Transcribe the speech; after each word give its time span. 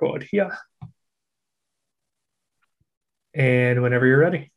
record 0.00 0.26
here. 0.30 0.56
And 3.34 3.82
whenever 3.82 4.06
you're 4.06 4.18
ready. 4.18 4.50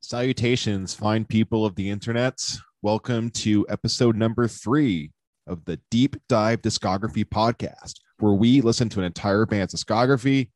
Salutations, 0.00 0.94
fine 0.94 1.24
people 1.24 1.64
of 1.64 1.74
the 1.74 1.90
internet. 1.90 2.38
Welcome 2.82 3.30
to 3.30 3.66
episode 3.68 4.16
number 4.16 4.48
three 4.48 5.12
of 5.46 5.64
the 5.64 5.78
Deep 5.90 6.16
Dive 6.28 6.62
Discography 6.62 7.24
Podcast, 7.24 7.94
where 8.18 8.32
we 8.32 8.60
listen 8.60 8.88
to 8.90 9.00
an 9.00 9.06
entire 9.06 9.46
band's 9.46 9.74
discography 9.74 10.50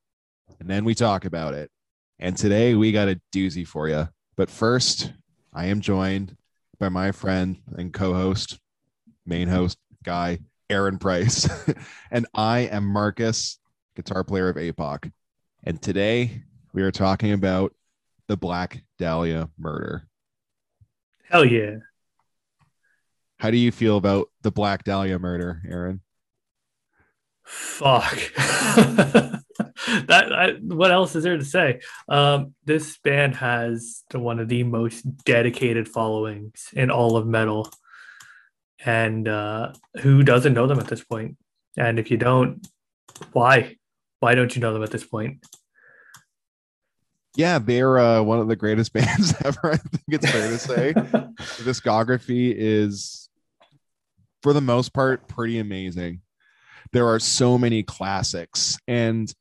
and 0.60 0.68
then 0.68 0.84
we 0.84 0.94
talk 0.94 1.24
about 1.24 1.54
it. 1.54 1.70
And 2.18 2.36
today 2.36 2.74
we 2.74 2.92
got 2.92 3.08
a 3.08 3.20
doozy 3.34 3.66
for 3.66 3.88
you. 3.88 4.08
But 4.36 4.50
first, 4.50 5.12
I 5.52 5.66
am 5.66 5.80
joined 5.80 6.36
by 6.78 6.88
my 6.88 7.12
friend 7.12 7.58
and 7.76 7.92
co 7.92 8.14
host, 8.14 8.58
main 9.24 9.48
host, 9.48 9.78
guy, 10.04 10.38
Aaron 10.70 10.98
Price. 10.98 11.48
and 12.10 12.26
I 12.34 12.60
am 12.60 12.84
Marcus, 12.84 13.58
guitar 13.94 14.24
player 14.24 14.48
of 14.48 14.56
APOC. 14.56 15.12
And 15.64 15.80
today 15.80 16.42
we 16.72 16.82
are 16.82 16.90
talking 16.90 17.32
about 17.32 17.74
the 18.28 18.36
Black 18.36 18.82
Dahlia 18.98 19.48
murder. 19.58 20.08
Hell 21.28 21.44
yeah. 21.44 21.76
How 23.38 23.50
do 23.50 23.56
you 23.56 23.70
feel 23.70 23.96
about 23.96 24.28
the 24.42 24.50
Black 24.50 24.84
Dahlia 24.84 25.18
murder, 25.18 25.62
Aaron? 25.68 26.00
Fuck. 27.44 28.16
that 28.36 30.32
I, 30.32 30.52
what 30.60 30.90
else 30.90 31.14
is 31.14 31.24
there 31.24 31.36
to 31.36 31.44
say? 31.44 31.80
Um, 32.08 32.54
this 32.64 32.98
band 32.98 33.36
has 33.36 34.02
one 34.12 34.40
of 34.40 34.48
the 34.48 34.64
most 34.64 35.02
dedicated 35.24 35.88
followings 35.88 36.70
in 36.72 36.90
all 36.90 37.16
of 37.16 37.26
metal 37.26 37.70
and 38.84 39.28
uh, 39.28 39.72
who 40.00 40.22
doesn't 40.22 40.54
know 40.54 40.66
them 40.66 40.78
at 40.78 40.88
this 40.88 41.04
point? 41.04 41.36
And 41.76 41.98
if 41.98 42.10
you 42.10 42.16
don't, 42.16 42.66
why? 43.32 43.76
Why 44.20 44.34
don't 44.34 44.54
you 44.54 44.60
know 44.60 44.72
them 44.72 44.82
at 44.82 44.90
this 44.90 45.04
point? 45.04 45.44
Yeah, 47.36 47.58
they're 47.58 47.98
uh, 47.98 48.22
one 48.22 48.40
of 48.40 48.48
the 48.48 48.56
greatest 48.56 48.92
bands 48.94 49.34
ever. 49.44 49.72
I 49.72 49.76
think 49.76 50.02
it's 50.08 50.30
fair 50.30 50.48
to 50.48 50.58
say. 50.58 50.92
the 50.94 51.62
discography 51.64 52.54
is, 52.56 53.28
for 54.42 54.52
the 54.52 54.60
most 54.60 54.92
part, 54.92 55.28
pretty 55.28 55.58
amazing. 55.58 56.22
There 56.92 57.08
are 57.08 57.18
so 57.18 57.58
many 57.58 57.82
classics, 57.82 58.78
and 58.88 59.32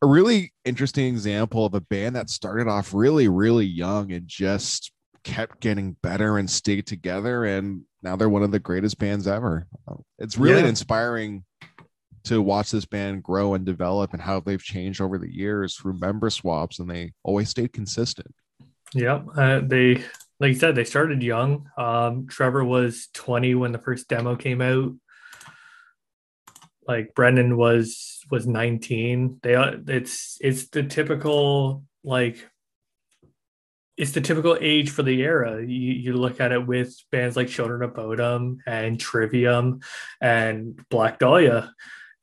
a 0.00 0.06
really 0.06 0.52
interesting 0.64 1.06
example 1.06 1.66
of 1.66 1.74
a 1.74 1.80
band 1.80 2.16
that 2.16 2.30
started 2.30 2.68
off 2.68 2.94
really, 2.94 3.28
really 3.28 3.66
young 3.66 4.12
and 4.12 4.26
just 4.26 4.92
kept 5.24 5.60
getting 5.60 5.92
better 6.02 6.38
and 6.38 6.50
stayed 6.50 6.86
together 6.86 7.44
and 7.44 7.82
now 8.02 8.16
they're 8.16 8.28
one 8.28 8.42
of 8.42 8.52
the 8.52 8.60
greatest 8.60 8.98
bands 8.98 9.26
ever. 9.26 9.66
It's 10.18 10.38
really 10.38 10.62
yeah. 10.62 10.68
inspiring 10.68 11.44
to 12.24 12.40
watch 12.42 12.70
this 12.70 12.84
band 12.84 13.22
grow 13.22 13.54
and 13.54 13.64
develop 13.64 14.12
and 14.12 14.22
how 14.22 14.40
they've 14.40 14.62
changed 14.62 15.00
over 15.00 15.18
the 15.18 15.32
years 15.32 15.76
through 15.76 15.98
member 15.98 16.30
swaps 16.30 16.78
and 16.78 16.90
they 16.90 17.12
always 17.22 17.48
stayed 17.48 17.72
consistent. 17.72 18.32
Yeah 18.94 19.22
uh, 19.36 19.60
they 19.64 20.04
like 20.40 20.50
you 20.50 20.54
said 20.54 20.74
they 20.74 20.84
started 20.84 21.22
young. 21.22 21.68
Um, 21.76 22.28
trevor 22.28 22.64
was 22.64 23.08
20 23.14 23.56
when 23.56 23.72
the 23.72 23.78
first 23.78 24.08
demo 24.08 24.36
came 24.36 24.60
out. 24.60 24.92
Like 26.86 27.14
brendan 27.14 27.56
was 27.56 28.20
was 28.30 28.46
19 28.46 29.40
they 29.42 29.54
uh, 29.54 29.76
it's 29.86 30.38
it's 30.40 30.68
the 30.68 30.82
typical 30.82 31.82
like 32.04 32.48
it's 33.98 34.12
the 34.12 34.20
typical 34.20 34.56
age 34.60 34.90
for 34.90 35.02
the 35.02 35.20
era. 35.22 35.60
You, 35.60 35.92
you 35.92 36.12
look 36.12 36.40
at 36.40 36.52
it 36.52 36.64
with 36.64 36.94
bands 37.10 37.36
like 37.36 37.48
Children 37.48 37.82
of 37.82 37.94
Bodom 37.94 38.58
and 38.64 38.98
Trivium 38.98 39.80
and 40.20 40.80
Black 40.88 41.18
Dahlia, 41.18 41.72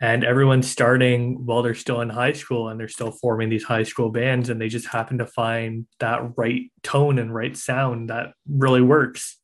and 0.01 0.23
everyone's 0.23 0.71
starting 0.71 1.45
while 1.45 1.63
they're 1.63 1.75
still 1.75 1.99
in 1.99 2.09
high 2.09 2.31
school 2.31 2.69
and 2.69 2.79
they're 2.79 2.87
still 2.87 3.11
forming 3.11 3.49
these 3.49 3.65
high 3.65 3.83
school 3.83 4.09
bands, 4.09 4.49
and 4.49 4.59
they 4.59 4.69
just 4.69 4.87
happen 4.87 5.17
to 5.17 5.25
find 5.25 5.85
that 5.99 6.37
right 6.37 6.71
tone 6.81 7.19
and 7.19 7.35
right 7.35 7.57
sound 7.57 8.09
that 8.09 8.33
really 8.49 8.81
works. 8.81 9.37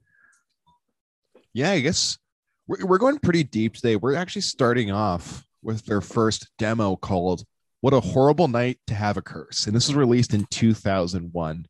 Yeah, 1.54 1.72
I 1.72 1.82
guess 1.82 2.18
we're, 2.66 2.86
we're 2.86 2.98
going 2.98 3.20
pretty 3.20 3.44
deep 3.44 3.74
today. 3.74 3.98
We're 3.98 4.16
actually 4.16 4.44
starting 4.44 4.90
off 4.90 5.46
with 5.62 5.86
their 5.86 6.00
first 6.00 6.50
demo 6.58 6.96
called 6.96 7.44
What 7.82 7.94
a 7.94 8.00
Horrible 8.00 8.48
Night 8.48 8.80
to 8.88 8.94
Have 8.94 9.18
a 9.18 9.22
Curse. 9.22 9.68
And 9.68 9.76
this 9.76 9.90
was 9.90 9.96
released 9.96 10.34
in 10.34 10.46
2001 10.50 11.66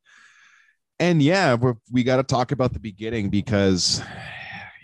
and 1.02 1.20
yeah, 1.20 1.58
we 1.92 2.04
got 2.04 2.18
to 2.18 2.24
talk 2.24 2.52
about 2.52 2.74
the 2.74 2.80
beginning 2.80 3.30
because, 3.30 4.04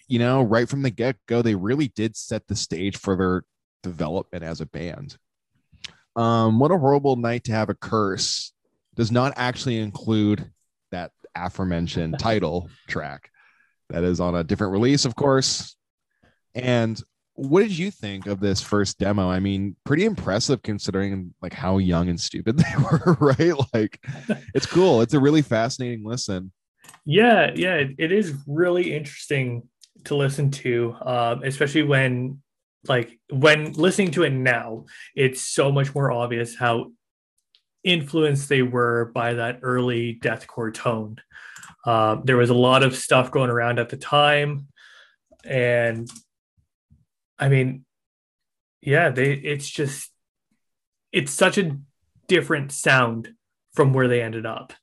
you 0.07 0.17
know, 0.17 0.41
right 0.41 0.67
from 0.67 0.81
the 0.81 0.89
get 0.89 1.15
go, 1.27 1.43
they 1.43 1.53
really 1.53 1.89
did 1.89 2.17
set 2.17 2.47
the 2.47 2.55
stage 2.55 2.97
for 2.97 3.15
their 3.15 3.43
development 3.83 4.43
as 4.43 4.59
a 4.59 4.65
band. 4.65 5.15
Um, 6.15 6.57
what 6.57 6.71
a 6.71 6.77
horrible 6.77 7.17
night 7.17 7.43
to 7.43 7.51
have 7.51 7.69
a 7.69 7.75
curse 7.75 8.51
does 8.95 9.11
not 9.11 9.33
actually 9.35 9.77
include 9.77 10.49
that 10.89 11.11
aforementioned 11.35 12.17
title 12.19 12.67
track 12.87 13.29
that 13.91 14.03
is 14.03 14.19
on 14.19 14.33
a 14.33 14.43
different 14.43 14.73
release, 14.73 15.05
of 15.05 15.15
course. 15.15 15.75
And 16.55 16.99
what 17.37 17.61
did 17.61 17.77
you 17.77 17.91
think 17.91 18.25
of 18.25 18.39
this 18.39 18.61
first 18.61 18.97
demo? 18.97 19.29
I 19.29 19.39
mean, 19.39 19.75
pretty 19.83 20.05
impressive 20.05 20.63
considering 20.63 21.35
like 21.39 21.53
how 21.53 21.77
young 21.77 22.09
and 22.09 22.19
stupid 22.19 22.57
they 22.57 22.83
were, 22.83 23.15
right? 23.19 23.53
Like 23.73 24.03
it's 24.55 24.65
cool. 24.65 25.01
It's 25.01 25.13
a 25.13 25.19
really 25.19 25.43
fascinating 25.43 26.03
listen. 26.03 26.51
Yeah, 27.05 27.51
yeah, 27.55 27.75
it, 27.75 27.95
it 27.99 28.11
is 28.11 28.33
really 28.47 28.95
interesting 28.95 29.69
to 30.05 30.15
listen 30.15 30.49
to, 30.51 30.95
um, 31.01 31.43
especially 31.43 31.83
when 31.83 32.41
like 32.87 33.19
when 33.29 33.73
listening 33.73 34.11
to 34.11 34.23
it 34.23 34.31
now, 34.31 34.85
it's 35.15 35.41
so 35.41 35.71
much 35.71 35.93
more 35.93 36.11
obvious 36.11 36.55
how 36.55 36.91
influenced 37.83 38.49
they 38.49 38.63
were 38.63 39.11
by 39.13 39.33
that 39.35 39.59
early 39.61 40.17
deathcore 40.23 40.73
tone. 40.73 41.17
Uh, 41.85 42.17
there 42.23 42.37
was 42.37 42.49
a 42.49 42.55
lot 42.55 42.81
of 42.81 42.95
stuff 42.95 43.29
going 43.29 43.51
around 43.51 43.77
at 43.77 43.89
the 43.89 43.97
time, 43.97 44.67
and 45.45 46.09
I 47.39 47.49
mean, 47.49 47.85
yeah, 48.81 49.09
they 49.09 49.33
it's 49.33 49.69
just 49.69 50.11
it's 51.11 51.31
such 51.31 51.57
a 51.57 51.77
different 52.27 52.71
sound 52.71 53.33
from 53.73 53.93
where 53.93 54.07
they 54.07 54.21
ended 54.21 54.45
up. 54.45 54.73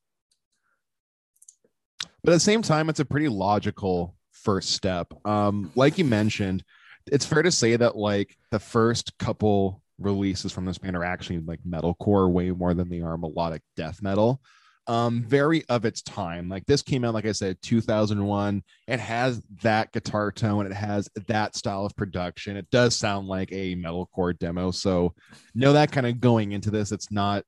But 2.23 2.33
at 2.33 2.37
the 2.37 2.41
same 2.41 2.63
time, 2.63 2.89
it's 2.89 3.01
a 3.01 3.05
pretty 3.05 3.29
logical 3.29 4.17
first 4.33 4.71
step. 4.71 5.13
Um, 5.27 5.71
like 5.75 5.99
you 5.99 6.05
mentioned, 6.05 6.65
it's 7.07 7.27
fair 7.27 7.43
to 7.43 7.51
say 7.51 7.77
that 7.77 7.97
like 7.97 8.37
the 8.51 8.59
first 8.59 9.17
couple 9.19 9.83
releases 9.99 10.53
from 10.53 10.65
this 10.65 10.79
band 10.79 10.97
are 10.97 11.05
actually 11.05 11.39
like 11.41 11.61
metalcore 11.69 12.31
way 12.31 12.51
more 12.51 12.75
than 12.75 12.89
they 12.89 13.01
are 13.01 13.17
melodic 13.17 13.63
death 13.77 14.03
metal 14.03 14.41
um 14.87 15.23
very 15.23 15.65
of 15.69 15.85
its 15.85 16.03
time. 16.03 16.49
Like 16.49 16.67
this 16.67 16.83
came 16.83 17.05
out 17.05 17.15
like 17.15 17.27
i 17.27 17.33
said 17.33 17.57
2001 17.63 18.63
it 18.87 19.01
has 19.01 19.43
that 19.63 19.93
guitar 19.93 20.31
tone. 20.31 20.67
It 20.67 20.73
has 20.73 21.09
that 21.27 21.57
style 21.57 21.87
of 21.87 21.97
production. 21.97 22.57
It 22.57 22.71
does 22.71 22.97
sound 22.97 23.29
like 23.29 23.51
a 23.53 23.77
metalcore 23.77 24.39
demo. 24.39 24.71
So 24.71 25.15
know 25.55 25.73
that 25.73 25.93
kind 25.93 26.07
of 26.07 26.21
going 26.21 26.53
into 26.53 26.71
this 26.71 26.93
it's 26.93 27.11
not 27.11 27.45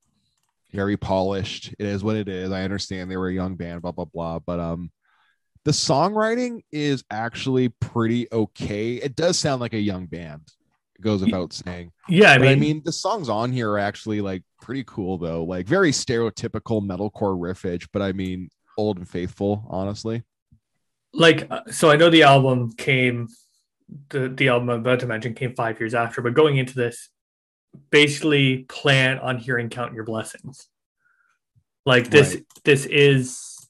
very 0.73 0.97
polished. 0.97 1.75
It 1.79 1.87
is 1.87 2.03
what 2.03 2.17
it 2.17 2.29
is. 2.29 2.53
I 2.53 2.63
understand 2.63 3.11
they 3.11 3.17
were 3.17 3.29
a 3.29 3.35
young 3.35 3.57
band 3.57 3.83
blah 3.83 3.93
blah 3.93 4.07
blah. 4.07 4.39
But 4.41 4.61
um 4.61 4.91
the 5.65 5.73
songwriting 5.73 6.63
is 6.71 7.03
actually 7.11 7.69
pretty 7.69 8.29
okay. 8.33 8.95
It 8.95 9.17
does 9.17 9.39
sound 9.39 9.61
like 9.61 9.75
a 9.75 9.81
young 9.81 10.07
band 10.07 10.43
goes 11.01 11.23
without 11.23 11.53
saying 11.53 11.93
yeah 12.09 12.33
i 12.33 12.39
mean, 12.39 12.51
I 12.51 12.55
mean 12.55 12.83
the 12.85 12.93
songs 12.93 13.29
on 13.29 13.53
here 13.53 13.71
are 13.71 13.79
actually 13.79 14.21
like 14.21 14.43
pretty 14.67 14.85
cool 14.85 15.17
though. 15.17 15.45
Like 15.45 15.67
very 15.67 15.93
stereotypical 15.93 16.85
metalcore 16.85 17.39
riffage, 17.39 17.87
but 17.93 18.03
I 18.03 18.13
mean 18.13 18.51
old 18.77 18.99
and 18.99 19.09
faithful, 19.09 19.65
honestly. 19.69 20.25
Like 21.13 21.47
uh, 21.51 21.61
so 21.71 21.89
I 21.89 21.97
know 21.97 22.11
the 22.11 22.25
album 22.25 22.73
came 22.73 23.29
the 24.09 24.29
the 24.29 24.49
album 24.49 24.69
I'm 24.69 24.81
about 24.81 25.01
to 25.01 25.07
mention 25.07 25.35
came 25.35 25.55
5 25.55 25.79
years 25.81 25.95
after, 25.95 26.21
but 26.21 26.35
going 26.35 26.57
into 26.57 26.75
this 26.75 27.09
basically 27.91 28.65
plan 28.65 29.21
on 29.21 29.39
hearing 29.39 29.71
count 29.71 29.95
your 29.95 30.05
blessings. 30.05 30.69
Like 31.85 32.11
this 32.11 32.35
right. 32.35 32.45
this 32.65 32.87
is 32.87 33.69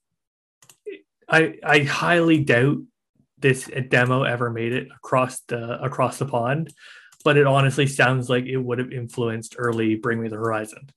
I 1.29 1.59
I 1.63 1.81
highly 1.81 2.43
doubt 2.43 2.79
this 3.39 3.71
demo 3.91 4.23
ever 4.23 4.49
made 4.49 4.73
it 4.73 4.89
across 4.97 5.41
the 5.41 5.79
across 5.83 6.19
the 6.19 6.25
pond 6.25 6.73
but 7.27 7.37
it 7.37 7.45
honestly 7.45 7.89
sounds 7.89 8.31
like 8.31 8.47
it 8.47 8.57
would 8.57 8.79
have 8.79 8.93
influenced 8.93 9.57
early 9.59 9.97
Bring 9.97 10.23
Me 10.23 10.29
the 10.29 10.37
Horizon. 10.37 10.89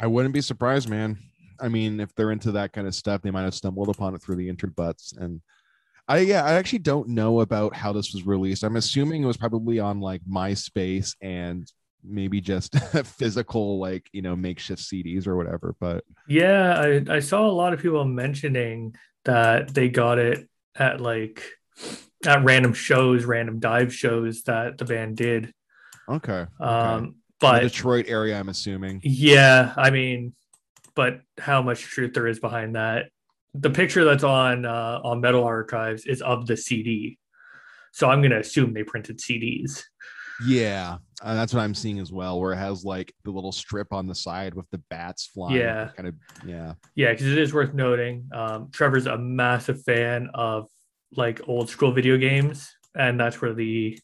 I 0.00 0.08
wouldn't 0.08 0.34
be 0.34 0.40
surprised, 0.40 0.88
man. 0.88 1.16
I 1.60 1.68
mean, 1.68 2.00
if 2.00 2.12
they're 2.16 2.32
into 2.32 2.50
that 2.50 2.72
kind 2.72 2.88
of 2.88 2.94
stuff, 2.96 3.22
they 3.22 3.30
might 3.30 3.44
have 3.44 3.54
stumbled 3.54 3.88
upon 3.88 4.16
it 4.16 4.20
through 4.20 4.34
the 4.34 4.52
interbutts. 4.52 5.16
And 5.16 5.42
I, 6.08 6.18
yeah, 6.18 6.42
I 6.44 6.54
actually 6.54 6.80
don't 6.80 7.10
know 7.10 7.38
about 7.38 7.76
how 7.76 7.92
this 7.92 8.12
was 8.12 8.26
released. 8.26 8.64
I'm 8.64 8.74
assuming 8.74 9.22
it 9.22 9.26
was 9.26 9.36
probably 9.36 9.78
on 9.78 10.00
like 10.00 10.22
MySpace 10.28 11.14
and 11.20 11.70
maybe 12.02 12.40
just 12.40 12.76
physical, 13.06 13.78
like, 13.78 14.10
you 14.12 14.22
know, 14.22 14.34
makeshift 14.34 14.82
CDs 14.82 15.28
or 15.28 15.36
whatever. 15.36 15.76
But 15.78 16.02
yeah, 16.26 16.80
I, 16.80 17.04
I 17.08 17.20
saw 17.20 17.46
a 17.46 17.52
lot 17.52 17.72
of 17.72 17.80
people 17.80 18.04
mentioning 18.04 18.96
that 19.24 19.72
they 19.72 19.88
got 19.88 20.18
it 20.18 20.48
at 20.74 21.00
like 21.00 21.44
at 22.26 22.44
random 22.44 22.72
shows, 22.72 23.24
random 23.24 23.60
dive 23.60 23.94
shows 23.94 24.42
that 24.44 24.78
the 24.78 24.84
band 24.84 25.16
did. 25.16 25.52
Okay. 26.08 26.32
okay. 26.32 26.48
Um, 26.60 27.16
but 27.40 27.60
Detroit 27.60 28.06
area, 28.08 28.38
I'm 28.38 28.48
assuming. 28.48 29.00
yeah, 29.02 29.72
I 29.76 29.90
mean, 29.90 30.34
but 30.94 31.20
how 31.38 31.62
much 31.62 31.82
truth 31.82 32.14
there 32.14 32.26
is 32.26 32.38
behind 32.38 32.76
that? 32.76 33.06
The 33.54 33.70
picture 33.70 34.04
that's 34.04 34.24
on 34.24 34.64
uh, 34.64 35.00
on 35.04 35.20
Metal 35.20 35.44
Archives 35.44 36.06
is 36.06 36.22
of 36.22 36.46
the 36.46 36.56
CD, 36.56 37.18
so 37.92 38.08
I'm 38.08 38.22
gonna 38.22 38.40
assume 38.40 38.72
they 38.72 38.82
printed 38.82 39.18
CDs. 39.18 39.82
Yeah, 40.44 40.98
uh, 41.22 41.34
that's 41.34 41.54
what 41.54 41.60
I'm 41.60 41.74
seeing 41.74 41.98
as 42.00 42.12
well, 42.12 42.40
where 42.40 42.52
it 42.52 42.58
has 42.58 42.84
like 42.84 43.14
the 43.24 43.30
little 43.30 43.52
strip 43.52 43.92
on 43.92 44.06
the 44.06 44.14
side 44.14 44.54
with 44.54 44.68
the 44.70 44.78
bats 44.90 45.26
flying. 45.26 45.56
Yeah. 45.56 45.90
Kind 45.96 46.08
of. 46.08 46.14
Yeah. 46.44 46.74
Yeah, 46.94 47.12
because 47.12 47.26
it 47.26 47.38
is 47.38 47.54
worth 47.54 47.72
noting. 47.72 48.28
Um, 48.32 48.70
Trevor's 48.72 49.06
a 49.06 49.16
massive 49.16 49.82
fan 49.82 50.28
of 50.34 50.68
like 51.16 51.40
old 51.48 51.68
school 51.68 51.92
video 51.92 52.16
games, 52.16 52.70
and 52.94 53.18
that's 53.18 53.40
where 53.40 53.52
the 53.54 53.98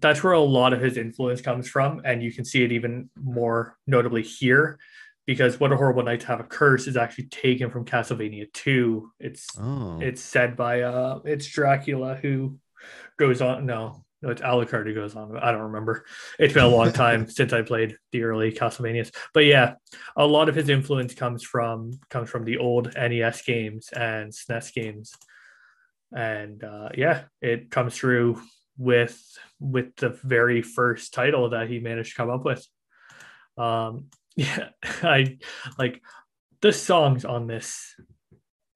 that's 0.00 0.22
where 0.22 0.32
a 0.32 0.40
lot 0.40 0.72
of 0.72 0.80
his 0.80 0.96
influence 0.96 1.40
comes 1.40 1.68
from, 1.68 2.00
and 2.04 2.22
you 2.22 2.32
can 2.32 2.44
see 2.44 2.62
it 2.62 2.70
even 2.72 3.10
more 3.20 3.76
notably 3.86 4.22
here, 4.22 4.78
because 5.26 5.58
"What 5.58 5.72
a 5.72 5.76
Horrible 5.76 6.04
Night 6.04 6.20
to 6.20 6.26
Have 6.28 6.40
a 6.40 6.44
Curse" 6.44 6.86
is 6.86 6.96
actually 6.96 7.26
taken 7.26 7.70
from 7.70 7.84
Castlevania 7.84 8.52
Two. 8.52 9.10
It's 9.18 9.46
Oh. 9.58 9.98
it's 10.00 10.22
said 10.22 10.56
by 10.56 10.82
uh, 10.82 11.20
it's 11.24 11.46
Dracula 11.46 12.14
who 12.14 12.58
goes 13.18 13.40
on. 13.42 13.66
No, 13.66 14.04
no, 14.22 14.30
it's 14.30 14.40
Alucard 14.42 14.86
who 14.86 14.94
goes 14.94 15.16
on. 15.16 15.36
I 15.36 15.50
don't 15.50 15.72
remember. 15.72 16.04
It's 16.38 16.54
been 16.54 16.62
a 16.64 16.68
long 16.68 16.92
time 17.04 17.28
since 17.28 17.52
I 17.52 17.62
played 17.62 17.96
the 18.12 18.22
early 18.22 18.52
Castlevanias, 18.52 19.12
but 19.34 19.44
yeah, 19.46 19.74
a 20.16 20.26
lot 20.26 20.48
of 20.48 20.54
his 20.54 20.68
influence 20.68 21.12
comes 21.14 21.42
from 21.42 21.98
comes 22.08 22.30
from 22.30 22.44
the 22.44 22.58
old 22.58 22.94
NES 22.94 23.42
games 23.42 23.88
and 23.92 24.32
SNES 24.32 24.72
games, 24.74 25.12
and 26.14 26.62
uh, 26.64 26.88
yeah, 26.96 27.24
it 27.40 27.70
comes 27.70 27.94
through 27.94 28.40
with 28.76 29.20
with 29.60 29.96
the 29.96 30.10
very 30.22 30.62
first 30.62 31.12
title 31.12 31.50
that 31.50 31.68
he 31.68 31.80
managed 31.80 32.10
to 32.10 32.16
come 32.16 32.30
up 32.30 32.44
with. 32.44 32.66
Um, 33.56 34.06
yeah, 34.36 34.68
I 35.02 35.38
like 35.78 36.02
the 36.60 36.72
songs 36.72 37.24
on 37.24 37.46
this 37.46 37.94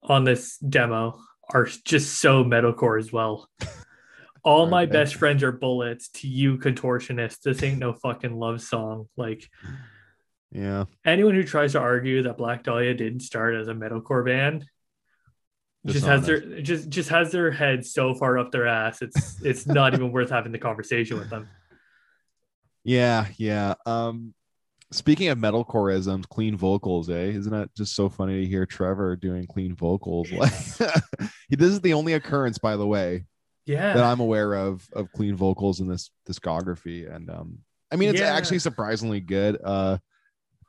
on 0.01 0.23
this 0.25 0.57
demo 0.57 1.19
are 1.49 1.65
just 1.65 2.19
so 2.19 2.43
metalcore 2.43 2.99
as 2.99 3.11
well. 3.11 3.49
All 4.43 4.65
my 4.65 4.85
best 4.85 5.15
friends 5.15 5.41
are 5.43 5.53
bullets 5.53 6.09
to 6.09 6.27
you 6.27 6.57
contortionist. 6.57 7.41
This 7.41 7.63
ain't 7.63 7.79
no 7.79 7.93
fucking 7.93 8.35
love 8.37 8.61
song. 8.61 9.07
Like 9.15 9.49
Yeah. 10.51 10.85
anyone 11.05 11.35
who 11.35 11.43
tries 11.43 11.71
to 11.73 11.79
argue 11.79 12.23
that 12.23 12.37
Black 12.37 12.63
Dahlia 12.63 12.93
didn't 12.93 13.21
start 13.21 13.55
as 13.55 13.69
a 13.69 13.73
metalcore 13.73 14.25
band 14.25 14.65
just 15.85 16.05
has 16.05 16.25
their 16.25 16.61
just 16.61 16.89
just 16.89 17.09
has 17.09 17.31
their 17.31 17.51
head 17.51 17.85
so 17.85 18.13
far 18.13 18.37
up 18.37 18.51
their 18.51 18.67
ass. 18.67 19.01
It's 19.01 19.41
it's 19.43 19.65
not 19.79 19.93
even 19.93 20.11
worth 20.11 20.29
having 20.29 20.51
the 20.51 20.59
conversation 20.59 21.17
with 21.19 21.29
them. 21.29 21.47
Yeah, 22.83 23.27
yeah. 23.37 23.75
Um, 23.85 24.33
speaking 24.91 25.29
of 25.29 25.37
metalcoreisms, 25.37 26.27
clean 26.27 26.57
vocals, 26.57 27.09
eh? 27.09 27.27
Isn't 27.31 27.51
that 27.51 27.73
just 27.75 27.95
so 27.95 28.09
funny 28.09 28.41
to 28.41 28.47
hear 28.47 28.65
Trevor 28.65 29.15
doing 29.15 29.47
clean 29.47 29.75
vocals? 29.75 30.29
Like, 30.31 30.51
this 31.59 31.69
is 31.69 31.81
the 31.81 31.93
only 31.93 32.13
occurrence, 32.13 32.57
by 32.57 32.75
the 32.77 32.87
way, 32.87 33.25
yeah, 33.65 33.93
that 33.93 34.03
I'm 34.03 34.19
aware 34.19 34.53
of 34.55 34.87
of 34.93 35.11
clean 35.11 35.35
vocals 35.35 35.79
in 35.81 35.87
this 35.87 36.11
discography, 36.27 37.13
and 37.13 37.29
um, 37.29 37.59
I 37.91 37.95
mean, 37.95 38.09
it's 38.09 38.19
Yeah. 38.19 38.33
actually 38.35 38.59
surprisingly 38.59 39.19
good. 39.19 39.59
Uh, 39.63 39.99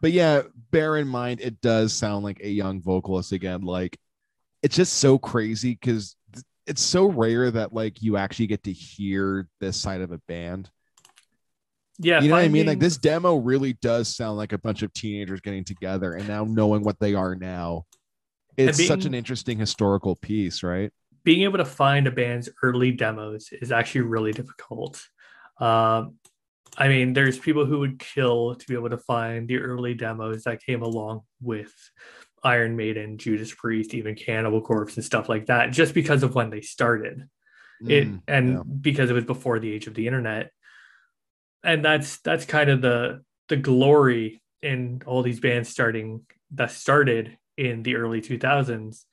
but 0.02 0.12
yeah, 0.12 0.42
bear 0.70 0.96
in 0.98 1.08
mind, 1.08 1.40
it 1.40 1.60
does 1.60 1.92
sound 1.94 2.24
like 2.24 2.40
a 2.42 2.48
young 2.50 2.82
vocalist 2.82 3.32
again. 3.32 3.62
Like, 3.62 3.98
it's 4.64 4.74
just 4.74 4.94
so 4.94 5.18
crazy 5.18 5.72
because 5.72 6.16
it's 6.66 6.82
so 6.82 7.06
rare 7.06 7.50
that 7.50 7.72
like 7.74 8.00
you 8.02 8.16
actually 8.16 8.46
get 8.46 8.64
to 8.64 8.72
hear 8.72 9.46
this 9.60 9.76
side 9.76 10.00
of 10.00 10.10
a 10.10 10.18
band 10.26 10.70
Yeah. 11.98 12.22
you 12.22 12.28
know 12.28 12.36
what 12.36 12.44
I 12.44 12.48
mean? 12.48 12.66
Like 12.66 12.80
this 12.80 12.96
demo 12.96 13.36
really 13.36 13.74
does 13.74 14.08
sound 14.08 14.38
like 14.38 14.52
a 14.52 14.58
bunch 14.58 14.82
of 14.82 14.92
teenagers 14.94 15.40
getting 15.42 15.64
together 15.64 16.14
and 16.14 16.26
now 16.26 16.44
knowing 16.44 16.82
what 16.82 16.98
they 16.98 17.14
are 17.14 17.34
now. 17.36 17.84
It's 18.56 18.86
such 18.86 19.04
an 19.04 19.14
interesting 19.14 19.58
historical 19.58 20.16
piece, 20.16 20.62
right? 20.62 20.90
being 21.24 21.42
able 21.42 21.56
to 21.58 21.64
find 21.64 22.06
a 22.06 22.10
band's 22.10 22.50
early 22.62 22.92
demos 22.92 23.48
is 23.52 23.72
actually 23.72 24.02
really 24.02 24.32
difficult. 24.32 25.02
Um, 25.58 26.16
I 26.76 26.88
mean, 26.88 27.12
there's 27.14 27.38
people 27.38 27.64
who 27.64 27.78
would 27.80 27.98
kill 27.98 28.54
to 28.56 28.66
be 28.66 28.74
able 28.74 28.90
to 28.90 28.98
find 28.98 29.48
the 29.48 29.58
early 29.58 29.94
demos 29.94 30.44
that 30.44 30.62
came 30.62 30.82
along 30.82 31.22
with 31.40 31.72
Iron 32.44 32.76
Maiden, 32.76 33.18
Judas 33.18 33.52
Priest, 33.54 33.94
even 33.94 34.14
Cannibal 34.14 34.60
Corpse, 34.60 34.96
and 34.96 35.04
stuff 35.04 35.28
like 35.28 35.46
that, 35.46 35.72
just 35.72 35.94
because 35.94 36.22
of 36.22 36.34
when 36.34 36.50
they 36.50 36.60
started. 36.60 37.28
It 37.86 38.08
Mm, 38.08 38.22
and 38.28 38.52
yeah. 38.52 38.62
because 38.80 39.10
it 39.10 39.14
was 39.14 39.24
before 39.24 39.58
the 39.58 39.72
age 39.72 39.86
of 39.88 39.94
the 39.94 40.06
internet, 40.06 40.52
and 41.64 41.84
that's 41.84 42.20
that's 42.20 42.44
kind 42.44 42.70
of 42.70 42.80
the 42.80 43.22
the 43.48 43.56
glory 43.56 44.40
in 44.62 45.02
all 45.06 45.22
these 45.22 45.40
bands 45.40 45.68
starting 45.68 46.24
that 46.52 46.70
started 46.70 47.36
in 47.56 47.82
the 47.82 47.96
early 47.96 48.20
2000s 48.20 49.04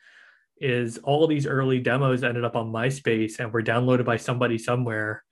is 0.57 0.99
all 0.99 1.27
these 1.27 1.45
early 1.45 1.79
demos 1.79 2.23
ended 2.23 2.45
up 2.45 2.55
on 2.55 2.71
MySpace 2.71 3.39
and 3.39 3.51
were 3.51 3.63
downloaded 3.63 4.05
by 4.05 4.17
somebody 4.17 4.57
somewhere 4.57 5.23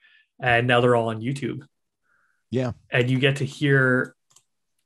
and 0.42 0.68
now 0.68 0.81
they're 0.81 0.95
all 0.95 1.10
on 1.10 1.22
YouTube. 1.22 1.62
Yeah. 2.52 2.72
And 2.90 3.10
you 3.10 3.19
get 3.19 3.38
to 3.38 3.45
hear 3.45 4.16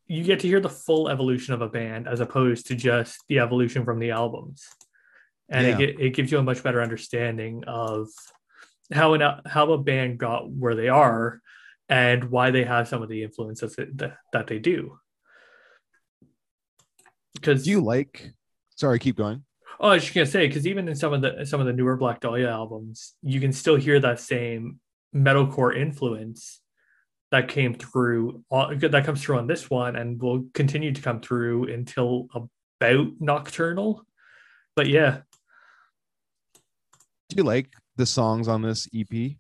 you 0.08 0.24
get 0.24 0.42
to 0.42 0.48
hear 0.48 0.60
the 0.60 0.70
full 0.70 1.10
evolution 1.10 1.54
of 1.54 1.62
a 1.62 1.70
band 1.70 2.08
as 2.08 2.20
opposed 2.20 2.68
to 2.68 2.76
just 2.76 3.18
the 3.30 3.40
evolution 3.40 3.86
from 3.86 4.00
the 4.00 4.12
albums. 4.12 4.66
And 5.50 5.68
Yeah. 5.68 5.80
it 5.80 6.00
it 6.00 6.10
gives 6.12 6.32
you 6.32 6.40
a 6.40 6.44
much 6.44 6.64
better 6.64 6.82
understanding 6.82 7.64
of 7.68 8.10
how 8.92 9.14
an 9.14 9.22
how 9.46 9.72
a 9.72 9.78
band 9.78 10.18
got 10.18 10.50
where 10.50 10.76
they 10.76 10.90
are 10.90 11.42
and 11.90 12.26
why 12.26 12.52
they 12.52 12.64
have 12.64 12.88
some 12.88 13.02
of 13.02 13.10
the 13.10 13.24
influences 13.24 13.76
that, 13.76 14.16
that, 14.32 14.48
they 14.48 14.58
do. 14.60 14.98
Because 17.34 17.68
you 17.68 17.82
like 17.82 18.34
sorry, 18.76 19.00
keep 19.00 19.18
going. 19.18 19.44
Oh, 19.80 19.90
I 19.90 19.96
was 19.96 20.04
just 20.04 20.16
gonna 20.16 20.26
say 20.26 20.48
because 20.48 20.66
even 20.68 20.88
in 20.88 20.96
some 20.96 21.14
of 21.14 21.22
the 21.22 21.46
some 21.46 21.60
of 21.60 21.68
the 21.68 21.74
newer 21.74 21.98
Black 21.98 22.20
Dahlia 22.20 22.50
albums, 22.50 23.14
you 23.22 23.40
can 23.40 23.52
still 23.52 23.76
hear 23.76 24.00
that 24.00 24.20
same 24.20 24.80
metalcore 25.14 25.76
influence 25.76 26.62
that 27.34 27.48
came 27.48 27.74
through. 27.74 28.44
That 28.52 29.04
comes 29.06 29.24
through 29.24 29.40
on 29.40 29.48
this 29.48 29.68
one, 29.68 29.96
and 29.96 30.22
will 30.22 30.46
continue 30.54 30.92
to 30.92 31.02
come 31.02 31.20
through 31.20 31.74
until 31.74 32.28
about 32.36 33.08
Nocturnal. 33.20 34.06
But 34.76 34.88
yeah, 34.88 35.22
Do 37.30 37.38
you 37.38 37.44
like 37.44 37.74
the 37.96 38.06
songs 38.06 38.48
on 38.48 38.62
this 38.62 38.88
EP? 38.96 39.32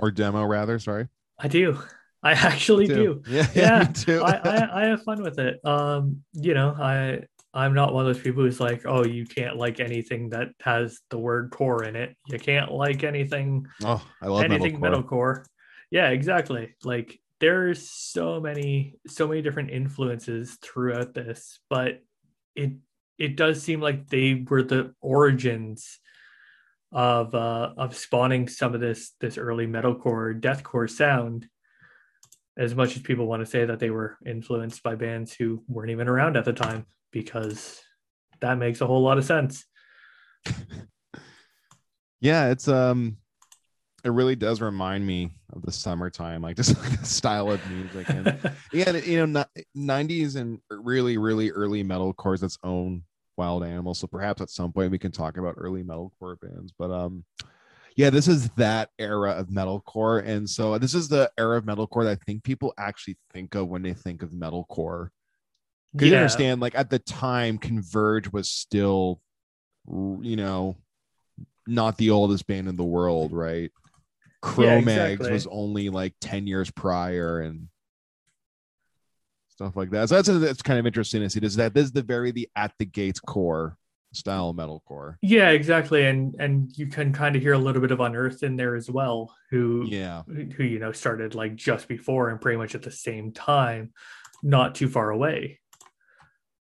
Or 0.00 0.10
demo 0.10 0.44
rather, 0.44 0.78
sorry. 0.78 1.08
I 1.38 1.48
do. 1.48 1.78
I 2.22 2.32
actually 2.32 2.86
do. 2.86 3.22
Yeah, 3.28 3.46
Yeah. 3.54 3.92
I, 4.08 4.40
I 4.42 4.82
I 4.82 4.86
have 4.86 5.02
fun 5.02 5.22
with 5.22 5.38
it. 5.38 5.60
Um, 5.66 6.22
you 6.32 6.54
know, 6.54 6.70
I 6.70 7.20
I'm 7.52 7.74
not 7.74 7.92
one 7.92 8.06
of 8.06 8.14
those 8.14 8.22
people 8.22 8.44
who's 8.44 8.60
like, 8.60 8.86
oh, 8.86 9.04
you 9.04 9.26
can't 9.26 9.56
like 9.58 9.78
anything 9.78 10.30
that 10.30 10.48
has 10.62 11.00
the 11.10 11.18
word 11.18 11.50
core 11.50 11.84
in 11.84 11.96
it. 11.96 12.16
You 12.28 12.38
can't 12.38 12.72
like 12.72 13.04
anything 13.04 13.66
oh, 13.84 14.02
I 14.22 14.28
love 14.28 14.44
anything 14.44 14.80
metalcore. 14.80 15.04
metalcore. 15.04 15.44
Yeah, 15.90 16.08
exactly. 16.10 16.74
Like 16.84 17.18
there's 17.40 17.88
so 17.88 18.40
many 18.40 18.96
so 19.06 19.28
many 19.28 19.42
different 19.42 19.70
influences 19.70 20.58
throughout 20.62 21.14
this, 21.14 21.60
but 21.70 22.02
it 22.54 22.72
it 23.18 23.36
does 23.36 23.62
seem 23.62 23.80
like 23.80 24.08
they 24.08 24.44
were 24.48 24.62
the 24.62 24.94
origins 25.00 25.98
of 26.90 27.34
uh 27.34 27.72
of 27.76 27.94
spawning 27.94 28.48
some 28.48 28.74
of 28.74 28.80
this 28.80 29.12
this 29.20 29.36
early 29.36 29.66
metalcore 29.66 30.38
deathcore 30.40 30.88
sound 30.88 31.46
as 32.56 32.74
much 32.74 32.96
as 32.96 33.02
people 33.02 33.26
want 33.26 33.40
to 33.40 33.50
say 33.50 33.66
that 33.66 33.78
they 33.78 33.90
were 33.90 34.16
influenced 34.24 34.82
by 34.82 34.94
bands 34.94 35.34
who 35.34 35.62
weren't 35.68 35.90
even 35.90 36.08
around 36.08 36.36
at 36.36 36.46
the 36.46 36.52
time 36.52 36.86
because 37.12 37.78
that 38.40 38.56
makes 38.56 38.80
a 38.80 38.86
whole 38.86 39.02
lot 39.02 39.18
of 39.18 39.24
sense 39.24 39.66
Yeah, 42.20 42.50
it's 42.50 42.68
um 42.68 43.18
it 44.08 44.12
really 44.12 44.36
does 44.36 44.62
remind 44.62 45.06
me 45.06 45.30
of 45.52 45.62
the 45.62 45.70
summertime, 45.70 46.40
like 46.40 46.56
just 46.56 46.76
like 46.80 46.98
the 46.98 47.06
style 47.06 47.50
of 47.50 47.70
music 47.70 48.08
and 48.08 48.54
yeah, 48.72 48.90
you 48.96 49.26
know, 49.26 49.44
nineties 49.74 50.34
and 50.36 50.60
really, 50.70 51.18
really 51.18 51.50
early 51.50 51.84
metalcore 51.84 52.34
is 52.34 52.42
its 52.42 52.58
own 52.64 53.02
wild 53.36 53.62
animal. 53.64 53.94
So 53.94 54.06
perhaps 54.06 54.40
at 54.40 54.50
some 54.50 54.72
point 54.72 54.90
we 54.90 54.98
can 54.98 55.12
talk 55.12 55.36
about 55.36 55.54
early 55.58 55.84
metalcore 55.84 56.40
bands. 56.40 56.72
But 56.76 56.90
um, 56.90 57.24
yeah, 57.96 58.08
this 58.08 58.28
is 58.28 58.48
that 58.50 58.88
era 58.98 59.32
of 59.32 59.48
metalcore, 59.48 60.26
and 60.26 60.48
so 60.48 60.78
this 60.78 60.94
is 60.94 61.08
the 61.08 61.30
era 61.36 61.58
of 61.58 61.64
metalcore 61.64 62.04
that 62.04 62.18
I 62.18 62.24
think 62.24 62.44
people 62.44 62.72
actually 62.78 63.18
think 63.32 63.54
of 63.54 63.68
when 63.68 63.82
they 63.82 63.92
think 63.92 64.22
of 64.22 64.30
metalcore. 64.30 65.10
Because 65.92 66.08
you 66.08 66.16
understand, 66.16 66.60
like 66.60 66.74
at 66.74 66.90
the 66.90 66.98
time, 66.98 67.58
Converge 67.58 68.32
was 68.32 68.48
still, 68.48 69.20
you 69.86 70.36
know, 70.36 70.76
not 71.66 71.96
the 71.98 72.10
oldest 72.10 72.46
band 72.46 72.68
in 72.68 72.76
the 72.76 72.84
world, 72.84 73.32
right? 73.32 73.70
Cro-Mags 74.40 75.12
exactly. 75.12 75.32
was 75.32 75.46
only 75.48 75.88
like 75.90 76.14
10 76.20 76.46
years 76.46 76.70
prior 76.70 77.40
and 77.40 77.68
stuff 79.48 79.76
like 79.76 79.90
that. 79.90 80.08
So 80.08 80.20
that's 80.20 80.28
that's 80.28 80.62
kind 80.62 80.78
of 80.78 80.86
interesting 80.86 81.22
to 81.22 81.30
see. 81.30 81.40
Is 81.40 81.56
that 81.56 81.74
this 81.74 81.86
is 81.86 81.92
the 81.92 82.02
very 82.02 82.30
the 82.30 82.48
at 82.54 82.72
the 82.78 82.84
gates 82.84 83.20
core 83.20 83.76
style 84.12 84.54
metalcore. 84.54 85.16
Yeah, 85.20 85.50
exactly. 85.50 86.06
And 86.06 86.34
and 86.38 86.70
you 86.76 86.86
can 86.86 87.12
kind 87.12 87.36
of 87.36 87.42
hear 87.42 87.54
a 87.54 87.58
little 87.58 87.82
bit 87.82 87.90
of 87.90 88.00
Unearthed 88.00 88.42
in 88.42 88.56
there 88.56 88.76
as 88.76 88.90
well, 88.90 89.34
who 89.50 89.86
Yeah. 89.88 90.22
who 90.26 90.62
you 90.62 90.78
know 90.78 90.92
started 90.92 91.34
like 91.34 91.56
just 91.56 91.88
before 91.88 92.30
and 92.30 92.40
pretty 92.40 92.56
much 92.58 92.74
at 92.74 92.82
the 92.82 92.90
same 92.90 93.32
time, 93.32 93.92
not 94.42 94.74
too 94.74 94.88
far 94.88 95.10
away. 95.10 95.58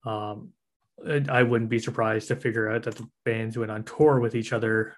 Um, 0.04 0.52
I 1.06 1.24
I 1.28 1.42
wouldn't 1.42 1.70
be 1.70 1.78
surprised 1.78 2.28
to 2.28 2.36
figure 2.36 2.70
out 2.70 2.84
that 2.84 2.96
the 2.96 3.08
bands 3.24 3.58
went 3.58 3.70
on 3.70 3.84
tour 3.84 4.18
with 4.20 4.34
each 4.34 4.52
other 4.52 4.96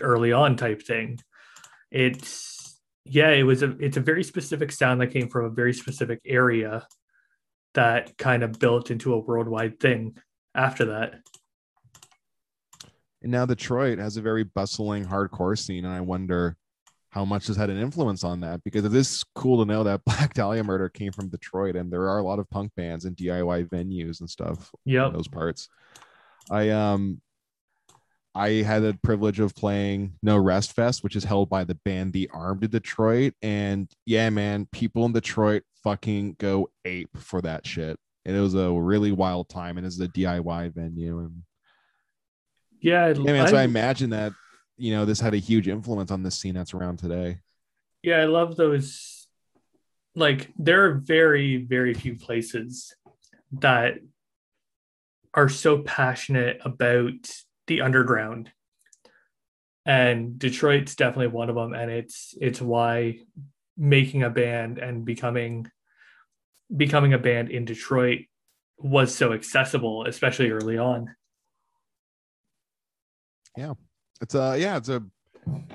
early 0.00 0.32
on, 0.32 0.56
type 0.56 0.82
thing. 0.82 1.18
It's 1.94 2.80
yeah, 3.04 3.30
it 3.30 3.44
was 3.44 3.62
a 3.62 3.70
it's 3.78 3.96
a 3.96 4.00
very 4.00 4.24
specific 4.24 4.72
sound 4.72 5.00
that 5.00 5.12
came 5.12 5.28
from 5.28 5.44
a 5.44 5.50
very 5.50 5.72
specific 5.72 6.20
area 6.26 6.86
that 7.74 8.18
kind 8.18 8.42
of 8.42 8.58
built 8.58 8.90
into 8.90 9.14
a 9.14 9.18
worldwide 9.18 9.78
thing 9.78 10.16
after 10.56 10.86
that. 10.86 11.20
And 13.22 13.30
now 13.30 13.46
Detroit 13.46 13.98
has 13.98 14.16
a 14.16 14.22
very 14.22 14.42
bustling 14.42 15.04
hardcore 15.04 15.56
scene, 15.56 15.84
and 15.84 15.94
I 15.94 16.00
wonder 16.00 16.56
how 17.10 17.24
much 17.24 17.46
has 17.46 17.56
had 17.56 17.70
an 17.70 17.78
influence 17.78 18.24
on 18.24 18.40
that 18.40 18.64
because 18.64 18.84
it 18.84 18.92
is 18.92 19.22
cool 19.36 19.64
to 19.64 19.72
know 19.72 19.84
that 19.84 20.04
Black 20.06 20.34
Dahlia 20.34 20.64
Murder 20.64 20.88
came 20.88 21.12
from 21.12 21.28
Detroit, 21.28 21.76
and 21.76 21.92
there 21.92 22.08
are 22.08 22.18
a 22.18 22.24
lot 22.24 22.40
of 22.40 22.50
punk 22.50 22.72
bands 22.76 23.04
and 23.04 23.16
DIY 23.16 23.68
venues 23.68 24.18
and 24.18 24.28
stuff 24.28 24.72
in 24.84 24.94
Yep. 24.94 25.12
those 25.12 25.28
parts. 25.28 25.68
I 26.50 26.70
um 26.70 27.20
I 28.34 28.50
had 28.62 28.82
the 28.82 28.98
privilege 29.02 29.38
of 29.38 29.54
playing 29.54 30.14
No 30.22 30.36
Rest 30.36 30.72
Fest, 30.74 31.04
which 31.04 31.14
is 31.16 31.24
held 31.24 31.48
by 31.48 31.64
the 31.64 31.76
band 31.84 32.12
The 32.12 32.28
Armed 32.32 32.64
in 32.64 32.70
Detroit. 32.70 33.34
And 33.42 33.88
yeah, 34.06 34.28
man, 34.30 34.66
people 34.72 35.04
in 35.04 35.12
Detroit 35.12 35.62
fucking 35.84 36.36
go 36.38 36.68
ape 36.84 37.16
for 37.16 37.40
that 37.42 37.66
shit. 37.66 37.96
And 38.24 38.34
it 38.36 38.40
was 38.40 38.54
a 38.54 38.72
really 38.72 39.12
wild 39.12 39.48
time. 39.48 39.78
And 39.78 39.86
it's 39.86 40.00
a 40.00 40.08
DIY 40.08 40.74
venue. 40.74 41.20
And 41.20 41.42
Yeah, 42.80 43.08
yeah, 43.08 43.32
man, 43.32 43.48
so 43.48 43.56
I 43.56 43.60
I- 43.62 43.64
imagine 43.64 44.10
that, 44.10 44.32
you 44.76 44.92
know, 44.92 45.04
this 45.04 45.20
had 45.20 45.34
a 45.34 45.38
huge 45.38 45.68
influence 45.68 46.10
on 46.10 46.22
the 46.24 46.30
scene 46.30 46.54
that's 46.54 46.74
around 46.74 46.98
today. 46.98 47.38
Yeah, 48.02 48.16
I 48.16 48.24
love 48.24 48.56
those. 48.56 49.26
Like, 50.16 50.50
there 50.58 50.84
are 50.86 50.94
very, 50.94 51.58
very 51.58 51.94
few 51.94 52.16
places 52.16 52.94
that 53.60 53.94
are 55.32 55.48
so 55.48 55.78
passionate 55.82 56.60
about 56.64 57.30
the 57.66 57.80
underground. 57.80 58.50
And 59.86 60.38
Detroit's 60.38 60.94
definitely 60.94 61.28
one 61.28 61.50
of 61.50 61.56
them. 61.56 61.74
And 61.74 61.90
it's 61.90 62.34
it's 62.40 62.60
why 62.60 63.18
making 63.76 64.22
a 64.22 64.30
band 64.30 64.78
and 64.78 65.04
becoming 65.04 65.70
becoming 66.74 67.12
a 67.12 67.18
band 67.18 67.50
in 67.50 67.64
Detroit 67.64 68.20
was 68.78 69.14
so 69.14 69.32
accessible, 69.32 70.06
especially 70.06 70.50
early 70.50 70.78
on. 70.78 71.14
Yeah, 73.56 73.74
it's 74.20 74.34
a 74.34 74.56
yeah, 74.58 74.76
it's 74.76 74.88
a 74.88 75.02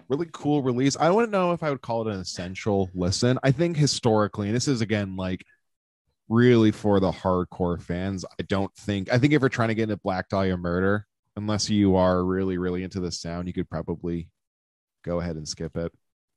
really 0.09 0.27
cool 0.31 0.61
release. 0.61 0.97
I 0.99 1.09
wouldn't 1.09 1.31
know 1.31 1.53
if 1.53 1.63
I 1.63 1.69
would 1.69 1.81
call 1.81 2.07
it 2.07 2.13
an 2.13 2.19
essential 2.19 2.89
listen. 2.93 3.39
I 3.43 3.51
think 3.51 3.77
historically, 3.77 4.47
and 4.47 4.55
this 4.55 4.67
is 4.67 4.81
again 4.81 5.15
like 5.15 5.45
really 6.27 6.71
for 6.71 6.99
the 6.99 7.11
hardcore 7.11 7.81
fans. 7.81 8.25
I 8.39 8.43
don't 8.43 8.73
think 8.75 9.11
I 9.11 9.17
think 9.17 9.33
if 9.33 9.41
you're 9.41 9.49
trying 9.49 9.69
to 9.69 9.75
get 9.75 9.83
into 9.83 9.97
Black 9.97 10.29
Dahlia 10.29 10.57
Murder, 10.57 11.05
unless 11.39 11.69
you 11.69 11.95
are 11.95 12.23
really 12.23 12.57
really 12.57 12.83
into 12.83 12.99
the 12.99 13.11
sound, 13.11 13.47
you 13.47 13.53
could 13.53 13.69
probably 13.69 14.27
go 15.03 15.19
ahead 15.19 15.37
and 15.37 15.47
skip 15.47 15.75
it. 15.77 15.91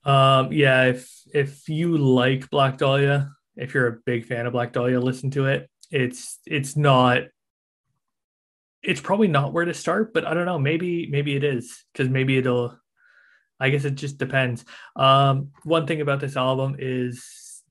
Um, 0.04 0.52
yeah, 0.52 0.84
if 0.84 1.10
if 1.34 1.68
you 1.68 1.98
like 1.98 2.48
Black 2.50 2.78
Dahlia, 2.78 3.30
if 3.56 3.74
you're 3.74 3.88
a 3.88 3.98
big 4.06 4.24
fan 4.24 4.46
of 4.46 4.52
Black 4.52 4.72
Dahlia, 4.72 5.00
listen 5.00 5.30
to 5.32 5.46
it. 5.46 5.68
It's 5.90 6.38
it's 6.46 6.76
not 6.76 7.24
it's 8.82 9.00
probably 9.00 9.28
not 9.28 9.52
where 9.52 9.64
to 9.64 9.74
start, 9.74 10.14
but 10.14 10.26
I 10.26 10.34
don't 10.34 10.46
know, 10.46 10.58
maybe 10.58 11.08
maybe 11.08 11.36
it 11.36 11.44
is 11.44 11.84
because 11.92 12.08
maybe 12.08 12.38
it'll 12.38 12.78
I 13.60 13.70
guess 13.70 13.84
it 13.84 13.94
just 13.94 14.18
depends. 14.18 14.64
Um, 14.96 15.50
one 15.64 15.86
thing 15.86 16.00
about 16.00 16.20
this 16.20 16.36
album 16.36 16.76
is 16.78 17.62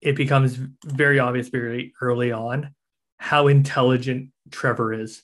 it 0.00 0.16
becomes 0.16 0.58
very 0.84 1.18
obvious 1.18 1.48
very 1.48 1.92
early 2.00 2.32
on 2.32 2.74
how 3.18 3.48
intelligent 3.48 4.30
Trevor 4.50 4.92
is. 4.92 5.22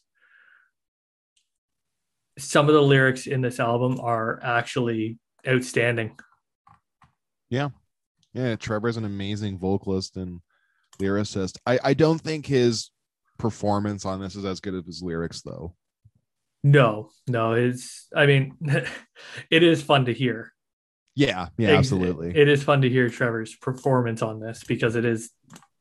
Some 2.39 2.69
of 2.69 2.75
the 2.75 2.83
lyrics 2.83 3.27
in 3.27 3.41
this 3.41 3.61
album 3.61 3.99
are 4.01 4.41
actually 4.43 5.19
outstanding. 5.47 6.19
Yeah, 7.49 7.71
Yeah. 8.35 8.57
Trevor's 8.57 8.97
an 8.97 9.05
amazing 9.05 9.59
vocalist 9.59 10.17
and 10.17 10.41
lyricist. 11.01 11.59
I 11.67 11.79
I 11.83 11.95
don't 11.95 12.21
think 12.21 12.47
his 12.47 12.91
performance 13.39 14.05
on 14.05 14.21
this 14.21 14.35
is 14.35 14.45
as 14.45 14.61
good 14.61 14.75
as 14.75 14.85
his 14.87 15.03
lyrics 15.03 15.43
though. 15.43 15.75
No, 16.65 17.11
no, 17.29 17.53
it's 17.53 18.09
I 18.15 18.27
mean 18.27 18.57
it 19.51 19.63
is 19.63 19.83
fun 19.83 20.07
to 20.07 20.13
hear. 20.13 20.53
Yeah, 21.15 21.49
yeah, 21.57 21.71
absolutely. 21.71 22.37
It 22.37 22.49
is 22.49 22.63
fun 22.63 22.83
to 22.83 22.91
hear 22.91 23.09
Trevor's 23.09 23.55
performance 23.57 24.21
on 24.21 24.39
this 24.41 24.65
because 24.65 24.97
it 24.97 25.07
is 25.07 25.31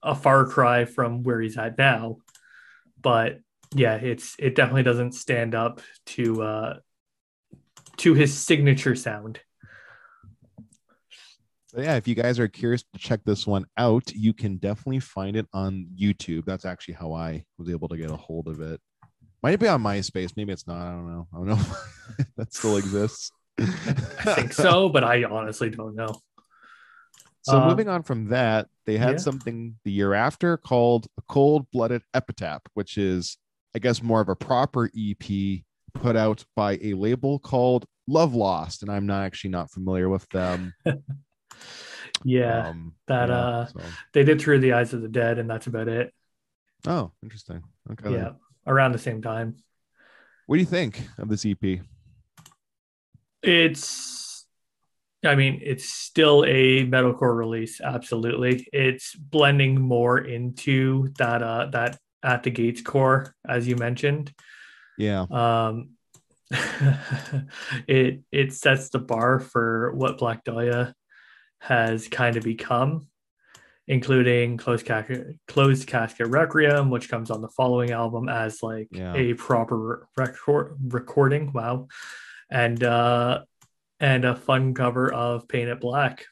a 0.02 0.16
far 0.16 0.46
cry 0.46 0.86
from 0.86 1.24
where 1.24 1.42
he's 1.42 1.58
at 1.58 1.78
now. 1.78 2.18
But 3.02 3.40
yeah, 3.76 3.96
it's 3.96 4.36
it 4.40 4.56
definitely 4.56 4.84
doesn't 4.84 5.12
stand 5.14 5.54
up 5.54 5.82
to 6.08 6.42
uh 6.42 6.74
to 7.98 8.14
his 8.14 8.34
signature 8.34 8.96
sound. 8.96 9.40
So 11.68 11.82
yeah, 11.82 11.96
if 11.96 12.08
you 12.08 12.16
guys 12.16 12.40
are 12.40 12.48
curious 12.48 12.84
to 12.94 13.00
check 13.00 13.20
this 13.26 13.46
one 13.46 13.66
out, 13.78 14.14
you 14.14 14.34
can 14.34 14.58
definitely 14.58 15.02
find 15.02 15.36
it 15.36 15.46
on 15.54 15.88
YouTube. 16.00 16.46
That's 16.46 16.64
actually 16.64 16.94
how 16.94 17.14
I 17.14 17.44
was 17.58 17.70
able 17.70 17.90
to 17.90 17.98
get 17.98 18.10
a 18.10 18.16
hold 18.16 18.48
of 18.48 18.62
it. 18.62 18.80
Might 19.44 19.56
it 19.56 19.60
be 19.60 19.68
on 19.68 19.84
MySpace, 19.84 20.32
maybe 20.38 20.54
it's 20.54 20.68
not. 20.68 20.82
I 20.82 20.92
don't 20.92 21.08
know. 21.08 21.28
I 21.34 21.38
don't 21.38 21.48
know 21.48 21.60
if 22.18 22.28
that 22.38 22.54
still 22.54 22.78
exists. 22.78 23.32
I 23.60 23.66
think 24.36 24.54
so, 24.54 24.90
but 24.90 25.04
I 25.04 25.26
honestly 25.26 25.70
don't 25.70 25.96
know. 25.96 26.16
So 27.42 27.60
Um, 27.60 27.68
moving 27.68 27.88
on 27.90 28.02
from 28.04 28.30
that, 28.30 28.68
they 28.86 28.98
had 28.98 29.12
yeah. 29.12 29.18
something 29.18 29.76
the 29.84 29.92
year 29.92 30.14
after 30.14 30.58
called 30.58 31.08
a 31.18 31.22
cold-blooded 31.28 32.02
epitaph, 32.14 32.62
which 32.74 32.98
is, 32.98 33.38
I 33.76 33.80
guess, 33.80 34.02
more 34.02 34.22
of 34.22 34.30
a 34.30 34.36
proper 34.36 34.90
EP 34.98 35.62
put 35.94 36.16
out 36.16 36.46
by 36.56 36.80
a 36.82 36.94
label 36.94 37.40
called 37.40 37.86
Love 38.08 38.34
Lost, 38.34 38.82
and 38.82 38.90
I'm 38.92 39.06
not 39.06 39.24
actually 39.24 39.50
not 39.52 39.70
familiar 39.70 40.10
with 40.10 40.28
them. 40.30 40.74
Yeah, 42.24 42.70
Um, 42.70 42.94
that, 43.08 43.30
yeah, 43.30 43.36
uh, 43.36 43.66
so- 43.66 43.80
they 44.14 44.24
did 44.24 44.40
Through 44.40 44.60
the 44.60 44.74
Eyes 44.74 44.94
of 44.94 45.02
the 45.02 45.10
Dead, 45.10 45.38
and 45.38 45.50
that's 45.50 45.68
about 45.68 45.88
it. 45.90 46.14
Oh, 46.88 47.12
interesting. 47.22 47.62
Okay. 47.92 48.14
Yeah, 48.14 48.32
around 48.66 48.94
the 48.94 49.00
same 49.00 49.22
time. 49.22 49.58
What 50.48 50.56
do 50.56 50.60
you 50.62 50.66
think 50.66 51.02
of 51.18 51.28
this 51.28 51.46
EP? 51.46 51.82
It's, 53.44 54.46
I 55.24 55.36
mean, 55.36 55.60
it's 55.64 55.90
still 55.90 56.46
a 56.48 56.86
metalcore 56.86 57.36
release. 57.38 57.82
Absolutely, 57.82 58.68
it's 58.72 59.16
blending 59.16 59.80
more 59.82 60.18
into 60.20 61.10
that 61.18 61.44
uh 61.44 61.68
that 61.72 62.00
at 62.26 62.44
the 62.44 62.50
gates 62.50 62.82
core, 62.82 63.34
as 63.48 63.68
you 63.68 63.76
mentioned. 63.76 64.34
Yeah. 64.98 65.26
Um, 65.30 65.92
it 67.88 68.22
it 68.32 68.54
sets 68.54 68.90
the 68.90 69.00
bar 69.00 69.40
for 69.40 69.94
what 69.94 70.18
Black 70.18 70.44
Dahlia 70.44 70.94
has 71.60 72.08
kind 72.08 72.38
of 72.38 72.44
become, 72.44 73.08
including 73.88 74.58
closed 74.58 74.86
casket, 74.86 75.38
closed 75.48 75.88
casket 75.88 76.28
requiem, 76.28 76.90
which 76.90 77.10
comes 77.10 77.32
on 77.32 77.42
the 77.42 77.50
following 77.50 77.92
album 77.92 78.30
as 78.30 78.62
like 78.62 78.88
Yeah. 78.92 79.14
a 79.16 79.34
proper 79.34 80.08
record 80.18 80.78
recording. 80.88 81.52
Wow, 81.54 81.88
and 82.50 82.84
uh, 82.84 83.44
and 84.00 84.26
a 84.26 84.36
fun 84.36 84.74
cover 84.74 85.12
of 85.12 85.48
Paint 85.48 85.70
It 85.70 85.80
Black. 85.82 86.26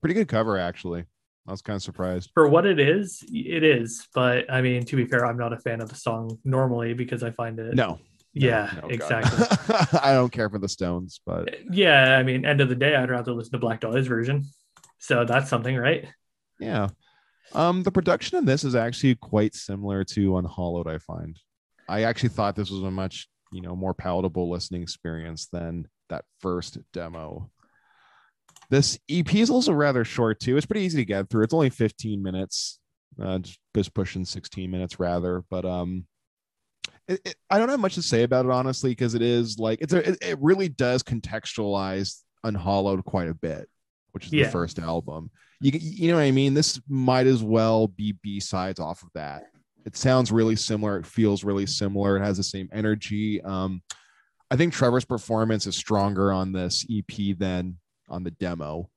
Pretty 0.00 0.14
good 0.14 0.28
cover, 0.28 0.58
actually. 0.58 1.04
I 1.46 1.50
was 1.50 1.60
kind 1.62 1.76
of 1.76 1.82
surprised. 1.82 2.30
For 2.34 2.48
what 2.48 2.64
it 2.66 2.80
is, 2.80 3.22
it 3.30 3.62
is. 3.62 4.08
But 4.14 4.50
I 4.50 4.62
mean, 4.62 4.84
to 4.86 4.96
be 4.96 5.04
fair, 5.04 5.26
I'm 5.26 5.36
not 5.36 5.52
a 5.52 5.58
fan 5.58 5.80
of 5.82 5.88
the 5.90 5.94
song 5.94 6.38
normally 6.44 6.94
because 6.94 7.22
I 7.22 7.30
find 7.32 7.58
it. 7.58 7.74
No. 7.74 7.98
Yeah, 8.32 8.70
No, 8.76 8.82
God. 8.88 8.90
exactly. 8.92 9.98
I 10.02 10.12
don't 10.14 10.32
care 10.32 10.50
for 10.50 10.58
the 10.58 10.68
Stones, 10.68 11.20
but 11.24 11.54
Yeah, 11.70 12.16
I 12.18 12.22
mean, 12.24 12.44
end 12.44 12.60
of 12.60 12.68
the 12.68 12.74
day, 12.74 12.96
I'd 12.96 13.10
rather 13.10 13.32
listen 13.32 13.52
to 13.52 13.58
Black 13.58 13.80
Dahlia's 13.80 14.08
version. 14.08 14.44
So 14.98 15.24
that's 15.24 15.48
something, 15.48 15.76
right? 15.76 16.08
yeah. 16.58 16.88
Um, 17.52 17.84
the 17.84 17.92
production 17.92 18.38
in 18.38 18.44
this 18.46 18.64
is 18.64 18.74
actually 18.74 19.14
quite 19.16 19.54
similar 19.54 20.02
to 20.04 20.38
Unhollowed, 20.38 20.88
I 20.88 20.98
find. 20.98 21.38
I 21.88 22.02
actually 22.04 22.30
thought 22.30 22.56
this 22.56 22.70
was 22.70 22.82
a 22.82 22.90
much, 22.90 23.28
you 23.52 23.60
know, 23.60 23.76
more 23.76 23.94
palatable 23.94 24.50
listening 24.50 24.82
experience 24.82 25.46
than 25.52 25.86
that 26.08 26.24
first 26.40 26.78
demo. 26.92 27.50
This 28.70 28.98
EP 29.08 29.34
is 29.34 29.50
also 29.50 29.72
rather 29.72 30.04
short 30.04 30.40
too. 30.40 30.56
It's 30.56 30.66
pretty 30.66 30.84
easy 30.86 30.98
to 30.98 31.04
get 31.04 31.28
through. 31.30 31.44
It's 31.44 31.54
only 31.54 31.70
15 31.70 32.22
minutes, 32.22 32.78
uh, 33.20 33.38
just- 33.38 33.58
just 33.74 33.94
pushing 33.94 34.24
16 34.24 34.70
minutes 34.70 34.98
rather. 34.98 35.42
But 35.50 35.64
um, 35.64 36.06
it, 37.08 37.20
it- 37.24 37.36
I 37.50 37.58
don't 37.58 37.68
have 37.68 37.80
much 37.80 37.94
to 37.96 38.02
say 38.02 38.22
about 38.22 38.44
it 38.46 38.50
honestly 38.50 38.90
because 38.92 39.14
it 39.14 39.22
is 39.22 39.58
like 39.58 39.80
it's 39.82 39.92
a 39.92 40.10
it, 40.10 40.18
it 40.22 40.38
really 40.40 40.68
does 40.68 41.02
contextualize 41.02 42.20
Unhollowed 42.44 43.04
quite 43.06 43.28
a 43.28 43.34
bit, 43.34 43.68
which 44.12 44.26
is 44.26 44.32
Yeah. 44.34 44.44
the 44.44 44.50
first 44.50 44.78
album. 44.78 45.30
You 45.62 45.72
you 45.80 46.08
know 46.08 46.16
what 46.16 46.24
I 46.24 46.30
mean? 46.30 46.52
This 46.52 46.78
might 46.88 47.26
as 47.26 47.42
well 47.42 47.86
be 47.88 48.12
B 48.22 48.38
sides 48.38 48.78
off 48.80 49.02
of 49.02 49.08
that. 49.14 49.44
it 49.86 49.96
sounds 49.96 50.30
really 50.32 50.56
similar. 50.56 50.98
It 50.98 51.06
feels 51.06 51.42
really 51.44 51.64
similar. 51.66 52.16
It 52.18 52.22
has 52.24 52.36
the 52.38 52.42
same 52.42 52.68
energy. 52.72 53.40
Um, 53.42 53.82
I 54.50 54.56
think 54.56 54.72
Trevor's 54.74 55.04
performance 55.06 55.66
is 55.66 55.74
stronger 55.76 56.32
on 56.32 56.52
this 56.52 56.86
EP 56.90 57.36
than 57.38 57.78
on 58.08 58.24
the 58.24 58.30
demo. 58.32 58.90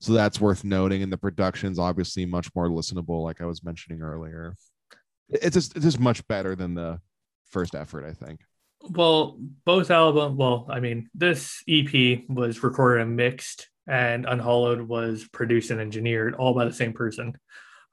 So 0.00 0.12
that's 0.12 0.40
worth 0.40 0.64
noting. 0.64 1.02
And 1.02 1.12
the 1.12 1.18
production's 1.18 1.78
obviously 1.78 2.26
much 2.26 2.54
more 2.54 2.68
listenable, 2.68 3.22
like 3.22 3.40
I 3.40 3.46
was 3.46 3.64
mentioning 3.64 4.02
earlier. 4.02 4.54
It's 5.28 5.54
just, 5.54 5.74
it's 5.74 5.84
just 5.84 6.00
much 6.00 6.26
better 6.28 6.54
than 6.54 6.74
the 6.74 7.00
first 7.46 7.74
effort, 7.74 8.04
I 8.04 8.12
think. 8.12 8.40
Well, 8.82 9.38
both 9.64 9.90
album. 9.90 10.36
Well, 10.36 10.66
I 10.70 10.80
mean, 10.80 11.08
this 11.14 11.62
EP 11.68 12.20
was 12.28 12.62
recorded 12.62 13.02
and 13.02 13.16
mixed, 13.16 13.68
and 13.88 14.26
Unhollowed 14.26 14.82
was 14.82 15.26
produced 15.32 15.70
and 15.70 15.80
engineered, 15.80 16.34
all 16.34 16.54
by 16.54 16.66
the 16.66 16.72
same 16.72 16.92
person. 16.92 17.36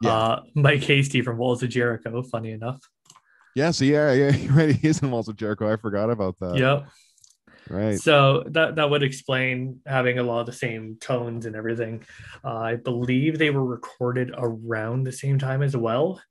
Yeah. 0.01 0.15
Uh, 0.15 0.43
Mike 0.55 0.83
Hasty 0.83 1.21
from 1.21 1.37
Walls 1.37 1.63
of 1.63 1.69
Jericho. 1.69 2.21
Funny 2.23 2.51
enough. 2.51 2.79
Yeah. 3.55 3.71
So 3.71 3.85
yeah, 3.85 4.11
yeah, 4.11 4.35
right. 4.51 4.75
He's 4.75 5.01
in 5.01 5.09
Walls 5.09 5.29
of 5.29 5.37
Jericho. 5.37 5.71
I 5.71 5.77
forgot 5.77 6.09
about 6.09 6.37
that. 6.39 6.57
Yep. 6.57 6.87
Right. 7.69 7.99
So 7.99 8.43
that 8.47 8.75
that 8.75 8.89
would 8.89 9.03
explain 9.03 9.79
having 9.85 10.19
a 10.19 10.23
lot 10.23 10.41
of 10.41 10.45
the 10.47 10.53
same 10.53 10.97
tones 10.99 11.45
and 11.45 11.55
everything. 11.55 12.03
Uh, 12.43 12.57
I 12.57 12.75
believe 12.75 13.37
they 13.37 13.49
were 13.49 13.65
recorded 13.65 14.31
around 14.35 15.03
the 15.03 15.11
same 15.11 15.39
time 15.39 15.61
as 15.61 15.75
well. 15.75 16.21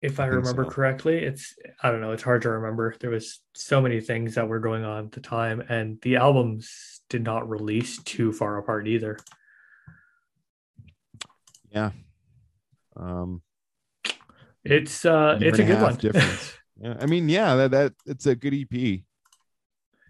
If 0.00 0.20
I, 0.20 0.24
I 0.24 0.26
remember 0.26 0.64
so. 0.64 0.70
correctly, 0.70 1.18
it's 1.18 1.54
I 1.82 1.90
don't 1.90 2.00
know, 2.00 2.12
it's 2.12 2.22
hard 2.22 2.42
to 2.42 2.50
remember. 2.50 2.94
There 3.00 3.10
was 3.10 3.40
so 3.54 3.80
many 3.80 4.00
things 4.00 4.34
that 4.34 4.46
were 4.46 4.60
going 4.60 4.84
on 4.84 5.06
at 5.06 5.12
the 5.12 5.20
time 5.20 5.62
and 5.68 6.00
the 6.02 6.16
albums 6.16 7.00
did 7.08 7.24
not 7.24 7.48
release 7.48 8.02
too 8.02 8.32
far 8.32 8.58
apart 8.58 8.86
either. 8.86 9.18
Yeah. 11.70 11.90
Um 12.96 13.42
it's 14.64 15.04
uh 15.04 15.38
it's 15.40 15.58
a 15.58 15.64
good 15.64 15.80
one. 15.80 15.98
yeah. 16.80 16.96
I 17.00 17.06
mean, 17.06 17.28
yeah, 17.28 17.56
that, 17.56 17.70
that 17.70 17.94
it's 18.06 18.26
a 18.26 18.36
good 18.36 18.54
EP. 18.54 19.00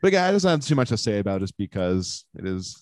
But 0.01 0.13
yeah, 0.13 0.27
I 0.27 0.31
don't 0.31 0.43
have 0.43 0.61
too 0.61 0.75
much 0.75 0.89
to 0.91 0.97
say 0.97 1.19
about 1.19 1.37
it 1.37 1.41
just 1.41 1.57
because 1.57 2.25
it 2.35 2.47
is. 2.47 2.81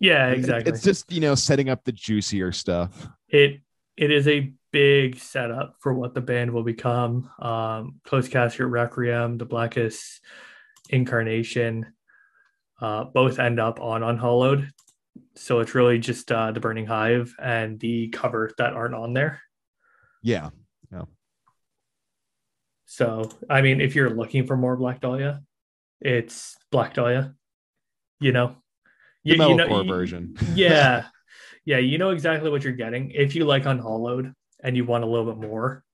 Yeah, 0.00 0.28
exactly. 0.28 0.72
It's 0.72 0.82
just 0.82 1.10
you 1.10 1.20
know 1.20 1.34
setting 1.34 1.68
up 1.68 1.84
the 1.84 1.92
juicier 1.92 2.52
stuff. 2.52 3.08
It 3.28 3.60
it 3.96 4.10
is 4.10 4.28
a 4.28 4.52
big 4.72 5.18
setup 5.18 5.76
for 5.80 5.92
what 5.92 6.14
the 6.14 6.20
band 6.20 6.52
will 6.52 6.62
become. 6.62 7.30
Um, 7.40 8.00
Closed 8.04 8.30
Casket 8.30 8.66
Requiem, 8.66 9.38
The 9.38 9.44
Blackest 9.44 10.20
Incarnation, 10.90 11.92
uh, 12.80 13.04
both 13.04 13.38
end 13.38 13.58
up 13.58 13.80
on 13.80 14.02
Unhollowed. 14.02 14.70
So 15.34 15.60
it's 15.60 15.74
really 15.74 15.98
just 15.98 16.30
uh, 16.30 16.52
the 16.52 16.60
Burning 16.60 16.86
Hive 16.86 17.34
and 17.40 17.78
the 17.80 18.08
cover 18.08 18.50
that 18.58 18.72
aren't 18.72 18.94
on 18.94 19.14
there. 19.14 19.40
Yeah. 20.22 20.50
Yeah. 20.92 21.04
So, 22.86 23.30
I 23.48 23.62
mean, 23.62 23.80
if 23.80 23.94
you're 23.94 24.10
looking 24.10 24.46
for 24.46 24.56
more 24.56 24.76
Black 24.76 25.00
Dahlia, 25.00 25.42
it's 26.00 26.56
Black 26.70 26.94
Dahlia. 26.94 27.34
You 28.20 28.32
know, 28.32 28.56
the 29.24 29.36
you, 29.36 29.48
you 29.48 29.54
know, 29.54 29.84
version. 29.84 30.36
yeah, 30.54 31.06
yeah, 31.64 31.78
you 31.78 31.98
know 31.98 32.10
exactly 32.10 32.50
what 32.50 32.64
you're 32.64 32.72
getting. 32.72 33.10
If 33.10 33.34
you 33.34 33.44
like 33.44 33.66
Unhollowed 33.66 34.32
and 34.62 34.76
you 34.76 34.84
want 34.84 35.04
a 35.04 35.06
little 35.06 35.32
bit 35.32 35.40
more, 35.40 35.84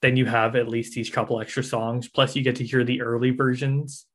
then 0.00 0.16
you 0.16 0.26
have 0.26 0.56
at 0.56 0.68
least 0.68 0.94
these 0.94 1.10
couple 1.10 1.40
extra 1.40 1.62
songs. 1.62 2.08
Plus, 2.08 2.34
you 2.34 2.42
get 2.42 2.56
to 2.56 2.64
hear 2.64 2.84
the 2.84 3.02
early 3.02 3.30
versions 3.30 4.06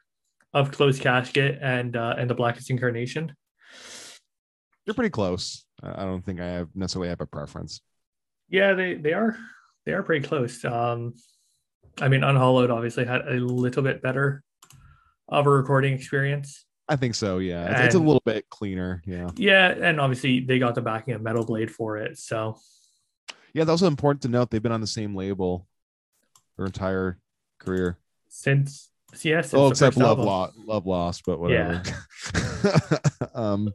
of 0.54 0.72
Closed 0.72 1.02
Casket 1.02 1.60
and 1.62 1.96
uh, 1.96 2.16
and 2.18 2.30
the 2.30 2.36
Blackest 2.36 2.70
Incarnation. 2.70 3.34
You're 4.86 4.94
pretty 4.94 5.10
close. 5.10 5.66
I 5.84 6.04
don't 6.04 6.26
think 6.26 6.40
I 6.40 6.48
have 6.48 6.70
necessarily 6.74 7.10
have 7.10 7.22
a 7.22 7.26
preference. 7.26 7.82
Yeah, 8.50 8.74
they 8.74 8.96
they 8.96 9.14
are 9.14 9.38
they 9.86 9.94
are 9.94 10.04
pretty 10.04 10.28
close. 10.28 10.64
Um, 10.66 11.14
I 12.00 12.08
mean, 12.08 12.24
Unhollowed 12.24 12.70
obviously 12.70 13.06
had 13.06 13.28
a 13.28 13.40
little 13.40 13.84
bit 13.84 14.02
better 14.02 14.44
of 15.30 15.48
a 15.48 15.50
recording 15.50 15.94
experience. 15.94 16.66
I 16.90 16.96
think 16.96 17.16
so. 17.16 17.40
Yeah, 17.40 17.72
it's, 17.72 17.82
it's, 17.88 17.96
a 17.96 18.00
little 18.00 18.22
bit 18.26 18.50
cleaner. 18.50 19.02
Yeah. 19.06 19.30
Yeah, 19.36 19.70
and 19.70 20.00
obviously 20.00 20.40
they 20.40 20.58
got 20.58 20.76
the 20.76 20.82
backing 20.82 21.16
of 21.16 21.22
Metal 21.22 21.46
Blade 21.46 21.70
for 21.70 21.98
it. 21.98 22.18
So. 22.18 22.58
Yeah, 23.54 23.64
that's 23.64 23.82
also 23.82 23.88
important 23.88 24.22
to 24.22 24.30
note. 24.30 24.50
They've 24.50 24.62
been 24.62 24.72
on 24.72 24.82
the 24.82 24.88
same 24.88 25.16
label 25.16 25.68
their 26.56 26.66
entire 26.66 27.20
career 27.60 27.98
since. 28.30 28.90
Yes. 29.24 29.54
Yeah, 29.54 29.60
oh, 29.60 29.70
except 29.70 29.98
Love 29.98 30.20
Lost, 30.20 30.58
Love 30.58 30.86
Lost, 30.86 31.24
but 31.26 31.40
whatever. 31.40 31.82
Yeah. 31.84 32.78
um, 33.34 33.74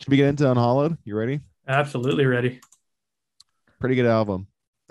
should 0.00 0.10
we 0.10 0.16
get 0.16 0.28
into 0.28 0.50
Unhollowed? 0.50 0.98
You 1.04 1.16
ready? 1.16 1.40
Absolutely 1.66 2.26
ready. 2.26 2.60
Pretty 3.80 3.94
good 3.94 4.06
album. 4.06 4.48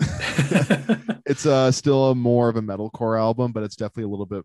it's 1.26 1.46
uh 1.46 1.70
still 1.70 2.10
a 2.10 2.14
more 2.14 2.48
of 2.48 2.56
a 2.56 2.62
metalcore 2.62 3.18
album, 3.18 3.52
but 3.52 3.62
it's 3.62 3.76
definitely 3.76 4.04
a 4.04 4.08
little 4.08 4.26
bit 4.26 4.44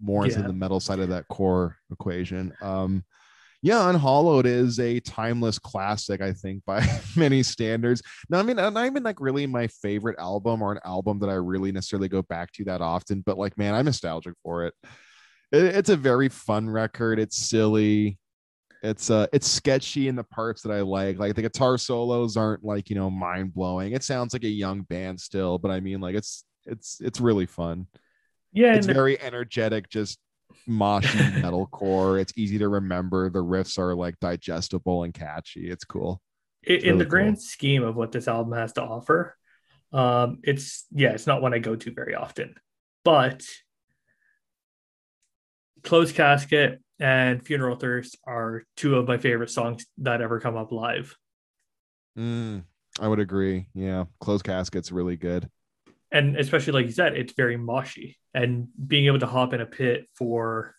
more 0.00 0.24
into 0.24 0.40
yeah. 0.40 0.46
the 0.46 0.52
metal 0.52 0.80
side 0.80 1.00
of 1.00 1.08
that 1.10 1.28
core 1.28 1.76
equation. 1.90 2.52
Um, 2.62 3.04
yeah, 3.62 3.90
Unhollowed 3.90 4.46
is 4.46 4.80
a 4.80 5.00
timeless 5.00 5.58
classic, 5.58 6.22
I 6.22 6.32
think, 6.32 6.64
by 6.64 6.86
many 7.16 7.42
standards. 7.42 8.02
Now, 8.30 8.38
I 8.38 8.42
mean, 8.42 8.56
not 8.56 8.86
even 8.86 9.02
like 9.02 9.20
really 9.20 9.46
my 9.46 9.66
favorite 9.66 10.18
album 10.18 10.62
or 10.62 10.72
an 10.72 10.80
album 10.84 11.18
that 11.20 11.28
I 11.28 11.34
really 11.34 11.70
necessarily 11.70 12.08
go 12.08 12.22
back 12.22 12.52
to 12.52 12.64
that 12.64 12.80
often, 12.80 13.22
but 13.24 13.36
like, 13.36 13.58
man, 13.58 13.74
I'm 13.74 13.84
nostalgic 13.84 14.34
for 14.42 14.64
it. 14.64 14.74
it 15.52 15.62
it's 15.76 15.90
a 15.90 15.96
very 15.96 16.30
fun 16.30 16.70
record. 16.70 17.18
It's 17.18 17.36
silly. 17.36 18.18
It's 18.82 19.10
uh, 19.10 19.26
it's 19.30 19.46
sketchy 19.46 20.08
in 20.08 20.16
the 20.16 20.24
parts 20.24 20.62
that 20.62 20.72
I 20.72 20.80
like. 20.80 21.18
Like 21.18 21.34
the 21.34 21.42
guitar 21.42 21.76
solos 21.76 22.38
aren't 22.38 22.64
like 22.64 22.88
you 22.88 22.96
know 22.96 23.10
mind 23.10 23.52
blowing. 23.52 23.92
It 23.92 24.02
sounds 24.02 24.32
like 24.32 24.44
a 24.44 24.48
young 24.48 24.82
band 24.82 25.20
still, 25.20 25.58
but 25.58 25.70
I 25.70 25.80
mean, 25.80 26.00
like 26.00 26.14
it's 26.14 26.44
it's 26.64 26.98
it's 27.02 27.20
really 27.20 27.44
fun. 27.44 27.88
Yeah, 28.52 28.74
it's 28.74 28.86
very 28.86 29.20
energetic, 29.20 29.88
just 29.88 30.18
moshy 30.68 31.18
metalcore. 31.42 32.20
It's 32.20 32.32
easy 32.36 32.58
to 32.58 32.68
remember. 32.68 33.30
The 33.30 33.44
riffs 33.44 33.78
are 33.78 33.94
like 33.94 34.18
digestible 34.20 35.04
and 35.04 35.14
catchy. 35.14 35.70
It's 35.70 35.84
cool. 35.84 36.20
It's 36.62 36.84
in 36.84 36.92
really 36.92 37.04
the 37.04 37.10
grand 37.10 37.36
cool. 37.36 37.42
scheme 37.42 37.82
of 37.82 37.96
what 37.96 38.12
this 38.12 38.28
album 38.28 38.52
has 38.52 38.72
to 38.74 38.82
offer, 38.82 39.36
um, 39.92 40.38
it's 40.42 40.86
yeah, 40.92 41.10
it's 41.10 41.26
not 41.26 41.42
one 41.42 41.54
I 41.54 41.58
go 41.58 41.74
to 41.74 41.92
very 41.92 42.14
often, 42.14 42.54
but 43.04 43.42
Closed 45.82 46.14
Casket 46.14 46.80
and 46.98 47.44
Funeral 47.44 47.76
Thirst 47.76 48.18
are 48.26 48.64
two 48.76 48.96
of 48.96 49.08
my 49.08 49.16
favorite 49.16 49.50
songs 49.50 49.86
that 49.98 50.20
ever 50.20 50.38
come 50.38 50.56
up 50.56 50.70
live. 50.70 51.16
Mm, 52.18 52.64
I 53.00 53.08
would 53.08 53.20
agree. 53.20 53.66
Yeah, 53.74 54.04
Closed 54.20 54.44
Casket's 54.44 54.92
really 54.92 55.16
good 55.16 55.48
and 56.12 56.36
especially 56.36 56.72
like 56.72 56.86
you 56.86 56.92
said, 56.92 57.16
it's 57.16 57.32
very 57.32 57.56
moshy. 57.56 58.16
And 58.32 58.68
being 58.86 59.06
able 59.06 59.18
to 59.18 59.26
hop 59.26 59.52
in 59.52 59.60
a 59.60 59.66
pit 59.66 60.06
for 60.14 60.74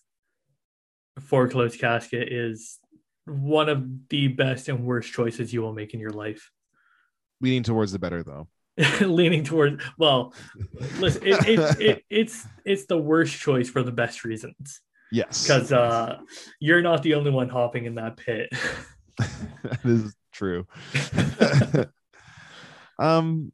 for 1.20 1.46
a 1.46 1.50
closed 1.50 1.80
casket 1.80 2.32
is 2.32 2.80
one 3.26 3.70
of 3.70 4.10
the 4.10 4.28
best 4.30 4.70
and 4.70 4.86
worst 4.86 5.12
choices 5.12 5.54
you 5.54 5.62
will 5.62 5.74
make 5.74 5.94
in 5.94 6.00
your 6.00 6.12
life. 6.12 6.52
Leaning 7.40 7.64
towards 7.64 7.92
the 7.92 8.00
better, 8.00 8.24
though. 8.24 8.48
Leaning 9.02 9.44
towards 9.44 9.84
well, 9.98 10.34
listen, 11.00 11.24
it, 11.26 11.48
it, 11.48 11.82
it, 11.82 12.06
it's 12.10 12.46
it's 12.66 12.86
the 12.86 12.98
worst 12.98 13.38
choice 13.40 13.70
for 13.70 13.84
the 13.84 13.92
best 13.92 14.24
reasons. 14.24 14.82
Yes, 15.12 15.44
because 15.44 15.72
uh, 15.74 16.20
you're 16.60 16.82
not 16.82 17.04
the 17.04 17.16
only 17.16 17.32
one 17.32 17.50
hopping 17.50 17.86
in 17.86 17.96
that 17.96 18.16
pit. 18.16 18.50
that 19.18 19.80
is 19.84 20.16
true. 20.32 20.66
um, 22.98 23.52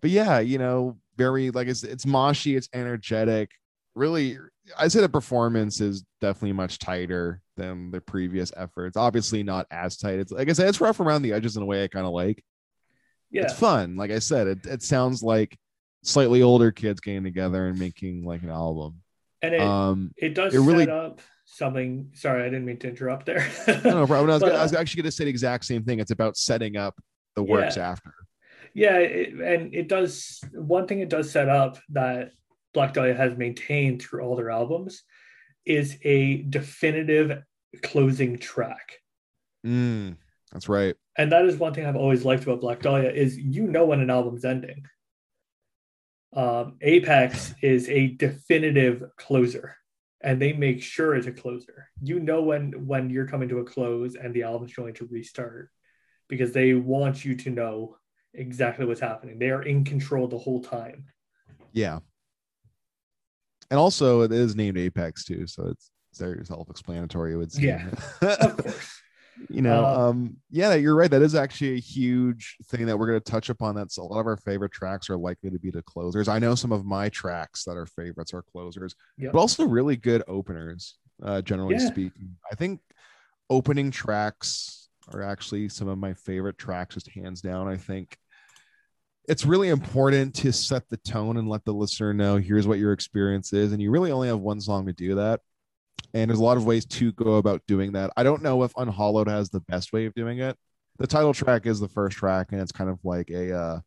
but 0.00 0.10
yeah, 0.10 0.38
you 0.38 0.56
know, 0.56 0.96
very 1.20 1.50
like 1.50 1.68
it's 1.68 1.82
it's 1.82 2.06
moshy, 2.06 2.56
it's 2.56 2.70
energetic. 2.72 3.50
Really, 3.94 4.38
I'd 4.78 4.90
say 4.90 5.02
the 5.02 5.08
performance 5.08 5.80
is 5.80 6.02
definitely 6.22 6.54
much 6.54 6.78
tighter 6.78 7.42
than 7.58 7.90
the 7.90 8.00
previous 8.00 8.52
efforts. 8.56 8.96
Obviously, 8.96 9.42
not 9.42 9.66
as 9.70 9.98
tight. 9.98 10.18
It's 10.18 10.32
like 10.32 10.48
I 10.48 10.52
said, 10.54 10.68
it's 10.68 10.80
rough 10.80 10.98
around 10.98 11.20
the 11.20 11.34
edges 11.34 11.56
in 11.58 11.62
a 11.62 11.66
way 11.66 11.84
I 11.84 11.88
kind 11.88 12.06
of 12.06 12.12
like. 12.12 12.42
Yeah, 13.30 13.42
it's 13.42 13.52
fun. 13.52 13.96
Like 13.96 14.10
I 14.10 14.18
said, 14.18 14.46
it 14.46 14.66
it 14.66 14.82
sounds 14.82 15.22
like 15.22 15.58
slightly 16.02 16.40
older 16.40 16.72
kids 16.72 17.00
getting 17.00 17.24
together 17.24 17.66
and 17.66 17.78
making 17.78 18.24
like 18.24 18.42
an 18.42 18.50
album. 18.50 19.02
And 19.42 19.54
it 19.54 19.60
um, 19.60 20.12
it 20.16 20.34
does 20.34 20.54
it 20.54 20.60
really, 20.60 20.88
up 20.88 21.20
something. 21.44 22.12
Sorry, 22.14 22.42
I 22.42 22.46
didn't 22.46 22.64
mean 22.64 22.78
to 22.78 22.88
interrupt 22.88 23.26
there. 23.26 23.46
no 23.84 24.06
problem. 24.06 24.30
I 24.30 24.34
was, 24.34 24.40
but, 24.42 24.54
I 24.54 24.62
was 24.62 24.72
actually 24.72 25.02
going 25.02 25.10
to 25.10 25.16
say 25.16 25.24
the 25.24 25.30
exact 25.30 25.66
same 25.66 25.84
thing. 25.84 26.00
It's 26.00 26.12
about 26.12 26.38
setting 26.38 26.78
up 26.78 26.94
the 27.36 27.42
works 27.42 27.76
yeah. 27.76 27.90
after 27.90 28.14
yeah 28.74 28.98
it, 28.98 29.34
and 29.34 29.74
it 29.74 29.88
does 29.88 30.40
one 30.52 30.86
thing 30.86 31.00
it 31.00 31.08
does 31.08 31.30
set 31.30 31.48
up 31.48 31.78
that 31.90 32.30
black 32.72 32.94
dahlia 32.94 33.14
has 33.14 33.36
maintained 33.36 34.00
through 34.00 34.22
all 34.22 34.36
their 34.36 34.50
albums 34.50 35.02
is 35.66 35.98
a 36.02 36.42
definitive 36.42 37.42
closing 37.82 38.38
track. 38.38 38.96
Mm, 39.64 40.16
that's 40.50 40.68
right. 40.68 40.96
And 41.16 41.30
that 41.32 41.44
is 41.44 41.56
one 41.56 41.74
thing 41.74 41.86
i've 41.86 41.96
always 41.96 42.24
liked 42.24 42.44
about 42.44 42.60
black 42.60 42.80
dahlia 42.80 43.10
is 43.10 43.36
you 43.36 43.66
know 43.66 43.86
when 43.86 44.00
an 44.00 44.10
album's 44.10 44.44
ending. 44.44 44.84
Um, 46.32 46.76
apex 46.80 47.54
is 47.60 47.88
a 47.88 48.08
definitive 48.08 49.02
closer 49.16 49.74
and 50.20 50.40
they 50.40 50.52
make 50.52 50.82
sure 50.82 51.14
it's 51.14 51.26
a 51.26 51.32
closer. 51.32 51.88
You 52.02 52.20
know 52.20 52.42
when 52.42 52.86
when 52.86 53.10
you're 53.10 53.26
coming 53.26 53.48
to 53.48 53.58
a 53.58 53.64
close 53.64 54.14
and 54.14 54.34
the 54.34 54.44
album's 54.44 54.74
going 54.74 54.94
to 54.94 55.08
restart 55.10 55.70
because 56.28 56.52
they 56.52 56.74
want 56.74 57.24
you 57.24 57.34
to 57.36 57.50
know 57.50 57.96
exactly 58.34 58.86
what's 58.86 59.00
happening. 59.00 59.38
They 59.38 59.50
are 59.50 59.62
in 59.62 59.84
control 59.84 60.28
the 60.28 60.38
whole 60.38 60.62
time. 60.62 61.04
Yeah. 61.72 61.98
And 63.70 63.78
also, 63.78 64.22
it 64.22 64.32
is 64.32 64.56
named 64.56 64.76
Apex 64.78 65.24
too, 65.24 65.46
so 65.46 65.68
it's, 65.68 65.90
it's 66.10 66.18
very 66.20 66.44
self-explanatory. 66.44 67.32
It 67.32 67.36
would 67.36 67.52
seem. 67.52 67.64
Yeah, 67.68 67.90
Of 68.22 68.56
course. 68.56 69.00
you 69.48 69.62
know, 69.62 69.84
Uh, 69.84 70.08
um, 70.08 70.36
yeah, 70.50 70.74
you're 70.74 70.96
right. 70.96 71.10
That 71.10 71.22
is 71.22 71.36
actually 71.36 71.74
a 71.76 71.80
huge 71.80 72.56
thing 72.66 72.86
that 72.86 72.98
we're 72.98 73.06
going 73.06 73.20
to 73.20 73.30
touch 73.30 73.48
upon. 73.48 73.76
That's 73.76 73.96
a 73.98 74.02
lot 74.02 74.18
of 74.18 74.26
our 74.26 74.36
favorite 74.38 74.72
tracks 74.72 75.08
are 75.08 75.16
likely 75.16 75.50
to 75.50 75.58
be 75.60 75.70
the 75.70 75.82
closers. 75.82 76.26
I 76.26 76.40
know 76.40 76.56
some 76.56 76.72
of 76.72 76.84
my 76.84 77.08
tracks 77.10 77.62
that 77.64 77.76
are 77.76 77.86
favorites 77.86 78.34
are 78.34 78.42
closers, 78.42 78.96
Yep. 79.18 79.32
but 79.32 79.38
also 79.38 79.64
really 79.64 79.96
good 79.96 80.24
openers. 80.26 80.96
Uh, 81.22 81.40
generally 81.42 81.74
Yeah. 81.76 81.86
speaking, 81.86 82.36
I 82.50 82.54
think 82.56 82.80
opening 83.50 83.90
tracks 83.92 84.79
are 85.12 85.22
actually 85.22 85.68
some 85.68 85.88
of 85.88 85.98
my 85.98 86.14
favorite 86.14 86.58
tracks, 86.58 86.94
just 86.94 87.10
hands 87.10 87.40
down. 87.40 87.68
I 87.68 87.76
think 87.76 88.18
it's 89.28 89.44
really 89.44 89.68
important 89.68 90.34
to 90.36 90.52
set 90.52 90.88
the 90.88 90.96
tone 90.98 91.36
and 91.36 91.48
let 91.48 91.64
the 91.64 91.72
listener 91.72 92.12
know 92.12 92.36
here's 92.36 92.66
what 92.66 92.78
your 92.78 92.92
experience 92.92 93.52
is, 93.52 93.72
and 93.72 93.80
you 93.80 93.90
really 93.90 94.12
only 94.12 94.28
have 94.28 94.40
one 94.40 94.60
song 94.60 94.86
to 94.86 94.92
do 94.92 95.16
that. 95.16 95.40
And 96.14 96.28
there's 96.28 96.40
a 96.40 96.44
lot 96.44 96.56
of 96.56 96.64
ways 96.64 96.86
to 96.86 97.12
go 97.12 97.34
about 97.34 97.62
doing 97.66 97.92
that. 97.92 98.10
I 98.16 98.22
don't 98.22 98.42
know 98.42 98.62
if 98.62 98.72
Unhollowed 98.76 99.28
has 99.28 99.50
the 99.50 99.60
best 99.60 99.92
way 99.92 100.06
of 100.06 100.14
doing 100.14 100.38
it. 100.40 100.56
The 100.98 101.06
title 101.06 101.32
track 101.32 101.66
is 101.66 101.78
the 101.78 101.88
first 101.88 102.16
track, 102.16 102.48
and 102.52 102.60
it's 102.60 102.72
kind 102.72 102.90
of 102.90 102.98
like 103.04 103.30
a 103.30 103.56
uh, 103.56 103.80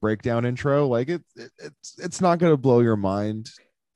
breakdown 0.00 0.44
intro. 0.44 0.86
Like 0.86 1.08
it, 1.08 1.22
it 1.34 1.50
it's 1.58 1.98
it's 1.98 2.20
not 2.20 2.38
going 2.38 2.52
to 2.52 2.56
blow 2.56 2.80
your 2.80 2.96
mind 2.96 3.50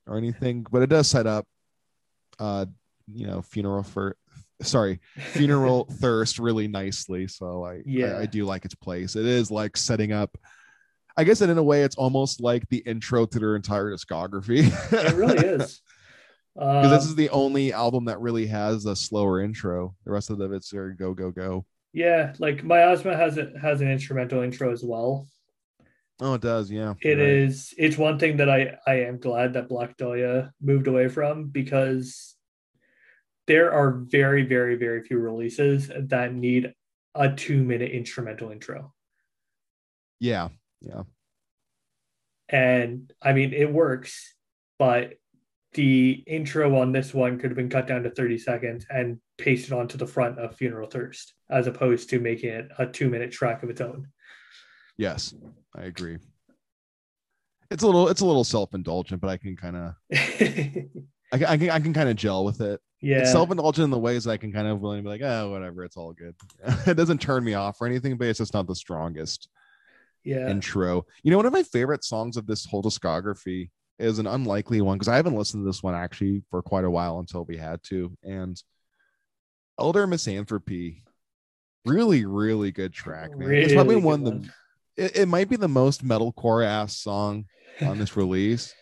or 0.07 0.17
anything, 0.17 0.65
but 0.69 0.81
it 0.81 0.89
does 0.89 1.07
set 1.07 1.27
up, 1.27 1.45
uh, 2.39 2.65
you 3.07 3.27
know, 3.27 3.41
funeral 3.41 3.83
for, 3.83 4.17
sorry, 4.61 4.99
funeral 5.17 5.85
thirst 5.99 6.39
really 6.39 6.67
nicely. 6.67 7.27
So 7.27 7.63
I, 7.65 7.81
Yeah. 7.85 8.17
I, 8.17 8.21
I 8.21 8.25
do 8.25 8.45
like 8.45 8.65
its 8.65 8.75
place. 8.75 9.15
It 9.15 9.25
is 9.25 9.51
like 9.51 9.77
setting 9.77 10.11
up. 10.11 10.37
I 11.17 11.23
guess 11.25 11.39
that 11.39 11.49
in 11.49 11.57
a 11.57 11.63
way, 11.63 11.83
it's 11.83 11.95
almost 11.97 12.39
like 12.41 12.67
the 12.69 12.77
intro 12.77 13.25
to 13.25 13.39
their 13.39 13.55
entire 13.55 13.91
discography. 13.91 14.71
it 14.93 15.13
really 15.15 15.37
is. 15.45 15.81
because 16.55 16.85
Um, 16.85 16.91
this 16.91 17.05
is 17.05 17.15
the 17.15 17.29
only 17.29 17.73
album 17.73 18.05
that 18.05 18.19
really 18.21 18.47
has 18.47 18.85
a 18.85 18.95
slower 18.95 19.41
intro. 19.41 19.95
The 20.05 20.11
rest 20.11 20.29
of 20.29 20.37
them, 20.37 20.53
it's 20.53 20.71
very 20.71 20.95
go 20.95 21.13
go 21.13 21.31
go. 21.31 21.65
yeah, 21.93 22.33
like 22.39 22.63
Miasma 22.63 23.15
has 23.17 23.37
it 23.37 23.53
has 23.61 23.81
an 23.81 23.89
instrumental 23.91 24.41
intro 24.41 24.71
as 24.71 24.83
well. 24.83 25.27
Oh, 26.21 26.35
it 26.35 26.41
does. 26.41 26.69
Yeah, 26.69 26.93
It 27.01 27.17
right. 27.17 27.27
is. 27.27 27.73
It's 27.77 27.97
one 27.97 28.17
thing 28.19 28.37
that 28.37 28.49
I 28.49 28.75
I 28.87 29.01
am 29.01 29.17
glad 29.17 29.53
that 29.53 29.67
Black 29.69 29.97
Dahlia 29.97 30.53
moved 30.61 30.87
away 30.87 31.07
from 31.09 31.47
because 31.49 32.35
there 33.47 33.71
are 33.71 33.91
very 33.91 34.43
very 34.43 34.75
very 34.75 35.01
few 35.03 35.19
releases 35.19 35.89
that 35.95 36.33
need 36.33 36.73
a 37.15 37.31
two 37.33 37.63
minute 37.63 37.91
instrumental 37.91 38.51
intro, 38.51 38.93
Yeah, 40.19 40.49
yeah, 40.81 41.03
and 42.49 43.11
I 43.21 43.33
mean 43.33 43.53
it 43.53 43.71
works, 43.71 44.35
but 44.79 45.13
the 45.73 46.23
intro 46.27 46.77
on 46.79 46.91
this 46.91 47.13
one 47.13 47.39
could 47.39 47.49
have 47.49 47.55
been 47.55 47.69
cut 47.69 47.87
down 47.87 48.03
to 48.03 48.09
30 48.09 48.37
seconds 48.37 48.85
and 48.89 49.19
pasted 49.37 49.71
onto 49.71 49.97
the 49.97 50.07
front 50.07 50.37
of 50.37 50.55
Funeral 50.55 50.89
Thirst 50.89 51.33
as 51.49 51.67
opposed 51.67 52.09
to 52.09 52.19
making 52.19 52.49
it 52.49 52.69
a 52.77 52.85
two 52.85 53.09
minute 53.09 53.31
track 53.31 53.63
of 53.63 53.69
its 53.69 53.81
own. 53.81 54.07
yes, 54.97 55.33
I 55.75 55.83
agree. 55.83 56.17
It's 57.69 57.83
a 57.83 57.85
little, 57.85 58.09
it's 58.09 58.19
a 58.19 58.25
little 58.25 58.43
self 58.43 58.73
indulgent, 58.73 59.21
but 59.21 59.29
I 59.29 59.37
can 59.37 59.55
kind 59.55 59.77
of, 59.77 59.93
I, 61.31 61.37
can- 61.37 61.47
I 61.47 61.57
can, 61.57 61.69
I 61.69 61.79
can 61.79 61.93
kind 61.93 62.09
of 62.09 62.15
gel 62.15 62.43
with 62.45 62.61
it. 62.61 62.79
yeah. 63.01 63.19
It's 63.19 63.31
self 63.31 63.51
indulgent 63.51 63.85
in 63.85 63.89
the 63.89 63.97
ways 63.99 64.25
that 64.25 64.31
I 64.31 64.37
can 64.37 64.51
kind 64.51 64.67
of 64.67 64.79
willing 64.81 64.99
to 64.99 65.03
be 65.03 65.09
like, 65.09 65.21
oh, 65.21 65.51
whatever, 65.51 65.83
it's 65.83 65.97
all 65.97 66.13
good. 66.13 66.35
it 66.87 66.95
doesn't 66.95 67.21
turn 67.21 67.43
me 67.43 67.53
off 67.53 67.79
or 67.81 67.87
anything, 67.87 68.17
but 68.17 68.27
it's 68.27 68.39
just 68.39 68.53
not 68.53 68.67
the 68.67 68.75
strongest. 68.75 69.47
yeah. 70.23 70.49
intro. 70.49 71.05
You 71.23 71.31
know, 71.31 71.37
one 71.37 71.45
of 71.45 71.53
my 71.53 71.63
favorite 71.63 72.03
songs 72.03 72.37
of 72.37 72.47
this 72.47 72.65
whole 72.65 72.83
discography 72.83 73.69
is 73.99 74.19
an 74.19 74.27
unlikely 74.27 74.81
one 74.81 74.97
because 74.97 75.07
I 75.07 75.15
haven't 75.15 75.35
listened 75.35 75.63
to 75.63 75.65
this 75.67 75.83
one 75.83 75.93
actually 75.95 76.43
for 76.49 76.61
quite 76.61 76.85
a 76.85 76.89
while 76.91 77.19
until 77.19 77.45
we 77.45 77.57
had 77.57 77.81
to. 77.83 78.11
And 78.23 78.61
Elder 79.79 80.05
Misanthropy, 80.07 81.03
really, 81.85 82.25
really 82.25 82.71
good 82.71 82.93
track, 82.93 83.37
man. 83.37 83.51
it's 83.53 83.73
probably 83.73 83.95
one 83.95 84.25
of 84.27 84.41
the 84.43 84.49
it, 84.97 85.17
it 85.19 85.25
might 85.27 85.49
be 85.49 85.55
the 85.55 85.67
most 85.67 86.05
metalcore 86.05 86.65
ass 86.65 86.97
song 86.97 87.45
on 87.81 87.97
this 87.97 88.17
release. 88.17 88.73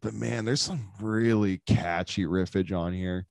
But 0.00 0.14
man, 0.14 0.44
there's 0.44 0.60
some 0.60 0.90
really 1.00 1.60
catchy 1.66 2.24
riffage 2.24 2.76
on 2.76 2.92
here. 2.92 3.26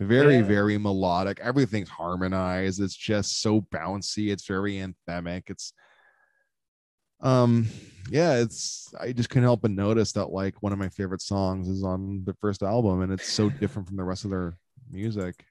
Very, 0.00 0.36
Yeah. 0.36 0.42
very 0.42 0.76
melodic. 0.78 1.40
Everything's 1.40 1.88
harmonized. 1.88 2.80
It's 2.80 2.96
just 2.96 3.40
so 3.40 3.60
bouncy. 3.62 4.30
It's 4.32 4.46
very 4.46 4.74
anthemic. 4.74 5.44
It's 5.50 5.72
um 7.20 7.66
yeah, 8.10 8.34
it's 8.36 8.92
I 9.00 9.12
just 9.12 9.30
couldn't 9.30 9.44
help 9.44 9.62
but 9.62 9.70
notice 9.70 10.12
that 10.12 10.26
like 10.26 10.62
one 10.62 10.72
of 10.72 10.78
my 10.78 10.88
favorite 10.90 11.22
songs 11.22 11.68
is 11.68 11.82
on 11.82 12.22
the 12.24 12.34
first 12.34 12.62
album 12.62 13.00
and 13.02 13.12
it's 13.12 13.28
so 13.32 13.48
different 13.48 13.88
from 13.88 13.96
the 13.96 14.04
rest 14.04 14.24
of 14.24 14.30
their 14.30 14.56
music. 14.90 15.46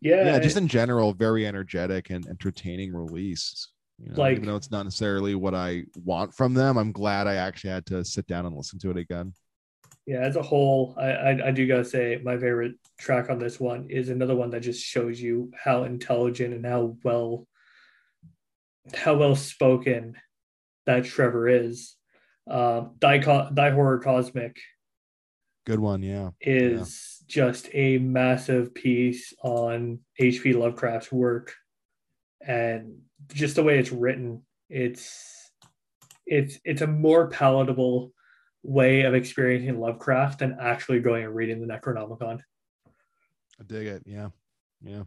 Yeah, 0.00 0.24
Yeah, 0.24 0.38
just 0.38 0.56
in 0.56 0.66
general, 0.68 1.12
very 1.14 1.46
energetic 1.46 2.10
and 2.10 2.26
entertaining 2.26 2.92
release. 2.92 3.68
You 3.98 4.10
know, 4.10 4.16
Like- 4.18 4.32
even 4.36 4.46
though 4.48 4.56
it's 4.56 4.70
not 4.72 4.82
necessarily 4.82 5.34
what 5.34 5.54
I 5.54 5.84
want 5.96 6.34
from 6.34 6.52
them, 6.52 6.76
I'm 6.78 6.90
glad 6.92 7.26
I 7.26 7.36
actually 7.36 7.70
had 7.70 7.86
to 7.86 8.04
sit 8.04 8.26
down 8.26 8.44
and 8.44 8.56
listen 8.56 8.78
to 8.80 8.90
it 8.90 8.96
again. 8.96 9.32
Yeah. 10.06 10.18
As 10.18 10.36
a 10.36 10.42
whole, 10.42 10.94
I, 10.98 11.10
I 11.10 11.48
I 11.48 11.50
do 11.50 11.66
gotta 11.66 11.84
say 11.84 12.20
my 12.22 12.36
favorite 12.36 12.74
track 12.98 13.30
on 13.30 13.38
this 13.38 13.58
one 13.58 13.88
is 13.90 14.08
another 14.08 14.36
one 14.36 14.50
that 14.50 14.60
just 14.60 14.84
shows 14.84 15.20
you 15.20 15.50
how 15.54 15.84
intelligent 15.84 16.54
and 16.54 16.66
how 16.66 16.96
well 17.02 17.46
how 18.94 19.14
well 19.16 19.34
spoken 19.34 20.16
that 20.86 21.04
Trevor 21.04 21.48
is. 21.48 21.96
Um, 22.46 22.96
Die, 22.98 23.20
Co- 23.20 23.48
Thy 23.50 23.70
Horror 23.70 24.00
Cosmic 24.00 24.58
Good 25.64 25.80
one, 25.80 26.02
yeah. 26.02 26.30
is 26.42 27.22
just 27.26 27.70
a 27.72 27.96
massive 27.96 28.74
piece 28.74 29.32
on 29.42 30.00
H.P. 30.18 30.52
Lovecraft's 30.52 31.10
work, 31.10 31.54
and 32.46 32.98
just 33.32 33.56
the 33.56 33.62
way 33.62 33.78
it's 33.78 33.90
written, 33.90 34.42
it's 34.68 35.50
it's 36.26 36.58
it's 36.64 36.82
a 36.82 36.86
more 36.86 37.28
palatable 37.28 38.12
way 38.64 39.02
of 39.02 39.14
experiencing 39.14 39.78
Lovecraft 39.78 40.40
than 40.40 40.56
actually 40.58 40.98
going 40.98 41.24
and 41.24 41.34
reading 41.34 41.60
the 41.60 41.72
Necronomicon. 41.72 42.40
I 43.60 43.62
dig 43.66 43.86
it. 43.86 44.02
Yeah. 44.06 44.30
Yeah. 44.82 45.04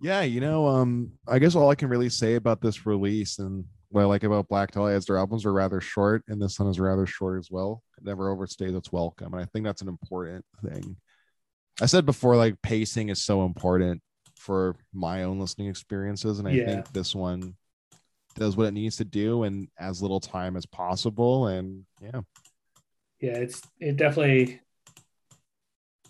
Yeah, 0.00 0.22
you 0.22 0.40
know, 0.40 0.66
um, 0.66 1.12
I 1.26 1.38
guess 1.38 1.54
all 1.54 1.70
I 1.70 1.74
can 1.74 1.88
really 1.88 2.08
say 2.08 2.34
about 2.34 2.60
this 2.60 2.86
release 2.86 3.38
and 3.38 3.64
what 3.88 4.02
I 4.02 4.04
like 4.04 4.22
about 4.22 4.48
Black 4.48 4.70
Dahlia 4.72 4.96
is 4.96 5.06
their 5.06 5.16
albums 5.18 5.46
are 5.46 5.52
rather 5.52 5.80
short, 5.80 6.22
and 6.28 6.40
this 6.40 6.60
one 6.60 6.68
is 6.68 6.78
rather 6.78 7.06
short 7.06 7.38
as 7.38 7.50
well. 7.50 7.82
It 7.96 8.04
never 8.04 8.34
overstays 8.34 8.76
its 8.76 8.92
welcome. 8.92 9.32
And 9.32 9.42
I 9.42 9.46
think 9.46 9.64
that's 9.64 9.80
an 9.82 9.88
important 9.88 10.44
thing. 10.62 10.96
I 11.80 11.86
said 11.86 12.04
before, 12.04 12.36
like 12.36 12.60
pacing 12.62 13.08
is 13.08 13.22
so 13.24 13.44
important 13.44 14.02
for 14.36 14.76
my 14.92 15.22
own 15.24 15.40
listening 15.40 15.68
experiences. 15.68 16.38
And 16.38 16.46
I 16.46 16.52
Yeah. 16.52 16.66
think 16.66 16.92
this 16.92 17.14
one 17.14 17.56
does 18.38 18.56
what 18.56 18.66
it 18.66 18.74
needs 18.74 18.96
to 18.96 19.04
do 19.04 19.44
in 19.44 19.68
as 19.78 20.02
little 20.02 20.20
time 20.20 20.56
as 20.56 20.66
possible. 20.66 21.48
And 21.48 21.84
yeah. 22.00 22.20
Yeah, 23.20 23.36
it's 23.38 23.62
it 23.80 23.96
definitely 23.96 24.60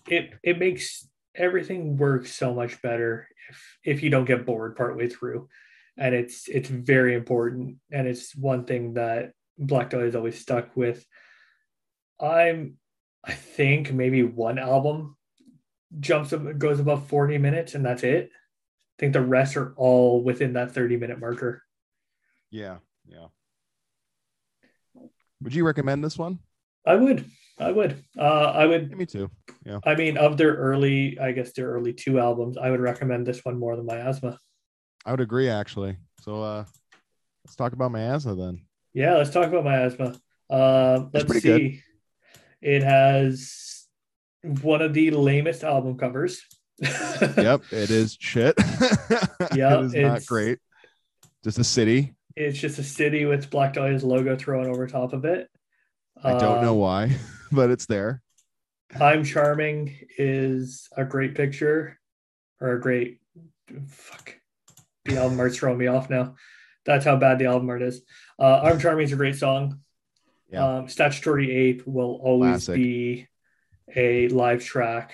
it 0.07 0.33
it 0.43 0.59
makes 0.59 1.07
everything 1.35 1.97
work 1.97 2.27
so 2.27 2.53
much 2.53 2.81
better 2.81 3.27
if 3.49 3.77
if 3.83 4.03
you 4.03 4.09
don't 4.09 4.25
get 4.25 4.45
bored 4.45 4.75
partway 4.75 5.09
through. 5.09 5.49
And 5.97 6.15
it's 6.15 6.47
it's 6.47 6.69
very 6.69 7.15
important 7.15 7.77
and 7.91 8.07
it's 8.07 8.35
one 8.35 8.65
thing 8.65 8.93
that 8.93 9.33
Black 9.57 9.89
Dahlia 9.89 10.07
is 10.07 10.15
always 10.15 10.39
stuck 10.39 10.75
with. 10.75 11.05
I'm 12.19 12.77
I 13.23 13.33
think 13.33 13.91
maybe 13.91 14.23
one 14.23 14.59
album 14.59 15.17
jumps 15.99 16.31
up 16.33 16.57
goes 16.57 16.79
above 16.79 17.07
40 17.07 17.37
minutes 17.39 17.75
and 17.75 17.85
that's 17.85 18.03
it. 18.03 18.29
I 18.31 18.95
think 18.99 19.13
the 19.13 19.21
rest 19.21 19.57
are 19.57 19.73
all 19.75 20.23
within 20.23 20.53
that 20.53 20.71
30 20.71 20.97
minute 20.97 21.19
marker. 21.19 21.63
Yeah. 22.51 22.77
Yeah. 23.05 23.27
Would 25.41 25.53
you 25.53 25.65
recommend 25.65 26.03
this 26.03 26.17
one? 26.17 26.39
I 26.85 26.95
would. 26.95 27.25
I 27.57 27.71
would. 27.71 28.03
Uh 28.17 28.51
I 28.55 28.65
would 28.65 28.89
Yeah, 28.89 28.95
me 28.95 29.05
too. 29.05 29.29
Yeah. 29.65 29.79
I 29.85 29.95
mean, 29.95 30.17
of 30.17 30.37
their 30.37 30.53
early, 30.55 31.17
I 31.19 31.31
guess 31.31 31.53
their 31.53 31.69
early 31.69 31.93
two 31.93 32.19
albums, 32.19 32.57
I 32.57 32.69
would 32.71 32.79
recommend 32.79 33.25
this 33.25 33.43
one 33.43 33.59
more 33.59 33.75
than 33.75 33.85
Miasma. 33.85 34.39
I 35.05 35.11
would 35.11 35.21
agree 35.21 35.49
actually. 35.49 35.97
So 36.21 36.41
uh 36.41 36.65
let's 37.45 37.55
talk 37.55 37.73
about 37.73 37.91
Miasma 37.91 38.35
then. 38.35 38.65
Yeah, 38.93 39.15
let's 39.17 39.29
talk 39.29 39.47
about 39.47 39.63
Miasma. 39.63 40.15
Uh, 40.49 41.05
let's 41.13 41.31
see. 41.41 41.41
good. 41.41 41.81
It 42.61 42.83
has 42.83 43.85
one 44.41 44.81
of 44.81 44.93
the 44.93 45.11
lamest 45.11 45.63
album 45.63 45.97
covers. 45.97 46.41
Yep, 47.37 47.61
it 47.71 47.91
is 47.91 48.17
shit. 48.19 48.55
Yeah, 49.53 49.79
it 49.79 49.85
is 49.85 49.95
not 49.95 50.25
great. 50.25 50.59
Just 51.43 51.59
a 51.59 51.63
city. 51.63 52.13
It's 52.35 52.57
just 52.59 52.79
a 52.79 52.83
city 52.83 53.25
with 53.25 53.49
Black 53.49 53.73
Dahlia's 53.73 54.03
logo 54.03 54.35
thrown 54.35 54.67
over 54.67 54.87
top 54.87 55.13
of 55.13 55.25
it. 55.25 55.49
I 56.23 56.31
don't 56.31 56.61
know 56.61 56.73
Um, 56.73 56.79
why, 56.79 57.11
but 57.51 57.69
it's 57.69 57.85
there. 57.85 58.21
I'm 58.99 59.23
Charming 59.23 59.95
is 60.17 60.87
a 60.97 61.05
great 61.05 61.35
picture 61.35 61.99
or 62.59 62.73
a 62.73 62.81
great 62.81 63.19
fuck. 63.87 64.35
The 65.05 65.17
album 65.17 65.39
art's 65.39 65.57
throwing 65.57 65.77
me 65.77 65.87
off 65.87 66.09
now. 66.09 66.35
That's 66.85 67.05
how 67.05 67.15
bad 67.17 67.39
the 67.39 67.45
album 67.45 67.69
art 67.69 67.81
is. 67.81 68.01
Uh, 68.39 68.61
I'm 68.63 68.79
Charming 68.79 69.05
is 69.05 69.13
a 69.13 69.17
great 69.17 69.35
song. 69.35 69.81
Yeah. 70.51 70.65
Um, 70.77 70.89
Statutory 70.89 71.51
Ape 71.51 71.85
will 71.85 72.19
always 72.23 72.65
Classic. 72.65 72.75
be 72.75 73.27
a 73.95 74.27
live 74.29 74.63
track. 74.63 75.13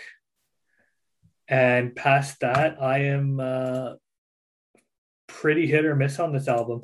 And 1.48 1.96
past 1.96 2.40
that, 2.40 2.82
I 2.82 3.00
am 3.00 3.40
uh, 3.40 3.94
pretty 5.28 5.68
hit 5.68 5.86
or 5.86 5.96
miss 5.96 6.20
on 6.20 6.32
this 6.32 6.48
album. 6.48 6.84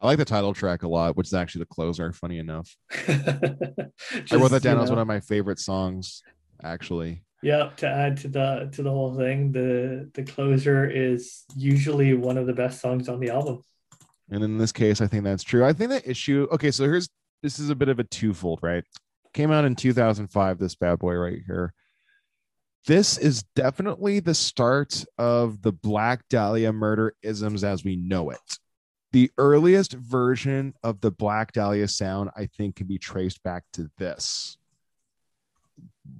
I 0.00 0.06
like 0.06 0.18
the 0.18 0.24
title 0.24 0.52
track 0.52 0.82
a 0.82 0.88
lot, 0.88 1.16
which 1.16 1.28
is 1.28 1.34
actually 1.34 1.60
the 1.60 1.66
closer. 1.74 2.12
Funny 2.12 2.38
enough, 2.38 2.76
I 3.08 3.90
I 4.30 4.36
wrote 4.36 4.50
that 4.50 4.62
down 4.62 4.80
as 4.80 4.90
one 4.90 4.98
of 4.98 5.06
my 5.06 5.20
favorite 5.20 5.58
songs. 5.58 6.22
Actually, 6.62 7.22
Yeah, 7.42 7.70
to 7.78 7.86
add 7.88 8.16
to 8.18 8.28
the 8.28 8.68
to 8.72 8.82
the 8.82 8.90
whole 8.90 9.14
thing, 9.14 9.52
the 9.52 10.10
the 10.14 10.22
closer 10.22 10.88
is 10.88 11.44
usually 11.56 12.14
one 12.14 12.36
of 12.38 12.46
the 12.46 12.52
best 12.52 12.80
songs 12.80 13.08
on 13.08 13.20
the 13.20 13.30
album. 13.30 13.62
and 14.30 14.42
in 14.44 14.58
this 14.58 14.72
case, 14.72 15.00
I 15.00 15.06
think 15.06 15.24
that's 15.24 15.42
true. 15.44 15.64
I 15.64 15.72
think 15.72 15.90
the 15.90 16.08
issue. 16.08 16.46
Okay, 16.52 16.70
so 16.70 16.84
here's 16.84 17.08
this 17.42 17.58
is 17.58 17.70
a 17.70 17.74
bit 17.74 17.88
of 17.88 17.98
a 17.98 18.04
twofold, 18.04 18.60
right? 18.62 18.84
Came 19.32 19.50
out 19.50 19.64
in 19.64 19.76
2005. 19.76 20.58
This 20.58 20.74
bad 20.74 20.98
boy 20.98 21.14
right 21.14 21.40
here. 21.46 21.72
This 22.86 23.18
is 23.18 23.42
definitely 23.54 24.20
the 24.20 24.34
start 24.34 25.04
of 25.18 25.60
the 25.62 25.72
Black 25.72 26.22
Dahlia 26.30 26.72
murder 26.72 27.14
isms 27.22 27.64
as 27.64 27.82
we 27.82 27.96
know 27.96 28.30
it. 28.30 28.38
The 29.16 29.30
earliest 29.38 29.94
version 29.94 30.74
of 30.82 31.00
the 31.00 31.10
Black 31.10 31.52
Dahlia 31.52 31.88
sound, 31.88 32.28
I 32.36 32.50
think, 32.54 32.76
can 32.76 32.86
be 32.86 32.98
traced 32.98 33.42
back 33.42 33.64
to 33.72 33.90
this. 33.96 34.58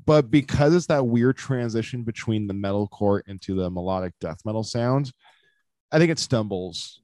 But 0.07 0.31
because 0.31 0.75
it's 0.75 0.87
that 0.87 1.07
weird 1.07 1.37
transition 1.37 2.05
between 2.05 2.47
the 2.47 2.55
metalcore 2.55 3.21
into 3.27 3.55
the 3.55 3.69
melodic 3.69 4.15
death 4.19 4.39
metal 4.47 4.65
sound, 4.65 5.13
I 5.93 5.99
think 5.99 6.11
it 6.11 6.19
stumbles 6.19 7.03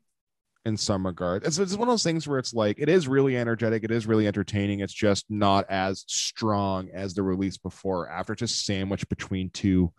in 0.64 0.78
some 0.78 1.04
regard. 1.04 1.44
It's, 1.44 1.58
it's 1.58 1.76
one 1.76 1.88
of 1.88 1.92
those 1.92 2.02
things 2.02 2.26
where 2.26 2.38
it's 2.38 2.54
like 2.54 2.78
it 2.78 2.88
is 2.88 3.06
really 3.06 3.36
energetic, 3.36 3.84
it 3.84 3.90
is 3.90 4.06
really 4.06 4.26
entertaining. 4.26 4.80
It's 4.80 4.94
just 4.94 5.26
not 5.28 5.66
as 5.68 6.04
strong 6.08 6.88
as 6.94 7.12
the 7.12 7.22
release 7.22 7.58
before. 7.58 8.06
or 8.06 8.08
After 8.08 8.34
just 8.34 8.64
sandwiched 8.64 9.10
between 9.10 9.50
two 9.50 9.92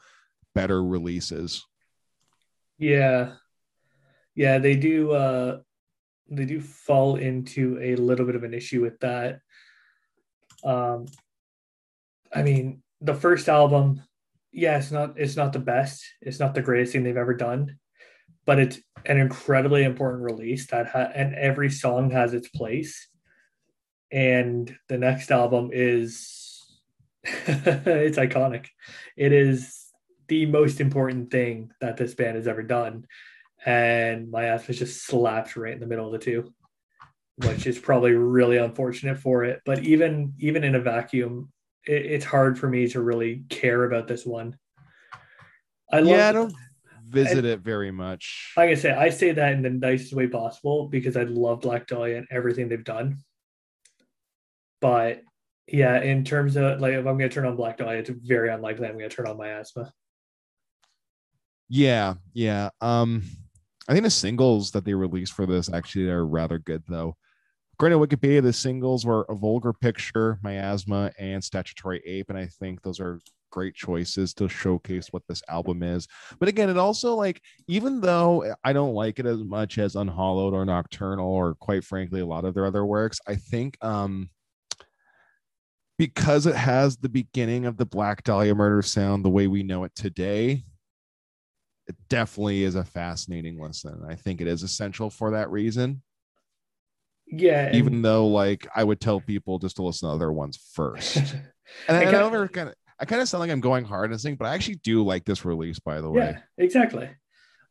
better 0.55 0.83
releases. 0.83 1.63
Yeah. 2.79 3.33
Yeah, 4.33 4.57
they 4.57 4.75
do 4.75 5.11
uh 5.11 5.59
they 6.29 6.45
do 6.45 6.61
fall 6.61 7.15
into 7.15 7.79
a 7.81 7.95
little 7.95 8.25
bit 8.25 8.35
of 8.35 8.43
an 8.43 8.53
issue 8.53 8.81
with 8.81 8.99
that. 8.99 9.39
Um 10.63 11.05
I 12.33 12.41
mean, 12.41 12.81
the 13.01 13.13
first 13.13 13.47
album, 13.47 14.01
yeah, 14.51 14.77
it's 14.77 14.91
not 14.91 15.13
it's 15.17 15.35
not 15.35 15.53
the 15.53 15.59
best. 15.59 16.03
It's 16.21 16.39
not 16.39 16.53
the 16.53 16.61
greatest 16.61 16.93
thing 16.93 17.03
they've 17.03 17.17
ever 17.17 17.33
done, 17.33 17.77
but 18.45 18.59
it's 18.59 18.79
an 19.05 19.17
incredibly 19.17 19.83
important 19.83 20.23
release 20.23 20.67
that 20.67 20.87
ha- 20.87 21.11
and 21.13 21.35
every 21.35 21.69
song 21.69 22.11
has 22.11 22.33
its 22.33 22.47
place. 22.47 23.07
And 24.11 24.75
the 24.89 24.97
next 24.97 25.31
album 25.31 25.71
is 25.73 26.61
it's 27.23 28.17
iconic. 28.17 28.67
It 29.15 29.31
is 29.31 29.83
the 30.27 30.45
most 30.45 30.79
important 30.79 31.31
thing 31.31 31.71
that 31.81 31.97
this 31.97 32.13
band 32.13 32.35
has 32.35 32.47
ever 32.47 32.63
done. 32.63 33.05
And 33.65 34.29
my 34.29 34.45
ass 34.45 34.67
was 34.67 34.77
just 34.77 35.05
slapped 35.05 35.55
right 35.55 35.73
in 35.73 35.79
the 35.79 35.87
middle 35.87 36.05
of 36.05 36.11
the 36.11 36.19
two, 36.19 36.53
which 37.37 37.65
is 37.65 37.79
probably 37.79 38.11
really 38.11 38.57
unfortunate 38.57 39.17
for 39.17 39.43
it. 39.45 39.61
But 39.65 39.83
even 39.83 40.33
even 40.39 40.63
in 40.63 40.75
a 40.75 40.79
vacuum, 40.79 41.51
it, 41.85 42.05
it's 42.05 42.25
hard 42.25 42.59
for 42.59 42.67
me 42.67 42.87
to 42.89 43.01
really 43.01 43.45
care 43.49 43.85
about 43.85 44.07
this 44.07 44.25
one. 44.25 44.57
I 45.91 45.99
love 45.99 46.07
yeah, 46.07 46.29
I 46.29 46.31
don't 46.31 46.55
visit 47.05 47.45
it 47.45 47.59
very 47.59 47.91
much. 47.91 48.53
like 48.57 48.69
I 48.69 48.73
say, 48.73 48.91
I 48.91 49.09
say 49.09 49.31
that 49.31 49.53
in 49.53 49.61
the 49.61 49.69
nicest 49.69 50.13
way 50.13 50.27
possible 50.27 50.87
because 50.87 51.15
I 51.15 51.23
love 51.23 51.61
Black 51.61 51.87
Dahlia 51.87 52.17
and 52.17 52.27
everything 52.31 52.67
they've 52.67 52.83
done. 52.83 53.17
But 54.81 55.21
yeah, 55.67 56.01
in 56.01 56.25
terms 56.25 56.57
of 56.57 56.81
like 56.81 56.93
if 56.93 57.05
I'm 57.05 57.17
gonna 57.17 57.29
turn 57.29 57.45
on 57.45 57.55
Black 57.55 57.77
Dahlia, 57.77 57.99
it's 57.99 58.09
very 58.09 58.49
unlikely 58.49 58.87
I'm 58.87 58.97
gonna 58.97 59.09
turn 59.09 59.27
on 59.27 59.37
Miasma. 59.37 59.93
Yeah, 61.69 62.15
yeah. 62.33 62.69
Um, 62.81 63.23
I 63.87 63.93
think 63.93 64.03
the 64.03 64.09
singles 64.09 64.71
that 64.71 64.85
they 64.85 64.93
released 64.93 65.33
for 65.33 65.45
this 65.45 65.71
actually 65.71 66.09
are 66.09 66.25
rather 66.25 66.57
good 66.57 66.83
though. 66.87 67.15
According 67.73 67.99
to 67.99 68.07
Wikipedia, 68.07 68.41
the 68.41 68.53
singles 68.53 69.05
were 69.05 69.25
a 69.29 69.35
vulgar 69.35 69.73
picture, 69.73 70.39
miasma, 70.43 71.11
and 71.17 71.43
statutory 71.43 72.01
ape, 72.05 72.29
and 72.29 72.37
I 72.37 72.45
think 72.45 72.81
those 72.81 72.99
are 72.99 73.19
great 73.51 73.75
choices 73.75 74.33
to 74.33 74.47
showcase 74.47 75.07
what 75.11 75.23
this 75.27 75.41
album 75.47 75.83
is. 75.83 76.07
But 76.39 76.49
again, 76.49 76.69
it 76.69 76.77
also 76.77 77.15
like 77.15 77.41
even 77.67 77.99
though 77.99 78.55
I 78.63 78.73
don't 78.73 78.93
like 78.93 79.19
it 79.19 79.25
as 79.25 79.43
much 79.43 79.77
as 79.77 79.95
Unhollowed 79.95 80.53
or 80.53 80.65
Nocturnal 80.65 81.29
or 81.29 81.55
quite 81.55 81.83
frankly 81.83 82.21
a 82.21 82.25
lot 82.25 82.45
of 82.45 82.53
their 82.53 82.65
other 82.65 82.85
works, 82.85 83.19
I 83.27 83.35
think 83.35 83.77
um 83.83 84.29
because 85.97 86.47
it 86.47 86.55
has 86.55 86.97
the 86.97 87.09
beginning 87.09 87.65
of 87.65 87.77
the 87.77 87.85
Black 87.85 88.23
Dahlia 88.23 88.55
murder 88.55 88.81
sound 88.81 89.23
the 89.23 89.29
way 89.29 89.47
we 89.47 89.61
know 89.61 89.83
it 89.83 89.93
today, 89.95 90.63
it 91.93 92.09
definitely 92.09 92.63
is 92.63 92.75
a 92.75 92.83
fascinating 92.83 93.59
listen. 93.61 94.03
I 94.07 94.15
think 94.15 94.41
it 94.41 94.47
is 94.47 94.63
essential 94.63 95.09
for 95.09 95.31
that 95.31 95.49
reason. 95.51 96.01
Yeah, 97.27 97.67
and- 97.67 97.75
Even 97.75 98.01
though, 98.01 98.27
like, 98.27 98.67
I 98.75 98.83
would 98.83 98.99
tell 98.99 99.19
people 99.21 99.59
just 99.59 99.77
to 99.77 99.83
listen 99.83 100.07
to 100.09 100.13
other 100.15 100.31
ones 100.31 100.57
first. 100.73 101.17
And, 101.87 101.95
I, 101.97 102.01
I 102.01 102.01
I 102.01 102.03
kinda- 102.11 102.19
never 102.19 102.47
kind 102.49 102.69
of, 102.69 102.75
I 102.99 103.05
kind 103.05 103.21
of 103.21 103.27
sound 103.29 103.39
like 103.39 103.49
I'm 103.49 103.61
going 103.61 103.85
hard 103.85 104.11
and 104.11 104.19
thing, 104.19 104.35
but 104.35 104.45
I 104.47 104.53
actually 104.53 104.75
do 104.83 105.03
like 105.03 105.23
this 105.25 105.45
release. 105.45 105.79
By 105.79 106.01
the 106.01 106.09
way, 106.09 106.31
yeah, 106.35 106.39
exactly. 106.57 107.09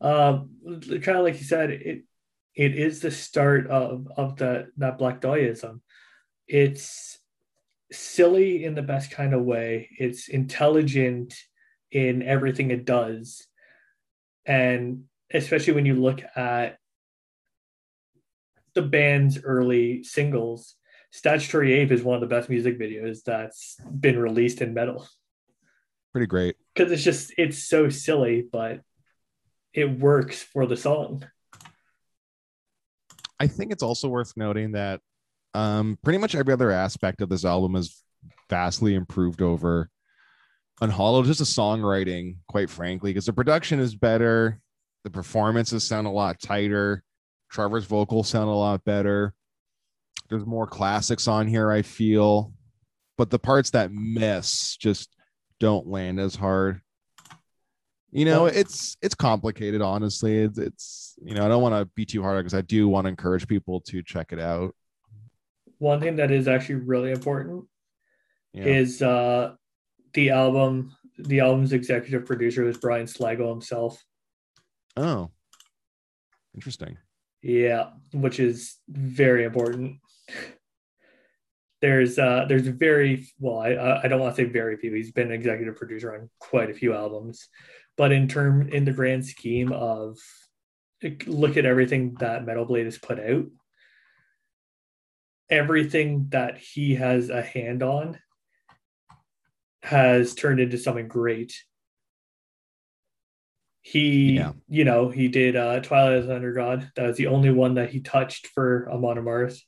Um, 0.01 0.49
kind 0.89 1.17
of 1.19 1.23
like 1.23 1.37
you 1.37 1.45
said, 1.45 1.69
it 1.69 2.03
it 2.55 2.75
is 2.75 2.99
the 3.01 3.11
start 3.11 3.67
of 3.67 4.07
of 4.17 4.35
the 4.35 4.69
that 4.77 4.97
Black 4.97 5.21
Dahliaism. 5.21 5.79
It's 6.47 7.19
silly 7.91 8.65
in 8.65 8.73
the 8.75 8.81
best 8.81 9.11
kind 9.11 9.33
of 9.35 9.43
way. 9.43 9.89
It's 9.99 10.27
intelligent 10.27 11.35
in 11.91 12.23
everything 12.23 12.71
it 12.71 12.83
does, 12.85 13.45
and 14.45 15.05
especially 15.31 15.73
when 15.73 15.85
you 15.85 15.95
look 15.95 16.21
at 16.35 16.77
the 18.73 18.81
band's 18.81 19.43
early 19.43 20.03
singles. 20.03 20.75
Statutory 21.11 21.73
Ape 21.73 21.91
is 21.91 22.01
one 22.01 22.15
of 22.15 22.21
the 22.21 22.27
best 22.27 22.49
music 22.49 22.79
videos 22.79 23.23
that's 23.23 23.77
been 23.99 24.17
released 24.17 24.61
in 24.61 24.73
metal 24.73 25.07
pretty 26.13 26.27
great. 26.27 26.55
because 26.73 26.91
it's 26.91 27.03
just 27.03 27.33
it's 27.37 27.67
so 27.67 27.89
silly, 27.89 28.47
but 28.49 28.79
it 29.73 29.99
works 29.99 30.41
for 30.41 30.65
the 30.65 30.77
song. 30.77 31.25
I 33.39 33.47
think 33.47 33.73
it's 33.73 33.83
also 33.83 34.07
worth 34.07 34.33
noting 34.37 34.73
that 34.73 35.01
um, 35.53 35.97
pretty 36.03 36.19
much 36.19 36.35
every 36.35 36.53
other 36.53 36.71
aspect 36.71 37.21
of 37.21 37.29
this 37.29 37.43
album 37.43 37.75
is 37.75 38.01
vastly 38.49 38.95
improved 38.95 39.41
over 39.41 39.89
Unhollowed. 40.83 41.25
Just 41.25 41.39
the 41.39 41.45
songwriting, 41.45 42.35
quite 42.49 42.69
frankly, 42.69 43.11
because 43.11 43.25
the 43.25 43.31
production 43.31 43.79
is 43.79 43.95
better, 43.95 44.59
the 45.05 45.09
performances 45.09 45.87
sound 45.87 46.07
a 46.07 46.09
lot 46.09 46.41
tighter, 46.41 47.03
Trevor's 47.49 47.85
vocals 47.85 48.27
sound 48.27 48.49
a 48.49 48.53
lot 48.53 48.83
better. 48.83 49.33
There's 50.29 50.45
more 50.45 50.67
classics 50.67 51.25
on 51.25 51.47
here, 51.47 51.71
I 51.71 51.83
feel, 51.83 52.51
but 53.17 53.29
the 53.29 53.39
parts 53.39 53.69
that 53.69 53.93
miss 53.93 54.75
just 54.75 55.09
don't 55.57 55.87
land 55.87 56.19
as 56.19 56.35
hard. 56.35 56.81
You 58.11 58.25
know, 58.25 58.47
it's 58.47 58.97
it's 59.01 59.15
complicated, 59.15 59.81
honestly. 59.81 60.39
It's 60.39 60.57
it's 60.59 61.15
you 61.23 61.33
know, 61.33 61.45
I 61.45 61.47
don't 61.47 61.61
want 61.61 61.75
to 61.75 61.85
be 61.95 62.05
too 62.05 62.21
hard 62.21 62.43
because 62.43 62.53
I 62.53 62.61
do 62.61 62.89
want 62.89 63.05
to 63.05 63.09
encourage 63.09 63.47
people 63.47 63.79
to 63.87 64.03
check 64.03 64.33
it 64.33 64.39
out. 64.39 64.75
One 65.77 66.01
thing 66.01 66.17
that 66.17 66.29
is 66.29 66.49
actually 66.49 66.75
really 66.75 67.11
important 67.11 67.65
Yeah. 68.53 68.65
is 68.65 69.01
uh, 69.01 69.55
the 70.13 70.29
album. 70.29 70.95
The 71.17 71.41
album's 71.41 71.73
executive 71.73 72.25
producer 72.25 72.63
was 72.63 72.77
Brian 72.77 73.05
Slagel 73.05 73.49
himself. 73.49 74.03
oh, 74.97 75.29
interesting. 76.55 76.97
Yeah, 77.41 77.89
which 78.13 78.39
is 78.39 78.77
very 78.87 79.43
important. 79.43 79.99
There's 81.81 82.17
uh 82.17 82.45
there's 82.47 82.65
very 82.67 83.27
well 83.39 83.59
I 83.59 84.01
I 84.03 84.07
don't 84.07 84.21
want 84.21 84.35
to 84.35 84.41
say 84.41 84.49
very 84.49 84.77
few. 84.77 84.93
He's 84.93 85.11
been 85.11 85.27
an 85.27 85.33
executive 85.33 85.75
producer 85.75 86.15
on 86.15 86.29
quite 86.39 86.69
a 86.69 86.73
few 86.73 86.93
albums, 86.93 87.49
but 87.97 88.11
in 88.11 88.27
term 88.27 88.69
in 88.69 88.85
the 88.85 88.93
grand 88.93 89.25
scheme 89.25 89.73
of 89.73 90.17
look 91.27 91.57
at 91.57 91.65
everything 91.65 92.15
that 92.19 92.45
Metal 92.45 92.63
Blade 92.65 92.85
has 92.85 92.97
put 92.97 93.19
out, 93.19 93.45
everything 95.49 96.27
that 96.29 96.57
he 96.57 96.95
has 96.95 97.29
a 97.29 97.41
hand 97.41 97.83
on 97.83 98.17
has 99.83 100.33
turned 100.33 100.59
into 100.59 100.77
something 100.77 101.07
great. 101.07 101.53
He, 103.81 104.33
Yeah. 104.37 104.53
you 104.69 104.85
know, 104.85 105.09
he 105.09 105.27
did 105.27 105.55
uh, 105.57 105.81
Twilight 105.81 106.17
of 106.17 106.23
the 106.23 106.33
Thunder 106.33 106.53
God. 106.53 106.89
That 106.95 107.07
was 107.07 107.17
the 107.17 107.27
only 107.27 107.51
one 107.51 107.73
that 107.75 107.89
he 107.89 107.99
touched 107.99 108.47
for 108.47 108.89
Amon 108.89 109.17
Amarth. 109.17 109.59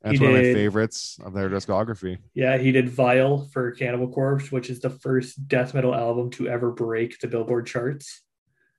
That's 0.00 0.16
He 0.16 0.24
one 0.24 0.36
of 0.36 0.42
my 0.42 0.54
favorites 0.54 1.18
of 1.24 1.32
their 1.34 1.50
discography. 1.50 2.18
Yeah, 2.34 2.56
he 2.56 2.70
did 2.70 2.88
Vile 2.88 3.48
for 3.52 3.72
Cannibal 3.72 4.12
Corpse, 4.12 4.52
which 4.52 4.70
is 4.70 4.78
the 4.78 4.90
first 4.90 5.48
death 5.48 5.74
metal 5.74 5.92
album 5.92 6.30
to 6.32 6.48
ever 6.48 6.70
break 6.70 7.18
the 7.18 7.26
Billboard 7.26 7.66
charts. 7.66 8.22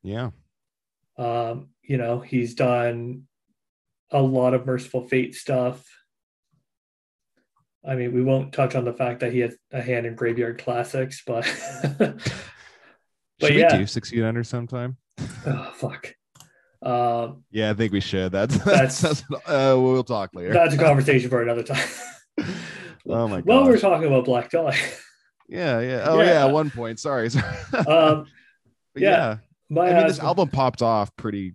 Yeah. 0.02 0.30
Um, 1.18 1.72
you 1.82 1.98
know, 1.98 2.22
he's 2.22 2.56
done 2.56 3.24
a 4.12 4.22
lot 4.22 4.54
of 4.54 4.66
Mercyful 4.66 5.10
Fate 5.10 5.36
stuff. 5.36 5.84
I 7.88 7.96
mean, 7.96 8.14
we 8.14 8.22
won't 8.22 8.52
touch 8.54 8.76
on 8.76 8.84
the 8.86 8.94
fact 8.94 9.22
that 9.22 9.32
he 9.32 9.40
has 9.40 9.56
a 9.72 9.82
hand 9.82 10.06
in 10.06 10.16
Graveyard 10.16 10.62
Classics, 10.62 11.24
but 11.26 11.44
but 11.98 12.20
Should 13.42 13.56
yeah. 13.56 13.72
we 13.74 13.80
do 13.80 13.86
six 13.88 14.10
feet 14.10 14.24
under 14.24 14.44
sometime? 14.44 14.98
oh, 15.46 15.72
fuck. 15.76 16.14
Um, 16.82 17.44
Yeah, 17.52 17.72
I 17.72 17.74
think 17.74 17.92
we 17.94 18.00
should. 18.02 18.32
That's 18.34 18.58
That's- 18.64 19.02
that's, 19.02 19.24
uh, 19.46 19.76
we'll 19.78 20.04
talk 20.04 20.32
later. 20.34 20.54
that's 20.54 20.74
a 20.74 20.78
conversation 20.90 21.30
for 21.30 21.42
another 21.42 21.64
time. 21.64 21.88
oh 23.08 23.28
my 23.28 23.38
god. 23.38 23.46
Well, 23.46 23.66
we're 23.66 23.78
talking 23.80 24.08
about 24.08 24.26
Black 24.26 24.50
Dog. 24.50 24.74
yeah, 25.48 25.80
yeah. 25.80 26.04
Oh 26.06 26.20
Yeah. 26.22 26.26
yeah, 26.26 26.46
one 26.46 26.70
point. 26.70 27.00
Sorry. 27.00 27.30
sorry. 27.30 27.46
Um, 27.86 28.26
yeah. 28.96 29.10
yeah. 29.10 29.38
my 29.70 29.90
I 29.90 29.98
mean, 30.00 30.08
this 30.08 30.20
album 30.20 30.50
popped 30.50 30.82
off 30.82 31.16
pretty 31.16 31.54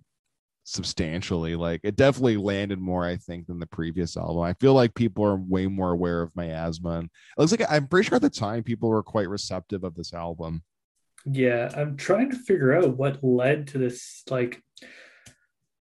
substantially. 0.65 1.55
Like 1.55 1.79
it 1.83 1.95
definitely 1.95 2.35
landed 2.37 2.79
more, 2.79 3.05
I 3.05 3.15
think, 3.15 3.47
than 3.47 3.59
the 3.59 3.67
previous 3.67 4.17
album. 4.17 4.41
I 4.41 4.53
feel 4.53 4.73
like 4.73 4.93
people 4.95 5.23
are 5.23 5.37
way 5.37 5.67
more 5.67 5.91
aware 5.91 6.21
of 6.21 6.35
miasma. 6.35 6.89
And 6.99 7.05
it 7.05 7.39
looks 7.41 7.51
like 7.51 7.63
I'm 7.69 7.87
pretty 7.87 8.09
sure 8.09 8.17
at 8.17 8.21
the 8.21 8.29
time 8.29 8.63
people 8.63 8.89
were 8.89 9.03
quite 9.03 9.29
receptive 9.29 9.83
of 9.85 9.95
this 9.95 10.13
album. 10.13 10.63
Yeah, 11.25 11.71
I'm 11.75 11.95
trying 11.97 12.29
to 12.31 12.37
figure 12.37 12.73
out 12.73 12.97
what 12.97 13.23
led 13.23 13.67
to 13.69 13.77
this. 13.77 14.23
Like, 14.29 14.61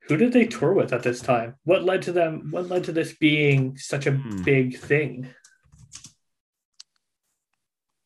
who 0.08 0.18
did 0.18 0.34
they 0.34 0.46
tour 0.46 0.74
with 0.74 0.94
at 0.94 1.04
this 1.04 1.22
time? 1.22 1.56
What 1.64 1.84
led 1.84 2.02
to 2.04 2.12
them? 2.12 2.48
What 2.52 2.68
led 2.68 2.84
to 2.86 2.92
this 2.92 3.14
being 3.14 3.78
such 3.78 4.06
a 4.08 4.12
Hmm. 4.12 4.42
big 4.44 4.78
thing? 4.78 5.28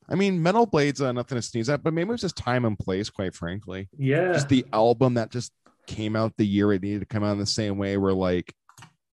I 0.08 0.16
mean, 0.16 0.42
Metal 0.42 0.66
Blades 0.68 1.02
are 1.02 1.12
nothing 1.12 1.38
to 1.38 1.42
sneeze 1.42 1.68
at, 1.68 1.84
but 1.84 1.94
maybe 1.94 2.10
it 2.10 2.12
was 2.12 2.22
just 2.22 2.38
time 2.38 2.64
and 2.64 2.78
place, 2.78 3.10
quite 3.10 3.34
frankly. 3.34 3.90
Yeah, 3.98 4.34
Just 4.34 4.50
the 4.50 4.64
album 4.72 5.16
that 5.16 5.32
just 5.32 5.52
came 5.88 6.15
out 6.15 6.34
the 6.38 6.45
year 6.45 6.71
it 6.74 6.82
needed 6.82 7.00
to 7.02 7.06
come 7.06 7.24
out 7.24 7.34
in 7.34 7.39
the 7.39 7.45
same 7.45 7.78
way, 7.78 7.98
where 7.98 8.13
like 8.13 8.54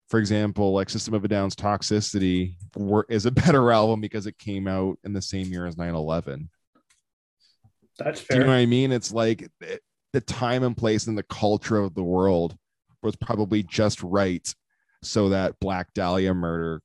for 0.09 0.19
example, 0.19 0.73
like 0.73 0.89
System 0.89 1.13
of 1.13 1.23
a 1.23 1.27
Down's 1.29 1.55
Toxicity 1.55 2.55
were, 2.75 3.05
is 3.09 3.25
a 3.25 3.31
better 3.43 3.71
album 3.71 4.01
because 4.01 4.27
it 4.27 4.37
came 4.37 4.67
out 4.67 4.97
in 5.05 5.13
the 5.13 5.21
same 5.21 5.47
year 5.47 5.65
as 5.65 5.77
9 5.77 5.95
11. 5.95 6.49
that's 7.97 8.19
fair 8.19 8.35
Do 8.35 8.41
you 8.41 8.45
know 8.47 8.51
what 8.53 8.59
I 8.59 8.65
mean? 8.65 8.91
It's 8.91 9.11
like 9.11 9.49
it- 9.61 9.81
the 10.13 10.19
time 10.19 10.63
and 10.63 10.75
place 10.75 11.07
and 11.07 11.17
the 11.17 11.23
culture 11.23 11.77
of 11.77 11.93
the 11.95 12.03
world 12.03 12.57
was 13.01 13.15
probably 13.15 13.63
just 13.63 14.03
right 14.03 14.53
so 15.01 15.29
that 15.29 15.57
Black 15.61 15.93
Dahlia 15.93 16.33
murder 16.33 16.81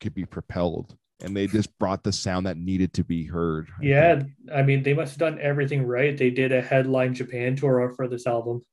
could 0.00 0.14
be 0.14 0.24
propelled. 0.24 0.96
And 1.22 1.36
they 1.36 1.46
just 1.46 1.78
brought 1.78 2.02
the 2.02 2.12
sound 2.12 2.46
that 2.46 2.56
needed 2.56 2.94
to 2.94 3.04
be 3.04 3.26
heard. 3.26 3.68
I 3.78 3.84
Yeah, 3.84 4.14
think. 4.20 4.30
I 4.54 4.62
mean, 4.62 4.82
they 4.82 4.94
must 4.94 5.12
have 5.12 5.18
done 5.18 5.38
everything 5.42 5.82
right. 5.84 6.16
They 6.16 6.30
did 6.30 6.50
a 6.50 6.62
headline 6.62 7.12
Japan 7.12 7.54
tour 7.56 7.92
for 7.94 8.08
this 8.08 8.26
album. 8.26 8.64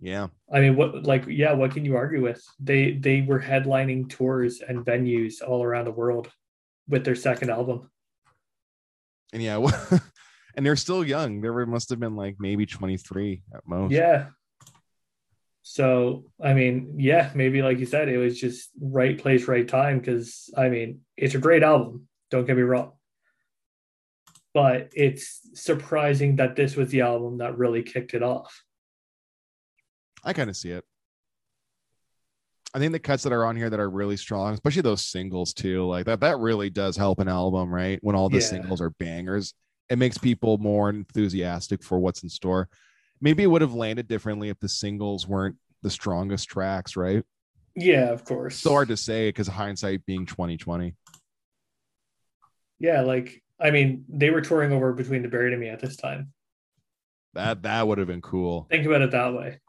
Yeah. 0.00 0.28
I 0.52 0.60
mean, 0.60 0.76
what 0.76 1.04
like 1.04 1.24
yeah, 1.26 1.52
what 1.52 1.72
can 1.72 1.84
you 1.84 1.96
argue 1.96 2.22
with? 2.22 2.44
They 2.60 2.92
they 2.92 3.22
were 3.22 3.40
headlining 3.40 4.08
tours 4.08 4.60
and 4.60 4.84
venues 4.84 5.42
all 5.46 5.62
around 5.62 5.86
the 5.86 5.92
world 5.92 6.30
with 6.88 7.04
their 7.04 7.16
second 7.16 7.50
album. 7.50 7.90
And 9.32 9.42
yeah. 9.42 9.58
and 10.58 10.66
they're 10.66 10.76
still 10.76 11.04
young. 11.04 11.40
They 11.40 11.50
were, 11.50 11.66
must 11.66 11.90
have 11.90 12.00
been 12.00 12.16
like 12.16 12.36
maybe 12.38 12.66
23 12.66 13.42
at 13.54 13.60
most. 13.66 13.92
Yeah. 13.92 14.28
So, 15.62 16.24
I 16.42 16.54
mean, 16.54 16.94
yeah, 16.98 17.30
maybe 17.34 17.60
like 17.60 17.78
you 17.78 17.86
said, 17.86 18.08
it 18.08 18.16
was 18.16 18.40
just 18.40 18.70
right 18.80 19.16
place, 19.18 19.46
right 19.46 19.68
time. 19.68 19.98
Because, 19.98 20.48
I 20.56 20.68
mean, 20.68 21.02
it's 21.16 21.34
a 21.34 21.38
great 21.38 21.62
album. 21.62 22.08
Don't 22.30 22.46
get 22.46 22.56
me 22.56 22.62
wrong. 22.62 22.92
But 24.54 24.90
it's 24.94 25.40
surprising 25.54 26.36
that 26.36 26.56
this 26.56 26.74
was 26.74 26.90
the 26.90 27.02
album 27.02 27.38
that 27.38 27.58
really 27.58 27.82
kicked 27.82 28.14
it 28.14 28.22
off. 28.22 28.62
I 30.24 30.32
kind 30.32 30.50
of 30.50 30.56
see 30.56 30.70
it. 30.70 30.84
I 32.74 32.78
think 32.78 32.92
the 32.92 32.98
cuts 32.98 33.22
that 33.22 33.32
are 33.32 33.46
on 33.46 33.56
here 33.56 33.70
that 33.70 33.80
are 33.80 33.88
really 33.88 34.16
strong, 34.16 34.52
especially 34.52 34.82
those 34.82 35.04
singles 35.04 35.54
too, 35.54 35.86
like 35.86 36.04
that, 36.04 36.20
that 36.20 36.38
really 36.38 36.68
does 36.68 36.96
help 36.96 37.18
an 37.18 37.28
album, 37.28 37.72
right? 37.72 37.98
When 38.02 38.14
all 38.14 38.28
the 38.28 38.38
Yeah. 38.38 38.46
singles 38.46 38.80
are 38.80 38.90
bangers, 38.90 39.54
it 39.88 39.96
makes 39.98 40.18
people 40.18 40.58
more 40.58 40.90
enthusiastic 40.90 41.82
for 41.82 41.98
what's 41.98 42.22
in 42.22 42.28
store. 42.28 42.68
Maybe 43.22 43.42
it 43.42 43.46
would 43.46 43.62
have 43.62 43.72
landed 43.72 44.06
differently 44.06 44.50
if 44.50 44.58
the 44.60 44.68
singles 44.68 45.26
weren't 45.26 45.56
the 45.82 45.90
strongest 45.90 46.48
tracks, 46.48 46.94
right? 46.94 47.24
Yeah, 47.74 48.10
of 48.10 48.24
course. 48.24 48.60
So 48.60 48.70
hard 48.70 48.88
to 48.88 48.96
say 48.98 49.28
because 49.30 49.48
hindsight 49.48 50.04
being 50.04 50.26
2020. 50.26 50.94
Yeah, 52.80 53.00
like, 53.00 53.42
I 53.58 53.70
mean, 53.70 54.04
they 54.08 54.30
were 54.30 54.40
touring 54.42 54.72
over 54.72 54.92
between 54.92 55.22
the 55.22 55.28
Buried 55.28 55.52
and 55.52 55.60
Me 55.60 55.68
at 55.68 55.80
this 55.80 55.96
time. 55.96 56.32
That 57.34 57.62
that 57.62 57.86
would 57.88 57.98
have 57.98 58.06
been 58.06 58.20
cool. 58.22 58.66
Think 58.70 58.86
about 58.86 59.02
it 59.02 59.10
that 59.12 59.32
way. 59.34 59.60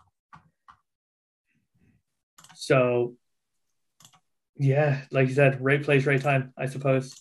So, 2.60 3.16
yeah, 4.58 5.06
like 5.12 5.30
you 5.30 5.34
said, 5.34 5.64
right 5.64 5.82
place, 5.82 6.06
right 6.06 6.20
time, 6.20 6.54
I 6.58 6.66
suppose. 6.66 7.16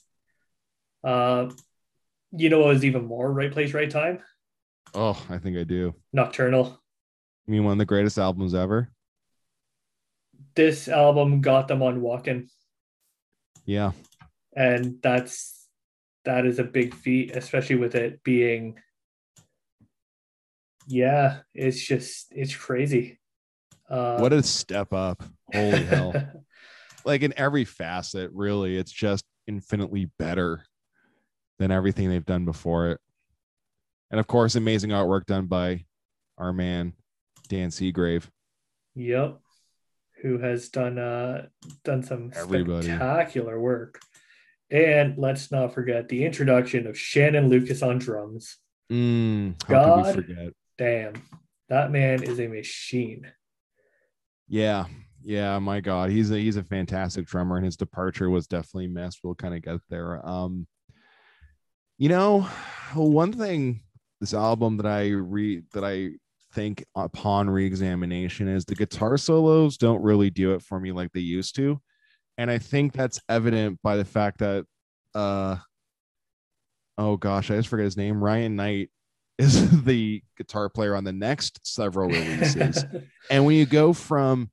Uh, 1.05 1.51
you 2.33 2.51
know 2.51 2.59
what 2.59 2.69
was 2.75 2.85
even 2.85 3.05
more 3.07 3.33
right 3.33 3.53
place, 3.53 3.73
right 3.73 3.89
time? 3.89 4.19
Oh, 4.95 5.17
I 5.31 5.39
think 5.39 5.57
I 5.57 5.63
do. 5.63 5.95
Nocturnal. 6.13 6.83
You 7.47 7.53
mean 7.53 7.63
one 7.63 7.73
of 7.75 7.79
the 7.79 7.85
greatest 7.85 8.19
albums 8.19 8.53
ever? 8.53 8.91
This 10.57 10.89
album 10.89 11.41
got 11.41 11.69
them 11.69 11.85
on 11.85 12.01
Wacken, 12.01 12.49
Yeah. 13.65 13.93
and 14.57 15.01
that's 15.01 15.69
that 16.25 16.47
is 16.47 16.59
a 16.59 16.65
big 16.65 16.95
feat, 16.95 17.31
especially 17.37 17.77
with 17.77 17.95
it 17.95 18.25
being. 18.25 18.81
Yeah, 20.89 21.43
it's 21.55 21.81
just 21.81 22.33
it's 22.33 22.57
crazy. 22.57 23.18
Uh, 23.89 24.19
What 24.19 24.33
a 24.33 24.43
step 24.43 24.93
up. 24.93 25.23
Holy 25.53 25.85
hell. 25.85 26.15
like 27.05 27.23
in 27.23 27.33
every 27.37 27.65
facet, 27.65 28.31
really, 28.33 28.77
it's 28.77 28.93
just 28.93 29.25
infinitely 29.47 30.11
better 30.19 30.65
than 31.59 31.71
everything 31.71 32.09
they've 32.09 32.25
done 32.25 32.45
before 32.45 32.91
it. 32.91 33.01
And 34.11 34.21
of 34.21 34.27
course, 34.27 34.55
amazing 34.55 34.91
artwork 34.91 35.27
done 35.27 35.47
by 35.47 35.85
our 36.37 36.53
man 36.53 36.93
Dan 37.49 37.71
Seagrave. 37.71 38.25
Yep. 38.95 39.39
Who 40.23 40.39
has 40.39 40.69
done 40.69 40.99
uh 40.99 41.47
done 41.85 42.03
some 42.03 42.33
Everybody. 42.35 42.87
spectacular 42.87 43.59
work. 43.61 44.01
And 44.71 45.17
let's 45.17 45.51
not 45.51 45.73
forget 45.73 46.09
the 46.09 46.25
introduction 46.27 46.87
of 46.87 46.99
Shannon 46.99 47.49
Lucas 47.49 47.83
on 47.83 47.99
drums. 47.99 48.59
Mm, 48.93 49.55
how 49.67 49.73
God. 49.73 50.15
could 50.15 50.27
we 50.29 50.35
forget? 50.35 50.53
Damn. 50.77 51.15
That 51.69 51.91
man 51.91 52.23
is 52.23 52.39
a 52.41 52.49
machine. 52.49 53.31
Yeah, 54.49 54.87
yeah, 55.23 55.59
my 55.59 55.81
God, 55.81 56.11
he's 56.11 56.31
a 56.31 56.39
he's 56.39 56.57
a 56.57 56.63
fantastic 56.65 57.27
drummer, 57.27 57.57
and 57.57 57.65
his 57.65 57.77
departure 57.77 58.31
was 58.31 58.47
definitely 58.47 58.89
missed. 58.89 59.21
We'll 59.23 59.35
kind 59.35 59.55
of 59.55 59.63
get 59.63 59.81
there. 59.91 60.27
Um, 60.27 60.67
you 61.99 62.09
know, 62.09 62.43
one 62.95 63.33
thing 63.33 63.83
this 64.21 64.33
album 64.33 64.79
that 64.79 64.87
I 64.87 65.09
read 65.11 65.65
that 65.75 65.85
I 65.85 66.13
think 66.55 66.85
upon 66.97 67.51
re-examination 67.51 68.49
is 68.49 68.65
the 68.65 68.75
guitar 68.75 69.19
solos 69.19 69.77
don't 69.77 70.03
really 70.03 70.31
do 70.31 70.55
it 70.55 70.63
for 70.63 70.81
me 70.81 70.93
like 70.93 71.13
they 71.13 71.21
used 71.21 71.55
to, 71.57 71.81
and 72.39 72.51
I 72.51 72.59
think 72.59 72.95
that's 72.95 73.21
evident 73.29 73.81
by 73.83 73.97
the 73.97 74.05
fact 74.05 74.39
that, 74.39 74.65
uh, 75.15 75.57
oh 76.97 77.19
gosh, 77.19 77.51
I 77.51 77.57
just 77.57 77.69
forget 77.69 77.85
his 77.85 77.99
name. 77.99 78.25
Ryan 78.25 78.57
Knight 78.57 78.91
is 79.39 79.83
the 79.85 80.23
guitar 80.37 80.69
player 80.69 80.95
on 80.97 81.05
the 81.05 81.13
next 81.13 81.61
several 81.67 82.09
releases. 82.09 82.85
And 83.31 83.45
when 83.45 83.57
you 83.57 83.67
go 83.67 83.93
from 83.93 84.51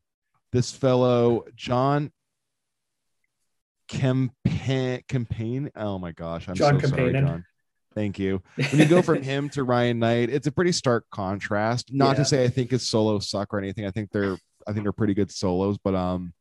this 0.52 0.70
fellow, 0.72 1.46
John 1.56 2.12
Campaign, 3.88 5.02
Kempainen. 5.08 5.72
Oh 5.76 5.98
my 6.00 6.12
gosh, 6.12 6.50
I'm 6.50 6.56
John 6.56 6.80
so 6.82 6.88
sorry, 6.88 7.14
John. 7.14 7.46
Thank 7.94 8.20
you. 8.20 8.42
When 8.58 8.80
you 8.82 8.86
go 8.86 9.02
from 9.02 9.22
him 9.22 9.48
to 9.52 9.64
Ryan 9.64 10.00
Knight, 10.00 10.30
it's 10.30 10.48
a 10.48 10.52
pretty 10.52 10.74
stark 10.74 11.06
contrast. 11.12 11.94
Not 11.94 12.10
Yeah. 12.10 12.14
to 12.16 12.26
say 12.26 12.44
I 12.44 12.50
think 12.50 12.72
his 12.72 12.86
solos 12.86 13.30
suck 13.30 13.54
or 13.54 13.60
anything. 13.60 13.86
I 13.86 13.92
think 13.92 14.12
they're 14.12 14.38
I 14.68 14.74
think 14.74 14.84
they're 14.84 14.92
pretty 14.92 15.14
good 15.14 15.32
solos, 15.32 15.78
but 15.82 15.96
um 15.96 16.34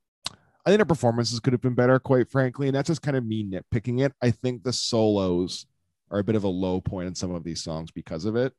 I 0.66 0.70
think 0.70 0.78
the 0.80 0.86
performances 0.86 1.38
could 1.40 1.52
have 1.52 1.60
been 1.62 1.74
better, 1.74 1.98
quite 2.00 2.30
frankly. 2.30 2.66
And 2.68 2.74
that's 2.74 2.88
just 2.88 3.02
kind 3.02 3.16
of 3.16 3.24
me 3.24 3.44
nitpicking 3.44 4.04
it. 4.04 4.12
I 4.22 4.30
think 4.32 4.64
the 4.64 4.72
solos 4.72 5.66
are 6.14 6.20
a 6.20 6.24
bit 6.24 6.36
of 6.36 6.44
a 6.44 6.48
low 6.48 6.80
point 6.80 7.08
in 7.08 7.14
some 7.14 7.32
of 7.32 7.42
these 7.42 7.62
songs 7.62 7.90
because 7.90 8.24
of 8.24 8.36
it. 8.36 8.52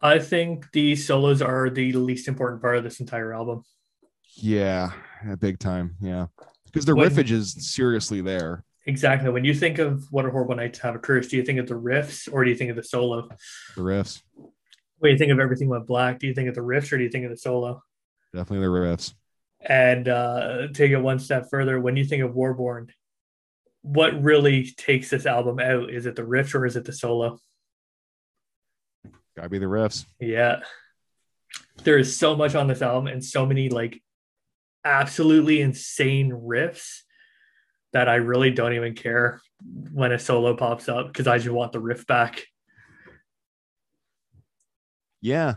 I 0.00 0.18
think 0.18 0.70
the 0.72 0.94
solos 0.94 1.40
are 1.40 1.70
the 1.70 1.92
least 1.94 2.28
important 2.28 2.60
part 2.60 2.76
of 2.76 2.84
this 2.84 3.00
entire 3.00 3.32
album. 3.32 3.62
Yeah, 4.34 4.92
big 5.40 5.58
time. 5.58 5.96
Yeah. 6.00 6.26
Because 6.66 6.84
the 6.84 6.94
When- 6.94 7.10
riffage 7.10 7.30
is 7.30 7.72
seriously 7.74 8.20
there. 8.20 8.62
Exactly. 8.86 9.30
When 9.30 9.44
you 9.44 9.54
think 9.54 9.78
of 9.78 10.04
what 10.12 10.24
a 10.26 10.30
horrible 10.30 10.54
night 10.56 10.74
to 10.74 10.82
have 10.82 10.94
a 10.94 10.98
curse, 10.98 11.28
do 11.28 11.36
you 11.36 11.42
think 11.42 11.58
of 11.58 11.66
the 11.66 11.74
riffs 11.74 12.28
or 12.30 12.44
do 12.44 12.50
you 12.50 12.56
think 12.56 12.70
of 12.70 12.76
the 12.76 12.82
solo? 12.84 13.28
The 13.74 13.82
riffs. 13.82 14.22
When 14.98 15.12
you 15.12 15.18
think 15.18 15.32
of 15.32 15.40
everything 15.40 15.68
went 15.68 15.86
black, 15.86 16.18
do 16.18 16.26
you 16.26 16.34
think 16.34 16.48
of 16.48 16.54
the 16.54 16.60
riffs 16.60 16.92
or 16.92 16.98
do 16.98 17.04
you 17.04 17.10
think 17.10 17.24
of 17.24 17.30
the 17.30 17.36
solo? 17.36 17.82
Definitely 18.34 18.66
the 18.66 18.72
riffs. 18.72 19.14
And 19.60 20.08
uh, 20.08 20.68
take 20.72 20.92
it 20.92 20.98
one 20.98 21.18
step 21.18 21.48
further, 21.50 21.80
when 21.80 21.96
you 21.96 22.04
think 22.04 22.22
of 22.22 22.34
Warborn, 22.34 22.88
what 23.82 24.22
really 24.22 24.70
takes 24.76 25.10
this 25.10 25.26
album 25.26 25.60
out? 25.60 25.90
Is 25.90 26.06
it 26.06 26.16
the 26.16 26.22
riffs 26.22 26.54
or 26.54 26.66
is 26.66 26.76
it 26.76 26.84
the 26.84 26.92
solo? 26.92 27.38
Gotta 29.36 29.48
be 29.48 29.58
the 29.58 29.66
riffs. 29.66 30.04
Yeah. 30.20 30.60
there 31.84 31.98
is 31.98 32.16
so 32.16 32.36
much 32.36 32.54
on 32.54 32.66
this 32.66 32.82
album 32.82 33.06
and 33.06 33.24
so 33.24 33.46
many 33.46 33.68
like 33.68 34.02
absolutely 34.84 35.60
insane 35.60 36.30
riffs 36.30 37.02
that 37.92 38.08
I 38.08 38.16
really 38.16 38.50
don't 38.50 38.74
even 38.74 38.94
care 38.94 39.40
when 39.92 40.12
a 40.12 40.18
solo 40.18 40.54
pops 40.56 40.88
up 40.88 41.06
because 41.06 41.26
I 41.26 41.38
just 41.38 41.50
want 41.50 41.72
the 41.72 41.80
riff 41.80 42.06
back. 42.06 42.44
Yeah. 45.20 45.54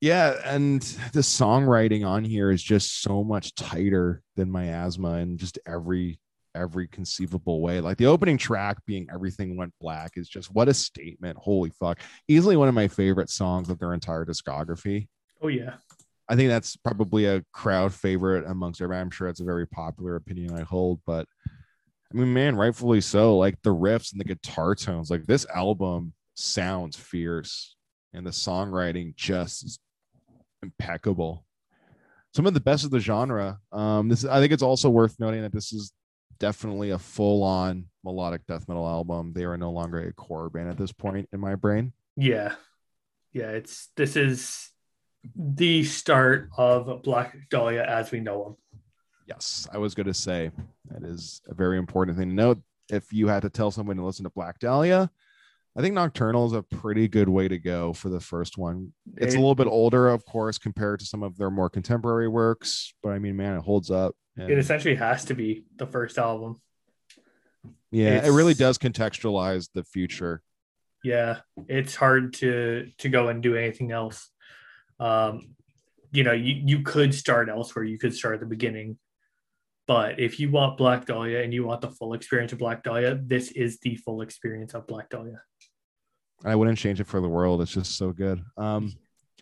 Yeah. 0.00 0.34
And 0.44 0.82
the 1.12 1.20
songwriting 1.20 2.06
on 2.06 2.24
here 2.24 2.50
is 2.50 2.62
just 2.62 3.02
so 3.02 3.22
much 3.22 3.54
tighter 3.54 4.22
than 4.36 4.50
miasma 4.50 5.14
and 5.14 5.38
just 5.38 5.58
every 5.66 6.18
every 6.54 6.88
conceivable 6.88 7.60
way. 7.60 7.80
Like 7.80 7.96
the 7.96 8.06
opening 8.06 8.38
track 8.38 8.78
being 8.86 9.08
everything 9.12 9.56
went 9.56 9.72
black 9.80 10.12
is 10.16 10.28
just 10.28 10.52
what 10.54 10.68
a 10.68 10.74
statement. 10.74 11.38
Holy 11.38 11.70
fuck. 11.70 11.98
Easily 12.28 12.56
one 12.56 12.68
of 12.68 12.74
my 12.74 12.88
favorite 12.88 13.30
songs 13.30 13.70
of 13.70 13.78
their 13.78 13.94
entire 13.94 14.24
discography. 14.24 15.08
Oh 15.40 15.48
yeah. 15.48 15.74
I 16.28 16.36
think 16.36 16.48
that's 16.48 16.76
probably 16.76 17.26
a 17.26 17.42
crowd 17.52 17.92
favorite 17.92 18.46
amongst 18.46 18.80
everybody. 18.80 19.02
I'm 19.02 19.10
sure 19.10 19.28
it's 19.28 19.40
a 19.40 19.44
very 19.44 19.66
popular 19.66 20.16
opinion 20.16 20.56
I 20.56 20.62
hold, 20.62 21.00
but 21.06 21.26
I 22.12 22.16
mean, 22.16 22.32
man, 22.32 22.56
rightfully 22.56 23.00
so. 23.00 23.36
Like 23.36 23.60
the 23.62 23.74
riffs 23.74 24.12
and 24.12 24.20
the 24.20 24.24
guitar 24.24 24.74
tones, 24.74 25.10
like 25.10 25.24
this 25.24 25.46
album 25.54 26.12
sounds 26.34 26.96
fierce, 26.96 27.76
and 28.12 28.26
the 28.26 28.30
songwriting 28.30 29.16
just 29.16 29.64
is 29.64 29.78
impeccable. 30.62 31.44
Some 32.34 32.46
of 32.46 32.54
the 32.54 32.60
best 32.60 32.84
of 32.84 32.90
the 32.90 33.00
genre. 33.00 33.58
Um, 33.72 34.08
this 34.08 34.24
I 34.24 34.40
think 34.40 34.52
it's 34.52 34.62
also 34.62 34.90
worth 34.90 35.18
noting 35.18 35.42
that 35.42 35.52
this 35.52 35.72
is 35.72 35.92
definitely 36.42 36.90
a 36.90 36.98
full-on 36.98 37.86
melodic 38.02 38.44
death 38.48 38.66
metal 38.66 38.84
album. 38.84 39.32
They 39.32 39.44
are 39.44 39.56
no 39.56 39.70
longer 39.70 40.00
a 40.00 40.12
core 40.12 40.50
band 40.50 40.68
at 40.68 40.76
this 40.76 40.90
point 40.90 41.28
in 41.32 41.38
my 41.38 41.54
brain. 41.54 41.92
Yeah, 42.16 42.54
yeah. 43.32 43.50
It's 43.50 43.90
this 43.94 44.16
is 44.16 44.70
the 45.36 45.84
start 45.84 46.48
of 46.58 47.04
Black 47.04 47.36
Dahlia 47.48 47.84
as 47.84 48.10
we 48.10 48.18
know 48.18 48.42
them. 48.42 48.56
Yes, 49.28 49.68
I 49.72 49.78
was 49.78 49.94
going 49.94 50.08
to 50.08 50.14
say 50.14 50.50
that 50.90 51.04
is 51.04 51.42
a 51.48 51.54
very 51.54 51.78
important 51.78 52.18
thing 52.18 52.30
to 52.30 52.34
note. 52.34 52.60
If 52.90 53.12
you 53.12 53.28
had 53.28 53.42
to 53.42 53.48
tell 53.48 53.70
someone 53.70 53.96
to 53.96 54.04
listen 54.04 54.24
to 54.24 54.30
Black 54.30 54.58
Dahlia, 54.58 55.12
I 55.74 55.80
think 55.80 55.94
Nocturnal 55.94 56.46
is 56.46 56.52
a 56.52 56.62
pretty 56.62 57.08
good 57.08 57.28
way 57.28 57.48
to 57.48 57.58
go 57.58 57.94
for 57.94 58.10
the 58.10 58.20
first 58.20 58.58
one. 58.58 58.92
It's 59.16 59.34
it, 59.34 59.38
a 59.38 59.40
little 59.40 59.54
bit 59.54 59.66
older, 59.66 60.08
of 60.08 60.24
course, 60.26 60.58
compared 60.58 61.00
to 61.00 61.06
some 61.06 61.22
of 61.22 61.38
their 61.38 61.50
more 61.50 61.70
contemporary 61.70 62.28
works, 62.28 62.92
but 63.02 63.10
I 63.10 63.18
mean, 63.18 63.36
man, 63.36 63.56
it 63.56 63.62
holds 63.62 63.90
up. 63.90 64.14
And, 64.36 64.50
it 64.50 64.58
essentially 64.58 64.94
has 64.96 65.24
to 65.26 65.34
be 65.34 65.64
the 65.76 65.86
first 65.86 66.18
album. 66.18 66.60
Yeah, 67.90 68.16
it's, 68.16 68.28
it 68.28 68.32
really 68.32 68.54
does 68.54 68.78
contextualize 68.78 69.70
the 69.72 69.84
future. 69.84 70.42
Yeah, 71.04 71.40
it's 71.68 71.94
hard 71.94 72.34
to 72.34 72.88
to 72.98 73.08
go 73.08 73.28
and 73.28 73.42
do 73.42 73.56
anything 73.56 73.92
else. 73.92 74.30
Um, 75.00 75.54
you 76.12 76.22
know, 76.22 76.32
you 76.32 76.62
you 76.64 76.82
could 76.82 77.14
start 77.14 77.48
elsewhere. 77.48 77.84
You 77.84 77.98
could 77.98 78.14
start 78.14 78.34
at 78.34 78.40
the 78.40 78.46
beginning, 78.46 78.98
but 79.86 80.20
if 80.20 80.38
you 80.38 80.50
want 80.50 80.76
Black 80.76 81.06
Dahlia 81.06 81.42
and 81.42 81.52
you 81.52 81.64
want 81.64 81.80
the 81.80 81.90
full 81.90 82.14
experience 82.14 82.52
of 82.52 82.58
Black 82.58 82.82
Dahlia, 82.82 83.20
this 83.22 83.50
is 83.52 83.78
the 83.80 83.96
full 83.96 84.22
experience 84.22 84.74
of 84.74 84.86
Black 84.86 85.08
Dahlia. 85.10 85.42
I 86.44 86.54
wouldn't 86.54 86.78
change 86.78 87.00
it 87.00 87.06
for 87.06 87.20
the 87.20 87.28
world. 87.28 87.62
It's 87.62 87.72
just 87.72 87.96
so 87.96 88.12
good. 88.12 88.42
Um, 88.56 88.92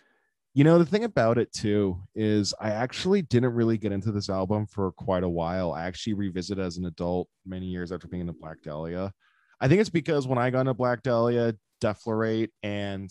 you 0.55 0.65
know, 0.65 0.79
the 0.79 0.87
thing 0.87 1.05
about 1.05 1.39
it 1.39 1.53
too 1.53 2.01
is 2.15 2.55
I 2.61 2.71
actually 2.71 3.23
didn't 3.23 3.55
really 3.55 3.79
get 3.79 3.93
into 3.93 4.13
this 4.13 4.29
album 4.29 4.67
for 4.67 4.93
quite 4.93 5.23
a 5.23 5.29
while. 5.29 5.73
I 5.73 5.85
actually 5.85 6.15
revisited 6.15 6.65
as 6.65 6.77
an 6.77 6.87
adult 6.87 7.29
many 7.47 7.67
years 7.67 7.93
after 7.93 8.09
being 8.09 8.23
into 8.23 8.33
Black 8.33 8.63
Dahlia. 8.63 9.13
I 9.61 9.69
think 9.69 9.81
it's 9.81 9.91
because 9.91 10.27
when 10.27 10.39
I 10.39 10.51
got 10.51 10.61
into 10.61 10.75
Black 10.75 11.03
Dahlia, 11.03 11.55
Deflorate 11.81 12.51
and 12.63 13.11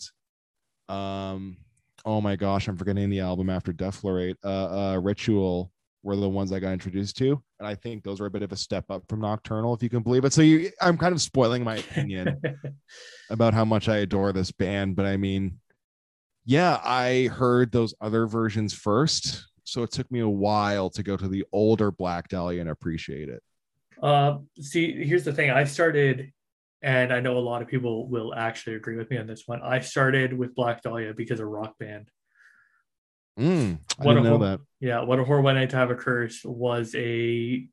um 0.88 1.56
oh 2.04 2.20
my 2.20 2.36
gosh, 2.36 2.68
I'm 2.68 2.76
forgetting 2.76 3.10
the 3.10 3.20
album 3.20 3.50
after 3.50 3.72
Deflorate, 3.72 4.36
uh, 4.44 4.94
uh 4.94 5.00
Ritual 5.00 5.72
were 6.02 6.16
the 6.16 6.28
ones 6.28 6.52
I 6.52 6.60
got 6.60 6.72
introduced 6.72 7.16
to. 7.18 7.42
And 7.58 7.68
I 7.68 7.74
think 7.74 8.02
those 8.02 8.20
were 8.20 8.26
a 8.26 8.30
bit 8.30 8.42
of 8.42 8.52
a 8.52 8.56
step 8.56 8.84
up 8.90 9.04
from 9.08 9.20
Nocturnal, 9.20 9.74
if 9.74 9.82
you 9.82 9.90
can 9.90 10.02
believe 10.02 10.24
it. 10.24 10.32
So 10.32 10.42
you, 10.42 10.70
I'm 10.80 10.96
kind 10.96 11.14
of 11.14 11.20
spoiling 11.20 11.62
my 11.62 11.76
opinion 11.76 12.40
about 13.30 13.54
how 13.54 13.64
much 13.64 13.88
I 13.88 13.98
adore 13.98 14.32
this 14.32 14.50
band. 14.50 14.96
But 14.96 15.06
I 15.06 15.16
mean, 15.16 15.58
yeah, 16.44 16.80
I 16.82 17.28
heard 17.32 17.70
those 17.70 17.94
other 18.00 18.26
versions 18.26 18.72
first. 18.72 19.46
So 19.64 19.82
it 19.82 19.92
took 19.92 20.10
me 20.10 20.20
a 20.20 20.28
while 20.28 20.90
to 20.90 21.02
go 21.02 21.16
to 21.16 21.28
the 21.28 21.44
older 21.52 21.90
Black 21.90 22.28
Dahlia 22.28 22.60
and 22.60 22.70
appreciate 22.70 23.28
it. 23.28 23.42
Uh, 24.02 24.38
see, 24.58 25.04
here's 25.04 25.24
the 25.24 25.32
thing. 25.32 25.50
I 25.50 25.64
started, 25.64 26.32
and 26.82 27.12
I 27.12 27.20
know 27.20 27.36
a 27.36 27.38
lot 27.38 27.60
of 27.60 27.68
people 27.68 28.08
will 28.08 28.34
actually 28.34 28.76
agree 28.76 28.96
with 28.96 29.10
me 29.10 29.18
on 29.18 29.26
this 29.26 29.42
one. 29.46 29.60
I 29.62 29.80
started 29.80 30.32
with 30.32 30.54
Black 30.54 30.82
Dahlia 30.82 31.12
because 31.12 31.40
of 31.40 31.48
Rock 31.48 31.74
Band. 31.78 32.08
Mm, 33.38 33.78
I 33.98 34.04
what 34.04 34.14
didn't 34.14 34.24
know 34.24 34.38
that. 34.38 34.60
Yeah, 34.80 35.02
what 35.02 35.18
a 35.18 35.24
horror 35.24 35.40
when 35.40 35.56
I 35.56 35.66
to 35.66 35.76
have 35.76 35.90
a 35.90 35.94
curse 35.94 36.42
was 36.44 36.94
a, 36.94 37.66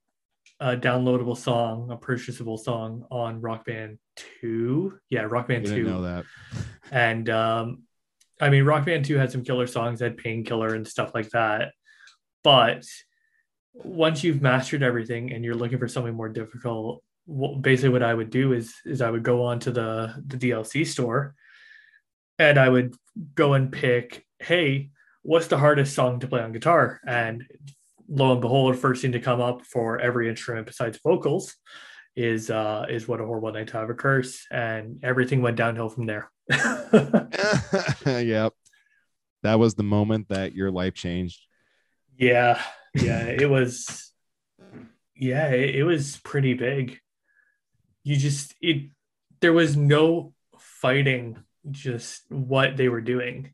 a, 0.60 0.78
downloadable 0.78 1.38
song, 1.38 1.90
a 1.92 1.98
purchasable 1.98 2.58
song 2.58 3.06
on 3.12 3.42
Rock 3.42 3.66
Band 3.66 3.98
Two. 4.16 5.00
Yeah, 5.10 5.22
Rock 5.22 5.48
Band 5.48 5.66
Two. 5.66 5.84
Know 5.84 6.04
that. 6.04 6.26
And 6.92 7.30
um, 7.30 7.84
I 8.40 8.50
mean, 8.50 8.66
Rock 8.66 8.86
Band 8.86 9.06
Two 9.06 9.18
had 9.18 9.32
some 9.32 9.44
killer 9.44 9.68
songs, 9.68 10.00
had 10.00 10.18
Painkiller 10.18 10.76
and 10.76 10.88
stuff 10.88 11.12
like 11.14 11.30
that. 11.32 11.74
But 12.44 12.86
once 13.74 14.24
you've 14.24 14.42
mastered 14.42 14.84
everything 14.84 15.34
and 15.34 15.44
you're 15.44 15.56
looking 15.56 15.80
for 15.80 15.88
something 15.88 16.14
more 16.14 16.30
difficult, 16.30 17.04
basically 17.60 17.90
what 17.90 18.04
I 18.04 18.14
would 18.14 18.30
do 18.30 18.54
is 18.54 18.74
is 18.86 19.02
I 19.02 19.12
would 19.12 19.24
go 19.24 19.44
on 19.44 19.60
to 19.62 19.72
the 19.72 20.24
the 20.26 20.38
DLC 20.38 20.86
store, 20.86 21.36
and 22.40 22.58
I 22.58 22.70
would 22.70 22.96
go 23.36 23.54
and 23.54 23.72
pick, 23.72 24.26
hey 24.40 24.92
what's 25.28 25.48
the 25.48 25.58
hardest 25.58 25.94
song 25.94 26.22
to 26.22 26.28
play 26.28 26.42
on 26.42 26.54
guitar? 26.54 27.02
And 27.06 27.44
lo 28.08 28.32
and 28.32 28.40
behold, 28.40 28.78
first 28.78 29.02
thing 29.02 29.12
to 29.12 29.20
come 29.20 29.42
up 29.42 29.66
for 29.66 30.00
every 30.00 30.30
instrument 30.30 30.66
besides 30.66 31.00
vocals 31.04 31.54
is 32.16 32.50
uh 32.50 32.86
is 32.90 33.08
what 33.08 33.20
a 33.20 33.26
horrible 33.26 33.52
night 33.52 33.68
to 33.68 33.78
have 33.78 33.90
a 33.90 33.94
curse. 33.94 34.48
And 34.50 35.04
everything 35.04 35.42
went 35.42 35.58
downhill 35.58 35.90
from 35.90 36.06
there. 36.06 36.32
Yep. 38.06 38.54
That 39.44 39.60
was 39.60 39.76
the 39.76 39.84
moment 39.84 40.30
that 40.30 40.56
your 40.56 40.72
life 40.72 40.94
changed. 40.94 41.42
Yeah. 42.18 42.62
Yeah. 42.96 43.26
It 43.26 43.50
was 43.50 44.14
yeah 45.14 45.50
it, 45.50 45.76
it 45.76 45.84
was 45.84 46.18
pretty 46.24 46.54
big. 46.54 47.00
You 48.04 48.16
just 48.16 48.56
it 48.62 48.90
there 49.42 49.54
was 49.54 49.76
no 49.76 50.34
fighting 50.58 51.44
just 51.70 52.24
what 52.32 52.78
they 52.78 52.88
were 52.88 53.02
doing 53.02 53.54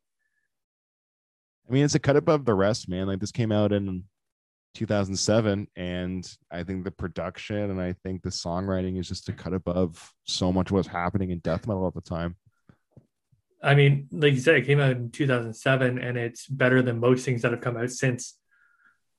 I 1.67 1.73
mean, 1.73 1.85
it's 1.85 1.95
a 1.95 1.99
cut 1.99 2.15
above 2.15 2.45
the 2.45 2.53
rest, 2.53 2.89
man. 2.89 3.07
Like 3.07 3.19
this 3.19 3.31
came 3.31 3.51
out 3.51 3.71
in 3.71 4.03
2007, 4.75 5.67
and 5.75 6.37
I 6.51 6.63
think 6.63 6.83
the 6.83 6.91
production 6.91 7.71
and 7.71 7.81
I 7.81 7.93
think 8.03 8.21
the 8.21 8.29
songwriting 8.29 8.99
is 8.99 9.07
just 9.07 9.29
a 9.29 9.33
cut 9.33 9.53
above 9.53 10.11
so 10.25 10.51
much 10.51 10.71
what 10.71 10.79
was 10.79 10.87
happening 10.87 11.31
in 11.31 11.39
death 11.39 11.67
metal 11.67 11.87
at 11.87 11.93
the 11.93 12.01
time. 12.01 12.35
I 13.61 13.75
mean, 13.75 14.09
like 14.11 14.33
you 14.33 14.39
said, 14.39 14.55
it 14.55 14.65
came 14.65 14.81
out 14.81 14.91
in 14.91 15.09
2007, 15.09 15.97
and 15.97 16.17
it's 16.17 16.47
better 16.47 16.81
than 16.81 16.99
most 16.99 17.23
things 17.23 17.43
that 17.43 17.51
have 17.51 17.61
come 17.61 17.77
out 17.77 17.91
since. 17.91 18.37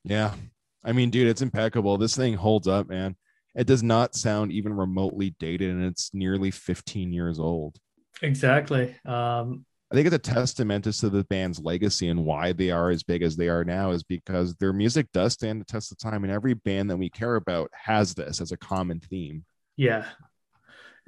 Yeah, 0.03 0.35
I 0.83 0.91
mean, 0.91 1.09
dude, 1.09 1.27
it's 1.27 1.41
impeccable. 1.41 1.97
This 1.97 2.15
thing 2.15 2.35
holds 2.35 2.67
up, 2.67 2.87
man. 2.87 3.15
It 3.55 3.65
does 3.65 3.81
not 3.81 4.15
sound 4.15 4.51
even 4.51 4.73
remotely 4.73 5.35
dated, 5.39 5.71
and 5.71 5.83
it's 5.83 6.13
nearly 6.13 6.51
15 6.51 7.11
years 7.11 7.39
old. 7.39 7.77
Exactly. 8.21 8.95
Um, 9.05 9.65
I 9.95 9.97
think 9.97 10.07
it's 10.07 10.27
a 10.27 10.33
testament 10.33 10.83
to 10.83 11.09
the 11.09 11.23
band's 11.23 11.61
legacy 11.61 12.09
and 12.09 12.25
why 12.25 12.51
they 12.51 12.69
are 12.69 12.89
as 12.89 13.01
big 13.01 13.23
as 13.23 13.37
they 13.37 13.47
are 13.47 13.63
now 13.63 13.91
is 13.91 14.03
because 14.03 14.53
their 14.55 14.73
music 14.73 15.07
does 15.13 15.31
stand 15.31 15.61
the 15.61 15.65
test 15.65 15.89
of 15.89 15.97
time, 15.97 16.25
and 16.25 16.33
every 16.33 16.53
band 16.53 16.89
that 16.89 16.97
we 16.97 17.09
care 17.09 17.35
about 17.35 17.71
has 17.71 18.13
this 18.13 18.41
as 18.41 18.51
a 18.51 18.57
common 18.57 18.99
theme. 18.99 19.45
Yeah, 19.77 20.03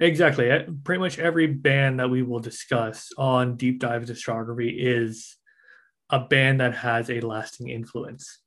exactly. 0.00 0.48
Pretty 0.84 1.00
much 1.00 1.18
every 1.18 1.48
band 1.48 2.00
that 2.00 2.08
we 2.08 2.22
will 2.22 2.38
discuss 2.38 3.10
on 3.18 3.56
Deep 3.56 3.78
Dive 3.78 4.06
Discography 4.06 4.74
is 4.74 5.36
a 6.08 6.20
band 6.20 6.62
that 6.62 6.74
has 6.74 7.10
a 7.10 7.20
lasting 7.20 7.68
influence. 7.68 8.38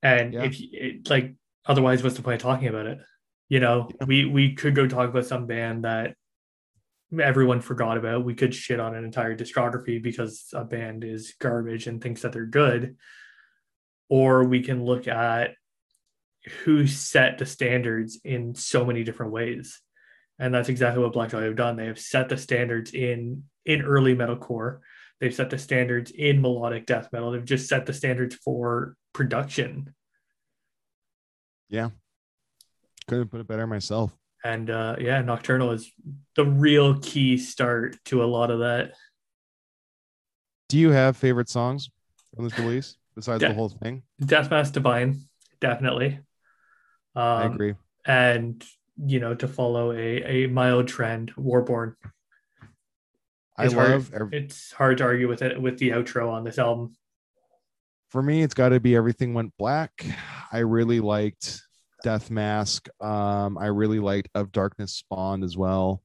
And 0.00 0.32
yeah. 0.32 0.44
if 0.44 0.60
it, 0.60 1.10
like, 1.10 1.34
otherwise, 1.66 2.04
what's 2.04 2.14
the 2.14 2.22
point 2.22 2.36
of 2.36 2.42
talking 2.42 2.68
about 2.68 2.86
it? 2.86 2.98
You 3.48 3.58
know, 3.58 3.88
yeah. 3.98 4.06
we 4.06 4.26
we 4.26 4.54
could 4.54 4.76
go 4.76 4.86
talk 4.86 5.10
about 5.10 5.26
some 5.26 5.48
band 5.48 5.82
that 5.86 6.14
everyone 7.20 7.60
forgot 7.60 7.96
about. 7.96 8.24
We 8.24 8.34
could 8.34 8.54
shit 8.54 8.80
on 8.80 8.94
an 8.94 9.04
entire 9.04 9.36
discography 9.36 10.02
because 10.02 10.48
a 10.52 10.64
band 10.64 11.04
is 11.04 11.34
garbage 11.40 11.86
and 11.86 12.00
thinks 12.00 12.22
that 12.22 12.32
they're 12.32 12.46
good. 12.46 12.96
Or 14.08 14.44
we 14.44 14.62
can 14.62 14.84
look 14.84 15.08
at 15.08 15.54
who 16.64 16.86
set 16.86 17.38
the 17.38 17.46
standards 17.46 18.20
in 18.24 18.54
so 18.54 18.84
many 18.84 19.02
different 19.02 19.32
ways. 19.32 19.80
And 20.38 20.52
that's 20.52 20.68
exactly 20.68 21.02
what 21.02 21.12
Black 21.12 21.30
Dahlia 21.30 21.48
have 21.48 21.56
done. 21.56 21.76
They 21.76 21.86
have 21.86 21.98
set 21.98 22.28
the 22.28 22.36
standards 22.36 22.92
in 22.92 23.44
in 23.64 23.82
early 23.82 24.14
metalcore. 24.14 24.80
They've 25.20 25.34
set 25.34 25.48
the 25.48 25.58
standards 25.58 26.10
in 26.10 26.42
melodic 26.42 26.86
death 26.86 27.08
metal. 27.12 27.30
They've 27.30 27.44
just 27.44 27.68
set 27.68 27.86
the 27.86 27.92
standards 27.92 28.34
for 28.34 28.96
production. 29.12 29.94
Yeah. 31.70 31.90
Couldn't 33.08 33.28
put 33.28 33.40
it 33.40 33.46
better 33.46 33.66
myself 33.66 34.14
and 34.44 34.68
uh, 34.70 34.96
yeah, 35.00 35.22
Nocturnal 35.22 35.70
is 35.72 35.90
the 36.36 36.44
real 36.44 36.98
key 37.00 37.38
start 37.38 37.96
to 38.06 38.22
a 38.22 38.26
lot 38.26 38.50
of 38.50 38.60
that. 38.60 38.92
Do 40.68 40.78
you 40.78 40.90
have 40.90 41.16
favorite 41.16 41.48
songs 41.48 41.90
on 42.38 42.44
this 42.44 42.58
release 42.58 42.96
besides 43.14 43.42
Yeah. 43.42 43.48
the 43.48 43.54
whole 43.54 43.68
thing? 43.70 44.02
Deathmask 44.22 44.72
Divine, 44.72 45.20
definitely. 45.60 46.18
Um, 47.16 47.22
I 47.24 47.44
agree. 47.46 47.74
And 48.04 48.64
you 49.04 49.18
know, 49.18 49.34
to 49.34 49.48
follow 49.48 49.92
a 49.92 50.44
a 50.44 50.46
mild 50.48 50.86
trend, 50.88 51.32
Warborn. 51.36 51.96
I 53.56 53.64
It's 53.66 53.74
hard- 53.74 53.90
love 53.90 54.12
ev- 54.14 54.32
It's 54.32 54.72
hard 54.72 54.98
to 54.98 55.04
argue 55.04 55.28
with 55.28 55.42
it 55.42 55.60
with 55.60 55.78
the 55.78 55.90
outro 55.90 56.30
on 56.30 56.44
this 56.44 56.58
album. 56.58 56.96
for 58.08 58.22
me, 58.22 58.42
it's 58.44 58.54
got 58.54 58.68
to 58.68 58.78
be 58.78 58.94
everything 58.94 59.34
went 59.34 59.52
black. 59.58 60.06
I 60.52 60.58
really 60.60 61.00
liked 61.00 61.62
Death 62.04 62.30
Mask. 62.30 62.86
Um, 63.00 63.56
I 63.58 63.66
really 63.66 63.98
liked 63.98 64.28
Of 64.34 64.52
Darkness 64.52 64.92
Spawned 64.92 65.42
as 65.42 65.56
well. 65.56 66.02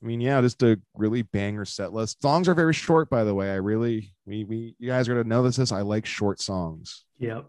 I 0.00 0.06
mean, 0.06 0.20
yeah, 0.20 0.40
just 0.40 0.62
a 0.62 0.80
really 0.96 1.22
banger 1.22 1.64
set 1.64 1.92
list. 1.92 2.22
Songs 2.22 2.48
are 2.48 2.54
very 2.54 2.72
short, 2.72 3.10
by 3.10 3.24
the 3.24 3.34
way. 3.34 3.50
I 3.50 3.56
really, 3.56 4.14
we, 4.24 4.44
we, 4.44 4.76
you 4.78 4.88
guys 4.88 5.08
are 5.08 5.14
gonna 5.14 5.28
know 5.28 5.42
this. 5.42 5.58
Is 5.58 5.72
I 5.72 5.82
like 5.82 6.06
short 6.06 6.40
songs, 6.40 7.04
Yep. 7.18 7.46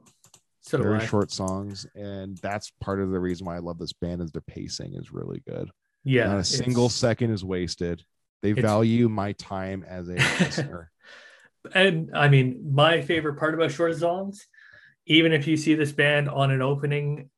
So 0.61 0.81
very 0.81 1.05
short 1.05 1.31
songs, 1.31 1.87
and 1.95 2.37
that's 2.37 2.71
part 2.81 2.99
of 2.99 3.11
the 3.11 3.19
reason 3.19 3.45
why 3.45 3.55
I 3.55 3.59
love 3.59 3.77
this 3.77 3.93
band. 3.93 4.21
Is 4.21 4.31
their 4.31 4.41
pacing 4.41 4.95
is 4.95 5.13
really 5.13 5.41
good. 5.47 5.69
Yeah. 6.03 6.27
Not 6.27 6.39
a 6.39 6.43
single 6.43 6.89
second 6.89 7.31
is 7.31 7.43
wasted. 7.45 8.03
They 8.41 8.53
value 8.53 9.09
my 9.09 9.33
time 9.33 9.85
as 9.87 10.09
a 10.09 10.13
listener. 10.39 10.91
and 11.73 12.09
I 12.15 12.29
mean, 12.29 12.71
my 12.73 13.01
favorite 13.01 13.37
part 13.37 13.53
about 13.53 13.71
short 13.71 13.95
songs, 13.97 14.47
even 15.09 15.33
if 15.33 15.47
you 15.47 15.57
see 15.57 15.73
this 15.75 15.91
band 15.91 16.29
on 16.29 16.51
an 16.51 16.61
opening 16.61 17.29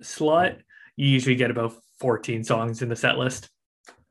slot, 0.00 0.56
you 0.96 1.06
usually 1.08 1.34
get 1.36 1.50
about 1.50 1.74
14 2.00 2.44
songs 2.44 2.80
in 2.80 2.88
the 2.88 2.96
set 2.96 3.18
list. 3.18 3.50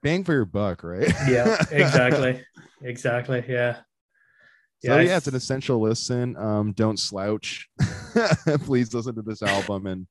Bang 0.03 0.23
for 0.23 0.33
your 0.33 0.45
buck, 0.45 0.83
right? 0.83 1.11
Yeah, 1.27 1.57
exactly. 1.71 2.43
exactly. 2.83 3.43
Yeah. 3.47 3.77
So 4.85 4.93
I- 4.97 5.01
yeah, 5.01 5.17
it's 5.17 5.27
an 5.27 5.35
essential 5.35 5.81
listen. 5.81 6.37
Um, 6.37 6.73
don't 6.73 6.99
slouch. 6.99 7.67
Please 8.65 8.93
listen 8.93 9.15
to 9.15 9.21
this 9.23 9.41
album 9.41 9.87
and 9.87 10.05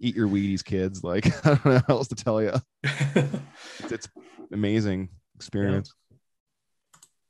eat 0.00 0.16
your 0.16 0.28
Wheaties, 0.28 0.64
kids. 0.64 1.04
Like 1.04 1.26
I 1.44 1.50
don't 1.54 1.66
know 1.66 1.82
how 1.88 1.96
else 1.96 2.08
to 2.08 2.14
tell 2.14 2.40
you. 2.40 2.52
It's, 2.82 3.92
it's 3.92 4.08
amazing 4.52 5.10
experience. 5.34 5.92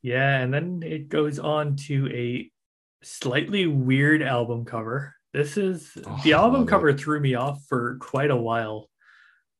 yeah. 0.02 0.38
And 0.38 0.54
then 0.54 0.82
it 0.84 1.08
goes 1.08 1.38
on 1.40 1.76
to 1.88 2.08
a 2.12 2.50
slightly 3.02 3.66
weird 3.66 4.22
album 4.22 4.64
cover. 4.64 5.14
This 5.32 5.56
is 5.56 5.92
Oh, 6.06 6.20
the 6.24 6.32
album 6.32 6.60
love 6.60 6.68
it. 6.68 6.70
cover 6.70 6.92
threw 6.92 7.20
me 7.20 7.34
off 7.34 7.64
for 7.68 7.96
quite 8.00 8.30
a 8.30 8.36
while, 8.36 8.88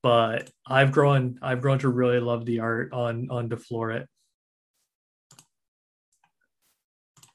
but 0.03 0.51
I've 0.67 0.93
grown 0.93 1.39
I've 1.43 1.61
grown 1.61 1.79
to 1.81 1.89
really 1.89 2.21
love 2.21 2.45
the 2.47 2.61
art 2.61 2.93
on 2.93 3.29
on 3.31 3.49
Deflore 3.49 3.97
It. 4.01 4.09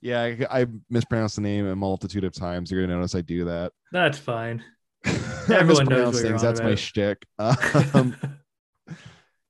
Yeah, 0.01 0.21
I, 0.49 0.61
I 0.63 0.65
mispronounced 0.89 1.35
the 1.37 1.41
name 1.41 1.65
a 1.65 1.75
multitude 1.75 2.25
of 2.25 2.33
times. 2.33 2.69
You're 2.69 2.81
gonna 2.81 2.95
notice 2.97 3.15
I 3.15 3.21
do 3.21 3.45
that. 3.45 3.71
That's 3.91 4.17
fine. 4.17 4.63
Everyone 5.49 5.85
knows 5.85 6.21
things. 6.21 6.41
That's 6.41 6.61
my 6.61 6.75
shtick. 6.75 7.23
Um, 7.39 8.15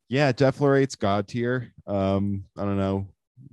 yeah, 0.09 0.31
Deflorate's 0.31 0.95
God 0.95 1.27
tier. 1.27 1.73
Um, 1.87 2.43
I 2.57 2.65
don't 2.65 2.77
know. 2.77 3.07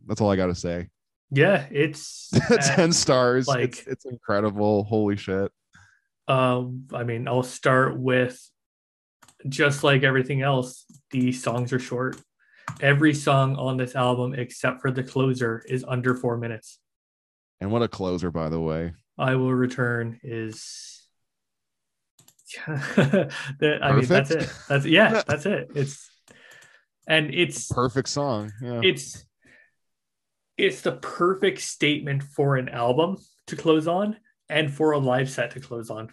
That's 0.06 0.20
all 0.20 0.30
I 0.30 0.36
gotta 0.36 0.54
say. 0.54 0.88
Yeah, 1.30 1.66
it's 1.70 2.30
Ten 2.74 2.92
stars. 2.92 3.46
like- 3.48 3.78
it's, 3.78 3.86
it's 3.86 4.04
incredible. 4.04 4.84
Holy 4.84 5.16
shit. 5.16 5.50
um 6.28 6.86
I 6.92 7.04
mean, 7.04 7.28
I'll 7.28 7.42
start 7.42 7.98
with 7.98 8.38
just 9.48 9.82
like 9.84 10.02
everything 10.02 10.42
else, 10.42 10.84
the 11.10 11.32
songs 11.32 11.72
are 11.72 11.78
short. 11.78 12.16
Every 12.80 13.14
song 13.14 13.56
on 13.56 13.76
this 13.76 13.96
album 13.96 14.34
except 14.34 14.80
for 14.80 14.90
the 14.90 15.02
closer 15.02 15.62
is 15.68 15.84
under 15.86 16.14
4 16.14 16.36
minutes. 16.36 16.78
And 17.60 17.70
what 17.72 17.82
a 17.82 17.88
closer, 17.88 18.30
by 18.30 18.48
the 18.48 18.60
way. 18.60 18.92
I 19.18 19.34
will 19.34 19.52
return 19.52 20.18
is 20.22 21.02
that 22.66 23.78
I 23.82 23.92
mean 23.92 24.04
that's 24.06 24.30
it. 24.30 24.50
That's 24.68 24.84
yeah, 24.86 25.22
that's 25.26 25.46
it. 25.46 25.70
It's 25.74 26.10
and 27.06 27.32
it's 27.34 27.68
Perfect 27.68 28.08
song. 28.08 28.52
Yeah. 28.62 28.80
it's 28.82 29.24
it's 30.60 30.82
the 30.82 30.92
perfect 30.92 31.60
statement 31.60 32.22
for 32.22 32.56
an 32.56 32.68
album 32.68 33.16
to 33.46 33.56
close 33.56 33.86
on 33.88 34.16
and 34.48 34.72
for 34.72 34.92
a 34.92 34.98
live 34.98 35.30
set 35.30 35.52
to 35.52 35.60
close 35.60 35.90
on. 35.90 36.12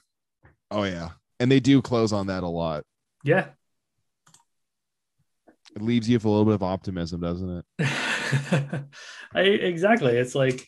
Oh 0.72 0.84
yeah. 0.84 1.10
And 1.39 1.52
they 1.52 1.60
do 1.60 1.82
close 1.82 2.14
on 2.14 2.28
that 2.28 2.43
a 2.43 2.48
lot. 2.48 2.84
Yeah. 3.24 3.48
It 5.76 5.82
leaves 5.82 6.10
you 6.10 6.16
with 6.16 6.26
a 6.26 6.30
little 6.30 6.45
bit 6.45 6.56
of 6.56 6.64
optimism, 6.64 7.22
doesn't 7.22 7.50
it? 7.60 7.66
I 9.34 9.41
exactly. 9.41 10.18
It's 10.18 10.34
like 10.34 10.68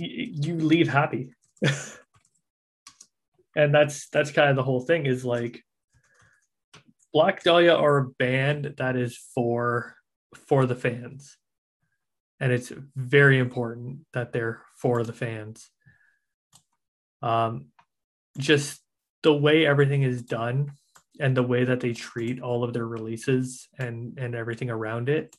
y- 0.00 0.30
you 0.32 0.56
leave 0.56 0.88
happy. 0.88 1.32
and 3.56 3.74
that's 3.74 4.08
that's 4.08 4.32
kind 4.32 4.50
of 4.50 4.56
the 4.56 4.62
whole 4.62 4.80
thing 4.80 5.06
is 5.06 5.24
like 5.24 5.62
Black 7.12 7.44
Dahlia 7.44 7.74
are 7.74 7.98
a 7.98 8.08
band 8.08 8.74
that 8.78 8.96
is 8.96 9.16
for 9.34 9.94
for 10.48 10.66
the 10.66 10.74
fans. 10.74 11.36
And 12.40 12.52
it's 12.52 12.72
very 12.96 13.38
important 13.38 14.00
that 14.12 14.32
they're 14.32 14.62
for 14.76 15.02
the 15.04 15.12
fans. 15.12 15.70
Um 17.22 17.66
just 18.38 18.80
the 19.22 19.34
way 19.34 19.64
everything 19.64 20.02
is 20.02 20.22
done 20.22 20.72
and 21.20 21.36
the 21.36 21.42
way 21.42 21.64
that 21.64 21.80
they 21.80 21.92
treat 21.92 22.40
all 22.40 22.64
of 22.64 22.72
their 22.72 22.86
releases 22.86 23.68
and 23.78 24.18
and 24.18 24.34
everything 24.34 24.70
around 24.70 25.08
it 25.08 25.34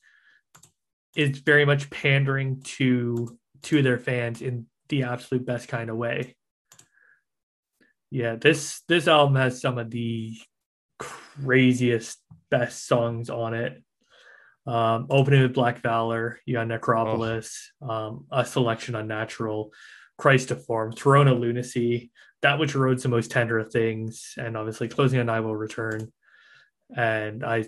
is 1.16 1.40
very 1.40 1.66
much 1.66 1.90
pandering 1.90 2.62
to 2.62 3.38
to 3.64 3.82
their 3.82 3.98
fans 3.98 4.42
in 4.42 4.68
the 4.90 5.04
absolute 5.04 5.46
best 5.46 5.68
kind 5.68 5.90
of 5.90 5.98
way. 5.98 6.36
Yeah, 8.12 8.36
this 8.36 8.82
this 8.88 9.08
album 9.08 9.36
has 9.36 9.62
some 9.62 9.78
of 9.78 9.90
the 9.90 10.38
craziest 11.00 12.20
best 12.50 12.86
songs 12.86 13.30
on 13.30 13.54
it. 13.54 13.82
Um, 14.68 15.08
opening 15.12 15.44
with 15.44 15.54
Black 15.54 15.82
Valor, 15.82 16.40
you 16.46 16.56
got 16.56 16.68
Necropolis, 16.68 17.72
um, 17.88 18.26
a 18.32 18.44
selection 18.44 18.96
unnatural, 18.96 19.72
Christ 20.18 20.48
Deformed, 20.48 20.98
Throne 20.98 21.28
of 21.28 21.38
Lunacy, 21.38 22.12
that 22.42 22.58
which 22.58 22.74
erodes 22.74 23.04
the 23.04 23.10
most 23.10 23.30
tender 23.30 23.60
of 23.60 23.72
things, 23.72 24.34
and 24.38 24.58
obviously 24.58 24.88
closing 24.88 25.20
on 25.20 25.30
I 25.30 25.42
will 25.42 25.56
return. 25.56 26.12
And 26.96 27.44
I 27.44 27.66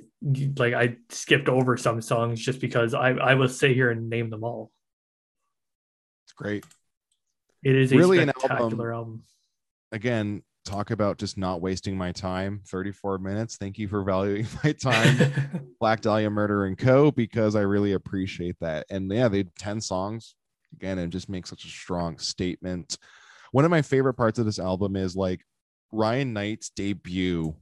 like 0.57 0.73
I 0.73 0.97
skipped 1.09 1.49
over 1.49 1.77
some 1.77 2.01
songs 2.01 2.39
just 2.39 2.61
because 2.61 2.93
I 2.93 3.09
I 3.11 3.33
will 3.33 3.49
sit 3.49 3.71
here 3.71 3.89
and 3.89 4.09
name 4.09 4.29
them 4.29 4.43
all. 4.43 4.71
It's 6.25 6.33
great. 6.33 6.65
It 7.63 7.75
is 7.75 7.91
a 7.91 7.97
Really 7.97 8.19
an 8.19 8.31
spectacular 8.37 8.93
album. 8.93 9.23
Again, 9.91 10.43
talk 10.67 10.91
about 10.91 11.17
just 11.17 11.37
not 11.37 11.61
wasting 11.61 11.97
my 11.97 12.11
time. 12.11 12.61
34 12.67 13.17
minutes. 13.19 13.57
Thank 13.57 13.77
you 13.77 13.87
for 13.87 14.03
valuing 14.03 14.45
my 14.63 14.71
time. 14.81 15.73
Black 15.79 16.01
Dahlia 16.01 16.29
Murder 16.29 16.65
and 16.65 16.77
Co. 16.77 17.11
because 17.11 17.55
I 17.55 17.61
really 17.61 17.93
appreciate 17.93 18.55
that. 18.61 18.85
And 18.89 19.11
yeah, 19.11 19.27
they 19.27 19.43
10 19.59 19.81
songs. 19.81 20.35
Again, 20.75 20.99
it 20.99 21.09
just 21.09 21.29
makes 21.29 21.49
such 21.49 21.63
a 21.65 21.69
strong 21.69 22.17
statement. 22.19 22.97
One 23.51 23.65
of 23.65 23.71
my 23.71 23.81
favorite 23.81 24.15
parts 24.15 24.37
of 24.39 24.45
this 24.45 24.59
album 24.59 24.95
is 24.95 25.15
like 25.15 25.41
Ryan 25.91 26.33
Knight's 26.33 26.69
debut 26.69 27.55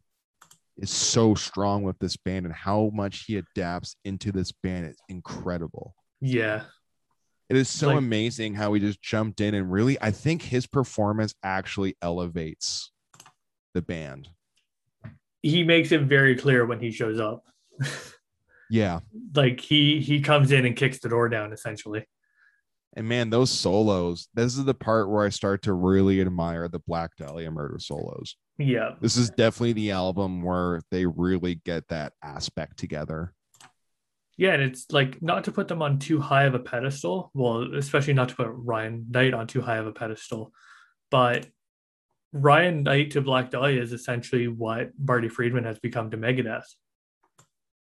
is 0.78 0.89
so 0.89 1.36
strong 1.36 1.84
with 1.84 1.97
this 1.99 2.18
band 2.18 2.45
and 2.45 2.53
how 2.53 2.89
much 2.93 3.26
he 3.26 3.38
adapts 3.38 3.95
into 4.03 4.32
this 4.32 4.51
band 4.51 4.88
is 4.88 4.97
incredible. 5.08 5.93
yeah, 6.20 6.64
It 7.47 7.56
is 7.56 7.70
so 7.70 7.89
Like- 7.89 7.99
amazing 7.99 8.56
how 8.56 8.74
he 8.74 8.80
just 8.82 9.01
jumped 9.01 9.39
in 9.39 9.53
and 9.53 9.72
really, 9.72 10.01
I 10.01 10.10
think 10.12 10.41
his 10.41 10.66
performance 10.66 11.36
actually 11.43 11.95
elevates 12.01 12.91
the 13.76 13.82
band. 13.84 14.30
he 15.43 15.63
makes 15.63 15.91
it 15.91 16.01
very 16.01 16.36
clear 16.36 16.65
when 16.65 16.80
he 16.80 16.89
shows 16.89 17.19
up. 17.19 17.43
Yeah. 18.69 19.01
like 19.36 19.59
he 19.59 19.99
he 20.01 20.21
comes 20.21 20.51
in 20.51 20.65
and 20.65 20.76
kicks 20.76 20.99
the 20.99 21.09
door 21.09 21.30
down 21.30 21.53
essentially. 21.53 22.07
And 22.97 23.07
man, 23.07 23.30
those 23.30 23.51
solos, 23.51 24.30
this 24.34 24.57
is 24.57 24.63
the 24.65 24.73
part 24.73 25.09
where 25.09 25.26
I 25.26 25.30
start 25.30 25.61
to 25.63 25.73
really 25.73 26.21
admire 26.21 26.69
the 26.69 26.80
Black 26.80 27.11
Dahlia 27.17 27.51
murder 27.51 27.78
solos. 27.78 28.38
Yeah, 28.57 28.91
This 29.01 29.17
is 29.17 29.30
definitely 29.30 29.73
the 29.73 29.91
album 29.91 30.41
where 30.41 30.80
they 30.89 31.05
really 31.05 31.55
get 31.65 31.89
that 31.89 32.13
aspect 32.23 32.78
together. 32.78 33.34
yeah, 34.38 34.53
and 34.53 34.63
it's 34.63 34.89
like 34.91 35.21
not 35.21 35.43
to 35.43 35.51
put 35.51 35.67
them 35.67 35.82
on 35.82 35.99
too 35.99 36.21
high 36.21 36.45
of 36.45 36.55
a 36.55 36.59
pedestal. 36.59 37.32
Well, 37.34 37.76
especially 37.76 38.13
not 38.13 38.30
to 38.30 38.36
put 38.36 38.47
Ryan 38.49 39.07
Knight 39.09 39.34
on 39.34 39.47
too 39.47 39.59
high 39.61 39.76
of 39.78 39.88
a 39.88 39.91
pedestal, 39.91 40.53
but 41.11 41.47
Ryan 42.36 42.84
Knight 42.84 43.12
to 43.12 43.22
Black 43.22 43.50
Dahlia 43.50 43.82
is 43.82 43.94
essentially 43.94 44.50
what 44.50 44.92
Marty 45.00 45.30
Friedman 45.30 45.64
has 45.64 45.80
become 45.80 46.12
to 46.12 46.18
Megadeth. 46.18 46.66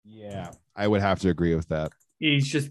Yeah. 0.04 0.52
I 0.76 0.90
would 0.90 1.00
have 1.00 1.20
to 1.22 1.30
agree 1.30 1.56
with 1.56 1.70
that. 1.70 1.94
He's 2.20 2.46
just 2.46 2.70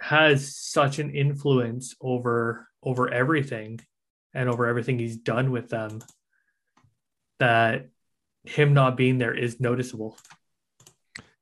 has 0.00 0.56
such 0.56 0.98
an 0.98 1.10
influence 1.14 1.94
over 2.00 2.68
over 2.82 3.12
everything 3.12 3.78
and 4.34 4.48
over 4.48 4.66
everything 4.66 4.98
he's 4.98 5.16
done 5.16 5.52
with 5.52 5.68
them 5.68 6.00
that 7.38 7.88
him 8.42 8.74
not 8.74 8.96
being 8.96 9.18
there 9.18 9.34
is 9.34 9.60
noticeable. 9.60 10.18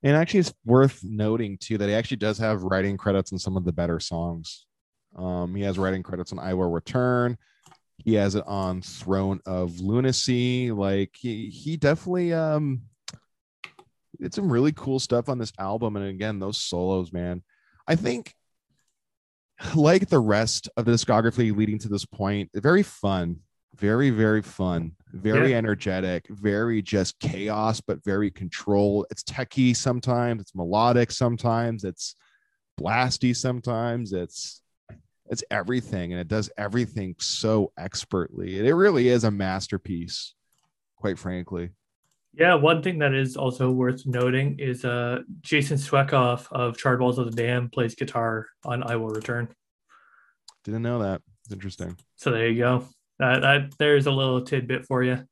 And 0.02 0.16
actually, 0.16 0.40
it's 0.40 0.52
worth 0.66 1.02
noting 1.02 1.56
too 1.56 1.78
that 1.78 1.88
he 1.88 1.94
actually 1.94 2.18
does 2.18 2.36
have 2.38 2.62
writing 2.62 2.98
credits 2.98 3.32
on 3.32 3.38
some 3.38 3.56
of 3.56 3.64
the 3.64 3.72
better 3.72 4.00
songs. 4.00 4.66
Um, 5.16 5.54
he 5.54 5.62
has 5.62 5.78
writing 5.78 6.02
credits 6.02 6.32
on 6.32 6.38
"I 6.38 6.52
Will 6.52 6.70
Return." 6.70 7.38
He 7.98 8.14
has 8.14 8.34
it 8.34 8.44
on 8.46 8.82
"Throne 8.82 9.40
of 9.46 9.80
Lunacy." 9.80 10.70
Like 10.70 11.14
he, 11.18 11.48
he 11.50 11.76
definitely 11.76 12.32
um, 12.32 12.82
did 14.20 14.32
some 14.34 14.50
really 14.50 14.72
cool 14.72 14.98
stuff 14.98 15.28
on 15.28 15.38
this 15.38 15.52
album. 15.58 15.96
And 15.96 16.06
again, 16.06 16.38
those 16.38 16.58
solos, 16.58 17.12
man. 17.12 17.42
I 17.86 17.96
think, 17.96 18.34
like 19.74 20.08
the 20.08 20.20
rest 20.20 20.68
of 20.76 20.84
the 20.84 20.92
discography 20.92 21.54
leading 21.56 21.78
to 21.80 21.88
this 21.88 22.04
point, 22.04 22.50
very 22.54 22.82
fun, 22.82 23.40
very 23.76 24.10
very 24.10 24.42
fun 24.42 24.92
very 25.12 25.50
Yeah. 25.50 25.58
energetic 25.58 26.26
very 26.28 26.82
just 26.82 27.18
chaos 27.20 27.80
but 27.80 28.02
very 28.04 28.30
controlled 28.30 29.06
it's 29.10 29.22
techy 29.22 29.72
sometimes 29.72 30.40
it's 30.42 30.54
melodic 30.54 31.10
sometimes 31.12 31.84
it's 31.84 32.16
blasty 32.80 33.36
sometimes 33.36 34.12
it's 34.12 34.62
it's 35.30 35.44
everything 35.50 36.12
and 36.12 36.20
it 36.20 36.28
does 36.28 36.50
everything 36.56 37.14
so 37.18 37.72
expertly 37.78 38.66
it 38.66 38.72
really 38.72 39.08
is 39.08 39.24
a 39.24 39.30
masterpiece 39.30 40.34
quite 40.96 41.18
frankly 41.18 41.70
Yeah, 42.34 42.54
one 42.54 42.82
thing 42.82 42.98
that 43.00 43.14
is 43.14 43.36
also 43.36 43.70
worth 43.70 44.06
noting 44.06 44.58
is 44.58 44.84
uh, 44.84 45.20
Jason 45.40 45.76
Suecof 45.78 46.46
of 46.52 46.76
Charred 46.76 47.00
Walls 47.00 47.18
of 47.18 47.26
the 47.26 47.36
Damned 47.36 47.72
plays 47.72 47.94
guitar 47.94 48.46
on 48.64 48.82
I 48.82 48.96
Will 48.96 49.08
Return. 49.10 49.48
didn't 50.64 50.82
know 50.82 50.98
that 51.00 51.20
It's 51.44 51.52
interesting 51.52 51.96
So 52.16 52.30
there 52.30 52.48
you 52.48 52.58
go. 52.58 52.84
That, 53.18 53.40
that 53.42 53.72
there's 53.78 54.06
a 54.06 54.12
little 54.12 54.42
tidbit 54.42 54.86
for 54.86 55.02
you. 55.02 55.12
I 55.14 55.26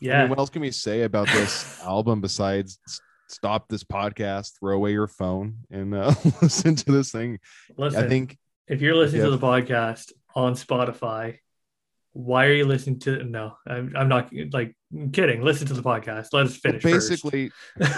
Yeah, 0.00 0.20
mean, 0.22 0.30
what 0.30 0.38
else 0.38 0.50
can 0.50 0.62
we 0.62 0.70
say 0.70 1.02
about 1.02 1.26
this 1.28 1.80
album 1.84 2.20
besides 2.20 2.78
stop 3.28 3.68
this 3.68 3.84
podcast 3.84 4.58
throw 4.58 4.74
away 4.76 4.92
your 4.92 5.08
phone 5.08 5.56
and 5.70 5.94
uh, 5.94 6.14
listen 6.42 6.74
to 6.74 6.92
this 6.92 7.10
thing 7.10 7.38
listen. 7.76 8.04
i 8.04 8.08
think 8.08 8.36
if 8.68 8.80
you're 8.80 8.96
listening 8.96 9.22
to 9.22 9.30
the 9.30 9.38
podcast 9.38 10.12
on 10.34 10.54
Spotify, 10.54 11.38
why 12.12 12.46
are 12.46 12.52
you 12.52 12.66
listening 12.66 12.98
to? 13.00 13.22
No, 13.24 13.56
I'm, 13.66 13.92
I'm 13.96 14.08
not 14.08 14.30
like 14.52 14.74
I'm 14.92 15.10
kidding. 15.12 15.42
Listen 15.42 15.66
to 15.68 15.74
the 15.74 15.82
podcast. 15.82 16.28
Let 16.32 16.46
us 16.46 16.56
finish. 16.56 16.82
first. 16.82 17.10
basically 17.10 17.50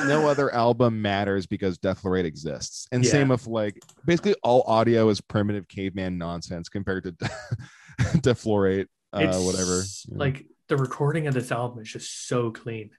no 0.07 0.27
other 0.29 0.53
album 0.53 1.01
matters 1.01 1.47
because 1.47 1.79
Death 1.79 2.05
exists. 2.05 2.87
And 2.93 3.05
Yeah. 3.05 3.11
same 3.11 3.29
with 3.29 3.47
like 3.47 3.81
basically 4.05 4.35
all 4.43 4.63
audio 4.67 5.09
is 5.09 5.21
primitive 5.21 5.69
caveman 5.69 6.19
nonsense 6.19 6.69
compared 6.69 7.05
to 7.05 7.13
Death 8.21 8.45
Lorate, 8.45 8.89
uh, 9.13 9.39
whatever. 9.39 9.83
Like 10.09 10.47
the 10.69 10.77
recording 10.77 11.29
of 11.29 11.35
this 11.35 11.51
album 11.53 11.81
is 11.83 11.89
just 11.89 12.27
so 12.29 12.51
clean. 12.51 12.91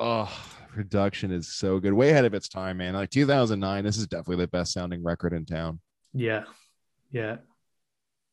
oh, 0.00 0.32
production 0.74 1.30
is 1.30 1.48
so 1.48 1.78
good, 1.78 1.92
way 1.92 2.10
ahead 2.10 2.24
of 2.24 2.34
its 2.34 2.48
time, 2.48 2.78
man. 2.78 2.94
Like 2.94 3.10
2009, 3.10 3.84
this 3.84 3.96
is 3.96 4.06
definitely 4.06 4.44
the 4.44 4.48
best 4.48 4.72
sounding 4.72 5.02
record 5.02 5.32
in 5.32 5.46
town. 5.46 5.80
Yeah, 6.12 6.44
yeah. 7.10 7.36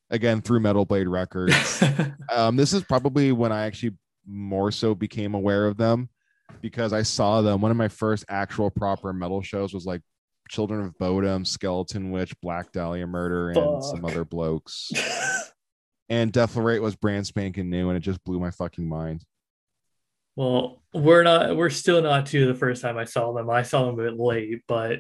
Again, 0.10 0.42
through 0.42 0.60
Metal 0.60 0.84
Blade 0.84 1.08
Records. 1.08 1.84
um, 2.36 2.58
this 2.58 2.74
is 2.74 2.84
probably 2.84 3.32
when 3.32 3.52
I 3.52 3.66
actually 3.66 3.96
more 4.28 4.72
so 4.72 4.94
became 4.94 5.36
aware 5.36 5.68
of 5.68 5.78
them 5.78 6.10
because 6.62 6.92
I 6.92 7.04
saw 7.04 7.42
them. 7.42 7.62
One 7.62 7.72
of 7.72 7.78
my 7.78 7.88
first 7.88 8.26
actual 8.28 8.70
proper 8.70 9.14
metal 9.14 9.42
shows 9.42 9.74
was 9.74 9.86
like 9.86 10.02
Children 10.50 10.86
of 10.86 10.98
Bodom, 10.98 11.46
Skeleton 11.46 12.12
Witch, 12.12 12.34
Black 12.42 12.72
Dahlia 12.74 13.08
Murder, 13.08 13.52
and 13.52 13.84
some 13.84 14.04
other 14.04 14.26
blokes. 14.26 14.92
And 16.10 16.34
Death 16.34 16.56
Lorate 16.56 16.82
was 16.82 16.98
brand 16.98 17.26
spanking 17.26 17.70
new, 17.70 17.88
and 17.88 17.96
it 17.96 18.02
just 18.02 18.22
blew 18.26 18.38
my 18.38 18.52
fucking 18.52 18.86
mind. 18.86 19.24
Well, 20.36 20.82
we're 20.94 21.24
not. 21.24 21.56
We're 21.56 21.70
still 21.70 22.02
not 22.02 22.28
to 22.28 22.48
the 22.48 22.56
first 22.56 22.82
time 22.82 22.98
I 22.98 23.06
saw 23.06 23.34
them. 23.34 23.50
I 23.50 23.64
saw 23.64 23.86
them 23.86 24.00
a 24.00 24.04
bit 24.04 24.18
late, 24.20 24.62
but 24.68 25.00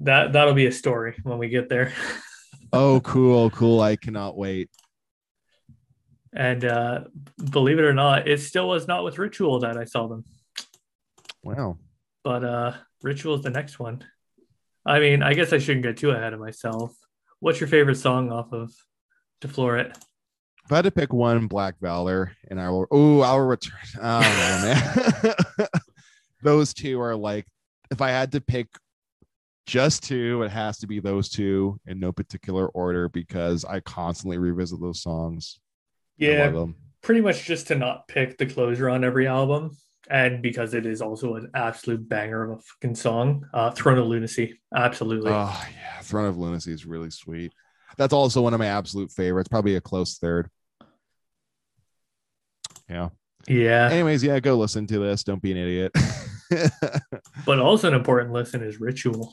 that 0.00 0.32
that'll 0.32 0.54
be 0.54 0.66
a 0.66 0.72
story 0.72 1.16
when 1.22 1.38
we 1.38 1.48
get 1.48 1.68
there. 1.68 1.92
Oh, 2.72 3.00
cool, 3.00 3.50
cool! 3.50 3.80
I 3.80 3.96
cannot 3.96 4.36
wait. 4.36 4.70
And 6.32 6.64
uh, 6.64 7.00
believe 7.50 7.80
it 7.80 7.84
or 7.84 7.92
not, 7.94 8.28
it 8.28 8.40
still 8.40 8.68
was 8.68 8.86
not 8.86 9.02
with 9.02 9.18
Ritual 9.18 9.58
that 9.60 9.76
I 9.76 9.82
saw 9.84 10.06
them. 10.06 10.24
Wow. 11.42 11.78
but 12.22 12.44
uh 12.44 12.72
ritual 13.02 13.34
is 13.34 13.42
the 13.42 13.50
next 13.50 13.78
one 13.78 14.04
i 14.84 15.00
mean 15.00 15.22
i 15.22 15.32
guess 15.32 15.52
i 15.54 15.58
shouldn't 15.58 15.84
get 15.86 15.96
too 15.96 16.10
ahead 16.10 16.34
of 16.34 16.40
myself 16.40 16.94
what's 17.38 17.60
your 17.60 17.68
favorite 17.68 17.94
song 17.96 18.30
off 18.30 18.52
of 18.52 18.70
defloret 19.40 19.96
If 20.70 20.74
I 20.74 20.76
had 20.76 20.84
to 20.84 20.92
pick 20.92 21.12
one, 21.12 21.48
Black 21.48 21.80
Valor, 21.80 22.30
and 22.48 22.60
I 22.60 22.70
will. 22.70 22.86
Oh, 22.92 23.22
I'll 23.22 23.40
return. 23.40 23.80
I 24.00 24.20
man. 24.62 25.34
those 26.44 26.72
two 26.72 27.00
are 27.00 27.16
like, 27.16 27.44
if 27.90 28.00
I 28.00 28.10
had 28.10 28.30
to 28.30 28.40
pick 28.40 28.68
just 29.66 30.04
two, 30.04 30.44
it 30.44 30.52
has 30.52 30.78
to 30.78 30.86
be 30.86 31.00
those 31.00 31.28
two 31.28 31.80
in 31.88 31.98
no 31.98 32.12
particular 32.12 32.68
order 32.68 33.08
because 33.08 33.64
I 33.64 33.80
constantly 33.80 34.38
revisit 34.38 34.80
those 34.80 35.02
songs. 35.02 35.58
Yeah 36.18 36.66
pretty 37.02 37.20
much 37.20 37.44
just 37.44 37.66
to 37.66 37.74
not 37.74 38.06
pick 38.06 38.38
the 38.38 38.46
closer 38.46 38.88
on 38.88 39.02
every 39.02 39.26
album 39.26 39.76
and 40.08 40.40
because 40.42 40.74
it 40.74 40.84
is 40.84 41.00
also 41.00 41.34
an 41.34 41.50
absolute 41.54 42.06
banger 42.08 42.42
of 42.42 42.58
a 42.58 42.60
fucking 42.60 42.94
song 42.94 43.46
uh 43.54 43.70
throne 43.70 43.96
of 43.96 44.06
lunacy 44.06 44.60
absolutely 44.76 45.30
Oh 45.32 45.64
yeah, 45.74 46.02
Throne 46.02 46.26
of 46.26 46.36
Lunacy 46.36 46.72
is 46.72 46.84
really 46.84 47.08
sweet. 47.08 47.54
That's 47.96 48.12
also 48.12 48.42
one 48.42 48.52
of 48.52 48.60
my 48.60 48.66
absolute 48.66 49.10
favorites. 49.10 49.48
Probably 49.48 49.76
a 49.76 49.80
close 49.80 50.18
third. 50.18 50.50
Yeah. 52.90 53.08
yeah 53.46 53.88
Anyways, 53.90 54.22
yeah, 54.24 54.40
go 54.40 54.56
listen 54.56 54.86
to 54.88 54.98
this. 54.98 55.24
Don't 55.24 55.40
be 55.40 55.52
an 55.52 55.58
idiot. 55.58 55.92
but 57.46 57.60
also 57.60 57.88
an 57.88 57.94
important 57.94 58.32
lesson 58.32 58.62
is 58.62 58.80
ritual 58.80 59.32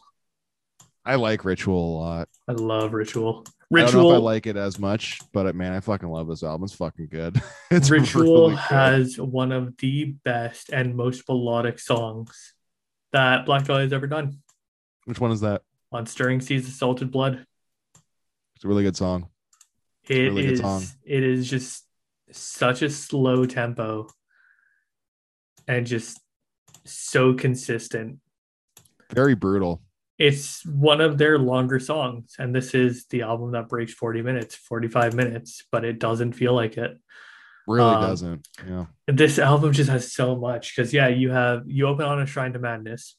I 1.04 1.16
like 1.16 1.46
Ritual 1.46 1.98
a 1.98 2.00
lot. 2.00 2.30
i 2.48 2.52
love 2.52 2.94
ritual 2.94 3.44
I 3.74 3.80
don't 3.80 3.86
know 3.86 3.86
ritual 3.86 4.12
if 4.12 4.16
I 4.16 4.20
like 4.20 4.46
it 4.48 4.56
as 4.56 4.78
much, 4.80 5.20
but 5.34 5.54
man, 5.56 5.74
I 5.74 5.80
fucking 5.82 6.08
love 6.08 6.28
this 6.28 6.44
album. 6.44 6.64
It's 6.66 6.74
fucking 6.74 7.08
good. 7.12 7.42
it's 7.72 7.90
Ritual 7.90 8.24
really 8.24 8.50
good. 8.52 8.60
has 8.60 9.20
one 9.20 9.52
of 9.52 9.76
the 9.78 10.16
best 10.24 10.70
and 10.70 10.96
most 10.96 11.28
melodic 11.28 11.80
songs 11.80 12.54
that 13.12 13.46
Black 13.46 13.66
Dahlia 13.66 13.84
has 13.84 13.94
ever 13.94 14.08
done 14.08 14.40
Which 15.06 15.20
one 15.20 15.32
is 15.32 15.42
that? 15.42 15.64
on 15.92 16.06
Stirring 16.06 16.40
Seas 16.40 16.68
of 16.68 16.74
Salted 16.74 17.12
Blood. 17.12 17.46
It's 18.56 18.64
a 18.66 18.68
really 18.68 18.84
good 18.84 18.96
song. 18.98 19.28
It 20.08 20.18
is. 20.18 20.34
really 20.34 20.48
good 20.48 20.60
song. 20.60 20.84
It 21.04 21.24
is 21.24 21.50
just 21.50 21.87
such 22.32 22.82
a 22.82 22.90
slow 22.90 23.46
tempo, 23.46 24.08
and 25.68 25.86
just 25.86 26.20
so 26.86 27.34
consistent. 27.34 28.20
Very 29.14 29.36
brutal. 29.36 29.82
It's 30.20 30.66
one 30.66 31.00
of 31.02 31.18
their 31.18 31.38
longer 31.38 31.80
songs, 31.80 32.36
and 32.40 32.54
this 32.56 32.74
is 32.74 33.06
the 33.10 33.22
album 33.22 33.52
that 33.52 33.70
breaks 33.70 33.94
forty 33.94 34.22
minutes, 34.22 34.56
forty-five 34.56 35.14
minutes, 35.14 35.66
but 35.72 35.86
it 35.86 36.00
doesn't 36.00 36.34
feel 36.34 36.54
like 36.54 36.78
it. 36.78 36.98
Really 37.68 37.94
Um, 37.96 38.02
doesn't. 38.02 38.48
Yeah. 38.66 38.86
this 39.08 39.38
album 39.40 39.74
just 39.74 39.90
has 39.90 40.14
so 40.14 40.36
much 40.38 40.74
because 40.76 40.94
yeah 40.94 41.10
you 41.10 41.32
have 41.32 41.64
you 41.68 41.86
open 41.88 42.06
on 42.06 42.22
a 42.22 42.26
shrine 42.26 42.54
to 42.54 42.60
madness 42.60 43.18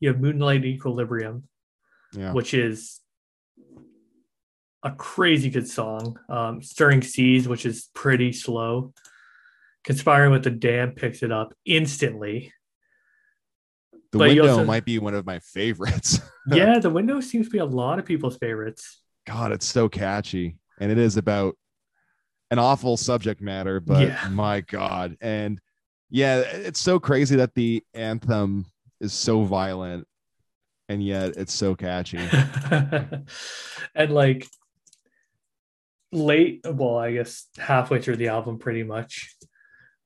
you 0.00 0.08
have 0.08 0.20
moonlight 0.20 0.64
equilibrium 0.64 1.44
Yeah. 2.12 2.32
which 2.32 2.54
is 2.54 2.98
a 4.82 4.90
crazy 4.90 5.48
good 5.50 5.68
song 5.68 6.18
um 6.28 6.62
stirring 6.62 7.02
seas 7.02 7.46
which 7.48 7.64
is 7.66 7.88
pretty 7.94 8.32
slow 8.32 8.92
conspiring 9.84 10.30
with 10.32 10.42
the 10.44 10.50
damned 10.50 10.96
picks 10.96 11.22
it 11.22 11.30
up 11.32 11.54
instantly 11.64 12.52
The 14.12 14.18
but 14.18 14.28
window 14.28 14.48
also- 14.50 14.64
might 14.64 14.84
be 14.84 14.98
one 14.98 15.14
of 15.14 15.24
my 15.26 15.38
favorites. 15.40 16.20
yeah 16.48 16.78
the 16.78 16.90
window 16.90 17.20
seems 17.20 17.46
to 17.46 17.50
be 17.52 17.58
a 17.58 17.64
lot 17.64 17.98
of 17.98 18.04
people's 18.04 18.36
favorites 18.38 18.98
God, 19.24 19.52
it's 19.52 19.66
so 19.66 19.88
catchy. 19.88 20.56
And 20.80 20.90
it 20.90 20.98
is 20.98 21.16
about 21.16 21.56
an 22.50 22.58
awful 22.58 22.96
subject 22.96 23.40
matter, 23.40 23.78
but 23.78 24.08
Yeah. 24.08 24.28
my 24.32 24.62
God. 24.62 25.16
And 25.20 25.60
yeah, 26.10 26.40
it's 26.40 26.80
so 26.80 26.98
crazy 26.98 27.36
that 27.36 27.54
the 27.54 27.84
anthem 27.94 28.66
is 29.00 29.12
so 29.12 29.44
violent 29.44 30.08
and 30.88 31.00
yet 31.06 31.36
it's 31.36 31.52
so 31.54 31.76
catchy. 31.76 32.18
and 33.94 34.10
like 34.10 34.48
late 36.12 36.60
well 36.68 36.98
i 36.98 37.12
guess 37.12 37.46
halfway 37.58 38.00
through 38.00 38.16
the 38.16 38.28
album 38.28 38.58
pretty 38.58 38.82
much 38.82 39.34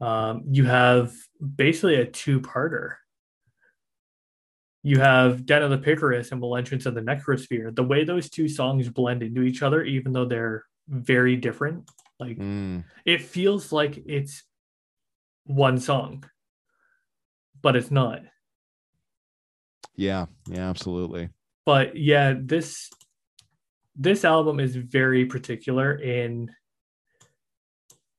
um, 0.01 0.43
you 0.51 0.65
have 0.65 1.13
basically 1.57 1.97
a 1.97 2.07
two-parter. 2.07 2.97
You 4.83 5.01
have 5.01 5.47
den 5.47 5.63
of 5.63 5.71
the 5.71 5.79
picquerist 5.79 6.33
and 6.33 6.45
entrance 6.57 6.87
of 6.87 6.95
the 6.95 7.01
necrosphere. 7.01 7.75
The 7.75 7.83
way 7.83 8.05
those 8.05 8.31
two 8.31 8.49
songs 8.49 8.89
blend 8.89 9.23
into 9.23 9.43
each 9.43 9.63
other 9.63 9.83
even 9.83 10.13
though 10.13 10.27
they're 10.27 10.65
very 10.89 11.35
different 11.37 11.91
like 12.21 12.39
Mm, 12.39 12.85
it 13.05 13.23
feels 13.23 13.73
like 13.73 13.99
it's 14.07 14.45
one 15.45 15.79
song 15.79 16.25
but 17.61 17.75
it's 17.75 17.91
not. 17.91 18.21
Yeah, 19.97 20.27
yeah, 20.47 20.69
absolutely. 20.71 21.31
but 21.65 21.97
yeah 21.97 22.35
this 22.39 22.89
this 23.99 24.25
album 24.25 24.61
is 24.61 24.77
very 24.77 25.25
particular 25.25 25.95
in 25.95 26.51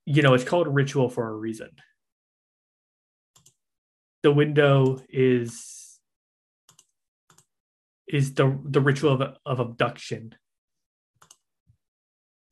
you 0.05 0.21
know 0.21 0.34
it's 0.34 0.43
called 0.43 0.73
ritual 0.73 1.09
for 1.09 1.28
a 1.30 1.34
reason. 1.34 1.69
The 4.23 4.32
window 4.32 4.99
is 5.09 5.99
is 8.07 8.34
the 8.34 8.57
the 8.63 8.82
ritual 8.82 9.21
of, 9.21 9.38
of 9.45 9.59
abduction. 9.59 10.36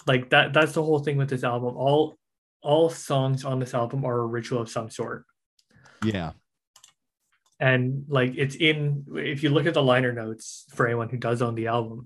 Like 0.06 0.30
that 0.30 0.54
that's 0.54 0.74
the 0.74 0.84
whole 0.84 1.00
thing 1.00 1.18
with 1.18 1.30
this 1.30 1.44
album. 1.44 1.76
All 1.78 2.18
all 2.62 2.90
songs 2.90 3.46
on 3.46 3.60
this 3.60 3.74
album 3.74 4.06
are 4.06 4.20
a 4.20 4.26
ritual 4.26 4.62
of 4.62 4.70
some 4.70 4.90
sort. 4.90 5.26
Yeah. 6.04 6.34
and 7.60 8.04
like 8.10 8.34
it's 8.38 8.56
in 8.56 9.06
if 9.16 9.42
you 9.42 9.50
look 9.50 9.66
at 9.66 9.74
the 9.74 9.82
liner 9.82 10.12
notes 10.12 10.66
for 10.76 10.86
anyone 10.86 11.10
who 11.10 11.18
does 11.18 11.42
own 11.42 11.56
the 11.56 11.68
album 11.68 12.06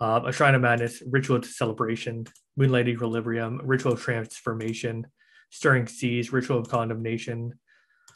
uh, 0.00 0.20
a 0.26 0.32
shrine 0.32 0.54
of 0.54 0.62
madness 0.62 1.02
ritual 1.06 1.40
to 1.40 1.48
celebration 1.48 2.26
moonlight 2.56 2.88
equilibrium 2.88 3.60
ritual 3.64 3.92
of 3.94 4.00
transformation 4.00 5.06
stirring 5.50 5.86
seas 5.86 6.32
ritual 6.32 6.58
of 6.58 6.68
condemnation 6.68 7.52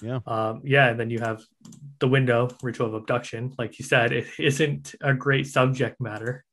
Yeah. 0.02 0.20
um, 0.26 0.62
yeah 0.64 0.88
and 0.90 0.98
then 1.00 1.10
you 1.10 1.20
have 1.20 1.42
the 2.00 2.08
window 2.08 2.48
ritual 2.62 2.86
of 2.88 2.94
abduction 2.94 3.52
like 3.58 3.78
you 3.78 3.84
said 3.84 4.12
it 4.12 4.26
isn't 4.38 4.94
a 5.00 5.14
great 5.14 5.46
subject 5.46 6.00
matter 6.00 6.44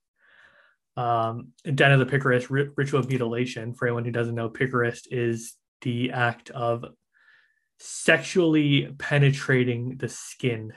um, 0.95 1.49
den 1.63 1.91
of 1.91 1.99
the 1.99 2.05
picquerist 2.05 2.49
ri- 2.49 2.69
ritual 2.75 2.99
of 3.01 3.09
mutilation 3.09 3.73
for 3.75 3.87
anyone 3.87 4.05
who 4.05 4.11
doesn't 4.11 4.33
know 4.35 4.49
picquerist 4.49 5.07
is 5.11 5.53
the 5.81 6.11
act 6.11 6.49
of 6.51 6.83
sexually 7.79 8.91
penetrating 8.97 9.97
the 9.97 10.09
skin. 10.09 10.73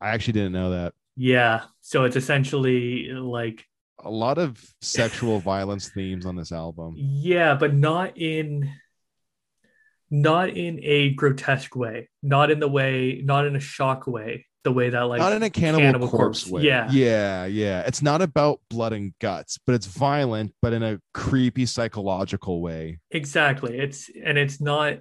I 0.00 0.08
actually 0.10 0.32
didn't 0.32 0.52
know 0.52 0.70
that. 0.70 0.94
Yeah. 1.22 1.64
So 1.82 2.04
it's 2.04 2.16
essentially 2.16 3.08
like, 3.12 3.66
A 4.02 4.10
lot 4.10 4.38
of 4.38 4.58
sexual 4.80 5.38
violence 5.40 5.90
themes 5.90 6.24
on 6.24 6.34
this 6.34 6.50
album. 6.50 6.94
yeah, 6.96 7.54
but 7.54 7.74
not 7.74 8.16
in 8.16 8.70
not 10.10 10.48
in 10.50 10.80
a 10.82 11.10
grotesque 11.10 11.76
way, 11.76 12.08
not 12.22 12.50
in 12.50 12.58
the 12.58 12.68
way, 12.68 13.20
not 13.24 13.46
in 13.46 13.54
a 13.54 13.60
shock 13.60 14.06
way, 14.06 14.46
the 14.64 14.72
way 14.72 14.88
that 14.90 15.00
like 15.02 15.18
not 15.20 15.32
in 15.34 15.42
a 15.42 15.50
cannibal, 15.50 15.80
Cannibal 15.84 16.08
corpse, 16.08 16.44
Corpse, 16.44 16.50
way. 16.50 16.62
yeah. 16.62 16.88
Yeah. 16.90 17.44
Yeah. 17.46 17.82
It's 17.86 18.02
not 18.02 18.22
about 18.22 18.60
blood 18.70 18.92
and 18.94 19.12
guts, 19.20 19.58
but 19.66 19.74
it's 19.74 19.86
violent, 19.86 20.52
but 20.62 20.72
in 20.72 20.82
a 20.82 20.98
creepy 21.12 21.66
psychological 21.66 22.60
way. 22.62 22.98
exactly. 23.10 23.78
It's 23.78 24.08
and 24.24 24.38
it's 24.38 24.60
not 24.60 24.98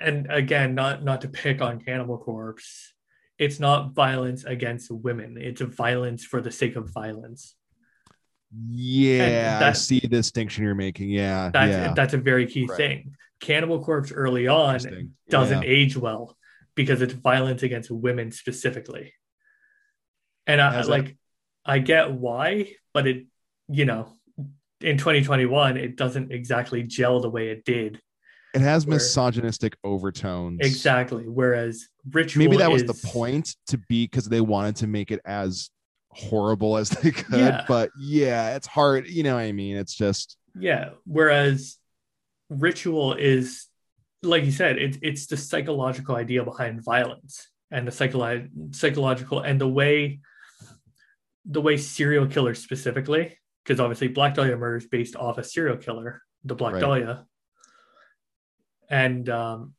and 0.00 0.26
again, 0.30 0.74
not 0.74 1.04
not 1.04 1.20
to 1.20 1.28
pick 1.28 1.60
on 1.60 1.80
Cannibal 1.80 2.18
Corpse. 2.18 2.92
It's 3.38 3.60
not 3.60 3.92
violence 3.92 4.44
against 4.44 4.90
women. 4.90 5.36
It's 5.38 5.60
violence 5.60 6.24
for 6.24 6.40
the 6.40 6.50
sake 6.50 6.76
of 6.76 6.88
violence. 6.90 7.54
Yeah. 8.50 9.60
I 9.62 9.72
see 9.72 10.00
the 10.00 10.08
distinction 10.08 10.64
you're 10.64 10.74
making. 10.74 11.10
Yeah. 11.10 11.50
That's 11.52 11.70
yeah. 11.70 11.94
that's 11.94 12.14
a 12.14 12.18
very 12.18 12.46
key 12.46 12.66
Right. 12.66 12.76
thing. 12.76 13.16
Cannibal 13.40 13.84
Corpse 13.84 14.12
early 14.12 14.46
on 14.48 14.78
doesn't 15.28 15.62
Yeah. 15.62 15.68
age 15.68 15.96
well 15.96 16.36
because 16.74 17.02
it's 17.02 17.12
violence 17.12 17.62
against 17.62 17.90
women 17.90 18.30
specifically. 18.30 19.12
And 20.46 20.60
I 20.60 20.72
Has 20.72 20.88
it- 20.88 20.90
like 20.90 21.16
I 21.64 21.80
get 21.80 22.12
why, 22.12 22.72
but 22.94 23.06
it 23.06 23.26
you 23.68 23.84
know, 23.84 24.16
in 24.80 24.96
2021 24.96 25.76
it 25.76 25.96
doesn't 25.96 26.30
exactly 26.32 26.84
gel 26.84 27.20
the 27.20 27.28
way 27.30 27.48
it 27.48 27.64
did. 27.64 28.00
It 28.56 28.62
has 28.62 28.86
where- 28.86 28.96
misogynistic 28.96 29.76
overtones. 29.84 30.58
Exactly. 30.62 31.24
Whereas 31.28 31.86
ritual 32.10 32.44
Maybe 32.44 32.56
that 32.58 32.70
was 32.70 32.82
is- 32.82 32.88
the 33.00 33.08
point 33.08 33.54
to 33.68 33.78
be 33.78 34.04
because 34.04 34.28
they 34.28 34.40
wanted 34.40 34.76
to 34.76 34.86
make 34.86 35.10
it 35.10 35.20
as 35.24 35.70
horrible 36.10 36.76
as 36.76 36.88
they 36.90 37.10
could. 37.10 37.38
Yeah. 37.38 37.64
But 37.68 37.90
yeah, 37.98 38.56
it's 38.56 38.66
hard. 38.66 39.06
You 39.08 39.22
know 39.22 39.34
what 39.34 39.42
I 39.42 39.52
mean? 39.52 39.76
It's 39.76 39.94
just 39.94 40.36
Yeah. 40.58 40.90
Whereas 41.04 41.76
ritual 42.48 43.14
is, 43.14 43.66
like 44.22 44.44
you 44.44 44.52
said, 44.52 44.78
it's 44.78 44.98
it's 45.02 45.26
the 45.26 45.36
psychological 45.36 46.16
idea 46.16 46.42
behind 46.44 46.82
violence 46.84 47.48
and 47.70 47.86
the 47.86 47.90
psycholo- 47.92 48.74
psychological 48.74 49.40
and 49.40 49.60
the 49.60 49.68
way 49.68 50.20
the 51.44 51.60
way 51.60 51.76
serial 51.76 52.26
killers 52.26 52.58
specifically, 52.60 53.36
because 53.64 53.78
obviously 53.78 54.08
Black 54.08 54.34
Dahlia 54.34 54.56
murder 54.56 54.76
is 54.78 54.86
based 54.86 55.14
off 55.16 55.38
a 55.38 55.44
serial 55.44 55.76
killer, 55.76 56.22
the 56.44 56.54
Black 56.56 56.74
Right. 56.74 56.80
Dahlia. 56.80 57.26
And 58.88 59.28
um 59.28 59.74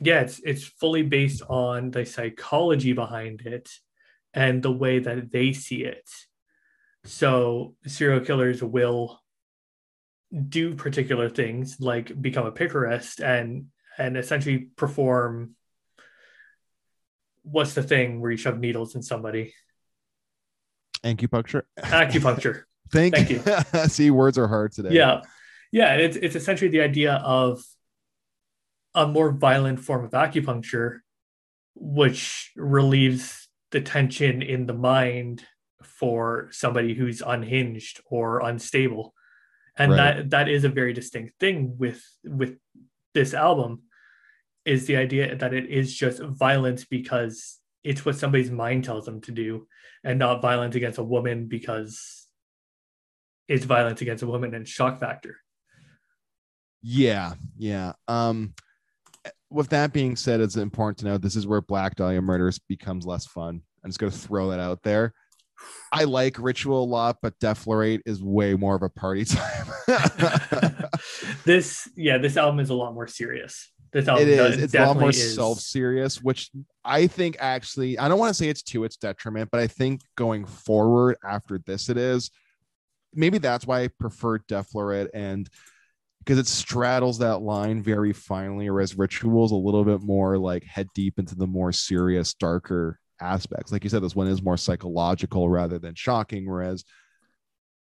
yeah, 0.00 0.20
it's 0.20 0.40
it's 0.44 0.64
fully 0.64 1.02
based 1.02 1.42
on 1.48 1.90
the 1.90 2.04
psychology 2.04 2.92
behind 2.92 3.42
it 3.42 3.70
and 4.34 4.62
the 4.62 4.72
way 4.72 4.98
that 4.98 5.30
they 5.30 5.52
see 5.52 5.84
it. 5.84 6.08
So 7.04 7.74
serial 7.86 8.20
killers 8.20 8.62
will 8.62 9.20
do 10.48 10.74
particular 10.74 11.28
things 11.28 11.76
like 11.80 12.20
become 12.20 12.46
a 12.46 12.52
picquerist 12.52 13.22
and 13.22 13.66
and 13.98 14.16
essentially 14.16 14.68
perform 14.76 15.54
what's 17.42 17.74
the 17.74 17.82
thing 17.82 18.20
where 18.20 18.30
you 18.30 18.36
shove 18.36 18.58
needles 18.58 18.94
in 18.94 19.02
somebody 19.02 19.52
acupuncture. 21.04 21.62
acupuncture 21.80 22.62
Thank, 22.92 23.14
Thank 23.14 23.30
you. 23.30 23.40
see, 23.88 24.10
words 24.10 24.38
are 24.38 24.48
hard 24.48 24.72
today. 24.72 24.90
yeah 24.92 25.22
yeah 25.70 25.94
it's, 25.96 26.16
it's 26.16 26.34
essentially 26.36 26.70
the 26.70 26.80
idea 26.80 27.14
of 27.14 27.62
a 28.94 29.06
more 29.06 29.32
violent 29.32 29.80
form 29.80 30.04
of 30.04 30.10
acupuncture 30.12 30.98
which 31.74 32.52
relieves 32.56 33.48
the 33.70 33.80
tension 33.80 34.42
in 34.42 34.66
the 34.66 34.74
mind 34.74 35.42
for 35.82 36.48
somebody 36.50 36.94
who's 36.94 37.22
unhinged 37.22 38.00
or 38.06 38.40
unstable 38.40 39.14
and 39.76 39.92
Right. 39.92 39.96
that 40.16 40.30
that 40.30 40.48
is 40.48 40.64
a 40.64 40.68
very 40.68 40.92
distinct 40.92 41.38
thing 41.40 41.76
with 41.78 42.02
with 42.24 42.58
this 43.14 43.32
album 43.34 43.82
is 44.64 44.86
the 44.86 44.96
idea 44.96 45.34
that 45.36 45.54
it 45.54 45.66
is 45.70 45.94
just 45.94 46.20
violence 46.22 46.84
because 46.84 47.58
it's 47.82 48.04
what 48.04 48.16
somebody's 48.16 48.50
mind 48.50 48.84
tells 48.84 49.06
them 49.06 49.20
to 49.22 49.32
do 49.32 49.66
and 50.04 50.18
not 50.18 50.42
violence 50.42 50.76
against 50.76 50.98
a 50.98 51.02
woman 51.04 51.46
because 51.46 52.26
it's 53.48 53.64
violence 53.64 54.00
against 54.02 54.22
a 54.22 54.26
woman 54.26 54.54
and 54.54 54.68
shock 54.68 55.00
factor 55.00 55.38
Yeah, 56.82 57.34
yeah. 57.56 57.92
Um, 58.08 58.54
with 59.52 59.68
that 59.70 59.92
being 59.92 60.16
said, 60.16 60.40
it's 60.40 60.56
important 60.56 60.98
to 60.98 61.04
know 61.06 61.18
this 61.18 61.36
is 61.36 61.46
where 61.46 61.60
Black 61.60 61.96
Dahlia 61.96 62.22
Murders 62.22 62.58
becomes 62.58 63.06
less 63.06 63.26
fun. 63.26 63.62
I'm 63.84 63.90
just 63.90 63.98
gonna 63.98 64.10
throw 64.12 64.50
that 64.50 64.60
out 64.60 64.82
there. 64.82 65.12
I 65.92 66.04
like 66.04 66.38
Ritual 66.38 66.82
a 66.82 66.86
lot, 66.86 67.18
but 67.22 67.38
Deflorate 67.38 68.00
is 68.04 68.22
way 68.22 68.54
more 68.54 68.74
of 68.74 68.82
a 68.82 68.88
party 68.88 69.24
time. 69.26 69.66
this 71.44 71.88
yeah 71.96 72.18
this 72.18 72.36
album 72.36 72.60
is 72.60 72.70
a 72.70 72.74
lot 72.74 72.94
more 72.94 73.06
serious 73.06 73.70
this 73.92 74.08
album 74.08 74.28
it 74.28 74.36
does- 74.36 74.56
is. 74.56 74.62
It's 74.62 74.74
a 74.74 74.86
lot 74.86 74.98
more 74.98 75.10
is- 75.10 75.34
self-serious, 75.34 76.22
which 76.22 76.50
I 76.84 77.06
think 77.06 77.36
actually 77.38 77.98
I 77.98 78.08
don't 78.08 78.18
want 78.18 78.30
to 78.30 78.34
say 78.34 78.48
it's 78.48 78.62
to 78.64 78.84
its 78.84 78.96
detriment, 78.96 79.50
but 79.50 79.60
I 79.60 79.66
think 79.66 80.00
going 80.16 80.46
forward 80.46 81.16
after 81.28 81.58
this, 81.58 81.88
it 81.90 81.98
is. 81.98 82.30
Maybe 83.14 83.36
that's 83.36 83.66
why 83.66 83.82
I 83.82 83.88
prefer 83.88 84.38
Deflorate 84.38 85.10
and 85.12 85.46
because 86.24 86.38
it 86.38 86.46
straddles 86.46 87.18
that 87.18 87.42
line 87.42 87.82
very 87.82 88.12
finely, 88.12 88.70
whereas 88.70 88.96
Ritual's 88.96 89.50
a 89.50 89.56
little 89.56 89.84
bit 89.84 90.02
more 90.02 90.38
like 90.38 90.62
head 90.64 90.86
deep 90.94 91.18
into 91.18 91.34
the 91.34 91.46
more 91.46 91.72
serious, 91.72 92.32
darker 92.34 93.00
aspects. 93.20 93.72
Like 93.72 93.82
you 93.82 93.90
said, 93.90 94.02
this 94.02 94.14
one 94.14 94.28
is 94.28 94.42
more 94.42 94.56
psychological 94.56 95.48
rather 95.48 95.78
than 95.78 95.94
shocking. 95.96 96.48
Whereas, 96.48 96.84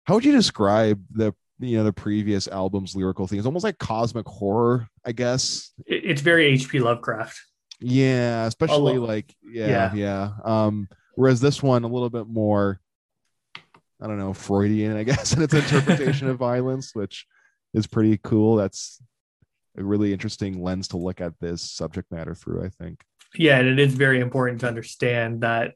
how 0.06 0.16
would 0.16 0.26
you 0.26 0.32
describe 0.32 1.04
the 1.12 1.34
you 1.60 1.78
know 1.78 1.84
the 1.84 1.94
previous 1.94 2.48
album's 2.48 2.96
lyrical 2.96 3.28
themes? 3.28 3.46
Almost 3.46 3.66
like 3.66 3.78
cosmic 3.78 4.28
horror, 4.28 4.88
I 5.06 5.12
guess. 5.12 5.74
It's 5.86 6.22
very 6.22 6.58
hp 6.58 6.82
lovecraft 6.82 7.40
Yeah, 7.80 8.46
especially 8.46 8.98
like 8.98 9.34
yeah, 9.44 9.68
Yeah. 9.68 9.94
yeah, 9.94 10.30
Um, 10.46 10.88
whereas 11.16 11.42
this 11.42 11.62
one 11.62 11.84
a 11.84 11.88
little 11.88 12.10
bit 12.10 12.28
more, 12.28 12.80
I 14.02 14.08
don't 14.08 14.18
know, 14.18 14.34
Freudian, 14.34 14.96
I 14.96 15.04
guess, 15.04 15.34
in 15.36 15.42
its 15.42 15.54
interpretation 15.54 16.30
of 16.30 16.38
violence, 16.38 16.96
which 16.96 17.28
is 17.74 17.88
pretty 17.88 18.18
cool. 18.18 18.56
That's 18.56 19.02
a 19.78 19.84
really 19.84 20.14
interesting 20.14 20.62
lens 20.62 20.90
to 20.90 20.98
look 20.98 21.22
at 21.22 21.40
this 21.40 21.62
subject 21.62 22.12
matter 22.12 22.36
through. 22.36 22.64
I 22.64 22.70
think. 22.70 23.02
yeah 23.36 23.58
and 23.60 23.68
it 23.68 23.80
is 23.80 23.94
very 23.94 24.20
important 24.20 24.62
to 24.62 24.68
understand 24.68 25.42
that 25.42 25.76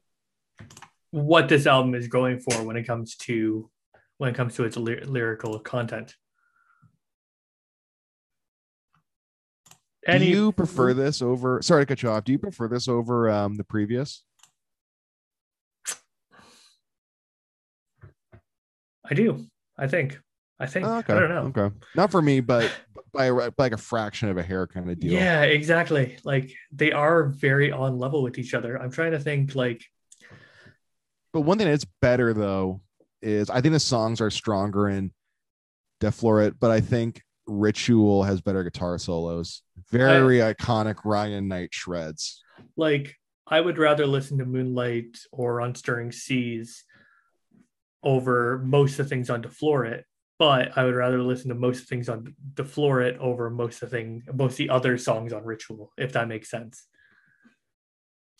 what 1.10 1.48
this 1.48 1.66
album 1.66 1.94
is 1.94 2.08
going 2.08 2.40
for 2.40 2.62
when 2.62 2.76
it 2.76 2.86
comes 2.86 3.16
to 3.16 3.70
when 4.18 4.30
it 4.30 4.36
comes 4.36 4.54
to 4.56 4.64
its 4.64 4.76
ly- 4.76 5.00
lyrical 5.04 5.58
content 5.58 6.14
do 10.06 10.24
you 10.24 10.52
prefer 10.52 10.94
this 10.94 11.20
over? 11.20 11.60
Sorry 11.62 11.82
to 11.82 11.86
cut 11.86 12.02
you 12.02 12.10
off. 12.10 12.22
Do 12.24 12.30
you 12.30 12.38
prefer 12.38 12.68
this 12.68 12.86
over 12.86 13.28
um, 13.28 13.56
the 13.56 13.64
previous? 13.64 14.22
i 19.08 19.14
do 19.14 19.46
i 19.78 19.86
think 19.86 20.18
i 20.58 20.66
think 20.66 20.86
Oh, 20.86 20.98
okay, 20.98 21.12
i 21.14 21.20
don't 21.20 21.28
know 21.28 21.52
Okay, 21.62 21.74
not 21.94 22.10
for 22.10 22.20
me, 22.22 22.40
but 22.40 22.70
by, 23.12 23.26
a- 23.26 23.50
by 23.50 23.64
like 23.64 23.72
a 23.72 23.76
fraction 23.78 24.28
of 24.28 24.36
a 24.36 24.42
hair 24.42 24.66
kind 24.66 24.90
of 24.90 24.98
deal. 25.00 25.12
Yeah, 25.12 25.42
exactly. 25.42 26.18
Like 26.24 26.50
they 26.72 26.92
are 26.92 27.24
very 27.28 27.72
on 27.72 27.98
level 27.98 28.22
with 28.22 28.38
each 28.38 28.52
other. 28.52 28.76
I'm 28.76 28.90
trying 28.90 29.12
to 29.12 29.18
think 29.18 29.54
like 29.54 29.82
But 31.32 31.40
one 31.42 31.56
thing 31.58 31.66
that's 31.68 31.86
better 32.02 32.34
though 32.34 32.82
is 33.22 33.48
I 33.50 33.60
think 33.60 33.72
the 33.72 33.80
songs 33.80 34.20
are 34.20 34.30
stronger 34.30 34.88
in 34.88 35.12
Deflorate, 36.00 36.54
but 36.60 36.70
I 36.70 36.80
think 36.80 37.22
Ritual 37.46 38.24
has 38.24 38.40
better 38.42 38.62
guitar 38.64 38.98
solos. 38.98 39.62
Very 39.90 40.38
iconic 40.38 40.96
Ryan 41.04 41.48
Knight 41.48 41.70
shreds. 41.72 42.42
Like 42.76 43.14
I 43.46 43.60
would 43.60 43.78
rather 43.78 44.06
listen 44.06 44.38
to 44.38 44.44
Moonlight 44.44 45.16
or 45.32 45.60
On 45.62 45.74
Stirring 45.74 46.12
Seas 46.12 46.84
over 48.02 48.58
most 48.64 48.98
of 48.98 49.06
the 49.06 49.08
things 49.08 49.30
on 49.30 49.42
Defloor 49.42 49.90
It, 49.90 50.04
but 50.38 50.76
I 50.76 50.84
would 50.84 50.94
rather 50.94 51.22
listen 51.22 51.48
to 51.48 51.54
most 51.54 51.80
of 51.80 51.82
the 51.82 51.94
things 51.94 52.08
on 52.08 52.34
Defloor 52.54 53.04
It 53.04 53.18
over 53.18 53.48
most 53.50 53.82
of 53.82 53.90
the 53.90 53.96
thing 53.96 54.22
most 54.32 54.52
of 54.52 54.58
the 54.58 54.70
other 54.70 54.98
songs 54.98 55.32
on 55.32 55.44
Ritual, 55.44 55.92
if 55.96 56.12
that 56.12 56.28
makes 56.28 56.50
sense. 56.50 56.86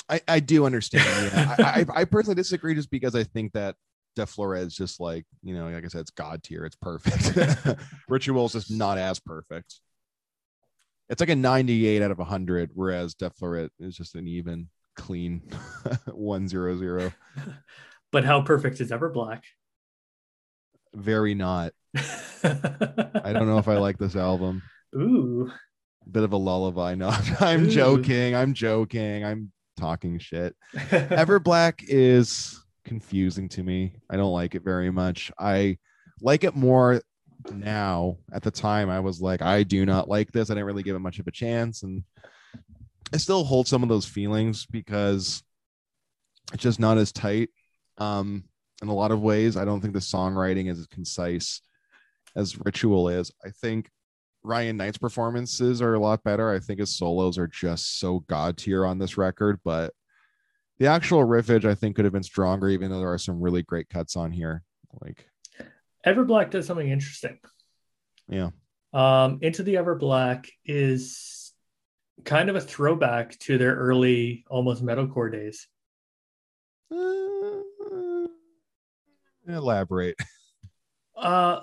I, 0.09 0.21
I 0.29 0.41
do 0.41 0.67
understand. 0.67 1.05
Yeah. 1.33 1.57
I, 1.59 1.63
I, 1.63 2.01
I 2.01 2.05
personally 2.05 2.37
disagree 2.37 2.75
just 2.75 2.91
because 2.91 3.15
I 3.15 3.25
think 3.25 3.53
that 3.53 3.75
Defloor 4.17 4.61
It 4.61 4.67
is 4.67 4.77
just 4.77 5.01
like, 5.01 5.27
you 5.43 5.55
know, 5.55 5.69
like 5.69 5.85
I 5.85 5.89
said, 5.89 6.03
it's 6.03 6.11
God 6.11 6.43
tier. 6.43 6.65
It's 6.65 6.77
perfect. 6.77 7.79
Ritual 8.09 8.47
is 8.47 8.53
just 8.53 8.71
not 8.71 8.99
as 8.99 9.19
perfect. 9.19 9.81
It's 11.09 11.21
like 11.21 11.31
a 11.31 11.37
98 11.37 12.03
out 12.03 12.11
of 12.11 12.19
100, 12.19 12.71
whereas 12.75 13.15
Defloor 13.15 13.69
is 13.79 13.97
just 13.97 14.15
an 14.15 14.27
even, 14.27 14.69
clean 14.97 15.43
100. 16.07 17.13
But 18.13 18.25
how 18.25 18.41
perfect 18.41 18.81
is 18.81 18.93
Everblack? 18.93 19.43
Very 20.97 21.35
not. 21.35 21.73
I 21.95 23.33
don't 23.33 23.47
know 23.47 23.59
if 23.59 23.69
I 23.69 23.77
like 23.77 23.99
this 23.99 24.17
album. 24.17 24.63
Ooh. 24.95 25.51
Bit 26.11 26.23
of 26.23 26.33
a 26.33 26.37
lullaby. 26.37 26.95
No, 26.95 27.09
I'm 27.41 27.67
Ooh. 27.67 27.71
joking. 27.71 28.35
I'm 28.35 28.55
joking. 28.55 29.25
I'm 29.25 29.53
talking 29.77 30.19
shit. 30.19 30.57
Ever 30.91 31.39
Black 31.39 31.83
is 31.87 32.65
confusing 32.85 33.49
to 33.51 33.63
me. 33.63 33.97
I 34.09 34.17
don't 34.17 34.33
like 34.33 34.55
it 34.55 34.63
very 34.63 34.91
much. 34.91 35.31
I 35.39 35.77
like 36.23 36.45
it 36.45 36.57
more 36.57 37.03
now. 37.53 38.17
At 38.33 38.43
the 38.43 38.51
time, 38.51 38.89
I 38.89 39.01
was 39.01 39.21
like, 39.21 39.43
I 39.43 39.65
do 39.65 39.85
not 39.85 40.09
like 40.09 40.33
this. 40.33 40.51
I 40.51 40.55
didn't 40.55 40.67
really 40.67 40.83
give 40.83 40.97
it 40.97 41.01
much 41.01 41.19
of 41.19 41.27
a 41.27 41.33
chance. 41.33 41.83
And 41.83 42.05
I 43.13 43.19
still 43.19 43.45
hold 43.45 43.69
some 43.69 43.83
of 43.83 43.89
those 43.91 44.07
feelings 44.07 44.67
because 44.67 45.43
it's 46.55 46.63
just 46.63 46.81
not 46.81 46.97
as 46.97 47.13
tight. 47.13 47.51
Um, 47.99 48.45
in 48.83 48.89
a 48.89 48.95
lot 48.95 49.11
of 49.11 49.22
ways, 49.22 49.57
I 49.57 49.64
don't 49.64 49.81
think 49.81 49.95
the 49.95 50.01
songwriting 50.01 50.70
is 50.70 50.79
as 50.79 50.87
concise 50.87 51.62
as 52.35 52.59
Ritual 52.64 53.09
is. 53.09 53.33
I 53.45 53.51
think 53.51 53.91
Ryan 54.43 54.77
Knight's 54.77 54.99
performances 54.99 55.83
are 55.83 55.95
a 55.95 55.99
lot 55.99 56.22
better. 56.22 56.51
I 56.51 56.61
think 56.61 56.81
his 56.81 56.97
solos 56.97 57.39
are 57.39 57.49
just 57.49 57.99
so 57.99 58.20
god 58.29 58.57
tier 58.57 58.87
on 58.87 58.99
this 58.99 59.16
record, 59.16 59.61
but 59.64 59.93
the 60.79 60.87
actual 60.87 61.24
riffage 61.24 61.64
I 61.64 61.74
think 61.74 61.97
could 61.97 62.05
have 62.05 62.12
been 62.12 62.22
stronger, 62.22 62.68
even 62.68 62.91
though 62.91 63.01
there 63.01 63.12
are 63.12 63.18
some 63.18 63.41
really 63.41 63.62
great 63.62 63.89
cuts 63.89 64.14
on 64.14 64.31
here. 64.31 64.62
Like 65.01 65.27
Everblack 66.07 66.51
does 66.51 66.66
something 66.66 66.89
interesting. 66.89 67.39
Yeah. 68.29 68.51
Um, 68.93 69.39
Into 69.43 69.62
the 69.62 69.74
Everblack 69.74 70.49
is 70.64 71.53
kind 72.24 72.49
of 72.49 72.57
a 72.57 72.61
throwback 72.61 73.39
to 73.41 73.59
their 73.59 73.74
early 73.74 74.45
almost 74.49 74.85
metalcore 74.85 75.31
days. 75.33 75.66
Uh, 76.91 77.36
elaborate. 79.49 80.17
Uh 81.17 81.61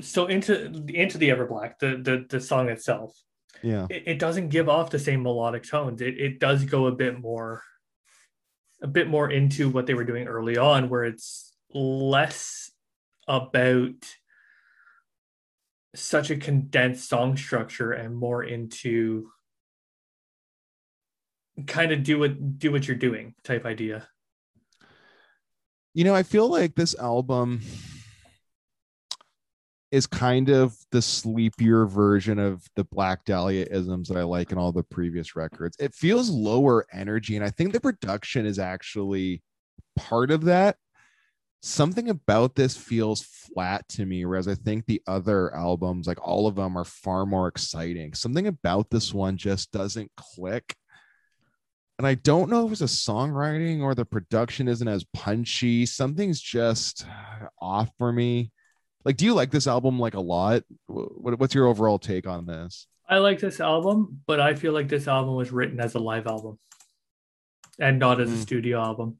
so 0.00 0.26
into 0.26 0.66
into 0.88 1.18
the 1.18 1.30
Everblack, 1.30 1.78
the 1.78 1.96
the 2.02 2.26
the 2.28 2.40
song 2.40 2.68
itself. 2.68 3.16
Yeah. 3.62 3.86
It, 3.88 4.02
it 4.06 4.18
doesn't 4.18 4.50
give 4.50 4.68
off 4.68 4.90
the 4.90 4.98
same 4.98 5.22
melodic 5.22 5.64
tones. 5.64 6.00
It 6.00 6.18
it 6.18 6.38
does 6.40 6.64
go 6.64 6.86
a 6.86 6.92
bit 6.92 7.18
more 7.20 7.62
a 8.82 8.86
bit 8.86 9.08
more 9.08 9.30
into 9.30 9.70
what 9.70 9.86
they 9.86 9.94
were 9.94 10.04
doing 10.04 10.26
early 10.26 10.58
on 10.58 10.88
where 10.88 11.04
it's 11.04 11.54
less 11.72 12.70
about 13.26 13.94
such 15.94 16.30
a 16.30 16.36
condensed 16.36 17.08
song 17.08 17.36
structure 17.36 17.92
and 17.92 18.14
more 18.14 18.44
into 18.44 19.30
kind 21.66 21.90
of 21.90 22.02
do 22.02 22.18
what 22.18 22.58
do 22.58 22.70
what 22.70 22.86
you're 22.86 22.96
doing 22.96 23.34
type 23.44 23.64
idea 23.64 24.06
you 25.96 26.04
know 26.04 26.14
i 26.14 26.22
feel 26.22 26.48
like 26.48 26.74
this 26.74 26.94
album 26.98 27.58
is 29.90 30.06
kind 30.06 30.50
of 30.50 30.76
the 30.92 31.00
sleepier 31.00 31.86
version 31.86 32.38
of 32.38 32.62
the 32.76 32.84
black 32.84 33.24
dahlia 33.24 33.66
isms 33.70 34.06
that 34.08 34.18
i 34.18 34.22
like 34.22 34.52
in 34.52 34.58
all 34.58 34.72
the 34.72 34.82
previous 34.82 35.34
records. 35.34 35.74
It 35.80 35.94
feels 35.94 36.28
lower 36.28 36.86
energy 36.92 37.34
and 37.36 37.44
i 37.44 37.48
think 37.48 37.72
the 37.72 37.80
production 37.80 38.44
is 38.44 38.58
actually 38.58 39.42
part 39.96 40.30
of 40.30 40.44
that. 40.44 40.76
Something 41.62 42.10
about 42.10 42.54
this 42.54 42.76
feels 42.76 43.22
flat 43.22 43.88
to 43.90 44.04
me 44.04 44.26
whereas 44.26 44.48
i 44.48 44.54
think 44.54 44.84
the 44.84 45.00
other 45.06 45.54
albums 45.54 46.06
like 46.06 46.20
all 46.20 46.46
of 46.46 46.56
them 46.56 46.76
are 46.76 46.84
far 46.84 47.24
more 47.24 47.48
exciting. 47.48 48.12
Something 48.12 48.48
about 48.48 48.90
this 48.90 49.14
one 49.14 49.38
just 49.38 49.72
doesn't 49.72 50.10
click 50.14 50.76
and 51.98 52.06
I 52.06 52.14
don't 52.14 52.50
know 52.50 52.66
if 52.66 52.72
it's 52.72 52.80
a 52.82 52.84
songwriting 52.84 53.80
or 53.80 53.94
the 53.94 54.04
production 54.04 54.68
isn't 54.68 54.86
as 54.86 55.04
punchy. 55.14 55.86
Something's 55.86 56.40
just 56.40 57.06
off 57.60 57.90
for 57.98 58.12
me. 58.12 58.50
Like, 59.04 59.16
do 59.16 59.24
you 59.24 59.34
like 59.34 59.50
this 59.50 59.66
album 59.66 59.98
like 59.98 60.14
a 60.14 60.20
lot? 60.20 60.62
what's 60.86 61.54
your 61.54 61.68
overall 61.68 61.98
take 61.98 62.26
on 62.26 62.44
this? 62.44 62.86
I 63.08 63.18
like 63.18 63.38
this 63.38 63.60
album, 63.60 64.20
but 64.26 64.40
I 64.40 64.54
feel 64.54 64.72
like 64.72 64.88
this 64.88 65.06
album 65.08 65.36
was 65.36 65.52
written 65.52 65.80
as 65.80 65.94
a 65.94 66.00
live 66.00 66.26
album 66.26 66.58
and 67.78 67.98
not 67.98 68.20
as 68.20 68.28
mm. 68.28 68.32
a 68.32 68.36
hmm. 68.36 68.42
studio 68.42 68.80
album. 68.82 69.18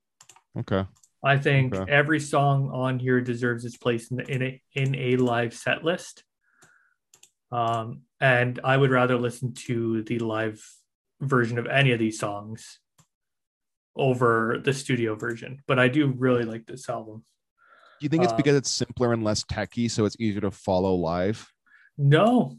Okay. 0.58 0.84
I 1.24 1.38
think 1.38 1.74
okay. 1.74 1.90
every 1.90 2.20
song 2.20 2.70
on 2.72 2.98
here 2.98 3.20
deserves 3.20 3.64
its 3.64 3.76
place 3.76 4.10
in, 4.10 4.18
the, 4.18 4.30
in 4.30 4.42
a 4.42 4.62
in 4.74 4.94
a 4.94 5.16
live 5.16 5.54
set 5.54 5.84
list. 5.84 6.24
Um, 7.50 8.02
and 8.20 8.60
I 8.62 8.76
would 8.76 8.90
rather 8.90 9.16
listen 9.16 9.54
to 9.66 10.02
the 10.02 10.18
live 10.18 10.62
version 11.20 11.58
of 11.58 11.66
any 11.66 11.92
of 11.92 11.98
these 11.98 12.18
songs 12.18 12.78
over 13.96 14.60
the 14.62 14.72
studio 14.72 15.14
version. 15.14 15.62
But 15.66 15.78
I 15.78 15.88
do 15.88 16.12
really 16.16 16.44
like 16.44 16.66
this 16.66 16.88
album. 16.88 17.24
Do 17.98 18.04
you 18.04 18.08
think 18.08 18.24
it's 18.24 18.32
uh, 18.32 18.36
because 18.36 18.56
it's 18.56 18.70
simpler 18.70 19.12
and 19.12 19.24
less 19.24 19.42
techy, 19.44 19.88
so 19.88 20.04
it's 20.04 20.16
easier 20.20 20.42
to 20.42 20.50
follow 20.50 20.94
live? 20.94 21.50
No, 21.96 22.58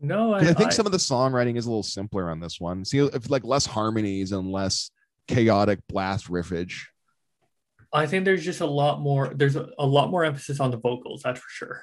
no. 0.00 0.34
I, 0.34 0.38
I 0.38 0.52
think 0.52 0.68
I, 0.68 0.70
some 0.70 0.86
of 0.86 0.92
the 0.92 0.98
songwriting 0.98 1.56
is 1.56 1.66
a 1.66 1.68
little 1.68 1.82
simpler 1.82 2.30
on 2.30 2.38
this 2.38 2.60
one. 2.60 2.84
See, 2.84 2.98
if 2.98 3.30
like 3.30 3.44
less 3.44 3.66
harmonies 3.66 4.30
and 4.30 4.52
less 4.52 4.92
chaotic 5.26 5.80
blast 5.88 6.28
riffage. 6.28 6.82
I 7.92 8.06
think 8.06 8.24
there's 8.24 8.44
just 8.44 8.60
a 8.60 8.66
lot 8.66 9.00
more. 9.00 9.32
There's 9.34 9.56
a, 9.56 9.68
a 9.78 9.86
lot 9.86 10.10
more 10.10 10.24
emphasis 10.24 10.60
on 10.60 10.70
the 10.70 10.76
vocals. 10.76 11.22
That's 11.22 11.40
for 11.40 11.48
sure. 11.48 11.82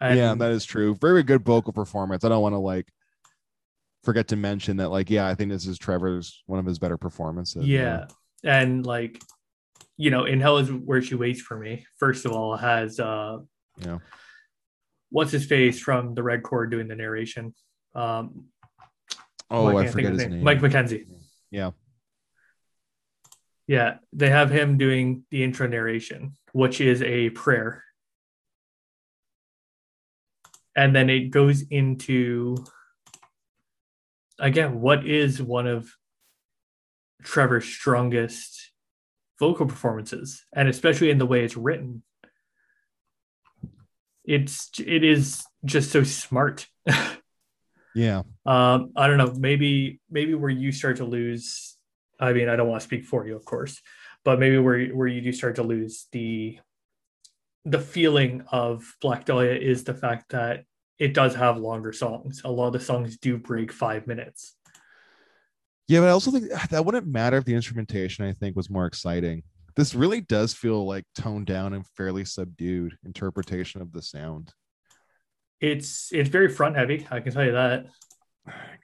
And, 0.00 0.18
yeah, 0.18 0.34
that 0.34 0.50
is 0.50 0.66
true. 0.66 0.94
Very 1.00 1.22
good 1.22 1.44
vocal 1.44 1.72
performance. 1.72 2.24
I 2.24 2.28
don't 2.28 2.42
want 2.42 2.54
to 2.54 2.58
like 2.58 2.88
forget 4.04 4.28
to 4.28 4.36
mention 4.36 4.76
that 4.76 4.90
like 4.90 5.10
yeah 5.10 5.26
i 5.26 5.34
think 5.34 5.50
this 5.50 5.66
is 5.66 5.78
trevor's 5.78 6.42
one 6.46 6.58
of 6.58 6.66
his 6.66 6.78
better 6.78 6.96
performances 6.96 7.66
yeah. 7.66 8.06
And 8.44 8.84
like 8.84 9.20
you 9.96 10.10
know 10.10 10.24
in 10.24 10.40
hell 10.40 10.58
is 10.58 10.70
where 10.70 11.00
she 11.00 11.14
waits 11.14 11.40
for 11.40 11.58
me 11.58 11.86
first 11.96 12.26
of 12.26 12.32
all 12.32 12.56
has 12.56 13.00
uh 13.00 13.38
yeah. 13.78 13.98
what's 15.10 15.32
his 15.32 15.46
face 15.46 15.80
from 15.80 16.14
the 16.14 16.22
red 16.22 16.42
chord 16.42 16.70
doing 16.70 16.86
the 16.86 16.94
narration? 16.94 17.54
Um 17.94 18.46
oh 19.50 19.76
i, 19.78 19.86
forget 19.86 20.12
his 20.12 20.22
name. 20.22 20.30
name. 20.32 20.44
Mike 20.44 20.60
mckenzie. 20.60 21.06
Yeah. 21.50 21.70
Yeah 23.66 23.96
they 24.12 24.28
have 24.28 24.50
him 24.50 24.76
doing 24.76 25.24
the 25.30 25.42
intro 25.42 25.66
narration 25.66 26.34
which 26.52 26.80
is 26.80 27.02
a 27.02 27.30
prayer. 27.30 27.82
And 30.76 30.94
then 30.94 31.08
it 31.08 31.30
goes 31.30 31.62
into 31.70 32.56
again, 34.38 34.80
what 34.80 35.06
is 35.06 35.42
one 35.42 35.66
of 35.66 35.90
Trevor's 37.22 37.64
strongest 37.64 38.72
vocal 39.38 39.66
performances, 39.66 40.44
and 40.52 40.68
especially 40.68 41.10
in 41.10 41.18
the 41.18 41.26
way 41.26 41.44
it's 41.44 41.56
written, 41.56 42.02
it's 44.24 44.70
it 44.78 45.04
is 45.04 45.44
just 45.64 45.90
so 45.90 46.02
smart. 46.02 46.66
yeah. 47.94 48.22
Um, 48.46 48.92
I 48.96 49.06
don't 49.06 49.18
know. 49.18 49.34
Maybe 49.36 50.00
maybe 50.10 50.34
where 50.34 50.50
you 50.50 50.72
start 50.72 50.98
to 50.98 51.04
lose. 51.04 51.76
I 52.20 52.32
mean, 52.32 52.48
I 52.48 52.56
don't 52.56 52.68
want 52.68 52.80
to 52.80 52.84
speak 52.86 53.04
for 53.04 53.26
you, 53.26 53.36
of 53.36 53.44
course, 53.44 53.80
but 54.24 54.38
maybe 54.38 54.58
where 54.58 54.86
where 54.88 55.08
you 55.08 55.20
do 55.20 55.32
start 55.32 55.56
to 55.56 55.62
lose 55.62 56.06
the 56.12 56.58
the 57.64 57.80
feeling 57.80 58.44
of 58.52 58.94
Black 59.00 59.24
Dahlia 59.24 59.54
is 59.54 59.84
the 59.84 59.94
fact 59.94 60.30
that 60.30 60.64
it 60.98 61.14
does 61.14 61.34
have 61.34 61.56
longer 61.56 61.92
songs. 61.92 62.42
A 62.44 62.50
lot 62.50 62.68
of 62.68 62.72
the 62.72 62.80
songs 62.80 63.16
do 63.18 63.36
break 63.36 63.72
five 63.72 64.06
minutes. 64.06 64.54
Yeah, 65.88 66.00
but 66.00 66.08
I 66.08 66.12
also 66.12 66.30
think 66.30 66.50
that 66.70 66.84
wouldn't 66.84 67.06
matter 67.06 67.36
if 67.36 67.44
the 67.44 67.54
instrumentation 67.54 68.24
I 68.24 68.32
think 68.32 68.56
was 68.56 68.70
more 68.70 68.86
exciting. 68.86 69.42
This 69.76 69.94
really 69.94 70.20
does 70.20 70.54
feel 70.54 70.86
like 70.86 71.04
toned 71.14 71.46
down 71.46 71.74
and 71.74 71.86
fairly 71.96 72.24
subdued 72.24 72.96
interpretation 73.04 73.82
of 73.82 73.92
the 73.92 74.00
sound. 74.00 74.52
It's 75.60 76.10
it's 76.12 76.28
very 76.28 76.48
front 76.48 76.76
heavy, 76.76 77.06
I 77.10 77.20
can 77.20 77.32
tell 77.32 77.44
you 77.44 77.52
that. 77.52 77.86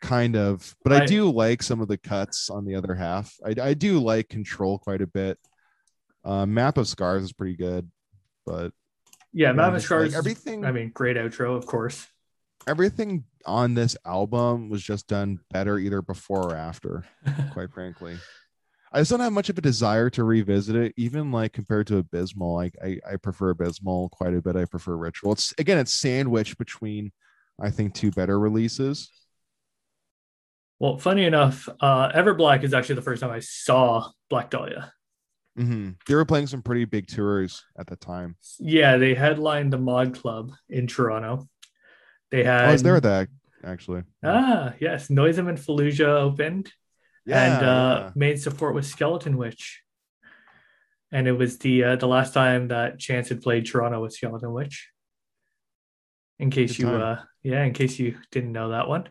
Kind 0.01 0.37
of, 0.37 0.75
but 0.83 0.93
I, 0.93 1.03
I 1.03 1.07
do 1.07 1.31
like 1.31 1.63
some 1.63 1.81
of 1.81 1.89
the 1.89 1.99
cuts 1.99 2.51
on 2.51 2.65
the 2.65 2.75
other 2.75 2.95
half. 2.95 3.35
I, 3.45 3.55
I 3.61 3.75
do 3.75 4.01
like 4.01 4.29
control 4.29 4.79
quite 4.79 5.03
a 5.03 5.07
bit. 5.07 5.39
Uh, 6.25 6.47
Map 6.47 6.77
of 6.79 6.89
Scars 6.89 7.23
is 7.23 7.33
pretty 7.33 7.57
good, 7.57 7.91
but 8.47 8.73
yeah, 9.33 9.51
of 9.51 9.83
Scars. 9.83 10.13
Like 10.13 10.19
everything. 10.19 10.65
I 10.65 10.73
mean, 10.73 10.91
great 10.93 11.17
outro, 11.17 11.57
of 11.57 11.67
course. 11.67 12.07
everything 12.67 13.25
on 13.47 13.75
this 13.75 13.97
album 14.05 14.69
was 14.69 14.83
just 14.83 15.07
done 15.09 15.41
better 15.51 15.79
either 15.79 16.03
before 16.03 16.53
or 16.53 16.57
after, 16.57 17.05
quite 17.53 17.73
frankly. 17.73 18.17
I 18.93 19.01
just 19.01 19.11
don't 19.11 19.21
have 19.21 19.33
much 19.33 19.49
of 19.49 19.57
a 19.57 19.61
desire 19.61 20.11
to 20.11 20.25
revisit 20.25 20.75
it, 20.75 20.95
even 20.97 21.31
like 21.31 21.53
compared 21.53 21.87
to 21.89 21.99
Abysmal. 21.99 22.55
Like 22.55 22.75
I, 22.85 22.99
I 23.09 23.17
prefer 23.17 23.51
Abysmal 23.51 24.09
quite 24.09 24.35
a 24.35 24.43
bit. 24.43 24.57
I 24.57 24.65
prefer 24.65 24.97
Ritual. 24.97 25.33
It's 25.33 25.55
again, 25.59 25.79
it's 25.79 25.93
sandwiched 25.93 26.59
between, 26.59 27.13
I 27.61 27.71
think, 27.71 27.95
two 27.95 28.11
better 28.11 28.39
releases. 28.39 29.11
Well, 30.81 30.97
funny 30.97 31.25
enough, 31.25 31.69
uh, 31.81 32.11
Everblack 32.11 32.65
is 32.65 32.75
actually 32.75 32.97
the 32.97 33.03
first 33.03 33.21
time 33.21 33.31
I 33.31 33.41
saw 33.41 34.11
Black 34.29 34.51
Dahlia. 34.51 34.93
Mm-hmm. 35.61 35.91
They 36.07 36.15
were 36.15 36.25
playing 36.25 36.47
some 36.47 36.63
pretty 36.63 36.87
big 36.87 37.07
tours 37.07 37.65
at 37.79 37.87
the 37.87 37.97
time. 37.97 38.37
Yeah, 38.59 38.97
they 38.97 39.15
headlined 39.15 39.73
the 39.73 39.79
Mod 39.79 40.15
Club 40.15 40.53
in 40.69 40.87
Toronto. 40.87 41.49
They 42.31 42.45
had. 42.45 42.65
I 42.65 42.73
was 42.73 42.83
there 42.83 43.01
that 43.01 43.29
actually. 43.65 44.05
Ah, 44.25 44.73
yes, 44.81 45.09
Noisem 45.09 45.49
and 45.49 45.59
Fallujah 45.59 46.07
opened 46.23 46.73
Yeah, 47.27 47.57
and 47.57 47.67
uh, 47.67 48.01
yeah. 48.05 48.11
main 48.15 48.37
support 48.37 48.75
was 48.75 48.89
Skeleton 48.89 49.37
Witch. 49.37 49.83
And 51.13 51.27
it 51.27 51.33
was 51.33 51.59
the 51.59 51.85
uh, 51.85 51.97
the 51.97 52.07
last 52.07 52.33
time 52.33 52.69
that 52.69 52.99
Chance 52.99 53.31
had 53.31 53.43
played 53.43 53.67
Toronto 53.67 54.01
with 54.01 54.15
Skeleton 54.15 54.53
Witch. 54.53 54.89
In 56.39 56.51
case 56.51 56.77
Good 56.77 56.85
you, 56.85 56.91
time. 56.91 57.03
uh, 57.03 57.23
yeah, 57.43 57.65
in 57.65 57.75
case 57.75 57.99
you 57.99 58.17
didn't 58.31 58.53
know 58.53 58.71
that 58.71 58.89
one, 58.89 59.11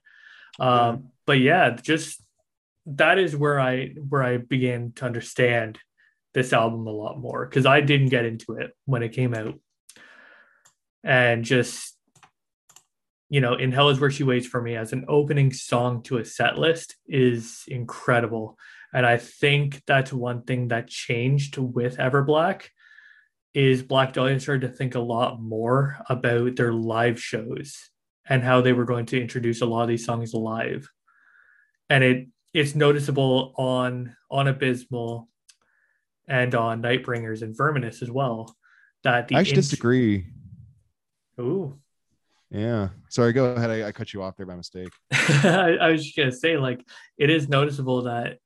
um, 0.59 1.09
but 1.27 1.39
yeah, 1.39 1.71
just 1.71 2.23
that 2.87 3.19
is 3.19 3.35
where 3.35 3.59
I 3.59 3.89
where 3.89 4.23
I 4.23 4.37
began 4.37 4.93
to 4.95 5.05
understand 5.05 5.77
this 6.33 6.53
album 6.53 6.87
a 6.87 6.91
lot 6.91 7.19
more 7.19 7.45
because 7.45 7.65
I 7.65 7.81
didn't 7.81 8.09
get 8.09 8.25
into 8.25 8.53
it 8.53 8.71
when 8.85 9.03
it 9.03 9.13
came 9.13 9.33
out, 9.33 9.59
and 11.03 11.43
just 11.43 11.95
you 13.29 13.41
know, 13.41 13.53
in 13.53 13.71
Hell 13.71 13.89
is 13.89 13.99
Where 13.99 14.09
She 14.09 14.23
Waits 14.23 14.47
for 14.47 14.61
Me 14.61 14.75
as 14.75 14.91
an 14.91 15.05
opening 15.07 15.53
song 15.53 16.01
to 16.03 16.17
a 16.17 16.25
set 16.25 16.57
list 16.57 16.95
is 17.07 17.63
incredible. 17.67 18.57
And 18.91 19.05
I 19.05 19.17
think 19.17 19.83
that's 19.85 20.11
one 20.11 20.41
thing 20.41 20.69
that 20.69 20.87
changed 20.87 21.57
with 21.57 21.97
Everblack 21.97 22.63
is 23.53 23.83
Black 23.83 24.13
Dahlia 24.13 24.39
started 24.39 24.67
to 24.67 24.73
think 24.73 24.95
a 24.95 24.99
lot 24.99 25.39
more 25.39 25.97
about 26.09 26.55
their 26.55 26.73
live 26.73 27.21
shows 27.21 27.89
and 28.27 28.43
how 28.43 28.61
they 28.61 28.73
were 28.73 28.85
going 28.85 29.05
to 29.07 29.21
introduce 29.21 29.61
a 29.61 29.65
lot 29.65 29.83
of 29.83 29.89
these 29.89 30.05
songs 30.05 30.33
live. 30.33 30.89
And 31.89 32.03
it 32.03 32.27
it's 32.51 32.73
noticeable 32.73 33.53
on 33.57 34.15
on 34.31 34.47
Abysmal 34.47 35.27
and 36.29 36.53
on 36.55 36.81
Nightbringers 36.81 37.41
and 37.41 37.57
Verminous 37.57 38.01
as 38.01 38.11
well. 38.11 38.55
That 39.03 39.27
the 39.27 39.35
I 39.35 39.39
actually 39.39 39.55
int- 39.55 39.63
disagree. 39.63 40.27
Ooh. 41.39 41.77
Yeah. 42.51 42.89
Sorry, 43.09 43.33
go 43.33 43.45
ahead. 43.45 43.69
I, 43.69 43.87
I 43.87 43.91
cut 43.91 44.13
you 44.13 44.21
off 44.23 44.37
there 44.37 44.45
by 44.45 44.55
mistake. 44.55 44.89
I, 45.11 45.77
I 45.81 45.91
was 45.91 46.03
just 46.03 46.15
gonna 46.15 46.31
say, 46.31 46.57
like, 46.57 46.85
it 47.17 47.29
is 47.29 47.49
noticeable 47.49 48.03
that 48.03 48.37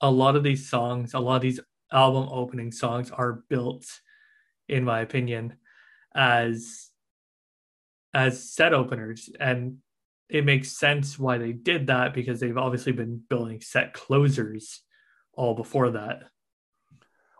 a 0.00 0.10
lot 0.10 0.36
of 0.36 0.42
these 0.42 0.68
songs, 0.68 1.14
a 1.14 1.18
lot 1.18 1.36
of 1.36 1.42
these 1.42 1.60
album 1.92 2.28
opening 2.30 2.72
songs 2.72 3.10
are 3.10 3.44
built, 3.48 3.86
in 4.68 4.84
my 4.84 5.00
opinion, 5.00 5.54
as 6.14 6.88
as 8.14 8.50
set 8.50 8.72
openers. 8.72 9.28
And 9.38 9.78
it 10.28 10.44
makes 10.44 10.76
sense 10.76 11.18
why 11.18 11.38
they 11.38 11.52
did 11.52 11.86
that 11.86 12.14
because 12.14 12.40
they've 12.40 12.56
obviously 12.56 12.92
been 12.92 13.22
building 13.28 13.60
set 13.60 13.92
closers 13.92 14.82
all 15.32 15.54
before 15.54 15.90
that. 15.90 16.24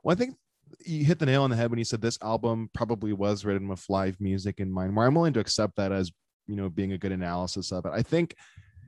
Well, 0.06 0.14
I 0.14 0.16
think 0.16 0.36
you 0.84 1.04
hit 1.04 1.18
the 1.18 1.26
nail 1.26 1.42
on 1.42 1.50
the 1.50 1.56
head 1.56 1.68
when 1.68 1.80
you 1.80 1.84
said 1.84 2.00
this 2.00 2.16
album 2.22 2.70
probably 2.72 3.12
was 3.12 3.44
written 3.44 3.66
with 3.66 3.84
live 3.88 4.20
music 4.20 4.60
in 4.60 4.70
mind. 4.70 4.94
Where 4.94 5.04
I'm 5.04 5.16
willing 5.16 5.32
to 5.32 5.40
accept 5.40 5.74
that 5.78 5.90
as 5.90 6.12
you 6.46 6.54
know 6.54 6.68
being 6.68 6.92
a 6.92 6.98
good 6.98 7.10
analysis 7.10 7.72
of 7.72 7.86
it. 7.86 7.90
I 7.92 8.02
think 8.02 8.36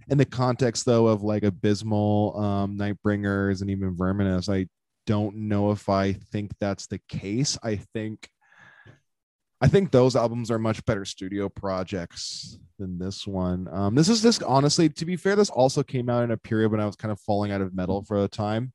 in 0.08 0.16
the 0.16 0.24
context 0.24 0.86
though 0.86 1.08
of 1.08 1.24
like 1.24 1.42
Abysmal, 1.42 2.40
um, 2.40 2.78
Nightbringers, 2.78 3.62
and 3.62 3.70
even 3.70 3.96
Verminous, 3.96 4.48
I 4.48 4.68
don't 5.08 5.34
know 5.34 5.72
if 5.72 5.88
I 5.88 6.12
think 6.12 6.52
that's 6.60 6.86
the 6.86 7.00
case. 7.08 7.58
I 7.64 7.80
think 7.92 8.28
I 9.60 9.66
think 9.66 9.90
those 9.90 10.14
albums 10.14 10.52
are 10.52 10.58
much 10.60 10.84
better 10.84 11.04
studio 11.04 11.48
projects 11.48 12.60
than 12.78 12.96
this 12.96 13.26
one. 13.26 13.66
Um, 13.72 13.96
this 13.96 14.08
is 14.08 14.22
this 14.22 14.40
honestly, 14.40 14.88
to 14.90 15.04
be 15.04 15.16
fair, 15.16 15.34
this 15.34 15.50
also 15.50 15.82
came 15.82 16.08
out 16.10 16.22
in 16.22 16.30
a 16.30 16.36
period 16.36 16.70
when 16.70 16.80
I 16.80 16.86
was 16.86 16.94
kind 16.94 17.10
of 17.10 17.18
falling 17.22 17.50
out 17.50 17.60
of 17.60 17.74
metal 17.74 18.04
for 18.04 18.22
a 18.22 18.28
time. 18.28 18.72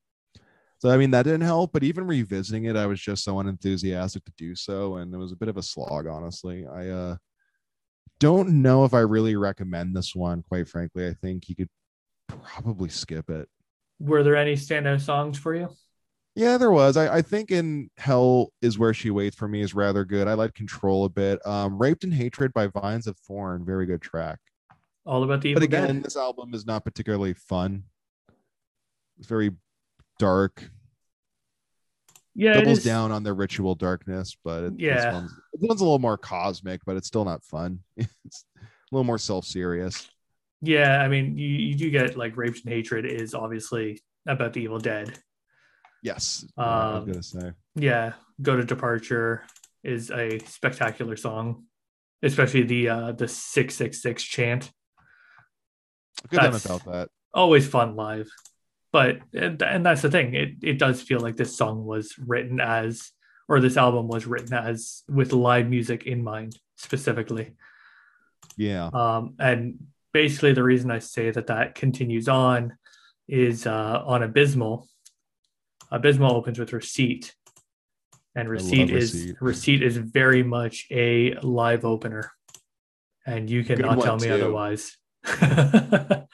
So 0.84 0.90
I 0.90 0.98
mean 0.98 1.12
that 1.12 1.22
didn't 1.22 1.40
help, 1.40 1.72
but 1.72 1.82
even 1.82 2.06
revisiting 2.06 2.66
it, 2.66 2.76
I 2.76 2.84
was 2.84 3.00
just 3.00 3.24
so 3.24 3.40
unenthusiastic 3.40 4.22
to 4.26 4.32
do 4.36 4.54
so, 4.54 4.96
and 4.96 5.14
it 5.14 5.16
was 5.16 5.32
a 5.32 5.36
bit 5.36 5.48
of 5.48 5.56
a 5.56 5.62
slog, 5.62 6.06
honestly. 6.06 6.66
I 6.66 6.88
uh 6.88 7.16
don't 8.20 8.60
know 8.60 8.84
if 8.84 8.92
I 8.92 9.00
really 9.00 9.34
recommend 9.34 9.96
this 9.96 10.14
one, 10.14 10.44
quite 10.46 10.68
frankly. 10.68 11.08
I 11.08 11.14
think 11.14 11.48
you 11.48 11.56
could 11.56 11.70
probably 12.28 12.90
skip 12.90 13.30
it. 13.30 13.48
Were 13.98 14.22
there 14.22 14.36
any 14.36 14.56
standout 14.56 15.00
songs 15.00 15.38
for 15.38 15.54
you? 15.54 15.70
Yeah, 16.34 16.58
there 16.58 16.70
was. 16.70 16.98
I, 16.98 17.16
I 17.16 17.22
think 17.22 17.50
in 17.50 17.88
Hell 17.96 18.52
is 18.60 18.78
where 18.78 18.92
she 18.92 19.10
waits 19.10 19.36
for 19.36 19.48
me 19.48 19.62
is 19.62 19.72
rather 19.72 20.04
good. 20.04 20.28
I 20.28 20.34
like 20.34 20.52
Control 20.52 21.06
a 21.06 21.08
bit. 21.08 21.44
Um, 21.46 21.78
Raped 21.78 22.04
in 22.04 22.12
Hatred 22.12 22.52
by 22.52 22.66
Vines 22.66 23.06
of 23.06 23.16
Thorn, 23.20 23.64
very 23.64 23.86
good 23.86 24.02
track. 24.02 24.38
All 25.06 25.22
about 25.24 25.40
the 25.40 25.54
But 25.54 25.62
again, 25.62 26.02
this 26.02 26.16
album 26.16 26.52
is 26.52 26.66
not 26.66 26.84
particularly 26.84 27.32
fun. 27.32 27.84
It's 29.18 29.28
very 29.28 29.52
dark. 30.18 30.70
Yeah, 32.36 32.54
doubles 32.54 32.82
down 32.82 33.12
on 33.12 33.22
their 33.22 33.34
ritual 33.34 33.74
darkness, 33.76 34.36
but 34.44 34.64
it, 34.64 34.72
Yeah. 34.78 34.94
this, 34.96 35.14
one's, 35.14 35.30
this 35.52 35.68
one's 35.68 35.80
a 35.80 35.84
little 35.84 35.98
more 36.00 36.18
cosmic, 36.18 36.80
but 36.84 36.96
it's 36.96 37.06
still 37.06 37.24
not 37.24 37.44
fun. 37.44 37.78
it's 37.96 38.44
a 38.56 38.60
little 38.90 39.04
more 39.04 39.18
self 39.18 39.44
serious. 39.44 40.08
Yeah, 40.60 41.00
I 41.00 41.08
mean, 41.08 41.36
you, 41.38 41.46
you 41.48 41.74
do 41.76 41.90
get 41.90 42.16
like 42.16 42.36
Raped 42.36 42.64
and 42.64 42.72
Hatred 42.72 43.04
is 43.04 43.34
obviously 43.34 44.00
about 44.26 44.52
the 44.52 44.62
Evil 44.62 44.78
Dead. 44.78 45.16
Yes, 46.02 46.44
yeah, 46.58 46.64
I 46.64 46.94
was 46.94 47.02
Um, 47.02 47.06
gonna 47.06 47.22
say. 47.22 47.52
Yeah, 47.76 48.12
Goat 48.42 48.60
of 48.60 48.66
Departure 48.66 49.42
is 49.82 50.10
a 50.10 50.38
spectacular 50.40 51.16
song, 51.16 51.64
especially 52.22 52.62
the 52.64 52.88
uh 52.88 53.12
the 53.12 53.28
666 53.28 54.22
chant. 54.22 54.70
Good 56.30 56.40
that's- 56.40 56.64
about 56.64 56.84
that. 56.86 57.08
Always 57.32 57.66
fun 57.68 57.96
live. 57.96 58.28
But 58.94 59.18
and, 59.32 59.60
and 59.60 59.84
that's 59.84 60.02
the 60.02 60.08
thing. 60.08 60.34
It 60.34 60.50
it 60.62 60.78
does 60.78 61.02
feel 61.02 61.18
like 61.18 61.34
this 61.34 61.56
song 61.56 61.84
was 61.84 62.14
written 62.16 62.60
as 62.60 63.10
or 63.48 63.58
this 63.58 63.76
album 63.76 64.06
was 64.06 64.24
written 64.24 64.54
as 64.54 65.02
with 65.08 65.32
live 65.32 65.68
music 65.68 66.06
in 66.06 66.22
mind 66.22 66.56
specifically. 66.76 67.56
Yeah, 68.56 68.90
Um, 68.92 69.34
and 69.40 69.88
basically, 70.12 70.52
the 70.52 70.62
reason 70.62 70.92
I 70.92 71.00
say 71.00 71.32
that 71.32 71.48
that 71.48 71.74
continues 71.74 72.28
on 72.28 72.78
is 73.26 73.66
uh, 73.66 74.00
on 74.06 74.22
Abysmal. 74.22 74.86
Abysmal 75.90 76.36
opens 76.36 76.60
with 76.60 76.72
Receipt, 76.72 77.34
and 78.36 78.48
Receipt 78.48 78.90
is 78.90 79.12
Receipt. 79.12 79.36
Receipt 79.40 79.82
is 79.82 79.96
very 79.96 80.44
much 80.44 80.86
a 80.92 81.34
live 81.42 81.84
opener, 81.84 82.30
and 83.26 83.50
you 83.50 83.64
cannot 83.64 84.00
tell 84.02 84.18
me 84.18 84.28
too. 84.28 84.34
otherwise. 84.34 84.96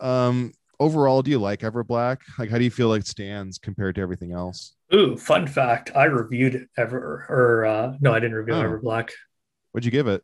Um, 0.00 0.52
overall, 0.84 1.22
do 1.22 1.30
you 1.30 1.38
like 1.38 1.60
Everblack? 1.60 2.18
Like, 2.38 2.50
how 2.50 2.58
do 2.58 2.64
you 2.64 2.70
feel 2.70 2.88
like 2.88 3.00
it 3.00 3.06
stands 3.06 3.58
compared 3.58 3.94
to 3.94 4.00
everything 4.02 4.32
else? 4.32 4.74
Ooh, 4.94 5.16
fun 5.16 5.46
fact! 5.46 5.90
I 5.96 6.04
reviewed 6.04 6.68
Ever, 6.76 7.26
or 7.28 7.64
uh, 7.64 7.96
no, 8.00 8.12
I 8.12 8.20
didn't 8.20 8.36
review 8.36 8.54
Oh. 8.54 8.62
Everblack. 8.62 9.10
What'd 9.72 9.84
you 9.84 9.90
give 9.90 10.06
it? 10.06 10.22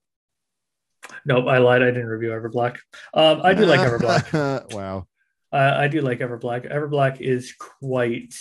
Nope, 1.25 1.47
I 1.49 1.59
lied. 1.59 1.83
I 1.83 1.87
didn't 1.87 2.07
review 2.07 2.29
Everblack. 2.31 2.79
Um, 3.15 3.41
I 3.43 3.55
do 3.55 3.65
like 3.65 3.81
Everblack. 3.81 4.73
wow. 4.75 5.07
Uh, 5.53 5.75
I 5.79 5.89
do 5.89 6.01
like 6.03 6.21
Everblack. 6.21 6.71
Everblack 6.71 7.21
is 7.21 7.55
quite. 7.59 8.35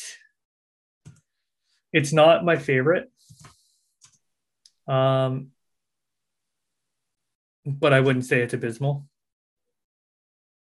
It's 1.92 2.14
not 2.14 2.46
my 2.46 2.58
favorite. 2.58 3.10
Um, 4.88 5.48
but 7.66 7.94
I 7.94 8.00
wouldn't 8.02 8.26
say 8.26 8.42
it's 8.42 8.54
abysmal. 8.54 9.08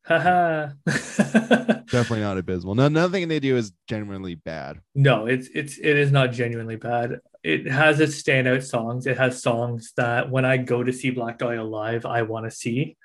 Haha. 0.07 0.69
Definitely 0.87 2.21
not 2.21 2.39
abysmal. 2.39 2.75
No, 2.75 2.89
nothing 2.89 3.29
they 3.29 3.41
do 3.41 3.57
is 3.57 3.73
genuinely 3.89 4.35
bad. 4.37 4.81
no, 4.95 5.27
it's 5.27 5.49
it's 5.55 5.79
it 5.79 5.97
is 5.97 6.13
not 6.13 6.33
genuinely 6.33 6.77
bad. 6.77 7.21
It 7.43 7.67
has 7.67 8.01
its 8.01 8.21
standout 8.23 8.63
songs. 8.65 9.07
It 9.07 9.19
has 9.19 9.43
songs 9.43 9.93
that 9.97 10.31
when 10.31 10.45
I 10.45 10.57
go 10.59 10.83
to 10.83 10.93
see 10.93 11.11
Black 11.11 11.39
Dahlia 11.39 11.63
live, 11.65 12.07
I 12.07 12.23
want 12.23 12.47
to 12.47 12.51
see. 12.51 12.97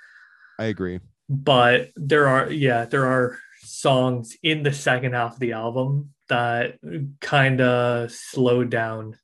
I 0.59 0.65
agree. 0.65 0.99
but 1.29 1.89
there 1.95 2.27
are 2.27 2.51
yeah 2.51 2.85
there 2.85 3.05
are 3.07 3.37
songs 3.63 4.37
in 4.43 4.61
the 4.63 4.73
second 4.73 5.13
half 5.13 5.33
of 5.33 5.39
the 5.39 5.53
album 5.53 6.13
that 6.29 6.77
kind 7.19 7.61
of 7.61 8.11
slowed 8.11 8.69
down 8.69 9.17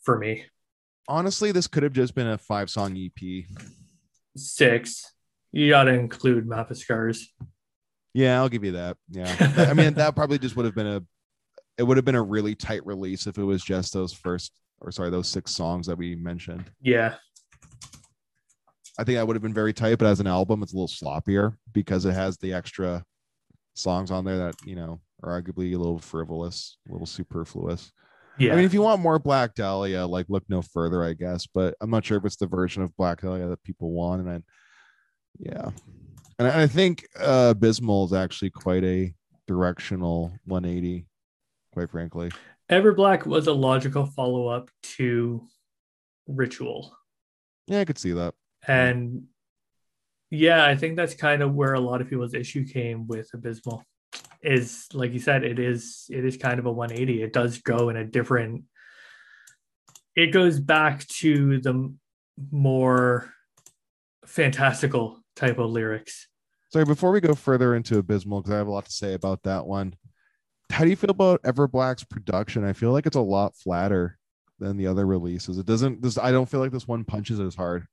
for 0.00 0.18
me 0.18 0.44
Honestly, 1.06 1.52
this 1.52 1.66
could 1.66 1.82
have 1.82 1.92
just 1.94 2.14
been 2.14 2.26
a 2.26 2.36
five 2.38 2.68
song 2.70 2.94
EP. 2.96 3.44
six 4.36 5.12
you 5.52 5.68
gotta 5.70 5.92
include 5.92 6.46
map 6.46 6.70
of 6.70 6.78
scars 6.78 7.32
Yeah, 8.14 8.38
I'll 8.38 8.48
give 8.48 8.64
you 8.64 8.72
that. 8.72 8.96
Yeah. 9.10 9.34
I 9.70 9.74
mean, 9.74 9.94
that 9.94 10.16
probably 10.16 10.38
just 10.38 10.56
would 10.56 10.64
have 10.64 10.74
been 10.74 10.86
a 10.86 11.02
it 11.76 11.84
would 11.84 11.96
have 11.96 12.04
been 12.04 12.16
a 12.16 12.22
really 12.22 12.54
tight 12.54 12.84
release 12.84 13.26
if 13.26 13.38
it 13.38 13.44
was 13.44 13.62
just 13.62 13.92
those 13.92 14.12
first 14.12 14.52
or 14.80 14.90
sorry, 14.90 15.10
those 15.10 15.28
six 15.28 15.52
songs 15.52 15.86
that 15.86 15.96
we 15.98 16.14
mentioned. 16.16 16.70
yeah 16.80 17.14
I 18.98 19.04
think 19.04 19.16
that 19.16 19.26
would 19.26 19.36
have 19.36 19.42
been 19.42 19.54
very 19.54 19.72
tight, 19.72 19.98
but 19.98 20.08
as 20.08 20.18
an 20.18 20.26
album, 20.26 20.62
it's 20.62 20.72
a 20.72 20.76
little 20.76 20.88
sloppier 20.88 21.56
because 21.72 22.04
it 22.04 22.14
has 22.14 22.36
the 22.36 22.52
extra 22.52 23.04
songs 23.74 24.10
on 24.10 24.24
there 24.24 24.38
that 24.38 24.56
you 24.64 24.74
know 24.74 25.00
are 25.22 25.40
arguably 25.40 25.72
a 25.74 25.78
little 25.78 26.00
frivolous, 26.00 26.78
a 26.88 26.92
little 26.92 27.06
superfluous. 27.06 27.92
Yeah. 28.38 28.52
I 28.52 28.56
mean, 28.56 28.64
if 28.64 28.74
you 28.74 28.82
want 28.82 29.00
more 29.00 29.18
Black 29.18 29.54
Dahlia, 29.54 30.06
like 30.06 30.26
look 30.28 30.44
no 30.48 30.62
further, 30.62 31.04
I 31.04 31.12
guess. 31.12 31.46
But 31.46 31.74
I'm 31.80 31.90
not 31.90 32.04
sure 32.04 32.18
if 32.18 32.24
it's 32.24 32.36
the 32.36 32.46
version 32.46 32.82
of 32.82 32.96
Black 32.96 33.20
Dahlia 33.20 33.48
that 33.48 33.62
people 33.62 33.92
want. 33.92 34.20
And 34.20 34.30
then, 34.30 34.44
yeah, 35.38 35.70
and 36.38 36.48
I 36.48 36.66
think 36.66 37.06
uh, 37.18 37.54
Abysmal 37.56 38.06
is 38.06 38.12
actually 38.12 38.50
quite 38.50 38.84
a 38.84 39.12
directional 39.46 40.32
180, 40.44 41.06
quite 41.72 41.90
frankly. 41.90 42.30
Everblack 42.70 43.26
was 43.26 43.46
a 43.46 43.52
logical 43.52 44.06
follow 44.06 44.48
up 44.48 44.70
to 44.82 45.42
Ritual. 46.26 46.94
Yeah, 47.66 47.80
I 47.80 47.84
could 47.84 47.98
see 47.98 48.12
that. 48.12 48.34
And 48.66 49.24
yeah, 50.30 50.64
I 50.64 50.76
think 50.76 50.96
that's 50.96 51.14
kind 51.14 51.42
of 51.42 51.54
where 51.54 51.74
a 51.74 51.80
lot 51.80 52.00
of 52.00 52.08
people's 52.08 52.34
issue 52.34 52.66
came 52.66 53.06
with 53.06 53.30
Abysmal. 53.32 53.82
Is 54.42 54.86
like 54.92 55.12
you 55.12 55.18
said, 55.18 55.42
it 55.42 55.58
is 55.58 56.06
it 56.10 56.24
is 56.24 56.36
kind 56.36 56.58
of 56.58 56.66
a 56.66 56.72
180. 56.72 57.22
It 57.22 57.32
does 57.32 57.58
go 57.58 57.88
in 57.88 57.96
a 57.96 58.04
different. 58.04 58.64
It 60.14 60.28
goes 60.28 60.60
back 60.60 61.06
to 61.08 61.60
the 61.60 61.92
more 62.50 63.32
fantastical 64.26 65.17
type 65.38 65.58
of 65.58 65.70
lyrics. 65.70 66.28
Sorry, 66.70 66.84
before 66.84 67.10
we 67.12 67.20
go 67.20 67.34
further 67.34 67.74
into 67.74 67.98
Abysmal, 67.98 68.42
because 68.42 68.52
I 68.54 68.58
have 68.58 68.66
a 68.66 68.70
lot 68.72 68.84
to 68.84 68.92
say 68.92 69.14
about 69.14 69.42
that 69.44 69.66
one. 69.66 69.94
How 70.70 70.84
do 70.84 70.90
you 70.90 70.96
feel 70.96 71.10
about 71.10 71.42
Everblack's 71.42 72.04
production? 72.04 72.64
I 72.64 72.74
feel 72.74 72.92
like 72.92 73.06
it's 73.06 73.16
a 73.16 73.20
lot 73.20 73.56
flatter 73.56 74.18
than 74.58 74.76
the 74.76 74.86
other 74.86 75.06
releases. 75.06 75.56
It 75.56 75.64
doesn't. 75.64 76.02
This 76.02 76.18
I 76.18 76.30
don't 76.30 76.48
feel 76.48 76.60
like 76.60 76.72
this 76.72 76.86
one 76.86 77.04
punches 77.04 77.40
as 77.40 77.54
hard. 77.54 77.86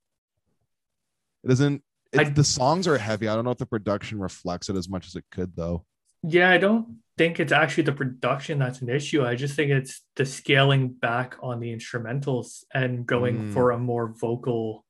It 1.43 1.47
doesn't. 1.49 1.83
It, 2.11 2.19
I- 2.19 2.23
the 2.29 2.43
songs 2.43 2.87
are 2.87 2.97
heavy. 2.97 3.27
I 3.29 3.35
don't 3.35 3.45
know 3.45 3.51
if 3.51 3.57
the 3.59 3.65
production 3.65 4.19
reflects 4.19 4.67
it 4.69 4.75
as 4.75 4.89
much 4.89 5.07
as 5.07 5.15
it 5.15 5.23
could, 5.31 5.55
though. 5.55 5.85
Yeah, 6.23 6.49
I 6.49 6.57
don't 6.57 6.97
think 7.17 7.39
it's 7.39 7.51
actually 7.51 7.83
the 7.83 7.91
production 7.93 8.57
that's 8.59 8.81
an 8.81 8.89
issue. 8.89 9.23
I 9.23 9.35
just 9.35 9.55
think 9.55 9.69
it's 9.71 10.01
the 10.15 10.25
scaling 10.25 10.89
back 10.89 11.37
on 11.41 11.59
the 11.59 11.73
instrumentals 11.73 12.63
and 12.73 13.05
going 13.05 13.37
Mm. 13.37 13.53
for 13.53 13.71
a 13.71 13.77
more 13.77 14.07
vocal, 14.19 14.83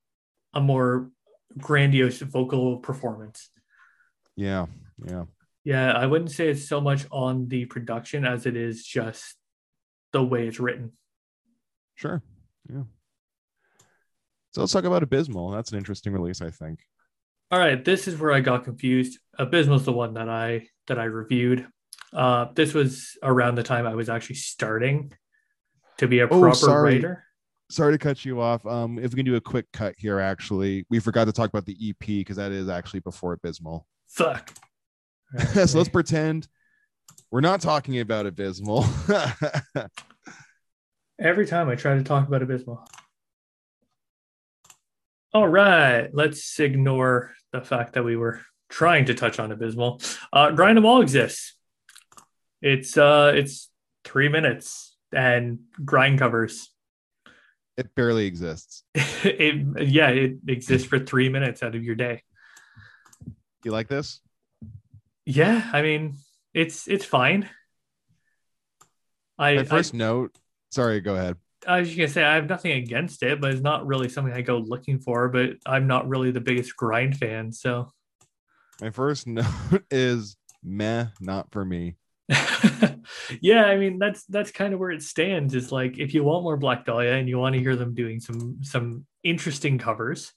a 0.54 0.62
more 0.62 1.12
grandiose 1.58 2.20
vocal 2.22 2.78
performance. 2.78 3.50
Yeah, 4.36 4.66
yeah. 5.06 5.24
Yeah, 5.64 5.94
I 5.94 6.06
wouldn't 6.06 6.32
say 6.32 6.50
it's 6.50 6.68
so 6.68 6.80
much 6.80 7.06
on 7.12 7.48
the 7.48 7.66
production 7.66 8.24
as 8.26 8.46
it 8.46 8.56
is 8.56 8.84
just 8.86 9.36
the 10.14 10.24
way 10.24 10.48
it's 10.48 10.60
written. 10.60 10.92
Sure. 11.96 12.22
Yeah. 12.72 12.84
So 14.52 14.62
let's 14.62 14.74
talk 14.74 14.84
about 14.86 15.02
Abysmal. 15.04 15.52
That's 15.52 15.72
an 15.72 15.78
interesting 15.78 16.14
release, 16.14 16.42
I 16.42 16.52
think. 16.52 16.80
All 17.52 17.60
right, 17.60 17.84
this 17.84 18.08
is 18.08 18.20
where 18.20 18.32
I 18.32 18.42
got 18.42 18.64
confused. 18.64 19.20
Abysmal's 19.40 19.86
the 19.86 19.92
one 19.92 20.14
that 20.16 20.30
I 20.30 20.68
that 20.88 21.00
I 21.00 21.06
reviewed. 21.06 21.68
Uh, 22.14 22.46
this 22.54 22.74
was 22.74 23.18
around 23.24 23.56
the 23.56 23.64
time 23.64 23.86
I 23.86 23.96
was 23.96 24.08
actually 24.10 24.38
starting 24.38 25.12
to 25.98 26.08
be 26.08 26.20
a 26.20 26.26
Oh, 26.28 26.40
proper 26.40 26.56
sorry. 26.56 26.96
writer. 26.96 27.24
Sorry 27.70 27.94
to 27.94 27.98
cut 27.98 28.24
you 28.24 28.42
off. 28.42 28.66
Um, 28.66 29.00
if 29.00 29.12
we 29.12 29.18
can 29.18 29.26
do 29.26 29.36
a 29.36 29.42
quick 29.42 29.66
cut 29.74 29.96
here, 29.98 30.20
actually, 30.20 30.86
we 30.90 31.00
forgot 31.00 31.26
to 31.26 31.32
talk 31.32 31.50
about 31.50 31.66
the 31.66 31.76
EP 31.82 32.00
because 32.00 32.38
that 32.38 32.52
is 32.52 32.70
actually 32.70 33.00
before 33.00 33.34
Abysmal. 33.34 33.88
Fuck. 34.08 34.54
so 35.54 35.78
let's 35.78 35.90
pretend 35.90 36.48
we're 37.32 37.42
not 37.42 37.62
talking 37.62 38.00
about 38.00 38.28
Abysmal. 38.28 38.86
Every 41.20 41.48
time 41.48 41.70
I 41.70 41.76
try 41.76 41.96
to 41.96 42.04
talk 42.04 42.28
about 42.28 42.44
Abysmal. 42.44 42.86
All 45.34 45.48
right, 45.48 46.10
let's 46.14 46.60
ignore 46.60 47.34
the 47.52 47.62
fact 47.62 47.94
that 47.94 48.04
we 48.04 48.16
were 48.16 48.42
trying 48.70 49.06
to 49.06 49.14
touch 49.14 49.40
on 49.40 49.52
Abysmal. 49.52 50.02
Uh, 50.32 50.52
Grind 50.52 50.78
'em 50.78 50.86
all 50.86 51.02
exists. 51.02 51.56
It's 52.62 52.98
uh, 52.98 53.34
it's 53.36 53.70
three 54.04 54.30
minutes 54.30 54.96
and 55.12 55.60
grind 55.84 56.20
covers. 56.20 56.70
It 57.78 57.94
barely 57.96 58.26
exists. 58.26 58.84
it 58.96 59.88
yeah, 59.88 60.10
it 60.10 60.38
exists 60.48 60.88
for 60.88 61.00
three 61.00 61.30
minutes 61.30 61.64
out 61.64 61.76
of 61.76 61.84
your 61.84 61.96
day. 61.96 62.24
You 63.64 63.72
like 63.72 63.88
this? 63.88 64.22
Yeah, 65.26 65.68
I 65.74 65.82
mean, 65.82 66.18
it's 66.54 66.88
it's 66.88 67.06
fine. 67.06 67.50
I 69.38 69.56
My 69.56 69.62
I- 69.62 69.66
first 69.66 69.94
note. 69.94 70.38
Sorry, 70.72 71.02
go 71.02 71.16
ahead. 71.16 71.38
I 71.68 71.80
was 71.80 71.88
just 71.90 71.98
gonna 71.98 72.10
say 72.10 72.24
I 72.24 72.36
have 72.36 72.48
nothing 72.48 72.74
against 72.74 73.24
it, 73.24 73.42
but 73.42 73.52
it's 73.52 73.62
not 73.62 73.88
really 73.88 74.08
something 74.08 74.34
I 74.34 74.42
go 74.42 74.58
looking 74.58 75.00
for. 75.00 75.30
But 75.30 75.52
I'm 75.66 75.88
not 75.88 76.08
really 76.08 76.32
the 76.32 76.42
biggest 76.42 76.76
grind 76.76 77.18
fan, 77.18 77.52
so 77.52 77.92
My 78.82 78.92
first 78.92 79.26
note 79.28 79.46
is 79.90 80.38
meh, 80.64 81.08
not 81.20 81.52
for 81.52 81.66
me. 81.66 81.96
yeah, 83.42 83.66
I 83.66 83.78
mean 83.78 84.00
that's 84.00 84.26
that's 84.26 84.52
kind 84.52 84.74
of 84.74 84.80
where 84.80 84.92
it 84.92 85.04
stands. 85.04 85.54
Is 85.54 85.72
like 85.72 85.98
if 86.00 86.14
you 86.14 86.24
want 86.24 86.44
more 86.44 86.58
Black 86.58 86.86
Dahlia 86.86 87.14
and 87.14 87.30
you 87.30 87.38
want 87.38 87.54
to 87.54 87.62
hear 87.62 87.76
them 87.76 87.94
doing 87.94 88.20
some 88.20 88.60
some 88.62 89.06
interesting 89.24 89.78
covers, 89.78 90.34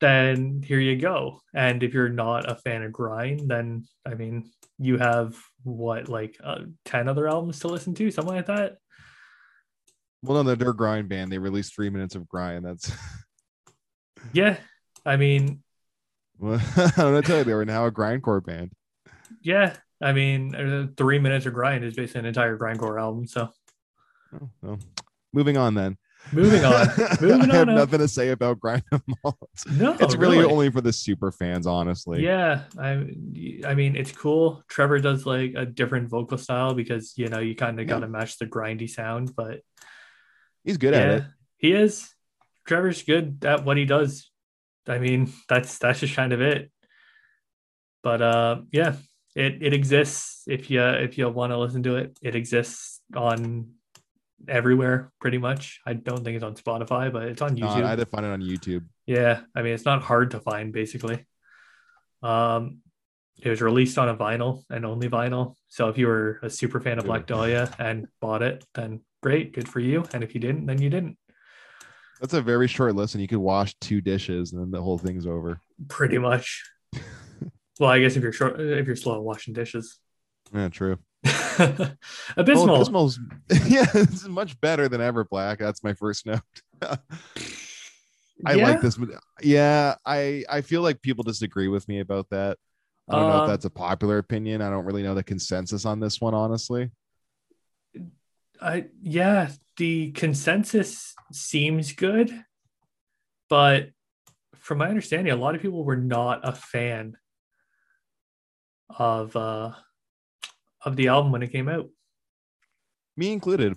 then 0.00 0.62
here 0.64 0.80
you 0.80 0.96
go. 0.96 1.40
And 1.54 1.82
if 1.82 1.92
you're 1.92 2.08
not 2.08 2.50
a 2.50 2.54
fan 2.54 2.82
of 2.82 2.92
grind, 2.92 3.50
then 3.50 3.84
I 4.06 4.14
mean 4.14 4.50
you 4.78 4.98
have 4.98 5.36
what 5.62 6.08
like 6.08 6.36
uh, 6.42 6.60
ten 6.84 7.08
other 7.08 7.28
albums 7.28 7.60
to 7.60 7.68
listen 7.68 7.94
to, 7.96 8.10
something 8.10 8.34
like 8.34 8.46
that. 8.46 8.76
Well, 10.22 10.42
no, 10.42 10.54
they're 10.54 10.72
grind 10.72 11.10
band. 11.10 11.30
They 11.30 11.38
released 11.38 11.74
three 11.74 11.90
minutes 11.90 12.14
of 12.14 12.26
grind. 12.26 12.64
That's 12.64 12.90
Yeah, 14.32 14.56
I 15.04 15.16
mean 15.16 15.62
well, 16.38 16.60
I 16.76 16.92
don't 16.96 17.12
know. 17.12 17.20
Tell 17.20 17.38
you, 17.38 17.44
they 17.44 17.54
were 17.54 17.64
now 17.64 17.86
a 17.86 17.92
grindcore 17.92 18.44
band. 18.44 18.72
yeah, 19.42 19.76
I 20.02 20.12
mean 20.12 20.54
uh, 20.54 20.86
three 20.96 21.18
minutes 21.18 21.46
of 21.46 21.54
grind 21.54 21.84
is 21.84 21.94
basically 21.94 22.20
an 22.20 22.26
entire 22.26 22.58
grindcore 22.58 23.00
album. 23.00 23.26
So 23.26 23.50
Oh, 24.40 24.50
well. 24.62 24.78
Moving 25.32 25.56
on 25.56 25.74
then. 25.74 25.96
moving 26.32 26.64
on, 26.64 26.86
moving 27.20 27.50
I 27.50 27.54
have 27.54 27.68
on. 27.68 27.70
up. 27.70 27.76
nothing 27.76 27.98
to 28.00 28.08
say 28.08 28.30
about 28.30 28.58
grind 28.58 28.82
all. 29.22 29.38
No, 29.70 29.94
It's 30.00 30.16
really, 30.16 30.38
really. 30.38 30.50
only 30.50 30.70
for 30.70 30.80
the 30.80 30.92
super 30.92 31.30
fans, 31.30 31.66
honestly. 31.66 32.24
Yeah, 32.24 32.62
I 32.78 32.92
I 33.66 33.74
mean 33.74 33.94
it's 33.94 34.10
cool. 34.12 34.62
Trevor 34.68 34.98
does 35.00 35.26
like 35.26 35.52
a 35.56 35.66
different 35.66 36.08
vocal 36.08 36.38
style 36.38 36.72
because 36.74 37.12
you 37.16 37.28
know 37.28 37.40
you 37.40 37.54
kind 37.54 37.78
of 37.78 37.86
Yeah. 37.86 37.94
got 37.94 38.00
to 38.00 38.08
match 38.08 38.38
the 38.38 38.46
grindy 38.46 38.88
sound, 38.88 39.34
but 39.36 39.60
He's 40.64 40.78
good 40.78 40.94
at 40.94 41.08
it. 41.10 41.24
he 41.58 41.72
is. 41.72 42.10
Trevor's 42.66 43.02
good 43.02 43.44
at 43.44 43.64
what 43.64 43.76
he 43.76 43.84
does. 43.84 44.30
I 44.88 44.98
mean, 44.98 45.30
that's 45.48 45.78
that's 45.78 46.00
just 46.00 46.16
kind 46.16 46.32
of 46.32 46.40
it. 46.40 46.72
But 48.02 48.22
uh 48.22 48.62
yeah, 48.72 48.94
it 49.34 49.62
it 49.62 49.72
exists 49.72 50.42
if 50.46 50.70
you 50.70 50.82
if 50.82 51.18
you 51.18 51.28
want 51.28 51.52
to 51.52 51.58
listen 51.58 51.82
to 51.84 51.96
it. 51.96 52.18
It 52.22 52.34
exists 52.34 53.00
on 53.14 53.70
everywhere 54.46 55.12
pretty 55.20 55.38
much. 55.38 55.80
I 55.86 55.94
don't 55.94 56.22
think 56.22 56.36
it's 56.36 56.44
on 56.44 56.54
Spotify, 56.54 57.12
but 57.12 57.24
it's 57.24 57.42
on 57.42 57.56
youtube 57.56 57.78
No. 57.78 57.86
I 57.86 57.90
had 57.90 57.98
to 57.98 58.06
find 58.06 58.26
it 58.26 58.30
on 58.30 58.42
YouTube. 58.42 58.84
Yeah, 59.06 59.40
I 59.54 59.62
mean 59.62 59.72
it's 59.72 59.84
not 59.84 60.02
hard 60.02 60.32
to 60.32 60.40
find 60.40 60.72
basically. 60.72 61.24
Um 62.22 62.78
it 63.42 63.48
was 63.48 63.60
released 63.60 63.98
on 63.98 64.08
a 64.08 64.16
vinyl 64.16 64.62
and 64.70 64.86
only 64.86 65.08
vinyl. 65.08 65.54
So 65.68 65.88
if 65.88 65.98
you 65.98 66.06
were 66.06 66.38
a 66.42 66.48
super 66.48 66.80
fan 66.80 66.98
of 66.98 67.04
Black 67.04 67.26
Dahlia 67.26 67.74
and 67.80 68.06
bought 68.20 68.42
it, 68.42 68.64
then 68.74 69.00
great, 69.22 69.52
good 69.52 69.68
for 69.68 69.80
you. 69.80 70.04
And 70.12 70.22
if 70.22 70.34
you 70.34 70.40
didn't, 70.40 70.66
then 70.66 70.80
you 70.80 70.88
didn't. 70.88 71.18
That's 72.20 72.32
a 72.32 72.40
very 72.40 72.68
short 72.68 72.94
listen. 72.94 73.20
You 73.20 73.26
could 73.26 73.38
wash 73.38 73.74
two 73.80 74.00
dishes 74.00 74.52
and 74.52 74.62
then 74.62 74.70
the 74.70 74.80
whole 74.80 74.98
thing's 74.98 75.26
over. 75.26 75.60
Pretty 75.88 76.18
much. 76.18 76.62
Well, 77.80 77.90
I 77.90 77.98
guess 78.00 78.16
if 78.16 78.22
you're 78.22 78.32
short 78.32 78.60
if 78.60 78.86
you're 78.86 78.96
slow 78.96 79.20
washing 79.20 79.54
dishes. 79.54 79.98
Yeah, 80.54 80.68
true. 80.68 80.98
Abysmal. 81.58 82.66
Well, 82.66 82.76
Abysmal's 82.76 83.18
yeah, 83.66 83.86
it's 83.94 84.26
much 84.28 84.60
better 84.60 84.88
than 84.88 85.00
Everblack. 85.00 85.58
That's 85.58 85.82
my 85.82 85.94
first 85.94 86.26
note. 86.26 86.40
I 88.46 88.54
Yeah? 88.54 88.68
like 88.68 88.80
this. 88.80 88.98
Yeah, 89.42 89.94
I 90.04 90.44
I 90.48 90.60
feel 90.60 90.82
like 90.82 91.00
people 91.02 91.24
disagree 91.24 91.68
with 91.68 91.88
me 91.88 92.00
about 92.00 92.28
that. 92.30 92.58
I 93.08 93.16
don't 93.18 93.26
know 93.28 93.34
Um, 93.36 93.42
if 93.42 93.48
that's 93.48 93.64
a 93.64 93.70
popular 93.70 94.18
opinion. 94.18 94.62
I 94.62 94.70
don't 94.70 94.84
really 94.84 95.02
know 95.02 95.14
the 95.14 95.22
consensus 95.22 95.84
on 95.84 96.00
this 96.00 96.20
one, 96.20 96.34
honestly. 96.34 96.90
I 98.60 98.86
yeah, 99.02 99.50
the 99.76 100.12
consensus 100.12 101.14
seems 101.32 101.92
good, 101.92 102.32
but 103.48 103.90
from 104.56 104.78
my 104.78 104.88
understanding, 104.88 105.32
a 105.32 105.36
lot 105.36 105.54
of 105.54 105.62
people 105.62 105.84
were 105.84 105.96
not 105.96 106.40
a 106.48 106.52
fan 106.52 107.16
of 108.90 109.34
uh 109.36 109.72
of 110.84 110.96
the 110.96 111.08
album 111.08 111.32
when 111.32 111.42
it 111.42 111.52
came 111.52 111.68
out. 111.68 111.88
Me 113.16 113.32
included. 113.32 113.76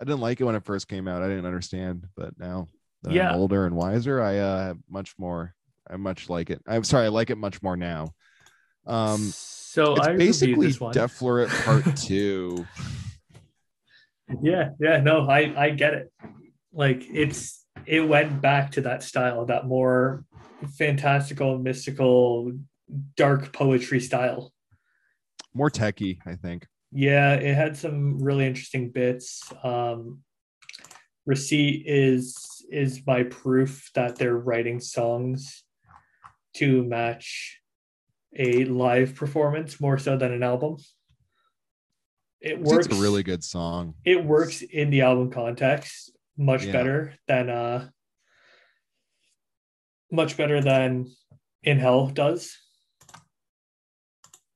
I 0.00 0.04
didn't 0.04 0.20
like 0.20 0.40
it 0.40 0.44
when 0.44 0.54
it 0.56 0.64
first 0.64 0.88
came 0.88 1.06
out. 1.08 1.22
I 1.22 1.28
didn't 1.28 1.46
understand, 1.46 2.06
but 2.16 2.38
now 2.38 2.68
that 3.02 3.12
Yeah. 3.12 3.30
I'm 3.30 3.36
older 3.38 3.66
and 3.66 3.76
wiser, 3.76 4.20
I 4.20 4.38
uh 4.38 4.64
have 4.66 4.78
much 4.88 5.14
more. 5.18 5.54
I 5.88 5.96
much 5.96 6.28
like 6.28 6.50
it. 6.50 6.60
I'm 6.66 6.84
sorry, 6.84 7.06
I 7.06 7.08
like 7.08 7.30
it 7.30 7.36
much 7.38 7.62
more 7.62 7.76
now. 7.76 8.14
Um, 8.86 9.18
so 9.20 9.94
it's 9.96 10.06
I 10.06 10.16
basically 10.16 10.66
this 10.66 10.80
one. 10.80 10.92
Deflorate 10.94 11.48
Part 11.64 11.96
Two. 11.96 12.66
yeah, 14.42 14.70
yeah, 14.80 15.00
no, 15.00 15.28
I 15.28 15.54
I 15.56 15.70
get 15.70 15.94
it. 15.94 16.12
Like 16.72 17.04
it's 17.08 17.64
it 17.86 18.00
went 18.00 18.40
back 18.40 18.72
to 18.72 18.82
that 18.82 19.02
style, 19.02 19.46
that 19.46 19.66
more 19.66 20.24
fantastical, 20.78 21.58
mystical, 21.58 22.52
dark 23.16 23.52
poetry 23.52 24.00
style. 24.00 24.52
More 25.54 25.70
techie, 25.70 26.18
I 26.26 26.34
think. 26.36 26.66
Yeah, 26.92 27.34
it 27.34 27.54
had 27.54 27.76
some 27.76 28.22
really 28.22 28.46
interesting 28.46 28.90
bits. 28.90 29.42
Um, 29.62 30.20
Receipt 31.26 31.84
is 31.86 32.36
is 32.70 33.00
my 33.06 33.22
proof 33.22 33.90
that 33.94 34.16
they're 34.16 34.36
writing 34.36 34.78
songs 34.78 35.64
to 36.56 36.82
match 36.84 37.60
a 38.36 38.64
live 38.66 39.14
performance 39.14 39.80
more 39.80 39.96
so 39.98 40.18
than 40.18 40.32
an 40.32 40.42
album. 40.42 40.76
It 42.42 42.60
works. 42.60 42.86
It's 42.86 42.98
a 42.98 43.00
really 43.00 43.22
good 43.22 43.42
song. 43.42 43.94
It 44.04 44.22
works 44.22 44.60
in 44.60 44.90
the 44.90 45.00
album 45.00 45.30
context 45.30 46.12
much 46.36 46.64
Yeah. 46.66 46.72
better 46.72 47.14
than 47.26 47.48
uh 47.48 47.88
much 50.10 50.36
better 50.36 50.60
than 50.60 51.06
in 51.62 51.78
hell 51.78 52.08
does 52.08 52.56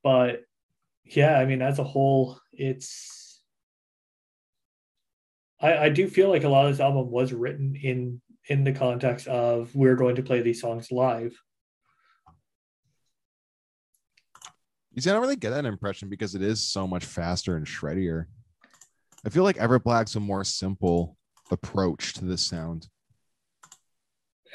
but 0.02 0.42
yeah 1.04 1.38
i 1.38 1.44
mean 1.44 1.62
as 1.62 1.78
a 1.78 1.84
whole 1.84 2.38
it's 2.52 3.42
i 5.60 5.76
i 5.76 5.88
do 5.88 6.08
feel 6.08 6.28
like 6.28 6.44
a 6.44 6.48
lot 6.48 6.66
of 6.66 6.72
this 6.72 6.80
album 6.80 7.10
was 7.10 7.32
written 7.32 7.76
in 7.82 8.20
in 8.48 8.64
the 8.64 8.72
context 8.72 9.26
of 9.26 9.74
we're 9.74 9.96
going 9.96 10.16
to 10.16 10.22
play 10.22 10.40
these 10.40 10.60
songs 10.60 10.90
live 10.90 11.36
You 14.98 15.02
see, 15.02 15.10
I 15.10 15.12
don't 15.12 15.22
really 15.22 15.36
get 15.36 15.50
that 15.50 15.64
impression 15.64 16.08
because 16.08 16.34
it 16.34 16.42
is 16.42 16.60
so 16.60 16.84
much 16.84 17.04
faster 17.04 17.54
and 17.54 17.64
shreddier. 17.64 18.24
I 19.24 19.28
feel 19.28 19.44
like 19.44 19.56
Everblack's 19.56 20.16
a 20.16 20.20
more 20.20 20.42
simple 20.42 21.16
approach 21.52 22.14
to 22.14 22.24
this 22.24 22.42
sound. 22.42 22.88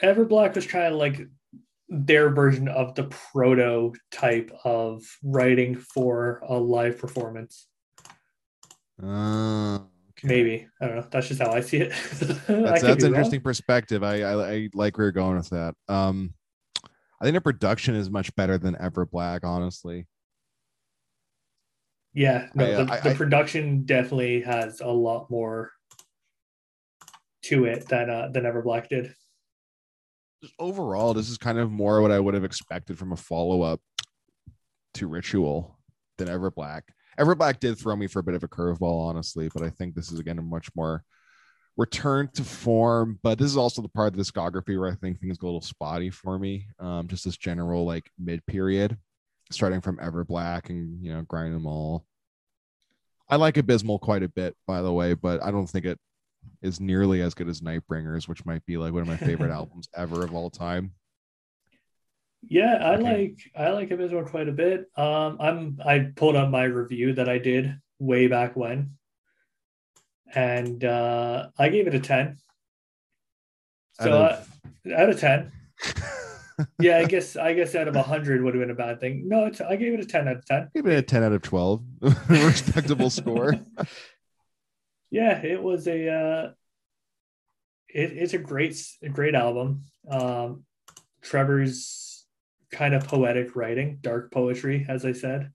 everblack 0.02 0.54
was 0.56 0.66
trying 0.66 0.92
to 0.92 0.98
like 0.98 1.30
their 1.90 2.30
version 2.30 2.68
of 2.68 2.96
the 2.96 3.04
prototype 3.06 4.52
of 4.64 5.04
writing 5.24 5.76
for 5.76 6.42
a 6.48 6.58
live 6.58 6.98
performance 6.98 7.68
Uh, 9.04 9.76
okay. 9.76 10.28
maybe 10.28 10.68
i 10.82 10.88
don't 10.88 10.96
know 10.96 11.08
that's 11.12 11.28
just 11.28 11.42
how 11.42 11.52
i 11.52 11.60
see 11.60 11.78
it 11.78 11.90
That's, 12.48 12.82
that's 12.82 13.04
wrong. 13.04 13.12
interesting 13.12 13.42
perspective. 13.42 14.04
I, 14.04 14.22
I 14.22 14.52
I 14.54 14.70
like 14.74 14.98
where 14.98 15.06
you're 15.06 15.12
going 15.12 15.36
with 15.38 15.50
that. 15.50 15.76
Um, 15.90 16.34
I 17.20 17.26
think 17.26 17.36
the 17.36 17.42
production 17.42 17.96
is 17.96 18.10
much 18.10 18.34
better 18.36 18.58
than 18.58 18.76
Everblack, 18.76 19.44
honestly. 19.44 20.08
Yeah, 22.14 22.48
no, 22.54 22.66
I, 22.66 22.74
uh, 22.74 22.84
the, 22.84 22.94
I- 22.94 23.00
the 23.00 23.16
production 23.16 23.84
definitely 23.86 24.42
has 24.42 24.80
a 24.82 24.88
lot 24.88 25.30
more 25.32 25.72
to 27.46 27.66
it 27.66 27.88
than 27.90 28.10
uh, 28.10 28.30
than 28.32 28.44
Everblack 28.44 28.88
did. 28.90 29.14
Overall, 30.60 31.14
this 31.14 31.30
is 31.30 31.38
kind 31.38 31.58
of 31.58 31.72
more 31.72 32.02
what 32.02 32.12
I 32.12 32.20
would 32.20 32.34
have 32.34 32.44
expected 32.44 32.98
from 32.98 33.12
a 33.12 33.18
follow 33.18 33.62
up 33.62 33.82
to 34.96 35.08
Ritual 35.08 35.78
than 36.18 36.28
Everblack. 36.28 36.82
Everblack 37.20 37.60
did 37.60 37.78
throw 37.78 37.96
me 37.96 38.08
for 38.08 38.20
a 38.20 38.24
bit 38.24 38.36
of 38.36 38.44
a 38.44 38.48
curveball, 38.48 39.08
honestly, 39.08 39.50
but 39.54 39.64
I 39.64 39.70
think 39.70 39.96
this 39.96 40.12
is 40.12 40.20
again 40.20 40.40
a 40.40 40.42
much 40.42 40.70
more 40.76 41.04
return 41.78 42.30
to 42.34 42.44
form. 42.44 43.20
But 43.24 43.38
this 43.38 43.50
is 43.50 43.58
also 43.58 43.82
the 43.82 43.90
part 43.90 44.08
of 44.08 44.18
the 44.18 44.24
discography 44.24 44.80
where 44.80 44.92
I 44.92 44.96
think 44.96 45.20
things 45.20 45.38
go 45.38 45.48
a 45.48 45.50
little 45.50 45.62
spotty 45.62 46.10
for 46.10 46.38
me. 46.40 46.68
Um, 46.80 47.08
just 47.08 47.26
this 47.26 47.38
general 47.38 47.86
like 47.86 48.10
mid 48.18 48.46
period, 48.46 48.98
starting 49.52 49.82
from 49.82 49.98
Everblack 49.98 50.70
and 50.70 51.04
you 51.04 51.14
know 51.14 51.22
grinding 51.22 51.54
them 51.54 51.68
all. 51.68 52.06
I 53.30 53.38
like 53.38 53.58
Abysmal 53.58 54.00
quite 54.00 54.24
a 54.24 54.30
bit, 54.30 54.56
by 54.68 54.82
the 54.82 54.92
way, 54.92 55.14
but 55.14 55.42
I 55.42 55.52
don't 55.52 55.68
think 55.68 55.86
it 55.86 56.00
is 56.62 56.80
nearly 56.80 57.22
as 57.22 57.34
good 57.34 57.50
as 57.50 57.62
Nightbringers, 57.62 58.28
which 58.28 58.46
might 58.46 58.66
be 58.66 58.78
like 58.78 58.94
one 58.94 59.02
of 59.02 59.08
my 59.08 59.18
favorite 59.18 59.52
albums 59.54 59.88
ever 59.96 60.24
of 60.24 60.34
all 60.34 60.50
time. 60.50 60.92
Yeah, 62.48 62.74
I 62.82 62.96
Okay. 62.96 63.04
like 63.04 63.40
I 63.56 63.70
like 63.72 63.92
Abysmal 63.92 64.26
quite 64.26 64.50
a 64.50 64.52
bit. 64.52 64.88
Um, 64.98 65.38
I'm 65.40 65.80
I 65.86 66.12
pulled 66.16 66.36
up 66.36 66.50
my 66.50 66.66
review 66.66 67.14
that 67.14 67.30
I 67.30 67.38
did 67.38 67.80
way 68.00 68.28
back 68.28 68.56
when, 68.58 68.98
and 70.34 70.84
uh, 70.84 71.48
I 71.58 71.70
gave 71.70 71.88
it 71.88 71.96
a 71.96 72.00
ten. 72.00 72.38
So 74.02 74.24
Out 74.24 74.32
uh, 74.90 74.96
out 74.98 75.10
of 75.10 75.20
ten, 75.20 75.52
yeah, 76.80 76.98
I 76.98 77.06
guess 77.06 77.38
I 77.38 77.54
guess 77.54 77.76
out 77.76 77.88
of 77.88 77.96
hundred 77.96 78.44
would 78.44 78.56
have 78.56 78.62
been 78.62 78.72
a 78.72 78.76
bad 78.76 79.00
thing. 79.00 79.24
No, 79.28 79.46
it's, 79.46 79.62
I 79.62 79.76
gave 79.78 79.94
it 79.94 80.02
a 80.02 80.06
ten 80.06 80.28
out 80.28 80.38
of 80.38 80.46
ten. 80.46 80.70
Give 80.76 80.86
it 80.88 80.98
a 80.98 81.02
10 81.02 81.24
out 81.24 81.32
of 81.32 81.42
12. 81.44 81.82
Respectable 82.30 83.10
score. 83.10 83.54
Yeah 85.14 85.40
it 85.44 85.62
was 85.62 85.88
a 85.88 86.10
uh 86.10 86.52
it, 87.88 88.12
it's 88.14 88.34
a 88.34 88.38
great 88.40 88.84
a 89.04 89.10
great 89.10 89.36
album 89.36 89.84
um 90.10 90.66
trevor's 91.22 92.26
kind 92.72 92.96
of 92.96 93.08
poetic 93.08 93.56
writing 93.56 94.00
dark 94.02 94.32
poetry 94.32 94.86
as 94.90 95.06
i 95.06 95.12
said 95.12 95.52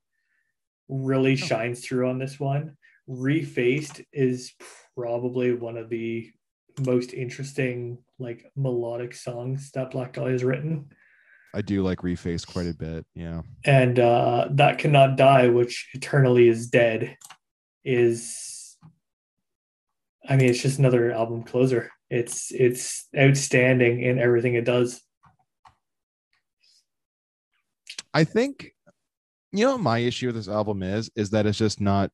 really 0.88 1.34
shines 1.34 1.84
through 1.84 2.08
on 2.08 2.18
this 2.18 2.38
one 2.38 2.76
refaced 3.10 4.04
is 4.12 4.52
probably 4.96 5.52
one 5.52 5.76
of 5.76 5.88
the 5.88 6.30
most 6.86 7.12
interesting 7.12 7.98
like 8.20 8.50
melodic 8.54 9.12
songs 9.12 9.72
that 9.72 9.90
black 9.90 10.12
dahlia 10.14 10.32
has 10.32 10.44
written 10.44 10.86
I 11.54 11.62
do 11.62 11.82
like 11.82 12.00
Reface 12.00 12.46
quite 12.46 12.66
a 12.66 12.74
bit. 12.74 13.06
Yeah. 13.14 13.40
and 13.64 13.98
uh, 13.98 14.48
that 14.50 14.78
cannot 14.78 15.16
die 15.16 15.48
which 15.48 15.88
eternally 15.94 16.46
is 16.46 16.68
dead 16.68 17.16
is 17.84 18.57
i 20.28 20.36
mean 20.36 20.48
it's 20.48 20.62
just 20.62 20.78
another 20.78 21.10
album 21.10 21.42
closer 21.42 21.90
it's 22.10 22.52
it's 22.52 23.08
outstanding 23.16 24.02
in 24.02 24.18
everything 24.18 24.54
it 24.54 24.64
does 24.64 25.02
I 28.14 28.24
think, 28.24 28.72
you 29.52 29.64
know, 29.64 29.72
what 29.72 29.80
my 29.80 29.98
issue 29.98 30.26
with 30.26 30.36
this 30.36 30.48
album 30.48 30.82
is, 30.82 31.10
is 31.14 31.30
that 31.30 31.46
it's 31.46 31.58
just 31.58 31.80
not 31.80 32.10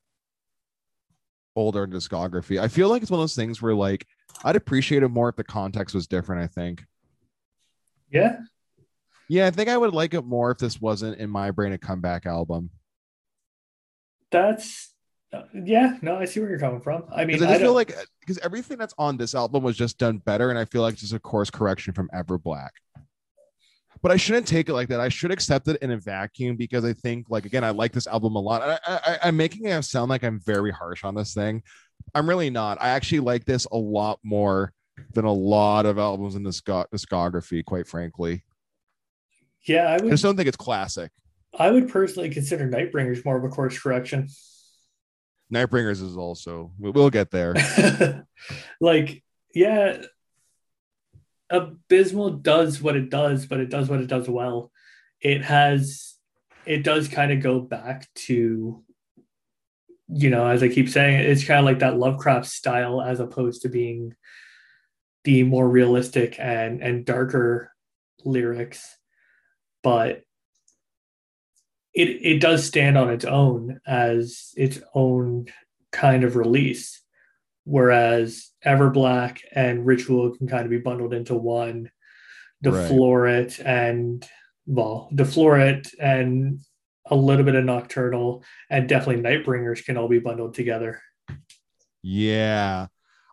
older 1.56 1.86
discography. 1.86 2.60
I 2.60 2.68
feel 2.68 2.88
like 2.88 3.02
it's 3.02 3.10
one 3.10 3.20
of 3.20 3.22
those 3.22 3.36
things 3.36 3.62
where, 3.62 3.74
like, 3.74 4.06
I'd 4.44 4.56
appreciate 4.56 5.02
it 5.02 5.08
more 5.08 5.28
if 5.28 5.36
the 5.36 5.44
context 5.44 5.94
was 5.94 6.06
different. 6.06 6.42
I 6.42 6.46
think. 6.48 6.84
yeah 8.10 8.38
Yeah, 9.28 9.46
I 9.46 9.50
think 9.50 9.68
I 9.68 9.76
would 9.76 9.94
like 9.94 10.14
it 10.14 10.24
more 10.24 10.50
if 10.50 10.58
this 10.58 10.80
wasn't 10.80 11.18
in 11.18 11.30
my 11.30 11.50
brain 11.50 11.72
a 11.72 11.78
comeback 11.78 12.26
album. 12.26 12.70
that's 14.30 14.93
yeah 15.52 15.96
no 16.02 16.16
i 16.16 16.24
see 16.24 16.40
where 16.40 16.50
you're 16.50 16.58
coming 16.58 16.80
from 16.80 17.04
i 17.14 17.24
mean 17.24 17.42
I 17.42 17.46
I, 17.46 17.48
just 17.48 17.60
feel 17.60 17.68
don't, 17.68 17.74
like 17.74 17.96
uh, 17.96 18.02
because 18.24 18.38
everything 18.38 18.78
that's 18.78 18.94
on 18.98 19.16
this 19.16 19.34
album 19.34 19.62
was 19.62 19.76
just 19.76 19.98
done 19.98 20.18
better, 20.18 20.50
and 20.50 20.58
I 20.58 20.64
feel 20.64 20.82
like 20.82 20.94
it's 20.94 21.02
just 21.02 21.12
a 21.12 21.18
course 21.18 21.50
correction 21.50 21.92
from 21.92 22.08
Everblack. 22.14 22.70
But 24.02 24.12
I 24.12 24.16
shouldn't 24.16 24.46
take 24.46 24.68
it 24.68 24.74
like 24.74 24.88
that. 24.88 25.00
I 25.00 25.08
should 25.08 25.30
accept 25.30 25.68
it 25.68 25.80
in 25.82 25.90
a 25.90 25.98
vacuum 25.98 26.56
because 26.56 26.84
I 26.84 26.92
think, 26.92 27.26
like, 27.30 27.46
again, 27.46 27.64
I 27.64 27.70
like 27.70 27.92
this 27.92 28.06
album 28.06 28.36
a 28.36 28.40
lot. 28.40 28.62
I, 28.62 28.78
I, 28.86 29.18
I'm 29.24 29.36
making 29.36 29.66
it 29.66 29.82
sound 29.82 30.10
like 30.10 30.22
I'm 30.24 30.40
very 30.40 30.70
harsh 30.70 31.04
on 31.04 31.14
this 31.14 31.32
thing. 31.32 31.62
I'm 32.14 32.28
really 32.28 32.50
not. 32.50 32.78
I 32.82 32.90
actually 32.90 33.20
like 33.20 33.44
this 33.44 33.66
a 33.72 33.76
lot 33.76 34.20
more 34.22 34.72
than 35.14 35.24
a 35.24 35.32
lot 35.32 35.86
of 35.86 35.98
albums 35.98 36.34
in 36.34 36.42
this 36.42 36.60
discography, 36.60 37.64
quite 37.64 37.86
frankly. 37.86 38.44
yeah 39.66 39.88
i 39.88 39.94
I 39.94 39.98
just 39.98 40.22
don't 40.22 40.36
think 40.36 40.48
it's 40.48 40.56
classic. 40.56 41.10
i 41.58 41.70
would 41.70 41.88
personally 41.88 42.30
consider 42.30 42.68
nightbringers 42.68 43.24
more 43.24 43.36
of 43.36 43.44
a 43.44 43.48
course 43.48 43.78
correction 43.78 44.28
Nightbringers 45.52 46.02
is 46.02 46.16
also. 46.16 46.72
we- 46.78 46.90
We'll 46.90 47.10
get 47.10 47.30
there. 47.30 47.54
like 48.80 49.22
yeah 49.54 49.98
abysmal 51.50 52.30
does 52.30 52.80
what 52.82 52.96
it 52.96 53.10
does 53.10 53.46
but 53.46 53.60
it 53.60 53.70
does 53.70 53.88
what 53.88 54.00
it 54.00 54.06
does 54.08 54.28
well 54.28 54.72
it 55.20 55.42
has 55.44 56.14
it 56.66 56.82
does 56.82 57.06
kind 57.06 57.30
of 57.30 57.40
go 57.40 57.60
back 57.60 58.08
to 58.14 58.82
you 60.08 60.30
know 60.30 60.46
as 60.48 60.62
i 60.62 60.68
keep 60.68 60.88
saying 60.88 61.20
it's 61.20 61.44
kind 61.44 61.60
of 61.60 61.66
like 61.66 61.78
that 61.80 61.98
lovecraft 61.98 62.46
style 62.46 63.00
as 63.00 63.20
opposed 63.20 63.62
to 63.62 63.68
being 63.68 64.14
the 65.24 65.42
more 65.44 65.68
realistic 65.68 66.36
and 66.40 66.82
and 66.82 67.04
darker 67.04 67.70
lyrics 68.24 68.98
but 69.82 70.22
it 71.94 72.08
it 72.22 72.40
does 72.40 72.64
stand 72.66 72.98
on 72.98 73.10
its 73.10 73.24
own 73.24 73.80
as 73.86 74.52
its 74.56 74.80
own 74.94 75.46
kind 75.92 76.24
of 76.24 76.36
release 76.36 77.04
whereas 77.64 78.50
Everblack 78.64 79.40
and 79.52 79.84
Ritual 79.84 80.36
can 80.36 80.46
kind 80.46 80.64
of 80.64 80.70
be 80.70 80.78
bundled 80.78 81.14
into 81.14 81.34
one. 81.34 81.90
Right. 82.64 82.72
Deflorate 82.72 83.60
and 83.64 84.26
well, 84.66 85.10
Deflorate 85.14 85.94
and 86.00 86.60
a 87.06 87.16
little 87.16 87.44
bit 87.44 87.54
of 87.54 87.64
Nocturnal 87.64 88.44
and 88.70 88.88
definitely 88.88 89.22
Nightbringers 89.22 89.84
can 89.84 89.96
all 89.98 90.08
be 90.08 90.20
bundled 90.20 90.54
together. 90.54 91.02
Yeah. 92.02 92.86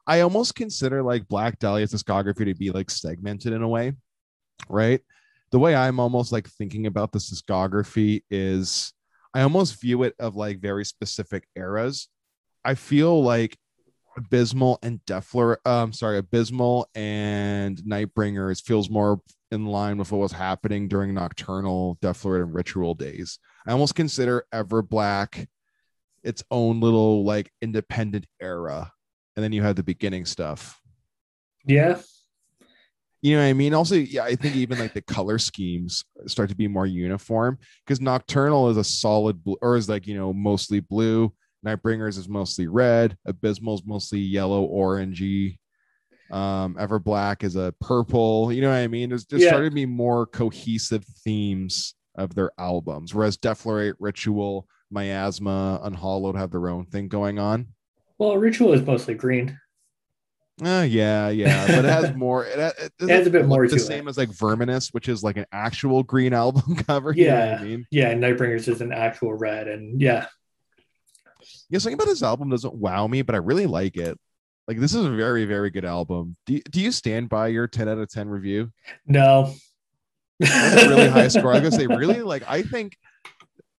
I 0.07 0.21
almost 0.21 0.55
consider 0.55 1.03
like 1.03 1.27
Black 1.27 1.59
Dahlia's 1.59 1.93
discography 1.93 2.45
to 2.45 2.55
be 2.55 2.71
like 2.71 2.89
segmented 2.89 3.53
in 3.53 3.61
a 3.61 3.67
way, 3.67 3.93
right? 4.67 5.01
The 5.51 5.59
way 5.59 5.75
I'm 5.75 5.99
almost 5.99 6.31
like 6.31 6.47
thinking 6.47 6.87
about 6.87 7.11
this 7.11 7.31
discography 7.31 8.23
is 8.29 8.93
I 9.33 9.41
almost 9.41 9.81
view 9.81 10.03
it 10.03 10.15
of 10.19 10.35
like 10.35 10.59
very 10.59 10.85
specific 10.85 11.47
eras. 11.55 12.07
I 12.63 12.75
feel 12.75 13.21
like 13.21 13.57
Abysmal 14.17 14.79
and 14.83 14.99
Deflor, 15.05 15.57
um, 15.65 15.93
sorry, 15.93 16.17
Abysmal 16.17 16.89
and 16.95 17.77
Nightbringers 17.79 18.61
feels 18.61 18.89
more 18.89 19.21
in 19.51 19.65
line 19.65 19.97
with 19.97 20.11
what 20.11 20.19
was 20.19 20.31
happening 20.31 20.87
during 20.87 21.13
Nocturnal, 21.13 21.97
Deflorate, 22.01 22.43
and 22.43 22.53
Ritual 22.53 22.93
days. 22.93 23.39
I 23.65 23.71
almost 23.71 23.95
consider 23.95 24.45
Everblack 24.53 25.47
its 26.23 26.43
own 26.51 26.79
little 26.79 27.25
like 27.25 27.51
independent 27.61 28.27
era, 28.41 28.91
and 29.35 29.43
then 29.43 29.53
you 29.53 29.63
have 29.63 29.75
the 29.75 29.83
beginning 29.83 30.25
stuff. 30.25 30.79
Yeah, 31.65 32.01
You 33.22 33.35
know 33.35 33.43
what 33.43 33.49
I 33.49 33.53
mean? 33.53 33.73
Also, 33.76 33.95
yeah, 33.95 34.23
I 34.23 34.35
think 34.35 34.56
even 34.56 34.80
like 34.80 34.93
the 34.93 35.02
color 35.02 35.38
schemes 35.38 36.03
start 36.26 36.49
to 36.49 36.56
be 36.56 36.68
more 36.68 36.88
uniform 36.88 37.60
because 37.85 38.02
Nocturnal 38.02 38.69
is 38.69 38.77
a 38.77 38.84
solid 38.84 39.43
blue, 39.43 39.57
or 39.61 39.76
is 39.76 39.88
like 39.88 40.07
you 40.07 40.15
know 40.15 40.34
mostly 40.34 40.80
blue. 40.80 41.31
Nightbringers 41.65 42.18
is 42.18 42.27
mostly 42.27 42.68
red. 42.68 43.15
Abysmal 43.27 43.76
is 43.76 43.84
mostly 43.85 44.18
yellow, 44.19 44.68
orangey. 44.68 45.60
Um, 46.31 46.76
Everblack 46.80 47.43
is 47.43 47.56
a 47.56 47.73
purple. 47.80 48.52
You 48.52 48.61
know 48.61 48.69
what 48.69 48.77
I 48.77 48.88
mean? 48.88 49.10
There's, 49.10 49.26
there's 49.27 49.43
Yeah. 49.43 49.49
started 49.49 49.69
to 49.69 49.76
be 49.76 49.85
more 49.85 50.26
cohesive 50.26 51.06
themes 51.23 51.93
of 52.15 52.34
their 52.34 52.52
albums, 52.57 53.14
whereas 53.14 53.38
Deflorate, 53.38 53.93
Ritual, 53.99 54.68
Miasma, 54.89 55.80
Unhallowed 55.84 56.35
have 56.35 56.49
their 56.52 56.69
own 56.69 56.85
thing 56.85 57.07
going 57.07 57.38
on. 57.38 57.68
well, 58.18 58.38
Ritual 58.38 58.73
is 58.73 58.81
mostly 58.81 59.14
green. 59.14 59.60
Uh, 60.63 60.85
yeah, 60.87 61.29
yeah, 61.29 61.65
but 61.67 61.85
it 61.85 61.89
has 61.89 62.13
more. 62.15 62.45
It, 62.45 62.59
it, 62.59 62.91
It 62.99 63.09
has 63.09 63.27
a 63.27 63.29
bit 63.29 63.47
more 63.47 63.67
the 63.67 63.79
same 63.79 64.07
it. 64.07 64.09
as 64.11 64.17
like 64.17 64.29
Verminous, 64.29 64.89
which 64.93 65.09
is 65.09 65.23
like 65.23 65.37
an 65.37 65.45
actual 65.51 66.03
green 66.03 66.33
album 66.43 66.75
cover. 66.87 67.13
you 67.13 67.27
know 67.27 67.35
what 67.35 67.47
Yeah. 67.47 67.57
I 67.59 67.63
mean, 67.63 67.85
Yeah, 67.89 68.13
Nightbringers 68.13 68.67
is 68.67 68.81
an 68.81 68.91
actual 68.91 69.33
red, 69.33 69.67
and 69.67 69.99
yeah, 69.99 70.27
yeah. 71.69 71.79
Something 71.79 71.95
about 71.95 72.07
this 72.07 72.21
album 72.23 72.49
doesn't 72.49 72.73
wow 72.75 73.07
me, 73.07 73.21
but 73.21 73.33
I 73.35 73.39
really 73.39 73.65
like 73.65 73.97
it. 73.97 74.19
Like 74.67 74.79
this 74.79 74.93
is 74.93 75.05
a 75.05 75.09
very, 75.09 75.45
very 75.45 75.69
good 75.71 75.85
album. 75.85 76.35
Do 76.45 76.53
you, 76.53 76.61
do 76.69 76.79
you 76.79 76.91
stand 76.91 77.29
by 77.29 77.47
your 77.47 77.67
ten 77.67 77.89
out 77.89 77.97
of 77.97 78.09
ten 78.09 78.29
review? 78.29 78.71
no, 79.07 79.53
That's 80.39 80.83
a 80.83 80.89
really 80.89 81.09
high 81.09 81.27
score. 81.27 81.51
I 81.53 81.59
was 81.59 81.69
gonna 81.69 81.81
say 81.81 81.87
really 81.95 82.21
like 82.21 82.43
I 82.47 82.61
think 82.61 82.97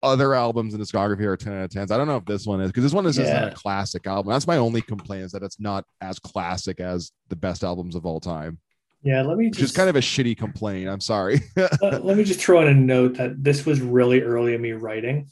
other 0.02 0.34
albums 0.34 0.74
in 0.74 0.80
discography 0.80 1.24
are 1.24 1.36
10 1.36 1.52
out 1.52 1.64
of 1.64 1.70
10s. 1.70 1.90
I 1.90 1.96
don't 1.96 2.08
know 2.08 2.16
if 2.16 2.24
this 2.24 2.46
one 2.46 2.60
is 2.60 2.70
because 2.70 2.82
this 2.82 2.92
one 2.92 3.06
is 3.06 3.16
just 3.16 3.32
not 3.32 3.52
a 3.52 3.54
classic 3.54 4.06
album. 4.06 4.32
That's 4.32 4.46
my 4.46 4.56
only 4.56 4.82
complaint 4.82 5.24
is 5.24 5.32
that 5.32 5.42
it's 5.42 5.60
not 5.60 5.84
as 6.00 6.18
classic 6.18 6.80
as 6.80 7.12
the 7.28 7.36
best 7.36 7.62
albums 7.62 7.94
of 7.94 8.04
all 8.04 8.20
time, 8.20 8.58
Yeah, 9.02 9.22
let 9.22 9.38
me 9.38 9.46
which 9.46 9.58
just 9.58 9.76
kind 9.76 9.88
of 9.88 9.96
a 9.96 10.00
shitty 10.00 10.36
complaint. 10.36 10.88
I'm 10.88 11.00
sorry. 11.00 11.40
uh, 11.56 12.00
let 12.02 12.16
me 12.16 12.24
just 12.24 12.40
throw 12.40 12.62
in 12.62 12.68
a 12.68 12.74
note 12.74 13.16
that 13.18 13.42
this 13.42 13.64
was 13.64 13.80
really 13.80 14.22
early 14.22 14.54
in 14.54 14.60
me 14.60 14.72
writing, 14.72 15.28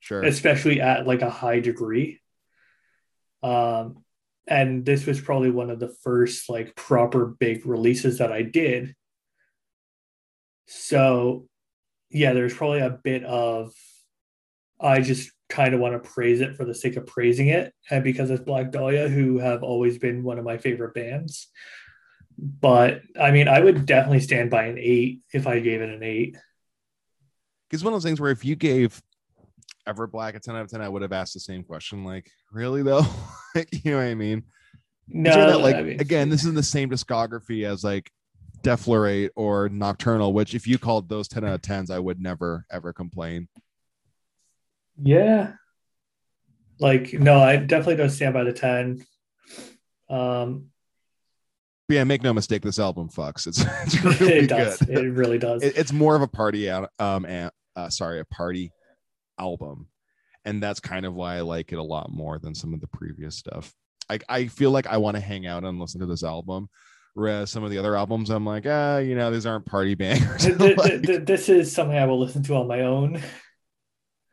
sure. 0.00 0.22
especially 0.22 0.80
at 0.80 1.06
like 1.06 1.22
a 1.22 1.30
high 1.30 1.60
degree. 1.60 2.20
Um, 3.42 4.04
and 4.46 4.84
this 4.84 5.06
was 5.06 5.20
probably 5.20 5.50
one 5.50 5.70
of 5.70 5.80
the 5.80 5.94
first 6.02 6.48
like 6.48 6.76
proper 6.76 7.26
big 7.26 7.66
releases 7.66 8.18
that 8.18 8.30
I 8.30 8.42
did. 8.42 8.94
So, 10.66 11.46
yeah, 12.10 12.32
there's 12.32 12.54
probably 12.54 12.80
a 12.80 12.90
bit 12.90 13.24
of 13.24 13.72
I 14.80 15.00
just 15.00 15.30
kind 15.48 15.74
of 15.74 15.80
want 15.80 15.94
to 16.02 16.10
praise 16.10 16.40
it 16.40 16.56
for 16.56 16.64
the 16.64 16.74
sake 16.74 16.96
of 16.96 17.06
praising 17.06 17.48
it, 17.48 17.72
and 17.90 18.02
because 18.02 18.30
it's 18.30 18.42
Black 18.42 18.70
Dahlia, 18.70 19.08
who 19.08 19.38
have 19.38 19.62
always 19.62 19.98
been 19.98 20.22
one 20.24 20.38
of 20.38 20.44
my 20.44 20.58
favorite 20.58 20.94
bands. 20.94 21.48
But 22.38 23.02
I 23.20 23.30
mean, 23.30 23.48
I 23.48 23.60
would 23.60 23.86
definitely 23.86 24.20
stand 24.20 24.50
by 24.50 24.64
an 24.64 24.78
eight 24.78 25.20
if 25.32 25.46
I 25.46 25.60
gave 25.60 25.80
it 25.80 25.90
an 25.90 26.02
eight. 26.02 26.36
It's 27.70 27.82
one 27.82 27.92
of 27.92 27.96
those 27.96 28.08
things 28.08 28.20
where 28.20 28.30
if 28.30 28.44
you 28.44 28.56
gave 28.56 29.00
Everblack 29.88 30.34
a 30.34 30.40
10 30.40 30.56
out 30.56 30.62
of 30.62 30.70
10, 30.70 30.80
I 30.80 30.88
would 30.88 31.02
have 31.02 31.12
asked 31.12 31.34
the 31.34 31.40
same 31.40 31.64
question. 31.64 32.04
Like, 32.04 32.30
really 32.52 32.82
though? 32.82 33.04
Like, 33.56 33.84
you 33.84 33.92
know 33.92 33.98
what 33.98 34.06
I 34.06 34.16
mean? 34.16 34.42
No, 35.06 35.30
that, 35.32 35.60
like 35.60 35.76
I 35.76 35.82
mean, 35.82 36.00
again, 36.00 36.28
this 36.28 36.40
is 36.40 36.48
in 36.48 36.56
the 36.56 36.62
same 36.64 36.90
discography 36.90 37.64
as 37.64 37.84
like 37.84 38.10
Deflorate 38.62 39.30
or 39.36 39.68
Nocturnal, 39.68 40.32
which 40.32 40.56
if 40.56 40.66
you 40.66 40.76
called 40.76 41.08
those 41.08 41.28
10 41.28 41.44
out 41.44 41.54
of 41.54 41.62
10s, 41.62 41.88
I 41.88 42.00
would 42.00 42.20
never 42.20 42.66
ever 42.68 42.92
complain. 42.92 43.46
Yeah, 45.02 45.52
like 46.80 47.12
no, 47.12 47.38
I 47.40 47.56
definitely 47.56 47.96
don't 47.96 48.10
stand 48.10 48.34
by 48.34 48.44
the 48.44 48.52
ten. 48.52 49.04
Um, 50.08 50.66
yeah, 51.88 52.04
make 52.04 52.22
no 52.22 52.32
mistake, 52.32 52.62
this 52.62 52.78
album 52.78 53.08
fucks. 53.08 53.46
It's, 53.46 53.60
it's 53.84 54.02
really 54.20 54.32
it 54.34 54.48
does. 54.48 54.78
good. 54.78 54.88
It 54.90 55.10
really 55.10 55.38
does. 55.38 55.62
It- 55.62 55.76
it's 55.76 55.92
more 55.92 56.16
of 56.16 56.22
a 56.22 56.28
party 56.28 56.70
out 56.70 56.90
um 56.98 57.24
and 57.26 57.50
uh 57.76 57.88
sorry, 57.90 58.20
a 58.20 58.24
party 58.24 58.72
album. 59.38 59.88
And 60.46 60.62
that's 60.62 60.78
kind 60.80 61.06
of 61.06 61.14
why 61.14 61.36
I 61.36 61.40
like 61.40 61.72
it 61.72 61.78
a 61.78 61.82
lot 61.82 62.10
more 62.12 62.38
than 62.38 62.54
some 62.54 62.74
of 62.74 62.80
the 62.82 62.86
previous 62.88 63.34
stuff. 63.36 63.72
I, 64.10 64.18
I 64.28 64.46
feel 64.48 64.70
like 64.70 64.86
I 64.86 64.98
want 64.98 65.16
to 65.16 65.22
hang 65.22 65.46
out 65.46 65.64
and 65.64 65.80
listen 65.80 66.00
to 66.00 66.06
this 66.06 66.22
album. 66.22 66.68
Whereas 67.14 67.50
some 67.50 67.64
of 67.64 67.70
the 67.70 67.78
other 67.78 67.96
albums, 67.96 68.28
I'm 68.28 68.44
like, 68.44 68.66
ah, 68.68 68.98
you 68.98 69.14
know, 69.14 69.30
these 69.30 69.46
aren't 69.46 69.64
party 69.64 69.94
bangers. 69.94 70.46
Like, 70.58 70.76
th- 70.76 71.02
th- 71.02 71.24
this 71.24 71.48
is 71.48 71.72
something 71.72 71.96
I 71.96 72.04
will 72.04 72.20
listen 72.20 72.42
to 72.42 72.56
on 72.56 72.66
my 72.68 72.82
own. 72.82 73.22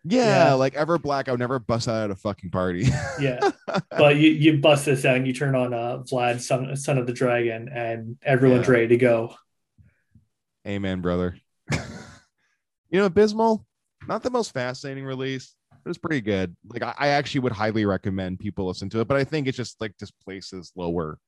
Yeah, 0.03 0.47
yeah. 0.47 0.53
like 0.53 0.73
Everblack, 0.73 1.27
I 1.27 1.31
would 1.31 1.39
never 1.39 1.59
bust 1.59 1.87
out 1.87 2.05
at 2.05 2.11
a 2.11 2.15
fucking 2.15 2.49
party. 2.49 2.87
Yeah, 3.19 3.39
but 3.91 4.15
you, 4.15 4.31
you 4.31 4.57
bust 4.57 4.85
this 4.85 5.05
out 5.05 5.15
and 5.17 5.27
you 5.27 5.33
turn 5.33 5.55
on 5.55 5.73
uh, 5.73 5.99
Vlad, 5.99 6.39
son, 6.41 6.75
son 6.75 6.97
of 6.97 7.05
the 7.05 7.13
Dragon, 7.13 7.69
and 7.69 8.17
everyone's 8.23 8.65
Yeah. 8.67 8.73
ready 8.73 8.87
to 8.87 8.97
go. 8.97 9.35
Amen, 10.67 11.01
brother. 11.01 11.35
you 11.71 12.99
know, 12.99 13.05
Abysmal, 13.05 13.65
not 14.07 14.23
the 14.23 14.29
most 14.31 14.53
fascinating 14.53 15.05
release, 15.05 15.55
but 15.83 15.89
it's 15.89 15.99
pretty 15.99 16.21
good. 16.21 16.55
Like 16.67 16.81
I, 16.83 16.93
I 16.97 17.07
actually 17.09 17.41
would 17.41 17.51
highly 17.51 17.85
recommend 17.85 18.39
people 18.39 18.67
listen 18.67 18.89
to 18.91 18.99
it, 19.01 19.07
but 19.07 19.17
I 19.17 19.23
think 19.23 19.47
it's 19.47 19.57
just 19.57 19.79
like 19.81 19.97
this 19.97 20.11
place 20.11 20.51
is 20.53 20.71
lower 20.75 21.19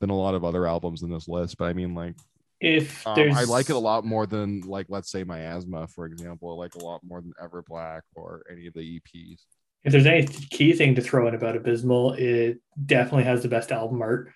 than 0.00 0.10
a 0.10 0.16
lot 0.16 0.34
of 0.34 0.44
other 0.44 0.66
albums 0.66 1.02
in 1.02 1.10
this 1.10 1.28
list. 1.28 1.58
But 1.58 1.66
I 1.66 1.72
mean, 1.72 1.94
like 1.94 2.14
If 2.62 3.04
um, 3.08 3.18
I 3.18 3.42
like 3.42 3.70
it 3.70 3.74
a 3.74 3.78
lot 3.78 4.04
more 4.04 4.24
than 4.24 4.60
like 4.60 4.86
let's 4.88 5.10
say 5.10 5.24
Miasma, 5.24 5.88
for 5.88 6.06
example. 6.06 6.48
I 6.48 6.54
like 6.54 6.76
a 6.76 6.84
lot 6.84 7.00
more 7.02 7.20
than 7.20 7.32
Everblack 7.42 8.02
or 8.14 8.44
any 8.48 8.68
of 8.68 8.74
the 8.74 9.00
EPs. 9.00 9.40
If 9.82 9.90
there's 9.90 10.06
any 10.06 10.24
key 10.24 10.72
thing 10.72 10.94
to 10.94 11.02
throw 11.02 11.26
in 11.26 11.34
about 11.34 11.56
Abysmal, 11.56 12.12
it 12.12 12.60
definitely 12.86 13.24
has 13.24 13.42
the 13.42 13.48
best 13.48 13.72
album 13.72 14.00
art. 14.00 14.30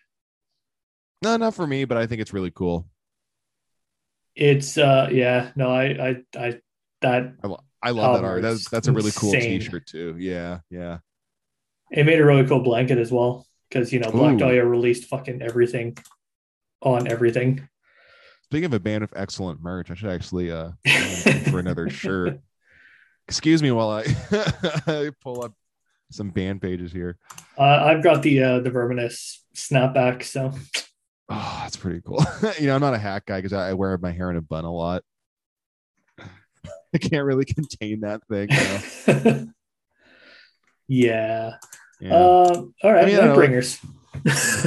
No, 1.22 1.36
not 1.36 1.54
for 1.54 1.68
me, 1.68 1.84
but 1.84 1.98
I 1.98 2.08
think 2.08 2.20
it's 2.20 2.32
really 2.32 2.50
cool. 2.50 2.88
It's 4.34 4.76
uh, 4.76 5.08
yeah, 5.12 5.52
no, 5.54 5.70
I, 5.70 5.84
I, 5.84 6.16
I, 6.36 6.60
that 7.02 7.32
I, 7.44 7.46
lo- 7.46 7.64
I 7.80 7.90
love 7.90 8.20
that 8.20 8.26
art. 8.26 8.42
That's 8.42 8.68
that's 8.68 8.88
a 8.88 8.92
really 8.92 9.12
cool 9.12 9.32
insane. 9.32 9.60
T-shirt 9.60 9.86
too. 9.86 10.16
Yeah, 10.18 10.58
yeah. 10.68 10.98
it 11.92 12.04
made 12.04 12.18
a 12.18 12.24
really 12.24 12.44
cool 12.44 12.60
blanket 12.60 12.98
as 12.98 13.12
well 13.12 13.46
because 13.68 13.92
you 13.92 14.00
know 14.00 14.10
Black 14.10 14.34
Ooh. 14.34 14.38
Dahlia 14.38 14.64
released 14.64 15.04
fucking 15.04 15.42
everything 15.42 15.96
on 16.82 17.06
everything. 17.06 17.68
Speaking 18.50 18.66
of 18.66 18.74
a 18.74 18.80
band 18.80 19.04
of 19.04 19.12
excellent 19.16 19.60
merch, 19.62 19.90
I 19.90 19.94
should 19.94 20.10
actually 20.10 20.50
uh 20.50 20.70
for 21.50 21.58
another 21.58 21.90
shirt. 21.90 22.40
Excuse 23.28 23.62
me 23.62 23.72
while 23.72 23.90
I, 23.90 24.04
I 24.86 25.10
pull 25.20 25.42
up 25.42 25.52
some 26.12 26.30
band 26.30 26.62
pages 26.62 26.92
here. 26.92 27.18
Uh, 27.58 27.62
I've 27.84 28.02
got 28.02 28.22
the 28.22 28.42
uh, 28.42 28.60
the 28.60 28.70
Verminous 28.70 29.44
snapback, 29.54 30.22
so 30.22 30.52
Oh, 31.28 31.58
that's 31.62 31.76
pretty 31.76 32.00
cool. 32.02 32.24
you 32.60 32.68
know, 32.68 32.74
I'm 32.74 32.80
not 32.80 32.94
a 32.94 32.98
hat 32.98 33.24
guy 33.26 33.38
because 33.38 33.52
I, 33.52 33.70
I 33.70 33.72
wear 33.72 33.98
my 33.98 34.12
hair 34.12 34.30
in 34.30 34.36
a 34.36 34.42
bun 34.42 34.64
a 34.64 34.72
lot. 34.72 35.02
I 36.20 36.98
can't 36.98 37.24
really 37.24 37.44
contain 37.44 38.00
that 38.00 38.22
thing. 38.28 38.48
know? 39.06 39.48
yeah. 40.88 41.56
Yeah. 42.00 42.14
Um, 42.14 42.74
all 42.82 42.92
right, 42.92 43.04
I 43.04 43.06
mean, 43.06 43.16
know. 43.16 43.34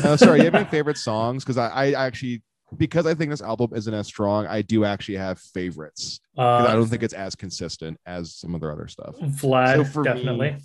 Oh, 0.03 0.15
sorry. 0.15 0.39
You 0.39 0.45
have 0.45 0.56
any 0.56 0.65
favorite 0.65 0.97
songs? 0.97 1.43
Because 1.43 1.57
I, 1.57 1.69
I 1.69 1.91
actually, 1.93 2.43
because 2.77 3.05
I 3.05 3.13
think 3.13 3.31
this 3.31 3.41
album 3.41 3.71
isn't 3.75 3.93
as 3.93 4.07
strong, 4.07 4.45
I 4.47 4.61
do 4.61 4.85
actually 4.85 5.17
have 5.17 5.39
favorites. 5.39 6.19
'Cause 6.35 6.65
I 6.67 6.71
Uh, 6.71 6.75
don't 6.75 6.87
think 6.87 7.03
it's 7.03 7.13
as 7.13 7.35
consistent 7.35 7.97
as 8.05 8.35
some 8.35 8.53
of 8.55 8.61
their 8.61 8.71
other 8.71 8.87
stuff. 8.87 9.15
Vlad, 9.17 9.75
So 9.77 9.83
for 9.85 10.03
me- 10.03 10.09
definitely. 10.13 10.57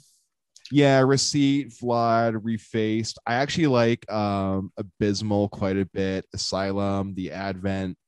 Yeah, 0.70 1.00
Receipt, 1.00 1.70
Vlad, 1.70 2.34
Refaced. 2.42 3.16
I 3.26 3.34
actually 3.34 3.66
like 3.66 4.10
um 4.10 4.72
Abysmal 4.78 5.48
quite 5.50 5.76
a 5.76 5.84
bit. 5.86 6.26
Asylum, 6.32 7.14
The 7.14 7.32
Advent, 7.32 7.98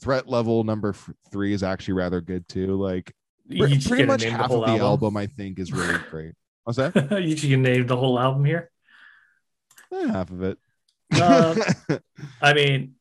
Threat 0.00 0.28
Level 0.28 0.64
number 0.64 0.88
f- 0.90 1.10
three 1.30 1.52
is 1.52 1.62
actually 1.62 1.94
rather 1.94 2.20
good 2.20 2.48
too. 2.48 2.74
Like 2.74 3.14
You 3.48 3.66
pretty 3.80 4.06
much 4.06 4.22
name 4.24 4.32
half 4.32 4.50
of 4.50 4.66
the 4.66 4.78
album. 4.82 5.16
I 5.16 5.26
think 5.26 5.58
is 5.60 5.72
really 5.72 5.98
great. 6.10 6.34
What's 6.64 6.78
that? 6.78 6.94
you 7.22 7.34
just 7.34 7.42
gonna 7.44 7.58
name 7.58 7.86
the 7.86 7.96
whole 7.96 8.18
album 8.18 8.44
here. 8.44 8.70
Eh, 9.92 10.08
half 10.08 10.30
of 10.30 10.42
it. 10.42 10.58
Um, 11.20 12.00
I 12.42 12.54
mean, 12.54 12.94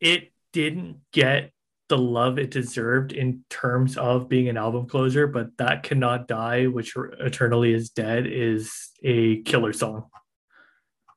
it 0.00 0.32
didn't 0.52 0.98
get 1.12 1.52
the 1.88 1.98
love 1.98 2.38
it 2.38 2.50
deserved 2.50 3.12
in 3.12 3.44
terms 3.50 3.96
of 3.96 4.28
being 4.28 4.48
an 4.48 4.56
album 4.56 4.86
closer, 4.86 5.26
but 5.26 5.56
that 5.58 5.82
cannot 5.82 6.26
die, 6.26 6.66
which 6.66 6.94
eternally 6.96 7.74
is 7.74 7.90
dead, 7.90 8.26
is 8.26 8.90
a 9.02 9.42
killer 9.42 9.72
song. 9.72 10.06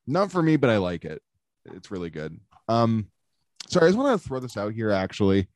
Not 0.07 0.31
for 0.31 0.41
me, 0.41 0.57
but 0.57 0.69
I 0.69 0.77
like 0.77 1.05
it. 1.05 1.21
It's 1.73 1.91
really 1.91 2.09
good. 2.09 2.39
Um, 2.67 3.07
sorry, 3.67 3.87
I 3.87 3.89
just 3.89 3.97
want 3.97 4.21
to 4.21 4.27
throw 4.27 4.39
this 4.39 4.57
out 4.57 4.73
here. 4.73 4.91
Actually, 4.91 5.47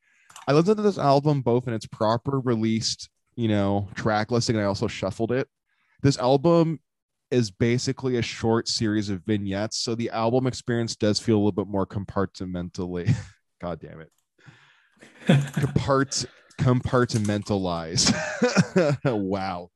I 0.48 0.52
listened 0.52 0.78
to 0.78 0.82
this 0.82 0.98
album 0.98 1.42
both 1.42 1.68
in 1.68 1.74
its 1.74 1.86
proper 1.86 2.40
released, 2.40 3.10
you 3.36 3.48
know, 3.48 3.88
track 3.94 4.30
listing, 4.30 4.56
and 4.56 4.64
I 4.64 4.68
also 4.68 4.86
shuffled 4.86 5.32
it. 5.32 5.48
This 6.02 6.18
album 6.18 6.80
is 7.30 7.50
basically 7.50 8.16
a 8.16 8.22
short 8.22 8.68
series 8.68 9.08
of 9.08 9.24
vignettes. 9.24 9.78
So 9.78 9.94
the 9.94 10.10
album 10.10 10.46
experience 10.46 10.96
does 10.96 11.20
feel 11.20 11.36
a 11.36 11.38
little 11.38 11.52
bit 11.52 11.68
more 11.68 11.86
compartmentally. 11.86 13.14
God 13.60 13.80
damn 13.80 14.00
it. 14.00 14.10
Compart 15.26 16.26
compartmentalized. 16.58 18.14
wow. 19.04 19.70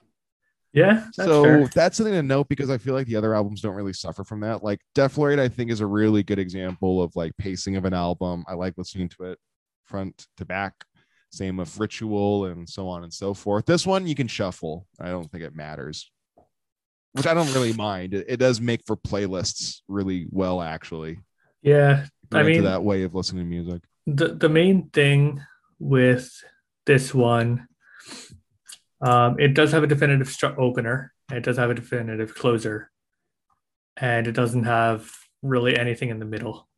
Yeah. 0.72 1.05
that's 1.16 1.16
so 1.16 1.44
fair. 1.44 1.68
that's 1.68 1.97
something 1.97 2.14
to 2.14 2.22
note 2.22 2.48
because 2.48 2.68
I 2.68 2.78
feel 2.78 2.94
like 2.94 3.06
the 3.06 3.16
other 3.16 3.35
albums 3.35 3.60
don't 3.60 3.76
really 3.76 3.93
suffer 3.93 4.24
from 4.24 4.40
that. 4.40 4.64
Like 4.64 4.81
Deflorate, 4.94 5.39
I 5.39 5.48
think, 5.48 5.70
is 5.70 5.81
a 5.81 5.86
really 5.86 6.22
good 6.22 6.39
example 6.39 7.01
of 7.02 7.14
like 7.14 7.36
pacing 7.36 7.76
of 7.76 7.85
an 7.85 7.94
album. 7.94 8.44
I 8.48 8.55
like 8.55 8.74
listening 8.76 9.09
to 9.10 9.24
it 9.24 9.39
front 9.85 10.26
to 10.39 10.44
back. 10.44 10.74
Same 11.31 11.56
with 11.56 11.78
Ritual 11.78 12.47
and 12.47 12.68
so 12.68 12.89
on 12.89 13.05
and 13.05 13.12
so 13.12 13.35
forth. 13.35 13.66
This 13.66 13.86
one 13.86 14.06
you 14.06 14.14
can 14.14 14.28
shuffle. 14.28 14.86
I 15.01 15.09
don't 15.09 15.31
think 15.31 15.44
it 15.44 15.55
matters, 15.55 16.10
which 17.15 17.27
I 17.27 17.35
don't 17.35 17.53
really 17.55 17.73
mind. 17.73 18.12
It, 18.12 18.27
it 18.28 18.36
does 18.36 18.61
make 18.61 18.82
for 18.86 18.97
playlists 18.97 19.81
really 19.89 20.27
well, 20.31 20.61
actually. 20.61 21.19
yeah. 21.62 22.07
I 22.32 22.43
mean, 22.43 22.65
that 22.65 22.82
way 22.82 23.05
of 23.05 23.15
listening 23.15 23.45
to 23.45 23.49
music. 23.49 23.82
the 24.07 24.35
the 24.35 24.49
main 24.49 24.91
thing 24.91 25.41
with 25.78 26.32
this 26.85 27.15
one, 27.15 27.69
um, 29.01 29.39
it 29.39 29.55
does 29.55 29.70
have 29.70 29.85
a 29.85 29.86
definitive 29.86 30.27
stru- 30.27 30.59
opener. 30.59 31.12
It 31.32 31.45
does 31.45 31.57
have 31.59 31.70
a 31.70 31.74
definitive 31.74 32.35
closer, 32.35 32.91
and 33.97 34.27
it 34.27 34.32
doesn't 34.32 34.65
have 34.65 35.09
really 35.43 35.78
anything 35.78 36.09
in 36.09 36.19
the 36.19 36.24
middle. 36.24 36.69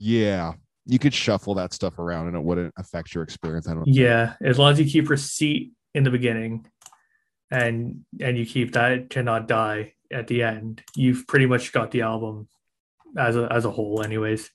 Yeah, 0.00 0.54
you 0.84 0.98
could 0.98 1.14
shuffle 1.14 1.54
that 1.54 1.72
stuff 1.72 1.98
around 2.00 2.26
and 2.26 2.36
it 2.36 2.42
wouldn't 2.42 2.74
affect 2.76 3.14
your 3.14 3.22
experience. 3.22 3.68
I 3.68 3.74
don't. 3.74 3.84
think. 3.84 3.96
Yeah, 3.96 4.34
as 4.42 4.58
long 4.58 4.72
as 4.72 4.80
you 4.80 4.86
keep 4.86 5.08
receipt 5.08 5.70
in 5.94 6.02
the 6.02 6.10
beginning, 6.10 6.66
and 7.50 8.04
and 8.20 8.38
you 8.38 8.46
keep 8.46 8.72
that 8.72 9.10
cannot 9.10 9.48
die 9.48 9.94
at 10.12 10.26
the 10.26 10.42
end, 10.42 10.82
you've 10.96 11.26
pretty 11.26 11.46
much 11.46 11.72
got 11.72 11.90
the 11.90 12.02
album 12.02 12.48
as 13.16 13.36
a 13.36 13.48
as 13.52 13.64
a 13.64 13.70
whole, 13.70 14.02
anyways. 14.02 14.50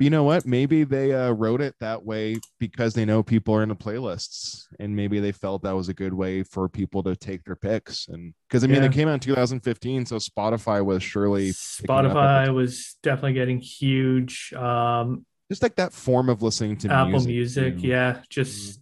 you 0.00 0.10
know 0.10 0.24
what? 0.24 0.44
Maybe 0.44 0.82
they 0.82 1.12
uh, 1.14 1.30
wrote 1.30 1.60
it 1.60 1.74
that 1.78 2.04
way 2.04 2.36
because 2.58 2.94
they 2.94 3.04
know 3.04 3.22
people 3.22 3.54
are 3.54 3.62
into 3.62 3.76
playlists, 3.76 4.64
and 4.80 4.96
maybe 4.96 5.20
they 5.20 5.30
felt 5.30 5.62
that 5.62 5.76
was 5.76 5.88
a 5.88 5.94
good 5.94 6.12
way 6.12 6.42
for 6.42 6.68
people 6.68 7.04
to 7.04 7.14
take 7.14 7.44
their 7.44 7.54
picks. 7.54 8.08
And 8.08 8.34
because 8.48 8.64
I 8.64 8.66
mean, 8.66 8.82
Yeah. 8.82 8.88
they 8.88 8.94
came 8.94 9.06
out 9.08 9.14
in 9.14 9.20
2015, 9.20 10.06
so 10.06 10.16
Spotify 10.16 10.84
was 10.84 11.02
surely 11.04 11.52
picking 11.80 11.90
up 11.94 12.04
at 12.06 12.48
Spotify 12.48 12.54
was 12.54 12.96
definitely 13.04 13.34
getting 13.34 13.58
huge. 13.60 14.52
Um, 14.54 15.24
just 15.50 15.62
like 15.62 15.76
that 15.76 15.92
form 15.92 16.28
of 16.28 16.42
listening 16.42 16.76
to 16.78 16.88
Apple 16.92 17.20
music. 17.24 17.74
Music, 17.74 17.74
yeah, 17.84 18.22
just 18.28 18.80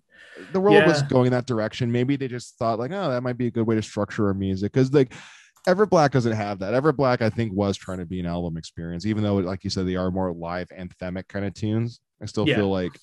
the 0.53 0.61
world 0.61 0.87
was 0.87 1.03
going 1.03 1.27
in 1.27 1.33
that 1.33 1.47
direction. 1.47 1.91
Maybe 1.93 2.17
they 2.17 2.29
just 2.29 2.57
thought 2.59 2.79
like, 2.79 2.93
oh, 2.93 3.11
that 3.11 3.23
might 3.23 3.37
be 3.39 3.47
a 3.47 3.51
good 3.51 3.67
way 3.67 3.75
to 3.77 3.83
structure 3.83 4.27
our 4.29 4.35
music 4.35 4.73
because 4.73 4.93
like. 4.93 5.13
Everblack 5.69 6.13
doesn't 6.13 6.33
have 6.33 6.61
that. 6.61 6.73
Everblack, 6.73 7.21
I 7.21 7.29
think, 7.29 7.53
was 7.53 7.77
trying 7.77 7.99
to 7.99 8.07
be 8.07 8.19
an 8.19 8.25
album 8.25 8.57
experience, 8.57 9.05
even 9.05 9.23
though, 9.23 9.35
like 9.35 9.63
you 9.63 9.69
said, 9.69 9.87
they 9.87 9.95
are 9.95 10.11
more 10.11 10.33
live 10.33 10.69
anthemic 10.71 11.29
kind 11.29 11.45
of 11.45 11.53
tunes. 11.53 12.01
I 12.23 12.25
still 12.25 12.49
Yeah. 12.49 12.57
feel 12.57 12.71
like, 12.71 12.99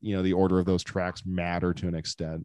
you 0.00 0.16
know, 0.16 0.22
the 0.22 0.32
order 0.32 0.58
of 0.58 0.66
those 0.66 0.82
tracks 0.82 1.22
matter 1.24 1.72
to 1.74 1.86
an 1.86 1.94
extent. 1.94 2.44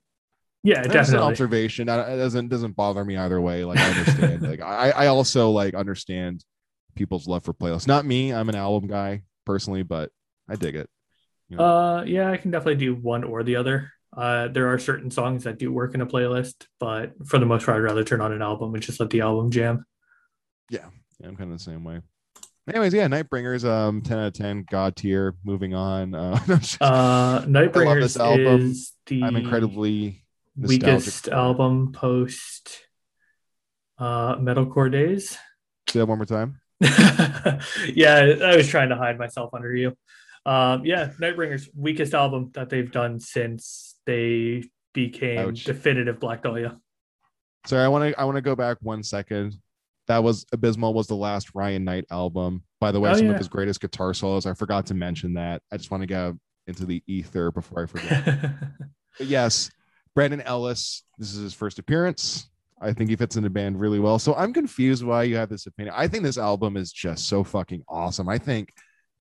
yeah, 0.62 0.76
That's 0.84 0.88
an 0.88 0.94
definitely. 0.94 1.28
observation. 1.28 1.90
I- 1.90 2.14
It 2.14 2.18
doesn't 2.18 2.50
doesn't 2.50 2.76
bother 2.76 3.04
me 3.04 3.18
either 3.18 3.42
way. 3.42 3.66
Like 3.66 3.80
I 3.80 3.90
understand. 3.90 4.42
like 4.48 4.62
I, 4.62 4.92
I 4.92 5.08
also 5.08 5.50
like 5.50 5.74
understand 5.74 6.46
people's 6.94 7.28
love 7.28 7.44
for 7.44 7.54
playlists. 7.56 7.88
Not 7.88 8.06
me. 8.06 8.32
I'm 8.32 8.48
an 8.50 8.56
album 8.56 8.88
guy 8.88 9.24
personally, 9.44 9.82
but 9.82 10.12
I 10.48 10.56
dig 10.56 10.76
it. 10.76 10.88
Uh, 11.58 12.04
yeah, 12.06 12.30
I 12.30 12.38
can 12.38 12.52
definitely 12.52 12.76
do 12.76 12.94
one 12.94 13.24
or 13.24 13.42
the 13.42 13.56
other. 13.56 13.92
Uh, 14.16 14.48
there 14.48 14.72
are 14.72 14.80
certain 14.80 15.12
songs 15.12 15.44
that 15.44 15.60
do 15.60 15.72
work 15.72 15.94
in 15.94 16.02
a 16.02 16.06
playlist, 16.06 16.68
but 16.80 17.14
for 17.26 17.38
the 17.38 17.46
most 17.46 17.66
part, 17.66 17.78
I'd 17.78 17.82
rather 17.82 18.04
turn 18.04 18.22
on 18.22 18.32
an 18.32 18.42
album 18.42 18.74
and 18.74 18.82
just 18.82 19.00
let 19.00 19.10
the 19.10 19.22
album 19.22 19.52
jam. 19.52 19.86
Yeah, 20.70 20.86
I'm 21.24 21.36
kind 21.36 21.52
of 21.52 21.58
the 21.58 21.64
same 21.64 21.84
way. 21.84 22.02
Anyways, 22.68 22.94
yeah, 22.94 23.08
Nightbringers, 23.08 23.64
um, 23.64 24.02
10 24.02 24.18
out 24.18 24.28
of 24.28 24.34
10, 24.34 24.66
God 24.70 24.96
tier. 24.96 25.36
Moving 25.44 25.76
on. 25.76 26.16
Uh, 26.16 26.40
Uh, 26.82 27.42
Nightbringers 27.42 28.02
this 28.02 28.18
album. 28.18 28.62
is 28.62 28.94
the 29.06 29.24
I'm 29.24 29.36
incredibly 29.36 30.24
weakest 30.58 31.28
album 31.28 31.92
post 31.92 32.80
uh, 34.00 34.38
metalcore 34.38 34.92
days. 34.92 35.38
Say 35.90 36.00
that 36.00 36.08
one 36.08 36.18
more 36.18 36.26
time. 36.26 36.60
yeah, 36.82 38.34
I 38.44 38.56
was 38.56 38.68
trying 38.68 38.90
to 38.90 38.96
hide 38.96 39.20
myself 39.20 39.54
under 39.54 39.76
you. 39.76 39.96
Um, 40.46 40.86
yeah, 40.86 41.12
Nightbringers 41.20 41.68
weakest 41.76 42.14
album 42.14 42.52
that 42.54 42.70
they've 42.70 42.92
done 42.92 43.20
since 43.20 43.95
they 44.06 44.64
became 44.94 45.40
Ouch. 45.40 45.64
definitive 45.64 46.20
Black 46.20 46.44
Dahlia. 46.44 46.78
Sorry, 47.66 47.84
I 47.84 47.88
want 47.88 48.14
to 48.14 48.20
I 48.20 48.26
want 48.26 48.36
to 48.36 48.42
go 48.42 48.56
back 48.56 48.78
one 48.82 49.04
second. 49.04 49.56
That 50.08 50.24
was 50.24 50.46
Abysmal 50.52 50.94
was 50.94 51.08
the 51.08 51.16
last 51.16 51.56
Ryan 51.56 51.84
Knight 51.84 52.06
album. 52.12 52.64
By 52.80 52.92
the 52.92 53.00
way, 53.00 53.10
Oh, 53.10 53.16
some 53.16 53.26
yeah. 53.26 53.32
of 53.32 53.38
his 53.40 53.48
greatest 53.48 53.82
guitar 53.82 54.14
solos. 54.14 54.46
I 54.46 54.54
forgot 54.54 54.86
to 54.88 54.94
mention 54.94 55.34
that. 55.34 55.62
I 55.72 55.78
just 55.78 55.90
want 55.90 56.02
to 56.02 56.08
go 56.08 56.38
into 56.68 56.86
the 56.86 57.02
ether 57.08 57.52
before 57.52 57.84
I 57.84 57.86
forget. 57.88 58.52
But 59.18 59.28
yes, 59.28 59.72
Brandon 60.14 60.42
Ellis. 60.42 61.04
This 61.18 61.34
is 61.34 61.42
his 61.42 61.54
first 61.54 61.80
appearance. 61.80 62.50
I 62.82 62.92
think 62.92 63.10
he 63.10 63.16
fits 63.16 63.38
in 63.38 63.44
the 63.44 63.50
band 63.50 63.80
really 63.80 64.00
well. 64.02 64.20
So 64.20 64.36
I'm 64.36 64.52
confused 64.52 65.04
why 65.06 65.24
you 65.24 65.38
have 65.38 65.48
this 65.48 65.66
opinion. 65.68 65.96
I 65.98 66.10
think 66.10 66.24
this 66.24 66.38
album 66.38 66.76
is 66.76 66.92
just 66.92 67.30
so 67.30 67.42
fucking 67.42 67.84
awesome. 67.88 68.28
I 68.28 68.38
think 68.38 68.74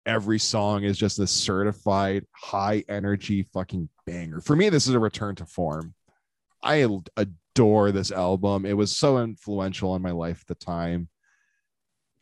every 0.07 0.39
song 0.39 0.85
is 0.85 0.99
just 0.99 1.19
a 1.19 1.27
certified 1.27 2.25
high 2.33 2.85
energy 2.89 3.47
fucking 3.53 3.89
banger. 4.07 4.41
For 4.41 4.55
me, 4.57 4.69
this 4.69 4.87
is 4.87 4.95
a 4.95 4.99
return 4.99 5.35
to 5.37 5.47
form. 5.47 5.95
I 6.63 6.87
adore 7.17 7.93
this 7.93 8.11
album. 8.11 8.65
It 8.67 8.77
was 8.77 8.97
so 8.97 9.19
influential 9.19 9.95
in 9.97 10.03
my 10.03 10.11
life 10.13 10.41
at 10.43 10.47
the 10.47 10.55
time. 10.65 11.09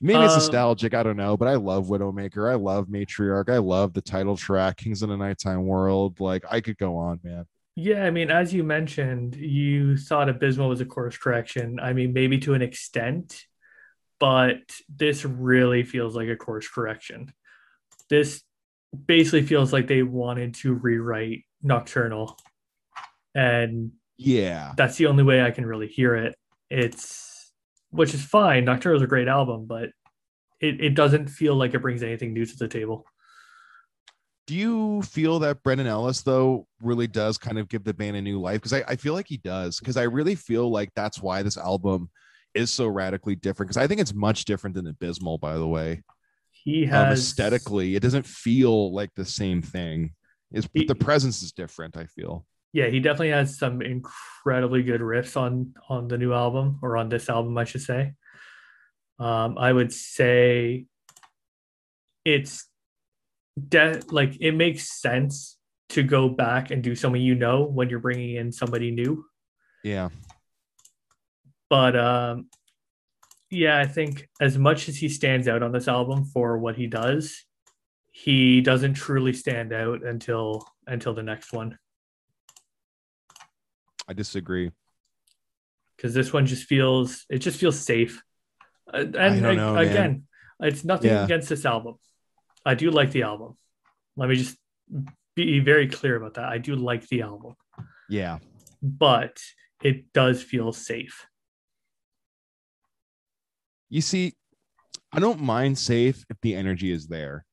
Maybe 0.00 0.18
it's 0.24 0.32
Um, 0.32 0.38
nostalgic, 0.40 0.94
I 0.94 1.04
don't 1.04 1.16
know, 1.16 1.36
but 1.36 1.46
I 1.46 1.54
love 1.54 1.86
Widowmaker. 1.86 2.50
I 2.50 2.56
love 2.56 2.88
Matriarch. 2.88 3.48
I 3.48 3.58
love 3.58 3.92
the 3.92 4.00
title 4.00 4.36
track, 4.36 4.78
Kings 4.78 5.02
of 5.02 5.08
the 5.10 5.16
Nighttime 5.16 5.64
World. 5.64 6.18
Like 6.18 6.44
I 6.50 6.60
could 6.60 6.76
go 6.76 6.96
on, 6.96 7.20
man. 7.22 7.46
yeah, 7.76 8.04
I 8.04 8.10
mean, 8.10 8.30
as 8.30 8.52
you 8.52 8.64
mentioned, 8.64 9.36
you 9.36 9.96
thought 9.96 10.28
Abysmal 10.28 10.68
was 10.68 10.80
a 10.80 10.84
course 10.84 11.16
correction. 11.16 11.78
I 11.80 11.92
mean, 11.92 12.12
maybe 12.12 12.38
to 12.38 12.54
an 12.54 12.62
extent, 12.62 13.44
but 14.18 14.58
this 14.88 15.24
really 15.24 15.84
feels 15.84 16.16
like 16.16 16.28
a 16.28 16.36
course 16.36 16.68
correction. 16.68 17.32
This 18.12 18.42
basically 19.06 19.40
feels 19.40 19.72
like 19.72 19.86
they 19.86 20.02
wanted 20.02 20.52
to 20.56 20.74
rewrite 20.74 21.46
Nocturnal. 21.62 22.36
And 23.34 23.92
Yeah. 24.18 24.74
that's 24.76 24.98
the 24.98 25.06
only 25.06 25.22
way 25.22 25.40
I 25.40 25.50
can 25.50 25.64
really 25.64 25.86
hear 25.86 26.14
it. 26.14 26.36
It's 26.68 27.50
which 27.88 28.12
is 28.12 28.22
fine. 28.22 28.66
Nocturnal 28.66 28.98
is 28.98 29.02
a 29.02 29.06
great 29.06 29.28
album, 29.28 29.64
but 29.66 29.88
it, 30.60 30.78
it 30.82 30.94
doesn't 30.94 31.28
feel 31.28 31.54
like 31.54 31.72
it 31.72 31.80
brings 31.80 32.02
anything 32.02 32.34
new 32.34 32.44
to 32.44 32.56
the 32.58 32.68
table. 32.68 33.06
Do 34.46 34.54
you 34.56 35.00
feel 35.00 35.38
that 35.38 35.62
Brandon 35.62 35.86
Ellis, 35.86 36.20
though, 36.20 36.66
really 36.82 37.06
does 37.06 37.38
kind 37.38 37.58
of 37.58 37.70
give 37.70 37.84
the 37.84 37.94
band 37.94 38.16
a 38.16 38.20
new 38.20 38.38
life? 38.42 38.60
Because 38.60 38.74
I, 38.74 38.84
I 38.88 38.96
feel 38.96 39.14
like 39.14 39.26
he 39.26 39.38
does. 39.38 39.78
Because 39.78 39.96
I 39.96 40.02
really 40.02 40.34
feel 40.34 40.70
like 40.70 40.90
that's 40.94 41.22
why 41.22 41.42
this 41.42 41.56
album 41.56 42.10
is 42.52 42.70
so 42.70 42.88
radically 42.88 43.36
different. 43.36 43.68
Because 43.68 43.82
I 43.82 43.86
think 43.86 44.02
it's 44.02 44.12
much 44.12 44.44
different 44.44 44.76
than 44.76 44.86
Abysmal, 44.86 45.38
by 45.38 45.54
the 45.56 45.66
way. 45.66 46.02
He 46.64 46.84
Um, 46.84 46.90
has 46.90 47.18
aesthetically, 47.20 47.96
it 47.96 48.00
doesn't 48.00 48.26
feel 48.26 48.92
like 48.94 49.10
the 49.14 49.24
same 49.24 49.62
thing. 49.62 50.14
He- 50.74 50.84
the 50.84 50.94
presence 50.94 51.42
is 51.42 51.50
different, 51.52 51.96
I 51.96 52.06
feel. 52.06 52.46
yeah, 52.74 52.86
he 52.88 53.00
definitely 53.00 53.30
has 53.30 53.58
some 53.58 53.82
incredibly 53.82 54.82
good 54.82 55.00
riffs 55.02 55.36
on 55.36 55.74
on 55.88 56.08
the 56.08 56.16
new 56.18 56.32
album 56.32 56.78
or 56.82 56.96
on 56.96 57.08
this 57.08 57.28
album, 57.28 57.56
I 57.58 57.64
should 57.64 57.82
say. 57.82 58.14
Um, 59.18 59.58
I 59.58 59.72
would 59.72 59.92
say 59.92 60.86
it's 62.24 62.68
de- 63.68 64.00
like 64.10 64.36
it 64.40 64.52
makes 64.52 65.00
sense 65.00 65.58
to 65.90 66.02
go 66.02 66.28
back 66.28 66.70
and 66.70 66.82
do 66.82 66.94
something 66.94 67.20
you 67.20 67.34
know 67.34 67.64
when 67.64 67.90
you're 67.90 67.98
bringing 68.00 68.36
in 68.36 68.52
somebody 68.52 68.90
new. 68.90 69.24
Yeah. 69.84 70.08
But 71.68 71.96
um, 71.96 72.48
yeah, 73.52 73.78
I 73.78 73.86
think 73.86 74.28
as 74.40 74.56
much 74.58 74.88
as 74.88 74.96
he 74.96 75.08
stands 75.08 75.46
out 75.46 75.62
on 75.62 75.72
this 75.72 75.86
album 75.88 76.24
for 76.24 76.58
what 76.58 76.76
he 76.76 76.86
does, 76.86 77.44
he 78.10 78.60
doesn't 78.60 78.94
truly 78.94 79.32
stand 79.32 79.72
out 79.72 80.02
until 80.04 80.66
until 80.86 81.14
the 81.14 81.22
next 81.22 81.52
one. 81.52 81.78
I 84.08 84.12
disagree. 84.14 84.70
because 85.96 86.14
this 86.14 86.32
one 86.32 86.46
just 86.46 86.64
feels 86.64 87.24
it 87.30 87.38
just 87.38 87.60
feels 87.60 87.78
safe. 87.78 88.22
Uh, 88.92 89.04
and 89.16 89.46
I 89.46 89.54
know, 89.54 89.74
man. 89.74 89.84
again, 89.88 90.26
it's 90.60 90.84
nothing 90.84 91.10
Yeah. 91.10 91.24
against 91.24 91.48
this 91.48 91.64
album. 91.64 91.94
I 92.66 92.74
do 92.74 92.90
like 92.90 93.12
the 93.12 93.22
album. 93.22 93.56
Let 94.16 94.28
me 94.28 94.34
just 94.36 94.56
be 95.36 95.60
very 95.60 95.86
clear 95.88 96.16
about 96.16 96.34
that. 96.34 96.48
I 96.48 96.58
do 96.58 96.74
like 96.74 97.06
the 97.08 97.22
album, 97.22 97.54
Yeah. 98.08 98.38
but 98.82 99.40
it 99.82 100.12
does 100.12 100.42
feel 100.42 100.72
safe. 100.72 101.26
You 103.92 104.00
see, 104.00 104.32
I 105.12 105.20
don't 105.20 105.42
mind 105.42 105.78
safe 105.78 106.24
if 106.30 106.38
the 106.40 106.54
energy 106.54 106.90
is 106.90 107.08
there. 107.08 107.44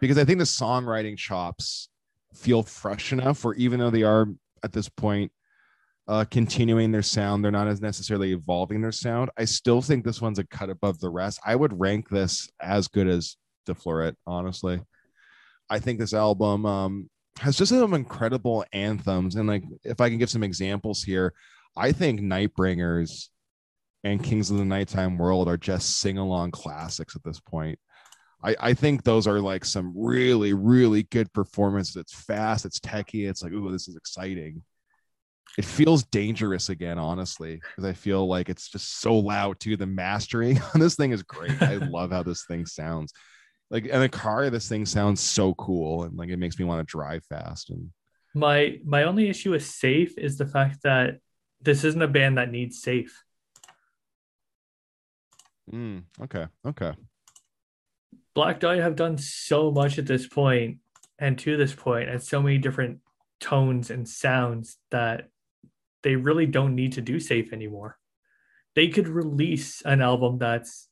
Because 0.00 0.18
I 0.18 0.24
think 0.24 0.40
the 0.40 0.44
songwriting 0.44 1.16
chops 1.16 1.88
feel 2.34 2.64
fresh 2.64 3.12
enough 3.12 3.44
where 3.44 3.54
even 3.54 3.78
though 3.78 3.90
they 3.90 4.02
are 4.02 4.26
at 4.64 4.72
this 4.72 4.88
point 4.88 5.30
uh, 6.08 6.24
continuing 6.30 6.90
their 6.90 7.02
sound. 7.02 7.44
They're 7.44 7.52
not 7.52 7.68
as 7.68 7.80
necessarily 7.80 8.32
evolving 8.32 8.80
their 8.82 8.92
sound. 8.92 9.30
I 9.38 9.44
still 9.44 9.80
think 9.80 10.04
this 10.04 10.20
one's 10.20 10.40
a 10.40 10.44
cut 10.44 10.68
above 10.68 10.98
the 10.98 11.10
rest. 11.10 11.38
I 11.46 11.54
would 11.54 11.78
rank 11.78 12.08
this 12.08 12.50
as 12.60 12.88
good 12.88 13.06
as 13.06 13.36
Deflorate, 13.68 14.16
honestly. 14.26 14.80
I 15.70 15.78
think 15.78 16.00
this 16.00 16.12
album 16.12 16.66
um, 16.66 17.10
has 17.38 17.56
just 17.56 17.70
some 17.70 17.94
incredible 17.94 18.64
anthems. 18.72 19.36
And 19.36 19.48
like, 19.48 19.62
if 19.84 20.00
I 20.00 20.08
can 20.08 20.18
give 20.18 20.30
some 20.30 20.42
examples 20.42 21.04
here, 21.04 21.34
I 21.76 21.92
think 21.92 22.20
Nightbringers 22.20 23.28
and 24.04 24.22
Kings 24.22 24.50
of 24.50 24.58
the 24.58 24.64
Nighttime 24.64 25.18
World 25.18 25.48
are 25.48 25.56
just 25.56 26.00
sing 26.00 26.18
along 26.18 26.50
classics 26.50 27.14
at 27.14 27.22
this 27.22 27.40
point. 27.40 27.78
I, 28.44 28.56
I 28.58 28.74
think 28.74 29.04
those 29.04 29.26
are 29.26 29.40
like 29.40 29.64
some 29.64 29.92
really, 29.96 30.52
really 30.52 31.04
good 31.04 31.32
performances. 31.32 31.96
It's 31.96 32.14
fast, 32.14 32.64
it's 32.64 32.80
techy, 32.80 33.26
it's 33.26 33.42
like, 33.42 33.52
ooh, 33.52 33.70
this 33.70 33.88
is 33.88 33.96
exciting. 33.96 34.62
It 35.58 35.64
feels 35.64 36.02
dangerous 36.04 36.70
again, 36.70 36.98
honestly, 36.98 37.56
because 37.56 37.84
I 37.84 37.92
feel 37.92 38.26
like 38.26 38.48
it's 38.48 38.68
just 38.68 39.00
so 39.00 39.14
loud 39.16 39.60
too. 39.60 39.76
The 39.76 39.86
mastering 39.86 40.60
on 40.74 40.80
this 40.80 40.96
thing 40.96 41.12
is 41.12 41.22
great. 41.22 41.60
I 41.62 41.74
love 41.76 42.10
how 42.10 42.22
this 42.22 42.44
thing 42.46 42.66
sounds. 42.66 43.12
Like 43.70 43.86
in 43.86 44.02
a 44.02 44.08
car, 44.08 44.50
this 44.50 44.68
thing 44.68 44.86
sounds 44.86 45.20
so 45.20 45.54
cool 45.54 46.02
and 46.04 46.16
like 46.16 46.30
it 46.30 46.38
makes 46.38 46.58
me 46.58 46.64
want 46.64 46.86
to 46.86 46.90
drive 46.90 47.24
fast. 47.26 47.70
And 47.70 47.90
My 48.34 48.78
my 48.84 49.04
only 49.04 49.28
issue 49.28 49.52
with 49.52 49.64
safe 49.64 50.18
is 50.18 50.36
the 50.36 50.46
fact 50.46 50.82
that 50.82 51.18
this 51.60 51.84
isn't 51.84 52.02
a 52.02 52.08
band 52.08 52.38
that 52.38 52.50
needs 52.50 52.82
safe. 52.82 53.22
Mm, 55.70 56.04
okay, 56.22 56.46
okay. 56.66 56.92
Black 58.34 58.60
Dahlia 58.60 58.82
have 58.82 58.96
done 58.96 59.18
so 59.18 59.70
much 59.70 59.98
at 59.98 60.06
this 60.06 60.26
point 60.26 60.78
and 61.18 61.38
to 61.38 61.56
this 61.56 61.74
point 61.74 62.08
and 62.08 62.22
so 62.22 62.42
many 62.42 62.58
different 62.58 62.98
tones 63.40 63.90
and 63.90 64.08
sounds 64.08 64.78
that 64.90 65.28
they 66.02 66.16
really 66.16 66.46
don't 66.46 66.74
need 66.74 66.92
to 66.92 67.00
do 67.00 67.20
safe 67.20 67.52
anymore. 67.52 67.98
They 68.74 68.88
could 68.88 69.08
release 69.08 69.82
an 69.82 70.00
album 70.00 70.38
that's 70.38 70.88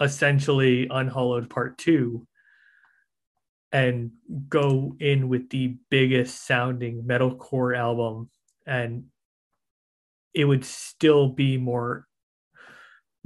essentially 0.00 0.86
Unhallowed 0.90 1.48
Part 1.48 1.78
2 1.78 2.26
and 3.72 4.12
go 4.48 4.96
in 5.00 5.28
with 5.28 5.50
the 5.50 5.76
biggest 5.90 6.46
sounding 6.46 7.02
metalcore 7.02 7.76
album 7.76 8.30
and 8.66 9.04
it 10.34 10.44
would 10.44 10.64
still 10.64 11.28
be 11.28 11.56
more 11.56 12.07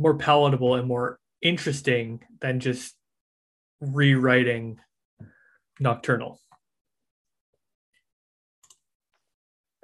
more 0.02 0.16
palatable 0.16 0.74
and 0.74 0.86
more 0.86 1.18
interesting 1.40 2.20
than 2.40 2.60
just 2.60 2.94
rewriting 3.80 4.78
Nocturnal. 5.80 6.40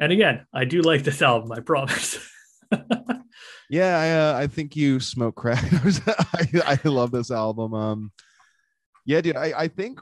And 0.00 0.12
again, 0.12 0.46
I 0.52 0.64
do 0.64 0.82
like 0.82 1.02
this 1.02 1.22
album, 1.22 1.50
I 1.52 1.60
promise. 1.60 2.18
Yeah, 3.70 3.98
I 3.98 4.10
uh, 4.10 4.42
I 4.42 4.46
think 4.46 4.76
you 4.76 4.98
smoke 4.98 5.34
crack. 5.34 5.62
I, 6.34 6.78
I 6.84 6.88
love 6.88 7.10
this 7.10 7.30
album. 7.30 7.74
Um, 7.74 8.12
yeah, 9.04 9.20
dude, 9.20 9.36
I 9.36 9.52
I 9.56 9.68
think 9.68 10.00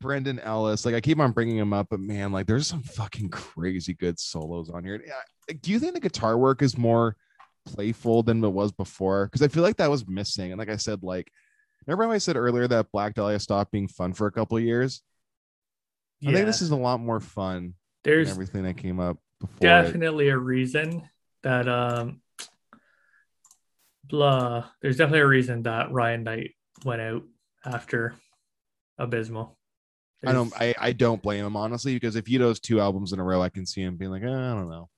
Brandon 0.00 0.40
Ellis, 0.40 0.84
like 0.84 0.94
I 0.94 1.00
keep 1.00 1.20
on 1.20 1.32
bringing 1.32 1.56
him 1.56 1.72
up, 1.72 1.88
but 1.90 2.00
man, 2.00 2.32
like 2.32 2.46
there's 2.46 2.66
some 2.66 2.82
fucking 2.82 3.30
crazy 3.30 3.94
good 3.94 4.18
solos 4.18 4.70
on 4.70 4.84
here. 4.84 5.02
Do 5.60 5.70
you 5.70 5.78
think 5.78 5.94
the 5.94 6.00
guitar 6.00 6.36
work 6.36 6.62
is 6.62 6.76
more 6.76 7.16
playful 7.74 8.22
than 8.22 8.42
it 8.42 8.48
was 8.48 8.72
before? 8.72 9.26
Because 9.26 9.42
I 9.42 9.48
feel 9.48 9.62
like 9.62 9.76
that 9.76 9.90
was 9.90 10.06
missing. 10.08 10.52
And 10.52 10.58
like 10.58 10.70
I 10.70 10.76
said, 10.76 11.02
like 11.02 11.30
remember 11.86 12.04
how 12.04 12.12
I 12.12 12.18
said 12.18 12.36
earlier 12.36 12.68
that 12.68 12.92
Black 12.92 13.14
Dahlia 13.14 13.38
stopped 13.38 13.72
being 13.72 13.88
fun 13.88 14.12
for 14.12 14.26
a 14.26 14.32
couple 14.32 14.56
of 14.56 14.64
years? 14.64 15.02
I 16.26 16.32
think 16.32 16.46
this 16.46 16.62
is 16.62 16.70
a 16.70 16.76
lot 16.76 17.00
more 17.00 17.20
fun 17.20 17.74
there's 18.04 18.30
everything 18.30 18.64
that 18.64 18.76
came 18.76 19.00
up 19.00 19.18
before. 19.40 19.56
it. 19.56 19.60
definitely 19.60 20.28
a 20.28 20.36
reason 20.36 21.08
that 21.42 21.68
um 21.68 22.20
blah 24.04 24.64
there's 24.82 24.96
definitely 24.96 25.20
a 25.20 25.26
reason 25.26 25.62
that 25.62 25.92
Ryan 25.92 26.24
Knight 26.24 26.54
went 26.84 27.00
out 27.00 27.22
after 27.64 28.14
Abysmal. 28.98 29.56
I 30.26 30.32
don't 30.32 30.52
I, 30.60 30.74
I 30.78 30.92
don't 30.92 31.22
blame 31.22 31.44
him 31.44 31.56
honestly 31.56 31.94
because 31.94 32.16
if 32.16 32.26
he 32.26 32.38
does 32.38 32.58
two 32.58 32.80
albums 32.80 33.12
in 33.12 33.20
a 33.20 33.24
row, 33.24 33.40
I 33.40 33.50
can 33.50 33.66
see 33.66 33.82
him 33.82 33.96
being 33.96 34.10
like, 34.10 34.22
eh, 34.22 34.26
I 34.26 34.54
don't 34.54 34.70
know. 34.70 34.88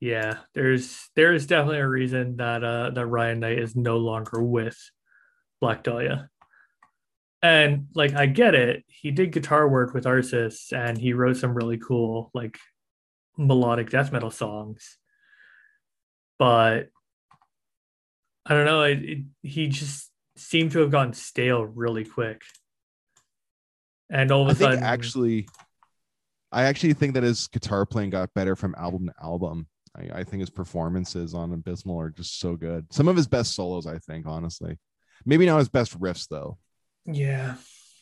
Yeah, 0.00 0.38
there's 0.54 1.10
there 1.16 1.32
is 1.32 1.46
definitely 1.46 1.80
a 1.80 1.88
reason 1.88 2.36
that 2.36 2.62
uh 2.62 2.90
that 2.90 3.06
Ryan 3.06 3.40
Knight 3.40 3.58
is 3.58 3.74
no 3.74 3.96
longer 3.96 4.42
with 4.42 4.78
Black 5.60 5.82
Dahlia. 5.82 6.30
And 7.42 7.88
like 7.94 8.14
I 8.14 8.26
get 8.26 8.54
it, 8.54 8.84
he 8.86 9.10
did 9.10 9.32
guitar 9.32 9.68
work 9.68 9.94
with 9.94 10.04
Arsis 10.04 10.72
and 10.72 10.98
he 10.98 11.12
wrote 11.12 11.36
some 11.36 11.54
really 11.54 11.78
cool 11.78 12.30
like 12.34 12.58
melodic 13.36 13.90
death 13.90 14.12
metal 14.12 14.30
songs. 14.30 14.98
But 16.38 16.88
I 18.46 18.54
don't 18.54 18.64
know, 18.64 18.82
it, 18.82 18.98
it, 19.02 19.18
he 19.42 19.68
just 19.68 20.10
seemed 20.36 20.72
to 20.72 20.80
have 20.80 20.90
gotten 20.90 21.12
stale 21.12 21.64
really 21.64 22.04
quick. 22.04 22.42
And 24.10 24.30
all 24.30 24.42
of 24.42 24.48
a 24.48 24.50
I 24.50 24.54
think 24.54 24.70
sudden 24.70 24.84
actually 24.84 25.48
I 26.50 26.64
actually 26.64 26.94
think 26.94 27.14
that 27.14 27.24
his 27.24 27.48
guitar 27.48 27.84
playing 27.84 28.10
got 28.10 28.32
better 28.34 28.56
from 28.56 28.74
album 28.78 29.06
to 29.06 29.14
album. 29.22 29.66
I, 29.96 30.20
I 30.20 30.24
think 30.24 30.40
his 30.40 30.50
performances 30.50 31.34
on 31.34 31.52
Abysmal 31.52 32.00
are 32.00 32.10
just 32.10 32.40
so 32.40 32.56
good. 32.56 32.92
Some 32.92 33.08
of 33.08 33.16
his 33.16 33.26
best 33.26 33.54
solos, 33.54 33.86
I 33.86 33.98
think, 33.98 34.26
honestly. 34.26 34.78
Maybe 35.24 35.46
not 35.46 35.58
his 35.58 35.68
best 35.68 35.98
riffs 35.98 36.28
though. 36.28 36.58
Yeah. 37.06 37.56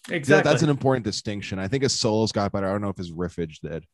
Exactly. 0.08 0.50
that's 0.50 0.62
an 0.62 0.68
important 0.68 1.04
distinction. 1.04 1.58
I 1.58 1.68
think 1.68 1.82
his 1.82 1.98
solos 1.98 2.30
got 2.32 2.52
better. 2.52 2.68
I 2.68 2.72
don't 2.72 2.82
know 2.82 2.90
if 2.90 2.96
his 2.96 3.10
riffage 3.10 3.58
did. 3.60 3.84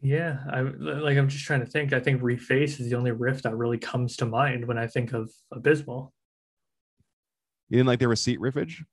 Yeah, 0.00 0.38
I 0.50 0.60
like. 0.60 1.18
I'm 1.18 1.28
just 1.28 1.44
trying 1.44 1.60
to 1.60 1.66
think. 1.66 1.92
I 1.92 1.98
think 1.98 2.22
"Reface" 2.22 2.80
is 2.80 2.88
the 2.88 2.94
only 2.96 3.10
riff 3.10 3.42
that 3.42 3.56
really 3.56 3.78
comes 3.78 4.16
to 4.18 4.26
mind 4.26 4.64
when 4.66 4.78
I 4.78 4.86
think 4.86 5.12
of 5.12 5.30
Abysmal. 5.50 6.12
You 7.68 7.78
didn't 7.78 7.88
like 7.88 7.98
the 7.98 8.06
receipt 8.08 8.38
riffage? 8.38 8.84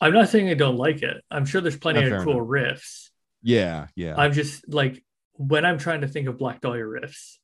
I'm 0.00 0.14
not 0.14 0.30
saying 0.30 0.48
I 0.48 0.54
don't 0.54 0.76
like 0.76 1.02
it. 1.02 1.22
I'm 1.30 1.44
sure 1.44 1.60
there's 1.60 1.76
plenty 1.76 2.00
Yeah, 2.00 2.16
of 2.16 2.24
cool 2.24 2.44
riffs. 2.44 3.10
Yeah, 3.44 3.86
yeah. 3.94 4.14
I'm 4.16 4.32
just 4.32 4.66
like 4.68 5.04
when 5.34 5.64
I'm 5.64 5.78
trying 5.78 6.00
to 6.00 6.08
think 6.08 6.26
of 6.28 6.38
Black 6.38 6.60
Dahlia 6.62 6.84
riffs, 6.84 7.36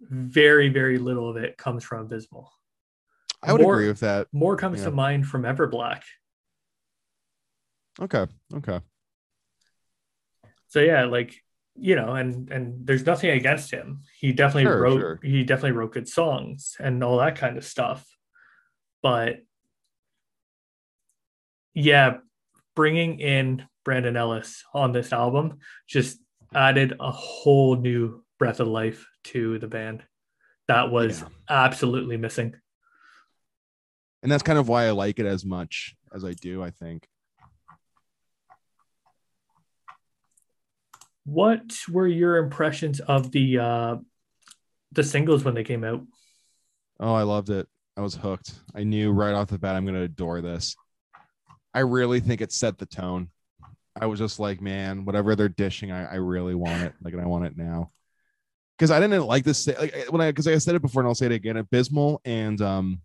very 0.00 0.68
very 0.68 0.98
little 0.98 1.30
of 1.30 1.36
it 1.36 1.56
comes 1.56 1.84
from 1.84 2.00
Abysmal. 2.06 2.50
I 3.42 3.52
would 3.52 3.62
more- 3.62 3.74
agree 3.74 3.88
with 3.88 4.00
that. 4.00 4.26
More 4.32 4.56
comes 4.56 4.80
Yeah. 4.80 4.86
to 4.86 4.90
mind 4.90 5.26
from 5.28 5.42
Everblack. 5.44 6.02
Okay. 8.00 8.26
Okay. 8.52 8.80
So 10.68 10.80
yeah, 10.80 11.04
like 11.04 11.34
you 11.76 11.94
know, 11.94 12.14
and 12.14 12.50
and 12.50 12.84
there's 12.84 13.06
nothing 13.06 13.30
against 13.30 13.70
him. 13.70 14.02
He 14.18 14.32
definitely 14.32 14.64
Sure, 14.64 14.80
wrote 14.82 15.00
sure. 15.00 15.20
he 15.22 15.44
definitely 15.44 15.72
wrote 15.78 15.92
good 15.92 16.08
songs 16.08 16.76
and 16.80 17.04
all 17.04 17.18
that 17.18 17.36
kind 17.36 17.56
of 17.56 17.64
stuff. 17.64 18.04
But 19.00 19.42
yeah, 21.74 22.18
bringing 22.74 23.20
in 23.20 23.66
Brandon 23.88 24.18
Ellis 24.18 24.64
on 24.74 24.92
this 24.92 25.14
album 25.14 25.60
just 25.86 26.18
added 26.54 26.92
a 27.00 27.10
whole 27.10 27.74
new 27.74 28.22
breath 28.38 28.60
of 28.60 28.68
life 28.68 29.06
to 29.24 29.58
the 29.60 29.66
band 29.66 30.02
that 30.66 30.90
was 30.90 31.22
Yeah. 31.22 31.28
absolutely 31.48 32.18
missing. 32.18 32.54
And 34.22 34.30
that's 34.30 34.42
kind 34.42 34.58
of 34.58 34.68
why 34.68 34.84
I 34.88 34.90
like 34.90 35.18
it 35.18 35.24
as 35.24 35.42
much 35.42 35.96
as 36.12 36.22
I 36.22 36.34
do, 36.34 36.62
I 36.62 36.70
think. 36.70 37.08
What 41.24 41.72
were 41.90 42.06
your 42.06 42.36
impressions 42.36 43.00
of 43.00 43.32
the 43.32 43.58
uh 43.58 43.96
the 44.92 45.02
singles 45.02 45.44
when 45.44 45.54
they 45.54 45.64
came 45.64 45.82
out? 45.82 46.04
Oh, 47.00 47.14
I 47.14 47.22
loved 47.22 47.48
it. 47.48 47.66
I 47.96 48.02
was 48.02 48.16
hooked. 48.16 48.52
I 48.74 48.84
knew 48.84 49.12
right 49.12 49.32
off 49.32 49.48
the 49.48 49.58
bat 49.58 49.76
I'm 49.76 49.86
going 49.86 49.94
to 49.94 50.02
adore 50.02 50.42
this. 50.42 50.76
I 51.72 51.80
really 51.80 52.20
think 52.20 52.42
it 52.42 52.52
set 52.52 52.76
the 52.76 52.84
tone. 52.84 53.30
I 54.00 54.06
was 54.06 54.18
just 54.18 54.38
like, 54.38 54.60
man, 54.60 55.04
whatever 55.04 55.34
they're 55.34 55.48
dishing, 55.48 55.90
I, 55.90 56.12
I 56.12 56.14
really 56.16 56.54
want 56.54 56.82
it. 56.82 56.94
Like, 57.02 57.12
and 57.12 57.22
I 57.22 57.26
want 57.26 57.46
it 57.46 57.56
now. 57.56 57.90
Because 58.76 58.90
I 58.90 59.00
didn't 59.00 59.26
like 59.26 59.44
this. 59.44 59.66
Like 59.66 60.06
when 60.10 60.20
I, 60.20 60.30
because 60.30 60.46
I 60.46 60.56
said 60.58 60.76
it 60.76 60.82
before, 60.82 61.02
and 61.02 61.08
I'll 61.08 61.14
say 61.14 61.26
it 61.26 61.32
again. 61.32 61.56
Abysmal 61.56 62.20
and 62.24 62.60
um, 62.62 63.00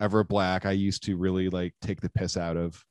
Everblack, 0.00 0.64
I 0.64 0.72
used 0.72 1.04
to 1.04 1.16
really 1.16 1.48
like 1.48 1.74
take 1.82 2.00
the 2.00 2.10
piss 2.10 2.36
out 2.36 2.56
of. 2.56 2.84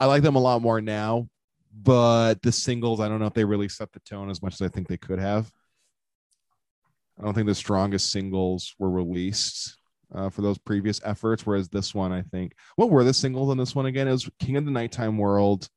I 0.00 0.06
like 0.06 0.22
them 0.22 0.36
a 0.36 0.40
lot 0.40 0.62
more 0.62 0.80
now, 0.80 1.28
but 1.74 2.40
the 2.42 2.52
singles, 2.52 3.00
I 3.00 3.08
don't 3.08 3.20
know 3.20 3.26
if 3.26 3.34
they 3.34 3.44
really 3.44 3.68
set 3.68 3.92
the 3.92 4.00
tone 4.00 4.30
as 4.30 4.42
much 4.42 4.54
as 4.54 4.62
I 4.62 4.68
think 4.68 4.88
they 4.88 4.96
could 4.96 5.18
have. 5.18 5.50
I 7.18 7.24
don't 7.24 7.34
think 7.34 7.46
the 7.46 7.54
strongest 7.54 8.12
singles 8.12 8.74
were 8.78 8.90
released 8.90 9.78
uh, 10.14 10.28
for 10.28 10.42
those 10.42 10.58
previous 10.58 11.00
efforts. 11.04 11.46
Whereas 11.46 11.68
this 11.68 11.94
one, 11.94 12.12
I 12.12 12.22
think, 12.22 12.54
what 12.76 12.90
were 12.90 13.04
the 13.04 13.14
singles 13.14 13.50
on 13.50 13.56
this 13.56 13.74
one 13.74 13.86
again? 13.86 14.08
It 14.08 14.12
was 14.12 14.28
King 14.38 14.56
of 14.56 14.64
the 14.64 14.70
Nighttime 14.70 15.16
World, 15.18 15.68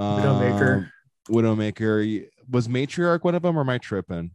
Widowmaker. 0.00 0.76
um, 0.76 0.92
Widowmaker. 1.28 2.26
Was 2.50 2.68
Matriarch 2.68 3.22
one 3.22 3.34
of 3.34 3.42
them, 3.42 3.56
or 3.56 3.60
am 3.60 3.68
I 3.68 3.78
tripping? 3.78 4.30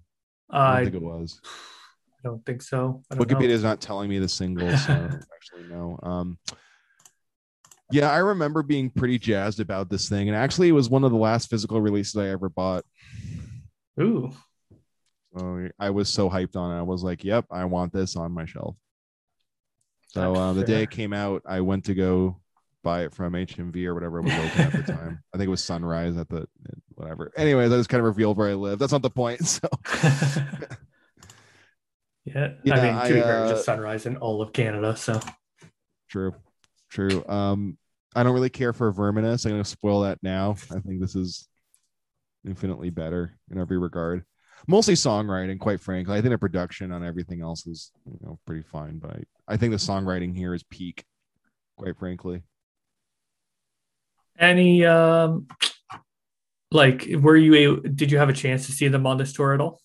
I 0.49 0.57
don't 0.57 0.77
I 0.77 0.83
think 0.83 0.95
it 0.95 1.01
was. 1.01 1.41
I 1.43 2.29
don't 2.29 2.45
think 2.45 2.61
so. 2.61 3.03
Wikipedia 3.11 3.49
is 3.49 3.63
not 3.63 3.81
telling 3.81 4.09
me 4.09 4.19
the 4.19 4.29
singles, 4.29 4.85
so 4.85 4.93
actually 5.35 5.63
know. 5.69 5.99
Um, 6.01 6.37
yeah, 7.91 8.09
I 8.09 8.17
remember 8.17 8.63
being 8.63 8.89
pretty 8.89 9.19
jazzed 9.19 9.59
about 9.59 9.89
this 9.89 10.09
thing, 10.09 10.27
and 10.27 10.35
actually, 10.37 10.69
it 10.69 10.73
was 10.73 10.89
one 10.89 11.03
of 11.03 11.11
the 11.11 11.17
last 11.17 11.49
physical 11.49 11.81
releases 11.81 12.15
I 12.15 12.29
ever 12.29 12.49
bought. 12.49 12.83
Ooh, 13.99 14.31
So 15.37 15.69
I 15.79 15.89
was 15.89 16.09
so 16.09 16.29
hyped 16.29 16.55
on 16.55 16.75
it. 16.75 16.79
I 16.79 16.83
was 16.83 17.03
like, 17.03 17.23
"Yep, 17.23 17.45
I 17.51 17.65
want 17.65 17.93
this 17.93 18.15
on 18.15 18.31
my 18.31 18.45
shelf." 18.45 18.75
So 20.07 20.33
uh, 20.33 20.53
the 20.53 20.63
day 20.63 20.83
it 20.83 20.91
came 20.91 21.11
out, 21.11 21.43
I 21.45 21.61
went 21.61 21.85
to 21.85 21.93
go 21.93 22.39
buy 22.85 23.03
it 23.03 23.13
from 23.13 23.33
HMV 23.33 23.85
or 23.87 23.95
whatever 23.95 24.21
was 24.21 24.31
open 24.31 24.61
at 24.61 24.71
the 24.71 24.83
time. 24.93 25.23
I 25.33 25.37
think 25.37 25.47
it 25.47 25.51
was 25.51 25.63
Sunrise 25.63 26.15
at 26.15 26.29
the 26.29 26.47
whatever. 26.93 27.31
Anyways, 27.35 27.71
I 27.71 27.77
just 27.77 27.89
kind 27.89 27.99
of 27.99 28.05
revealed 28.05 28.37
where 28.37 28.49
I 28.49 28.53
live. 28.53 28.79
That's 28.79 28.93
not 28.93 29.01
the 29.01 29.09
point. 29.09 29.41
So 29.45 29.67
yeah, 32.25 32.53
Yeah, 32.63 32.75
I 32.75 32.81
mean, 32.81 33.07
to 33.07 33.13
be 33.13 33.21
fair, 33.21 33.45
uh, 33.45 33.49
just 33.49 33.65
sunrise 33.65 34.05
in 34.05 34.17
all 34.17 34.41
of 34.41 34.51
Canada. 34.53 34.95
So 34.95 35.19
true, 36.09 36.33
true. 36.89 37.23
Um, 37.27 37.77
I 38.15 38.23
don't 38.23 38.33
really 38.33 38.49
care 38.49 38.73
for 38.73 38.91
Verminous. 38.91 39.45
I'm 39.45 39.51
gonna 39.51 39.65
spoil 39.65 40.01
that 40.01 40.19
now. 40.23 40.55
I 40.71 40.79
think 40.79 41.01
this 41.01 41.15
is 41.15 41.47
infinitely 42.47 42.89
better 42.89 43.37
in 43.51 43.59
every 43.59 43.77
regard. 43.77 44.23
Mostly 44.67 44.95
songwriting, 44.95 45.59
quite 45.59 45.79
frankly. 45.79 46.17
I 46.17 46.21
think 46.21 46.31
the 46.31 46.37
production 46.39 46.91
on 46.91 47.03
everything 47.03 47.41
else 47.41 47.67
is 47.67 47.91
you 48.05 48.19
know 48.21 48.39
pretty 48.47 48.63
fine, 48.63 48.97
but 48.97 49.11
I, 49.11 49.53
I 49.53 49.57
think 49.57 49.71
the 49.71 49.77
songwriting 49.77 50.35
here 50.35 50.53
is 50.53 50.63
peak, 50.63 51.03
quite 51.77 51.97
frankly. 51.97 52.41
Any 54.37 54.85
um, 54.85 55.47
like, 56.71 57.07
were 57.19 57.37
you 57.37 57.55
able? 57.55 57.81
Did 57.81 58.11
you 58.11 58.17
have 58.17 58.29
a 58.29 58.33
chance 58.33 58.65
to 58.65 58.71
see 58.71 58.87
them 58.87 59.07
on 59.07 59.17
this 59.17 59.33
tour 59.33 59.53
at 59.53 59.61
all? 59.61 59.81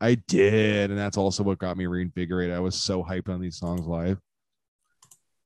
I 0.00 0.14
did, 0.14 0.90
and 0.90 0.98
that's 0.98 1.16
also 1.16 1.42
what 1.42 1.58
got 1.58 1.76
me 1.76 1.86
reinvigorated. 1.86 2.54
I 2.54 2.60
was 2.60 2.76
so 2.76 3.02
hyped 3.02 3.28
on 3.28 3.40
these 3.40 3.56
songs 3.56 3.86
live. 3.86 4.18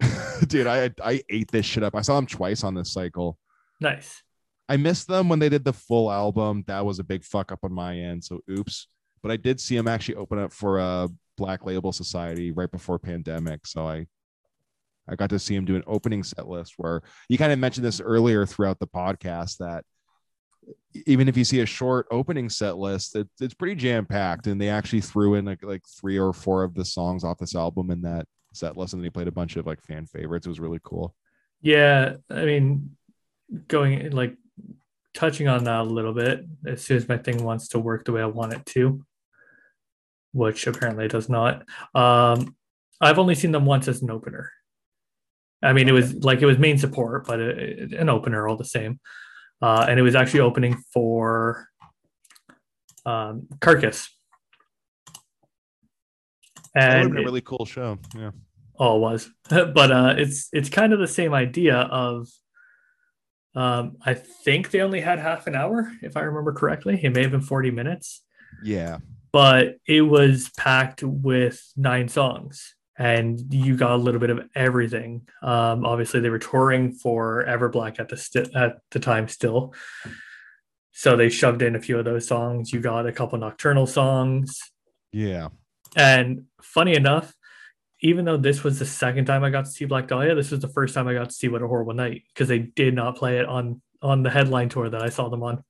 Dude, 0.47 0.67
I 0.67 0.91
I 1.03 1.23
ate 1.31 1.51
this 1.51 1.67
shit 1.67 1.83
up. 1.83 1.95
I 1.95 2.03
saw 2.03 2.17
them 2.17 2.27
twice 2.27 2.65
on 2.65 2.75
this 2.75 2.93
cycle. 2.93 3.39
Nice. 3.81 4.23
I 4.69 4.77
missed 4.77 5.09
them 5.09 5.29
when 5.29 5.39
they 5.39 5.49
did 5.49 5.65
the 5.65 5.73
full 5.73 6.11
album. 6.11 6.65
That 6.67 6.85
was 6.85 6.99
a 6.99 7.05
big 7.05 7.25
fuck 7.25 7.53
up 7.53 7.61
on 7.63 7.73
my 7.73 7.99
end. 7.99 8.25
So 8.25 8.41
oops. 8.51 8.89
But 9.23 9.31
I 9.31 9.37
did 9.37 9.61
see 9.61 9.77
them 9.77 9.89
actually 9.89 10.17
open 10.17 10.39
up 10.39 10.53
for 10.53 10.79
a 10.79 11.09
Black 11.37 11.65
Label 11.65 11.93
Society 11.93 12.51
right 12.51 12.71
before 12.71 12.99
pandemic. 12.99 13.67
So 13.67 13.87
I 13.87 14.07
I 15.09 15.17
got 15.17 15.31
to 15.31 15.39
see 15.39 15.55
him 15.55 15.65
do 15.65 15.77
an 15.77 15.85
opening 15.87 16.23
set 16.23 16.49
list 16.49 16.75
where 16.77 17.03
you 17.29 17.39
kind 17.39 17.53
of 17.53 17.59
mentioned 17.59 17.85
this 17.85 18.01
earlier 18.01 18.47
throughout 18.47 18.79
the 18.79 18.87
podcast 18.87 19.59
that 19.59 19.85
even 21.07 21.29
if 21.29 21.37
you 21.37 21.45
see 21.45 21.61
a 21.61 21.67
short 21.67 22.07
opening 22.11 22.49
set 22.49 22.77
list, 22.79 23.17
it, 23.17 23.29
it's 23.41 23.55
pretty 23.55 23.75
jam 23.75 24.07
packed. 24.07 24.47
And 24.47 24.61
they 24.61 24.69
actually 24.69 25.01
threw 25.01 25.35
in 25.35 25.45
like 25.45 25.65
like 25.65 25.83
three 26.01 26.19
or 26.19 26.33
four 26.33 26.63
of 26.63 26.75
the 26.75 26.85
songs 26.85 27.25
off 27.25 27.39
this 27.39 27.57
album 27.57 27.91
in 27.91 28.03
that 28.03 28.27
set 28.55 28.77
list, 28.77 28.95
and 28.95 29.03
he 29.03 29.11
played 29.11 29.29
a 29.29 29.33
bunch 29.33 29.57
of 29.57 29.67
like 29.67 29.83
fan 29.83 30.07
favorites. 30.07 30.47
It 30.47 30.51
was 30.51 30.61
really 30.61 30.81
cool. 30.83 31.15
Yeah, 31.61 32.17
I 32.31 32.45
mean, 32.45 32.97
going 33.69 34.11
like 34.11 34.37
touching 35.15 35.49
on 35.49 35.65
that 35.65 35.81
a 35.81 35.85
little 35.85 36.13
bit. 36.13 36.47
As 36.67 36.85
soon 36.85 36.97
as 36.97 37.09
my 37.09 37.19
thing 37.19 37.43
wants 37.43 37.69
to 37.69 37.79
work 37.79 38.05
the 38.05 38.13
way 38.13 38.23
I 38.23 38.27
want 38.27 38.53
it 38.53 38.65
to, 38.67 39.05
which 40.33 40.67
apparently 40.67 41.09
does 41.09 41.29
not. 41.29 41.67
Um, 41.95 42.57
I've 43.01 43.19
only 43.19 43.35
seen 43.35 43.53
them 43.53 43.67
once 43.67 43.89
as 43.89 44.03
an 44.03 44.11
opener. 44.11 44.53
I 45.63 45.73
mean, 45.73 45.89
it 45.89 45.93
was 45.93 46.15
like 46.25 46.43
it 46.43 46.47
was 46.47 46.59
main 46.59 46.79
support, 46.79 47.27
but 47.27 47.41
it, 47.41 47.93
an 47.93 48.09
opener 48.09 48.49
all 48.49 48.57
the 48.57 48.65
same. 48.65 48.99
Uh, 49.61 49.87
and 49.89 49.99
it 49.99 50.03
was 50.03 50.15
actually 50.17 50.41
opening 50.41 50.83
for 50.93 51.69
um, 53.07 53.47
Carcass. 53.61 54.09
That 56.75 56.87
would 56.89 56.93
have 56.95 57.03
And 57.05 57.11
been 57.15 57.23
a 57.23 57.25
really 57.27 57.41
cool 57.43 57.65
show. 57.65 57.99
Yeah. 58.17 58.31
Oh, 58.79 58.97
it 58.97 59.01
was, 59.01 59.31
but 59.51 59.93
uh, 59.93 60.15
it's 60.17 60.49
it's 60.53 60.69
kind 60.71 60.93
of 60.93 60.99
the 60.99 61.07
same 61.09 61.35
idea 61.35 61.77
of. 61.77 62.29
Um, 63.55 63.99
I 64.03 64.15
think 64.15 64.71
they 64.71 64.81
only 64.81 65.03
had 65.03 65.19
half 65.19 65.47
an 65.47 65.55
hour, 65.55 65.93
if 66.01 66.17
I 66.17 66.21
remember 66.21 66.55
correctly. 66.55 66.99
It 67.03 67.11
may 67.15 67.21
have 67.23 67.31
been 67.33 67.43
forty 67.43 67.71
minutes, 67.71 68.23
Yeah. 68.65 68.99
but 69.31 69.77
it 69.87 70.01
was 70.01 70.51
packed 70.57 71.03
with 71.03 71.63
nine 71.77 72.09
songs, 72.09 72.75
and 73.03 73.53
you 73.53 73.77
got 73.77 73.91
a 73.91 73.97
little 73.97 74.21
bit 74.21 74.31
of 74.31 74.49
everything. 74.55 75.27
Um, 75.43 75.85
obviously, 75.85 76.21
they 76.21 76.31
were 76.31 76.39
touring 76.39 76.93
for 76.93 77.45
Everblack 77.49 77.99
at 77.99 78.09
the 78.09 78.17
st- 78.17 78.55
at 78.55 78.77
the 78.93 79.01
time 79.01 79.27
still, 79.27 79.75
so 80.93 81.17
they 81.17 81.29
shoved 81.29 81.63
in 81.63 81.75
a 81.75 81.81
few 81.81 81.99
of 81.99 82.05
those 82.05 82.29
songs. 82.29 82.73
You 82.73 82.81
got 82.81 83.07
a 83.07 83.13
couple 83.13 83.37
nocturnal 83.39 83.89
songs, 83.89 84.57
Yeah. 85.11 85.49
and 85.97 86.45
funny 86.63 86.95
enough, 86.95 87.35
even 88.03 88.25
though 88.25 88.37
this 88.37 88.63
was 88.63 88.79
the 88.79 88.87
second 88.87 89.25
time 89.25 89.43
I 89.43 89.51
got 89.51 89.65
to 89.65 89.71
see 89.73 89.85
Black 89.85 90.07
Dahlia, 90.07 90.37
this 90.37 90.53
was 90.53 90.61
the 90.61 90.69
first 90.69 90.95
time 90.95 91.09
I 91.09 91.15
got 91.15 91.31
to 91.31 91.35
see 91.35 91.49
What 91.49 91.63
a 91.63 91.67
Horrible 91.67 91.95
Night 91.95 92.23
because 92.33 92.47
they 92.49 92.61
did 92.61 92.95
not 92.95 93.17
play 93.17 93.39
it 93.39 93.47
on 93.47 93.83
on 94.01 94.23
the 94.23 94.31
headline 94.31 94.69
tour 94.69 94.89
that 94.89 95.03
I 95.03 95.09
saw 95.09 95.29
them 95.29 95.43
on. 95.43 95.65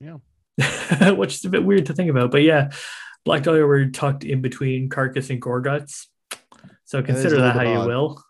Yeah. 0.00 0.18
Which 1.12 1.34
is 1.36 1.44
a 1.44 1.48
bit 1.50 1.64
weird 1.64 1.86
to 1.86 1.94
think 1.94 2.10
about. 2.10 2.30
But 2.32 2.42
yeah, 2.42 2.70
Black 3.24 3.42
Dahlia 3.42 3.64
were 3.64 3.86
tucked 3.86 4.24
in 4.24 4.40
between 4.42 4.88
Carcass 4.88 5.30
and 5.30 5.40
Gorguts. 5.40 6.06
So 6.84 7.02
consider 7.02 7.36
that 7.40 7.54
how 7.54 7.60
bit 7.62 7.70
you 7.70 7.76
odd. 7.78 7.86
will. 7.86 8.22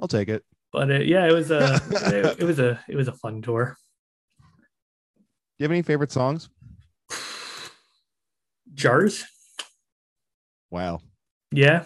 I'll 0.00 0.08
take 0.08 0.28
it. 0.28 0.42
But 0.72 0.90
it, 0.90 1.06
yeah, 1.06 1.26
it 1.28 1.32
was 1.32 1.50
a 1.50 1.80
it, 1.90 2.36
it 2.40 2.44
was 2.44 2.58
a 2.58 2.80
it 2.88 2.96
was 2.96 3.08
a 3.08 3.12
fun 3.12 3.42
tour. 3.42 3.76
Do 4.40 4.44
you 5.58 5.64
have 5.64 5.70
any 5.70 5.82
favorite 5.82 6.10
songs? 6.10 6.48
Jars, 8.74 9.24
Wow. 10.70 11.00
yeah, 11.50 11.84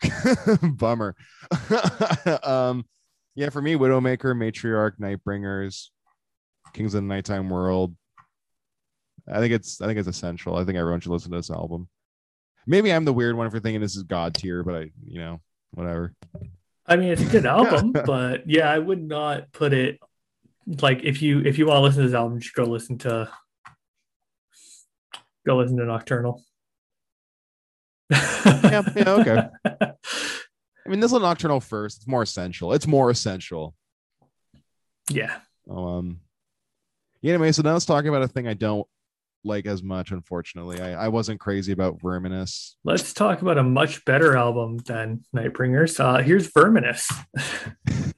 Bummer. 0.62 1.16
um, 2.44 2.84
yeah, 3.34 3.50
for 3.50 3.60
me, 3.60 3.74
Widowmaker, 3.74 4.36
Matriarch, 4.36 4.98
Nightbringers, 5.00 5.88
Kings 6.72 6.94
of 6.94 7.02
the 7.02 7.08
Nighttime 7.08 7.50
World. 7.50 7.96
I 9.30 9.38
think 9.40 9.52
it's 9.52 9.80
I 9.80 9.86
think 9.86 9.98
it's 9.98 10.08
essential. 10.08 10.56
I 10.56 10.64
think 10.64 10.78
everyone 10.78 11.00
should 11.00 11.12
listen 11.12 11.30
to 11.30 11.36
this 11.36 11.50
album. 11.50 11.88
Maybe 12.66 12.92
I'm 12.92 13.04
the 13.04 13.12
weird 13.12 13.36
one 13.36 13.50
for 13.50 13.60
thinking 13.60 13.80
this 13.80 13.96
is 13.96 14.02
God 14.02 14.34
tier, 14.34 14.62
but 14.62 14.74
I, 14.74 14.90
you 15.06 15.20
know, 15.20 15.40
whatever. 15.72 16.14
I 16.86 16.96
mean, 16.96 17.10
it's 17.10 17.22
a 17.22 17.26
good 17.26 17.46
album, 17.46 17.92
but 17.92 18.48
yeah, 18.48 18.70
I 18.70 18.78
would 18.78 19.02
not 19.02 19.52
put 19.52 19.72
it 19.72 19.98
like 20.66 21.02
if 21.02 21.22
you 21.22 21.40
if 21.40 21.58
you 21.58 21.66
want 21.66 21.78
to 21.78 21.82
listen 21.82 22.02
to 22.02 22.08
this 22.08 22.14
album, 22.14 22.36
you 22.36 22.42
should 22.42 22.54
go 22.54 22.64
listen 22.64 22.98
to 22.98 23.30
go 25.46 25.56
listen 25.56 25.76
to 25.78 25.84
Nocturnal. 25.84 26.42
Yeah, 28.10 28.82
yeah, 28.96 29.10
okay. 29.10 29.48
I 29.64 30.90
mean, 30.90 31.00
this 31.00 31.12
is 31.12 31.20
Nocturnal 31.20 31.60
first. 31.60 31.98
It's 31.98 32.06
more 32.06 32.22
essential. 32.22 32.72
It's 32.72 32.86
more 32.86 33.10
essential. 33.10 33.74
yeah. 35.10 35.38
Um. 35.70 36.20
Yeah, 37.20 37.34
anyway, 37.34 37.50
so 37.52 37.62
now 37.62 37.72
let's 37.72 37.84
talk 37.84 38.04
about 38.04 38.22
a 38.22 38.28
thing 38.28 38.46
I 38.46 38.54
don't 38.54 38.86
like 39.44 39.66
as 39.66 39.82
much. 39.82 40.10
Unfortunately, 40.10 40.80
I, 40.80 41.04
I 41.04 41.08
wasn't 41.08 41.40
crazy 41.40 41.72
about 41.72 41.98
Verminous. 42.00 42.74
Let's 42.84 43.12
talk 43.12 43.42
about 43.42 43.58
a 43.58 43.62
much 43.62 44.04
better 44.04 44.36
album 44.36 44.78
than 44.78 45.24
Nightbringers. 45.34 46.00
Uh, 46.00 46.22
here's 46.22 46.50
Verminous. 46.52 47.10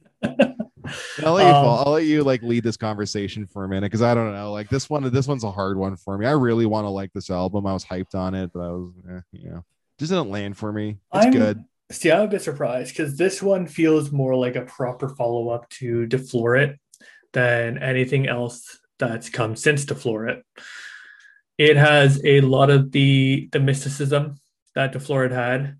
I'll 1.25 1.35
let 1.35 1.47
you, 1.47 1.55
Um, 1.55 1.67
I'll 1.87 1.93
let 1.93 2.05
you 2.05 2.25
like 2.25 2.43
lead 2.43 2.65
this 2.65 2.77
conversation 2.77 3.47
for 3.47 3.65
a 3.65 3.69
minute 3.69 3.87
because 3.91 4.03
I 4.03 4.15
don't 4.15 4.33
know. 4.33 4.51
Like 4.53 4.69
this 4.69 4.91
one, 4.91 5.09
this 5.13 5.29
one's 5.29 5.45
a 5.45 5.51
hard 5.51 5.77
one 5.79 5.97
for 5.97 6.19
me. 6.19 6.27
I 6.27 6.33
really 6.33 6.67
want 6.67 6.85
to 6.85 6.91
like 6.91 7.13
this 7.13 7.31
album. 7.31 7.67
I 7.67 7.73
was 7.73 7.85
hyped 7.85 8.15
on 8.15 8.35
it, 8.35 8.51
but 8.53 8.61
I 8.61 8.69
was, 8.71 8.93
eh, 9.09 9.21
you 9.33 9.51
know, 9.51 9.65
just 9.99 10.11
didn't 10.11 10.31
land 10.31 10.57
for 10.57 10.73
me. 10.73 10.99
It's 11.15 11.25
I'm- 11.27 11.33
good. 11.33 11.65
See, 11.93 12.13
I'm 12.13 12.23
a 12.23 12.29
bit 12.29 12.41
surprised 12.43 12.97
because 12.97 13.17
this 13.17 13.43
one 13.43 13.67
feels 13.67 14.13
more 14.13 14.37
like 14.37 14.55
a 14.55 14.61
proper 14.63 15.09
follow 15.09 15.49
up 15.49 15.69
to 15.71 16.07
Deflorate 16.07 16.77
than 17.33 17.79
anything 17.79 18.29
else 18.29 18.79
that's 19.01 19.29
come 19.29 19.57
since 19.57 19.85
Deflorate. 19.85 20.39
It 20.39 20.45
has 21.77 22.21
a 22.25 22.41
lot 22.41 22.71
of 22.71 22.93
the 22.93 23.49
the 23.53 23.61
mysticism 23.61 24.37
that 24.75 24.93
Deflorate 24.93 25.33
had. 25.33 25.77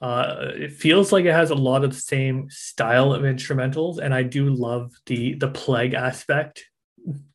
Uh, 0.00 0.50
it 0.54 0.72
feels 0.72 1.12
like 1.12 1.24
it 1.24 1.32
has 1.32 1.50
a 1.50 1.54
lot 1.54 1.82
of 1.84 1.92
the 1.92 2.00
same 2.00 2.48
style 2.50 3.12
of 3.12 3.22
instrumentals, 3.22 3.98
and 3.98 4.12
I 4.14 4.22
do 4.22 4.50
love 4.50 4.92
the 5.06 5.34
the 5.34 5.48
plague 5.48 5.94
aspect 5.94 6.64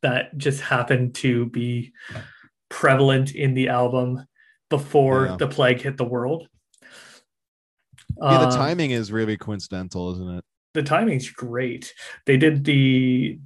that 0.02 0.36
just 0.36 0.60
happened 0.60 1.14
to 1.16 1.46
be 1.46 1.92
prevalent 2.68 3.34
in 3.34 3.54
the 3.54 3.68
album 3.68 4.24
before 4.68 5.26
Yeah. 5.26 5.36
the 5.36 5.48
plague 5.48 5.80
hit 5.80 5.96
the 5.96 6.04
world. 6.04 6.46
Yeah, 8.22 8.38
the 8.38 8.46
Um, 8.48 8.52
timing 8.52 8.90
is 8.92 9.10
really 9.10 9.36
coincidental, 9.36 10.12
isn't 10.12 10.28
it? 10.38 10.44
the 10.74 10.82
timing's 10.84 11.28
great. 11.30 11.92
They 12.26 12.36
did 12.36 12.64
the 12.64 13.40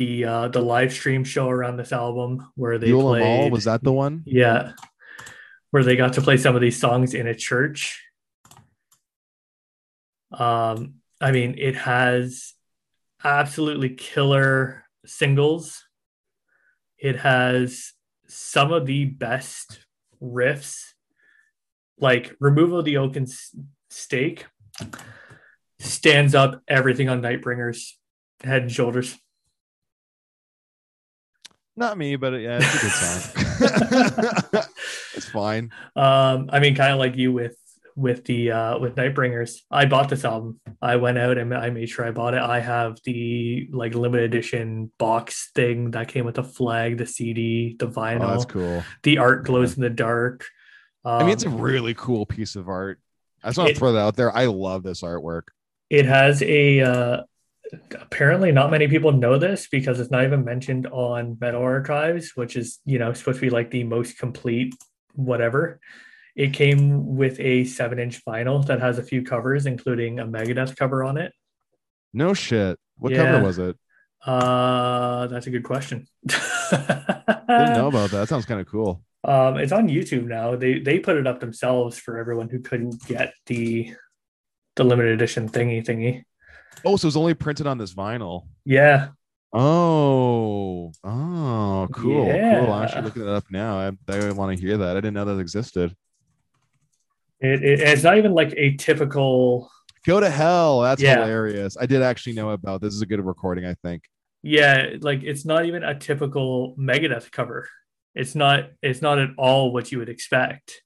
the 0.00 0.24
uh 0.24 0.48
the 0.48 0.62
live 0.62 0.94
stream 0.94 1.24
show 1.24 1.50
around 1.50 1.76
this 1.76 1.92
album 1.92 2.50
where 2.54 2.78
they 2.78 2.86
Yule 2.88 3.10
played 3.10 3.22
Mall 3.22 3.50
was 3.50 3.64
that 3.64 3.84
the 3.84 3.92
one? 3.92 4.22
yeah 4.24 4.72
where 5.72 5.84
they 5.84 5.94
got 5.94 6.14
to 6.14 6.22
play 6.22 6.38
some 6.38 6.56
of 6.56 6.62
these 6.62 6.80
songs 6.80 7.12
in 7.12 7.26
a 7.26 7.34
church. 7.34 8.02
Um 10.32 10.94
I 11.20 11.32
mean 11.32 11.54
it 11.58 11.76
has 11.76 12.54
absolutely 13.22 13.90
killer 13.90 14.84
singles. 15.04 15.84
It 16.96 17.16
has 17.16 17.92
some 18.26 18.72
of 18.72 18.86
the 18.86 19.04
best 19.04 19.84
riffs 20.22 20.80
like 21.98 22.34
removal 22.40 22.78
of 22.78 22.86
the 22.86 22.96
oaken 22.96 23.26
stake 23.90 24.46
stands 25.78 26.34
up 26.34 26.62
everything 26.66 27.10
on 27.10 27.20
Nightbringers 27.20 27.92
head 28.42 28.62
and 28.62 28.72
shoulders. 28.72 29.18
Not 31.80 31.96
me, 31.98 32.14
but 32.16 32.34
yeah, 32.34 32.58
it's 32.60 32.76
a 32.76 32.80
good 32.80 32.92
song. 32.92 34.62
it's 35.14 35.28
fine. 35.30 35.70
Um, 35.96 36.50
I 36.52 36.60
mean, 36.60 36.74
kind 36.74 36.92
of 36.92 36.98
like 36.98 37.16
you 37.16 37.32
with 37.32 37.56
with 37.96 38.24
the 38.24 38.52
uh 38.52 38.78
with 38.78 38.94
Nightbringers. 38.96 39.60
I 39.70 39.86
bought 39.86 40.08
this 40.10 40.24
album. 40.24 40.60
I 40.80 40.96
went 40.96 41.18
out 41.18 41.38
and 41.38 41.52
I 41.54 41.70
made 41.70 41.88
sure 41.88 42.04
I 42.06 42.10
bought 42.10 42.34
it. 42.34 42.42
I 42.42 42.60
have 42.60 42.98
the 43.04 43.66
like 43.72 43.94
limited 43.94 44.24
edition 44.32 44.92
box 44.98 45.50
thing 45.54 45.90
that 45.92 46.08
came 46.08 46.24
with 46.26 46.36
the 46.36 46.44
flag, 46.44 46.98
the 46.98 47.06
CD, 47.06 47.76
the 47.78 47.88
vinyl. 47.88 48.24
Oh, 48.24 48.30
that's 48.30 48.44
cool. 48.44 48.84
The 49.02 49.18
art 49.18 49.44
glows 49.44 49.74
in 49.76 49.82
the 49.82 49.90
dark. 49.90 50.46
I 51.04 51.20
mean, 51.24 51.30
it's 51.32 51.44
a 51.44 51.48
Um, 51.48 51.60
really 51.60 51.94
cool 51.94 52.26
piece 52.26 52.56
of 52.56 52.68
art. 52.68 53.00
I 53.42 53.48
just 53.48 53.58
want 53.58 53.70
to 53.70 53.74
throw 53.76 53.92
that 53.94 54.00
out 54.00 54.16
there. 54.16 54.30
I 54.36 54.44
love 54.46 54.82
this 54.82 55.00
artwork. 55.02 55.44
it 55.88 56.04
has 56.04 56.42
a 56.42 56.80
uh 56.82 57.22
apparently 58.00 58.50
not 58.52 58.70
many 58.70 58.88
people 58.88 59.12
know 59.12 59.38
this 59.38 59.68
because 59.68 60.00
it's 60.00 60.10
not 60.10 60.24
even 60.24 60.44
mentioned 60.44 60.86
on 60.88 61.36
metal 61.40 61.62
archives 61.62 62.32
which 62.34 62.56
is 62.56 62.78
you 62.84 62.98
know 62.98 63.12
supposed 63.12 63.38
to 63.38 63.46
be 63.46 63.50
like 63.50 63.70
the 63.70 63.84
most 63.84 64.18
complete 64.18 64.74
whatever 65.14 65.80
it 66.36 66.52
came 66.52 67.16
with 67.16 67.38
a 67.40 67.64
seven 67.64 67.98
inch 67.98 68.24
vinyl 68.24 68.64
that 68.66 68.80
has 68.80 68.98
a 68.98 69.02
few 69.02 69.22
covers 69.22 69.66
including 69.66 70.18
a 70.18 70.24
megadeth 70.24 70.76
cover 70.76 71.02
on 71.04 71.16
it 71.18 71.32
No 72.12 72.34
shit. 72.34 72.78
What 72.98 73.12
Yeah. 73.12 73.18
cover 73.18 73.42
was 73.44 73.58
it? 73.58 73.76
uh 74.26 75.26
that's 75.28 75.46
a 75.46 75.50
good 75.50 75.64
question 75.64 76.06
Didn't 76.28 77.74
know 77.74 77.88
about 77.88 78.10
that. 78.10 78.18
That 78.20 78.28
sounds 78.28 78.46
kind 78.46 78.60
of 78.60 78.66
cool. 78.66 79.02
um 79.24 79.56
it's 79.58 79.72
on 79.72 79.88
youtube 79.88 80.26
now 80.26 80.56
they 80.56 80.78
they 80.78 80.98
put 80.98 81.16
it 81.16 81.26
up 81.26 81.40
themselves 81.40 81.98
for 81.98 82.18
everyone 82.18 82.48
who 82.48 82.60
couldn't 82.60 83.04
get 83.06 83.32
the 83.46 83.94
the 84.76 84.84
limited 84.84 85.12
edition 85.12 85.48
thingy 85.48 85.84
thingy 85.84 86.22
Oh, 86.84 86.96
so 86.96 87.06
it's 87.08 87.16
only 87.16 87.34
printed 87.34 87.66
on 87.66 87.78
this 87.78 87.92
vinyl. 87.94 88.46
yeah 88.64 89.08
Oh, 89.52 90.92
oh, 91.02 91.88
cool, 91.92 92.24
cool. 92.26 92.72
I'm 92.72 92.84
actually 92.84 93.02
looking 93.02 93.22
it 93.22 93.28
up 93.28 93.44
now. 93.50 93.78
I, 93.80 93.90
I 94.08 94.30
want 94.30 94.56
to 94.56 94.64
hear 94.64 94.76
that. 94.76 94.90
I 94.90 95.00
didn't 95.00 95.14
know 95.14 95.24
that 95.24 95.40
existed. 95.40 95.96
it, 97.40 97.62
it, 97.64 97.80
it's 97.80 98.04
not 98.04 98.16
even 98.16 98.32
like 98.32 98.54
a 98.56 98.76
typical 98.76 99.70
Go 100.06 100.20
to 100.20 100.30
hell. 100.30 100.80
That's 100.82 101.02
Yeah. 101.02 101.16
hilarious. 101.20 101.76
I 101.78 101.86
did 101.86 102.00
actually 102.00 102.34
know 102.34 102.50
about 102.50 102.80
this. 102.80 102.94
Is 102.94 103.02
a 103.02 103.06
good 103.06 103.24
recording, 103.24 103.66
I 103.66 103.74
think. 103.82 104.04
Yeah, 104.42 104.94
like 105.00 105.22
it's 105.24 105.44
not 105.44 105.66
even 105.66 105.82
a 105.82 105.98
typical 105.98 106.74
Megadeth 106.78 107.30
cover. 107.32 107.68
It's 108.14 108.34
not. 108.34 108.70
It's 108.82 109.02
not 109.02 109.18
at 109.18 109.30
all 109.36 109.72
what 109.72 109.92
you 109.92 109.98
would 109.98 110.08
expect. 110.08 110.80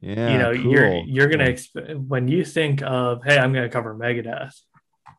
Yeah, 0.00 0.32
you 0.32 0.38
know, 0.38 0.54
cool, 0.54 0.72
you're 0.72 0.94
you're 1.04 1.28
gonna 1.28 1.44
exp- 1.46 2.06
when 2.08 2.26
you 2.28 2.44
think 2.44 2.80
of, 2.82 3.22
hey, 3.24 3.38
I'm 3.38 3.52
gonna 3.52 3.68
cover 3.68 3.94
Megadeth. 3.94 4.54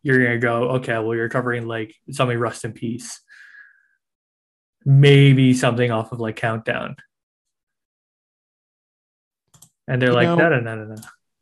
You're 0.04 0.24
gonna 0.24 0.38
go, 0.38 0.72
okay, 0.72 0.94
well, 1.00 1.16
you're 1.16 1.30
covering 1.30 1.66
like 1.66 1.96
something 2.12 2.38
Rust 2.38 2.66
in 2.66 2.74
Peace, 2.74 3.22
maybe 4.86 5.54
something 5.54 5.92
off 5.92 6.12
of 6.12 6.20
like 6.20 6.36
Countdown, 6.36 6.98
and 9.88 10.02
they're 10.02 10.10
You 10.10 10.16
like, 10.16 10.28
know, 10.28 10.36
no, 10.36 10.50
no, 10.50 10.60
no, 10.60 10.76
no, 10.76 10.86
no, 10.86 10.96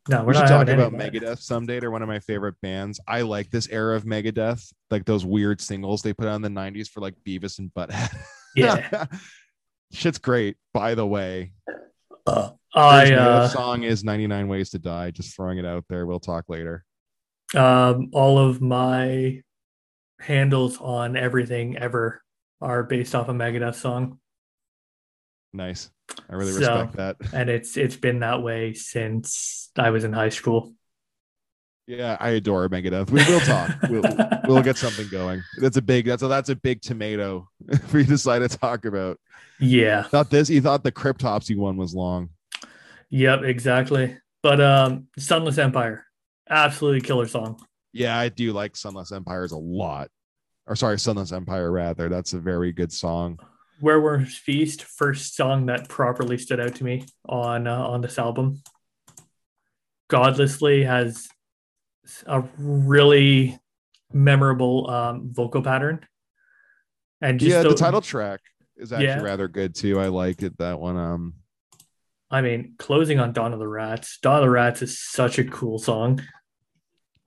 no. 0.08 0.20
We're 0.20 0.26
we 0.28 0.34
should 0.34 0.40
not 0.40 0.48
talk 0.48 0.68
about 0.68 0.94
any 0.94 0.96
that. 0.96 1.12
Megadeth 1.12 1.38
someday. 1.40 1.80
They're 1.80 1.90
one 1.90 2.02
of 2.02 2.08
my 2.08 2.20
favorite 2.20 2.54
bands. 2.62 3.00
I 3.06 3.22
like 3.22 3.50
this 3.50 3.68
era 3.68 3.96
of 3.96 4.04
Megadeth, 4.04 4.72
like 4.90 5.04
those 5.04 5.24
weird 5.26 5.60
singles 5.60 6.02
they 6.02 6.12
put 6.12 6.28
out 6.28 6.36
in 6.36 6.42
the 6.42 6.48
'90s 6.48 6.88
for 6.88 7.00
like 7.00 7.14
Beavis 7.26 7.58
and 7.58 7.72
Butthead. 7.74 8.16
Yeah, 8.54 9.06
shit's 9.92 10.18
great. 10.18 10.56
By 10.72 10.94
the 10.94 11.06
way, 11.06 11.52
I 12.74 13.12
uh, 13.12 13.48
song 13.48 13.82
is 13.82 14.04
"99 14.04 14.48
Ways 14.48 14.70
to 14.70 14.78
Die." 14.78 15.10
Just 15.10 15.34
throwing 15.34 15.58
it 15.58 15.66
out 15.66 15.84
there. 15.88 16.06
We'll 16.06 16.20
talk 16.20 16.44
later. 16.48 16.84
Um, 17.54 18.10
all 18.12 18.38
of 18.38 18.60
my 18.60 19.42
handles 20.20 20.78
on 20.80 21.16
everything 21.16 21.76
ever 21.76 22.22
are 22.60 22.82
based 22.84 23.14
off 23.14 23.28
a 23.28 23.32
Megadeth 23.32 23.74
song, 23.76 24.18
Nice. 25.54 25.90
I 26.30 26.34
really 26.34 26.52
So- 26.52 26.58
respect 26.60 26.96
that. 26.96 27.16
and 27.34 27.50
it's 27.50 27.76
it's 27.76 27.96
been 27.96 28.20
that 28.20 28.42
way 28.42 28.72
since 28.74 29.70
I 29.76 29.90
was 29.90 30.04
in 30.04 30.12
high 30.12 30.30
school. 30.30 30.72
Yeah, 31.86 32.16
I 32.20 32.30
adore 32.30 32.68
Megadeth. 32.70 33.10
We 33.10 33.22
will 33.24 33.40
talk. 33.40 33.70
We'll, 33.90 34.02
we'll 34.46 34.62
get 34.62 34.76
something 34.78 35.08
going. 35.10 35.42
That's 35.58 35.76
a 35.76 35.82
big. 35.82 36.06
That's 36.06 36.22
a 36.22 36.28
that's 36.28 36.48
a 36.48 36.56
big 36.56 36.80
tomato 36.80 37.48
if 37.68 37.92
we 37.92 38.04
decide 38.04 38.38
to 38.38 38.48
talk 38.48 38.84
about. 38.86 39.18
yeah, 39.60 40.04
Thought 40.04 40.30
this. 40.30 40.48
You 40.48 40.60
thought 40.62 40.84
the 40.84 40.92
Cryptopsy 40.92 41.56
one 41.56 41.76
was 41.76 41.94
long. 41.94 42.30
yep, 43.10 43.42
exactly. 43.42 44.16
But 44.42 44.60
um, 44.60 45.08
Sunless 45.18 45.58
Empire, 45.58 46.06
absolutely 46.52 47.00
killer 47.00 47.26
song. 47.26 47.60
Yeah, 47.92 48.16
I 48.16 48.28
do 48.28 48.52
like 48.52 48.76
Sunless 48.76 49.10
Empires 49.12 49.52
a 49.52 49.56
lot. 49.58 50.08
Or 50.66 50.76
sorry, 50.76 50.98
Sunless 50.98 51.32
Empire 51.32 51.72
rather. 51.72 52.08
That's 52.08 52.32
a 52.34 52.38
very 52.38 52.72
good 52.72 52.92
song. 52.92 53.38
Wereworm's 53.80 54.36
Feast, 54.36 54.84
first 54.84 55.34
song 55.34 55.66
that 55.66 55.88
properly 55.88 56.38
stood 56.38 56.60
out 56.60 56.76
to 56.76 56.84
me 56.84 57.04
on 57.28 57.66
uh, 57.66 57.76
on 57.84 58.00
this 58.00 58.18
album. 58.18 58.62
Godlessly 60.08 60.84
has 60.84 61.28
a 62.26 62.44
really 62.58 63.58
memorable 64.12 64.88
um, 64.90 65.30
vocal 65.32 65.62
pattern, 65.62 66.06
and 67.20 67.40
just 67.40 67.50
yeah, 67.50 67.62
the, 67.62 67.70
the- 67.70 67.74
title 67.74 68.00
track 68.00 68.40
is 68.76 68.92
actually 68.92 69.06
Yeah. 69.06 69.22
rather 69.22 69.48
good 69.48 69.74
too. 69.74 69.98
I 69.98 70.08
like 70.08 70.42
it 70.42 70.56
that 70.58 70.78
one. 70.78 70.96
Um, 70.96 71.34
I 72.30 72.40
mean, 72.40 72.74
closing 72.78 73.18
on 73.20 73.32
Dawn 73.32 73.52
of 73.52 73.58
the 73.58 73.68
Rats. 73.68 74.18
Dawn 74.22 74.38
of 74.38 74.42
the 74.44 74.50
Rats 74.50 74.80
is 74.82 74.98
such 75.00 75.38
a 75.38 75.44
cool 75.44 75.78
song. 75.78 76.22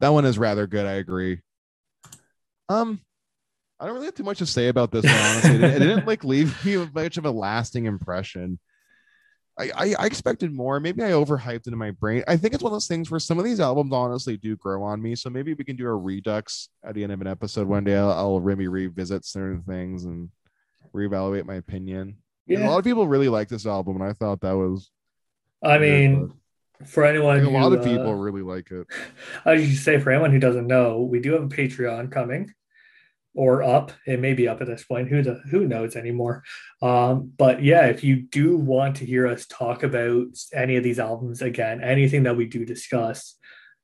That 0.06 0.14
one 0.14 0.26
is 0.26 0.38
rather 0.38 0.68
good. 0.68 0.86
I 0.86 0.94
agree. 0.94 1.40
Um, 2.70 3.02
I 3.80 3.86
don't 3.86 3.96
really 3.96 4.06
have 4.06 4.14
too 4.14 4.24
much 4.24 4.38
to 4.38 4.46
say 4.46 4.68
about 4.68 4.92
this 4.92 5.04
one. 5.04 5.16
Honestly, 5.16 5.56
it, 5.56 5.64
it 5.64 5.80
didn't 5.80 6.06
like 6.06 6.24
leave 6.24 6.64
me 6.64 6.78
much 6.94 7.18
of 7.18 7.26
a 7.26 7.32
lasting 7.32 7.86
impression. 7.86 8.60
I, 9.58 9.72
I 9.76 9.96
I 9.98 10.06
expected 10.06 10.54
more. 10.54 10.80
Maybe 10.80 11.02
I 11.02 11.10
overhyped 11.10 11.66
it 11.66 11.74
in 11.74 11.78
my 11.80 11.90
brain. 11.90 12.24
I 12.28 12.38
think 12.38 12.54
it's 12.54 12.62
one 12.62 12.72
of 12.72 12.76
those 12.76 12.88
things 12.88 13.10
where 13.10 13.20
some 13.20 13.40
of 13.40 13.46
these 13.46 13.60
albums 13.60 13.94
honestly 13.94 14.38
do 14.38 14.56
grow 14.58 14.84
on 14.84 15.02
me. 15.02 15.16
So 15.16 15.32
maybe 15.32 15.56
we 15.56 15.64
can 15.64 15.76
do 15.76 15.88
a 15.88 15.96
redux 15.96 16.70
at 16.84 16.94
the 16.94 17.02
end 17.02 17.12
of 17.12 17.22
an 17.22 17.28
episode 17.28 17.68
one 17.68 17.84
day. 17.84 17.96
I'll, 17.96 18.12
I'll 18.12 18.40
maybe 18.40 18.68
revisit 18.68 19.26
certain 19.26 19.64
things 19.64 20.06
and 20.06 20.30
reevaluate 20.94 21.46
my 21.46 21.56
opinion. 21.56 22.18
Yeah, 22.46 22.68
A 22.68 22.70
lot 22.70 22.78
of 22.78 22.84
people 22.86 23.08
really 23.08 23.30
like 23.30 23.48
this 23.48 23.66
album, 23.66 23.96
and 23.96 24.04
I 24.04 24.14
thought 24.14 24.42
that 24.42 24.56
was. 24.56 24.92
I 25.64 25.80
mean, 25.80 26.32
for 26.86 27.06
anyone, 27.06 27.40
think 27.40 27.50
a 27.50 27.58
lot 27.58 27.74
of 27.74 27.84
people 27.84 28.10
uh, 28.10 28.14
really 28.14 28.42
like 28.42 28.72
it. 28.72 28.88
I 29.46 29.64
should 29.64 29.78
say 29.78 30.00
for 30.00 30.12
anyone 30.12 30.32
who 30.32 30.40
doesn't 30.40 30.68
know, 30.68 31.02
we 31.02 31.20
do 31.20 31.34
have 31.34 31.44
a 31.44 31.48
Patreon 31.48 32.12
coming 32.12 32.54
or 33.36 33.64
up. 33.64 33.92
It 34.08 34.20
may 34.20 34.34
be 34.34 34.48
up 34.48 34.62
at 34.62 34.68
this 34.68 34.84
point. 34.84 35.10
Who 35.10 35.22
the 35.22 35.42
who 35.50 35.68
knows 35.68 35.96
anymore? 35.96 36.44
Um, 36.82 37.32
but 37.38 37.64
yeah, 37.64 37.86
if 37.88 38.04
you 38.04 38.18
do 38.18 38.58
want 38.58 38.98
to 38.98 39.06
hear 39.06 39.28
us 39.28 39.46
talk 39.46 39.84
about 39.84 40.28
any 40.54 40.78
of 40.78 40.84
these 40.84 41.00
albums 41.00 41.42
again, 41.42 41.84
anything 41.84 42.24
that 42.24 42.38
we 42.38 42.46
do 42.46 42.66
discuss, 42.66 43.36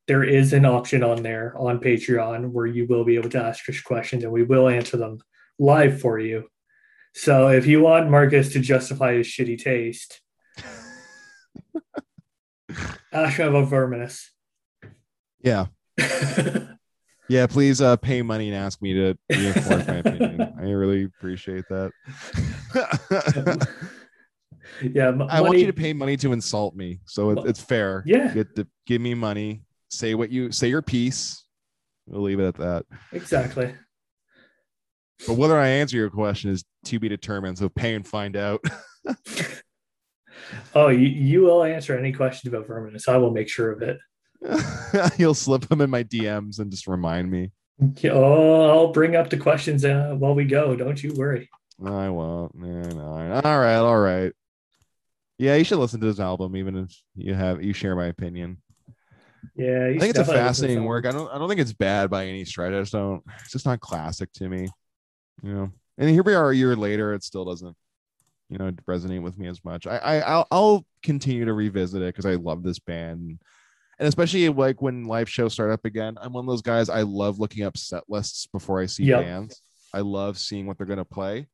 there 0.08 0.24
is 0.24 0.54
an 0.54 0.66
option 0.66 1.04
on 1.04 1.22
there 1.22 1.56
on 1.58 1.80
Patreon 1.80 2.52
where 2.52 2.66
you 2.66 2.88
will 2.88 3.04
be 3.04 3.16
able 3.16 3.30
to 3.30 3.44
ask 3.44 3.68
us 3.70 3.82
questions 3.82 4.24
and 4.24 4.32
we 4.32 4.44
will 4.44 4.68
answer 4.68 4.98
them 4.98 5.20
live 5.60 6.02
for 6.02 6.20
you. 6.20 6.48
So 7.14 7.50
if 7.50 7.68
you 7.68 7.82
want 7.82 8.10
Marcus 8.10 8.54
to 8.54 8.60
justify 8.60 9.16
his 9.16 9.28
shitty 9.28 9.62
taste, 9.62 10.22
about 13.12 13.68
Verminous. 13.68 14.30
Yeah, 15.42 15.68
yeah. 17.30 17.48
Please 17.48 17.82
uh, 17.82 17.98
pay 17.98 18.22
money 18.22 18.50
and 18.50 18.58
ask 18.58 18.82
me 18.82 18.94
to 18.94 19.18
reinforce 19.30 19.88
my 19.88 19.96
opinion. 19.96 20.54
I 20.60 20.64
really 20.64 21.06
appreciate 21.06 21.66
that. 21.70 21.92
yeah, 24.82 25.08
m- 25.08 25.24
I 25.24 25.42
want 25.42 25.58
you 25.58 25.66
to 25.66 25.74
pay 25.74 25.94
money 25.94 26.16
to 26.18 26.32
insult 26.32 26.76
me, 26.76 27.00
so 27.06 27.32
it, 27.32 27.40
it's 27.46 27.62
fair. 27.62 28.04
yeah. 28.06 28.34
get 28.34 28.56
to 28.56 28.68
give 28.86 29.02
me 29.02 29.14
money. 29.14 29.64
Say 29.90 30.14
what 30.16 30.32
you 30.32 30.52
say 30.52 30.68
your 30.68 30.82
piece. 30.82 31.46
We'll 32.06 32.22
leave 32.22 32.40
it 32.40 32.46
at 32.46 32.56
that. 32.56 32.86
exactly. 33.12 33.74
But 35.28 35.36
whether 35.36 35.58
I 35.58 35.68
answer 35.68 35.98
your 35.98 36.10
question 36.10 36.50
is 36.50 36.64
to 36.86 37.00
be 37.00 37.08
determined. 37.08 37.58
So 37.58 37.70
pay 37.70 37.94
and 37.94 38.06
find 38.08 38.36
out. 38.36 38.64
Oh, 40.76 40.88
you, 40.88 41.08
you 41.08 41.42
will 41.42 41.64
answer 41.64 41.98
any 41.98 42.12
questions 42.12 42.54
about 42.54 42.68
Verminous. 42.68 43.08
I 43.08 43.18
will 43.18 43.32
make 43.32 43.50
sure 43.50 43.72
of 43.72 43.82
it. 43.82 43.98
You'll 45.18 45.34
slip 45.34 45.68
them 45.68 45.82
in 45.82 45.90
my 45.90 46.04
DMs 46.04 46.60
and 46.60 46.72
just 46.72 46.88
remind 46.88 47.30
me. 47.30 47.52
Oh, 48.06 48.70
I'll 48.70 48.92
bring 48.92 49.16
up 49.16 49.30
the 49.30 49.38
questions 49.38 49.86
uh, 49.86 50.16
while 50.18 50.36
we 50.36 50.46
go. 50.46 50.76
Don't 50.76 51.02
you 51.02 51.14
worry. 51.16 51.50
I 51.84 52.10
won't. 52.10 52.54
All 52.56 53.60
right, 53.60 53.76
all 53.76 54.00
right. 54.00 54.34
Yeah, 55.38 55.56
you 55.56 55.64
should 55.64 55.80
listen 55.80 56.00
to 56.02 56.06
this 56.06 56.20
album, 56.20 56.56
even 56.56 56.78
if 56.78 56.96
you 57.16 57.34
have 57.34 57.64
you 57.64 57.74
share 57.74 57.96
my 57.96 58.06
opinion. 58.06 58.62
Yeah, 59.56 59.88
you 59.88 59.96
I 59.96 60.00
think 60.00 60.12
it's 60.12 60.20
a 60.20 60.22
definitely 60.22 60.22
listen 60.22 60.36
to 60.36 60.48
fascinating 60.48 60.84
work. 60.86 61.06
I 61.08 61.12
don't 61.12 61.32
I 61.32 61.40
don't 61.40 61.50
think 61.50 61.62
it's 61.62 61.74
bad 61.74 62.12
by 62.12 62.28
any 62.28 62.46
stretch. 62.46 62.74
I 62.74 62.82
just 62.82 62.92
don't 62.92 63.24
it's 63.40 63.52
just 63.52 63.66
not 63.66 63.80
classic 63.80 64.32
to 64.34 64.48
me. 64.48 64.68
You 65.42 65.54
know. 65.54 65.72
And 65.98 66.10
here 66.10 66.24
we 66.24 66.36
are 66.36 66.52
a 66.52 66.56
year 66.56 66.76
later, 66.76 67.14
it 67.14 67.24
still 67.24 67.46
doesn't, 67.46 67.76
you 68.52 68.58
know, 68.58 68.70
resonate 68.88 69.22
with 69.22 69.40
me 69.40 69.48
as 69.48 69.64
much. 69.64 69.88
I, 69.88 69.98
I 69.98 70.20
I'll, 70.20 70.48
I'll 70.52 70.86
continue 71.02 71.46
to 71.46 71.54
revisit 71.54 72.02
it 72.02 72.08
because 72.14 72.26
I 72.26 72.36
love 72.36 72.64
this 72.64 72.80
band. 72.80 73.40
and 73.98 74.08
especially 74.08 74.48
like 74.50 74.82
when 74.82 75.06
live 75.06 75.30
shows 75.30 75.54
start 75.54 75.72
up 75.72 75.86
again, 75.86 76.18
I'm 76.22 76.34
one 76.34 76.44
of 76.44 76.50
those 76.50 76.62
guys. 76.62 76.90
I 76.90 77.02
love 77.04 77.40
looking 77.40 77.64
up 77.64 77.78
set 77.78 78.04
lists 78.10 78.48
before 78.48 78.82
I 78.82 78.86
see 78.88 79.06
Yep. 79.06 79.22
bands. 79.24 79.62
I 79.94 80.02
love 80.02 80.38
seeing 80.38 80.68
what 80.68 80.78
they're 80.78 80.86
gonna 80.86 81.06
play. 81.06 81.48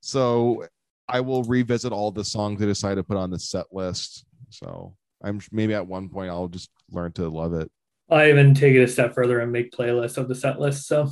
So 0.00 0.64
I 1.08 1.20
will 1.20 1.42
revisit 1.44 1.92
all 1.92 2.10
the 2.10 2.24
songs 2.24 2.62
I 2.62 2.64
decide 2.66 2.94
to 2.94 3.04
put 3.04 3.16
on 3.18 3.30
the 3.30 3.38
set 3.38 3.66
list. 3.70 4.24
So 4.48 4.96
I'm 5.22 5.40
maybe 5.52 5.74
at 5.74 5.86
one 5.86 6.08
point 6.08 6.30
I'll 6.30 6.48
just 6.48 6.70
learn 6.90 7.12
to 7.12 7.28
love 7.28 7.52
it. 7.52 7.70
I 8.14 8.28
even 8.30 8.54
take 8.54 8.74
it 8.74 8.82
a 8.82 8.88
step 8.88 9.14
further 9.14 9.40
and 9.40 9.50
make 9.52 9.72
playlists 9.72 10.16
of 10.18 10.28
the 10.28 10.34
set 10.34 10.60
list. 10.60 10.86
So 10.86 11.10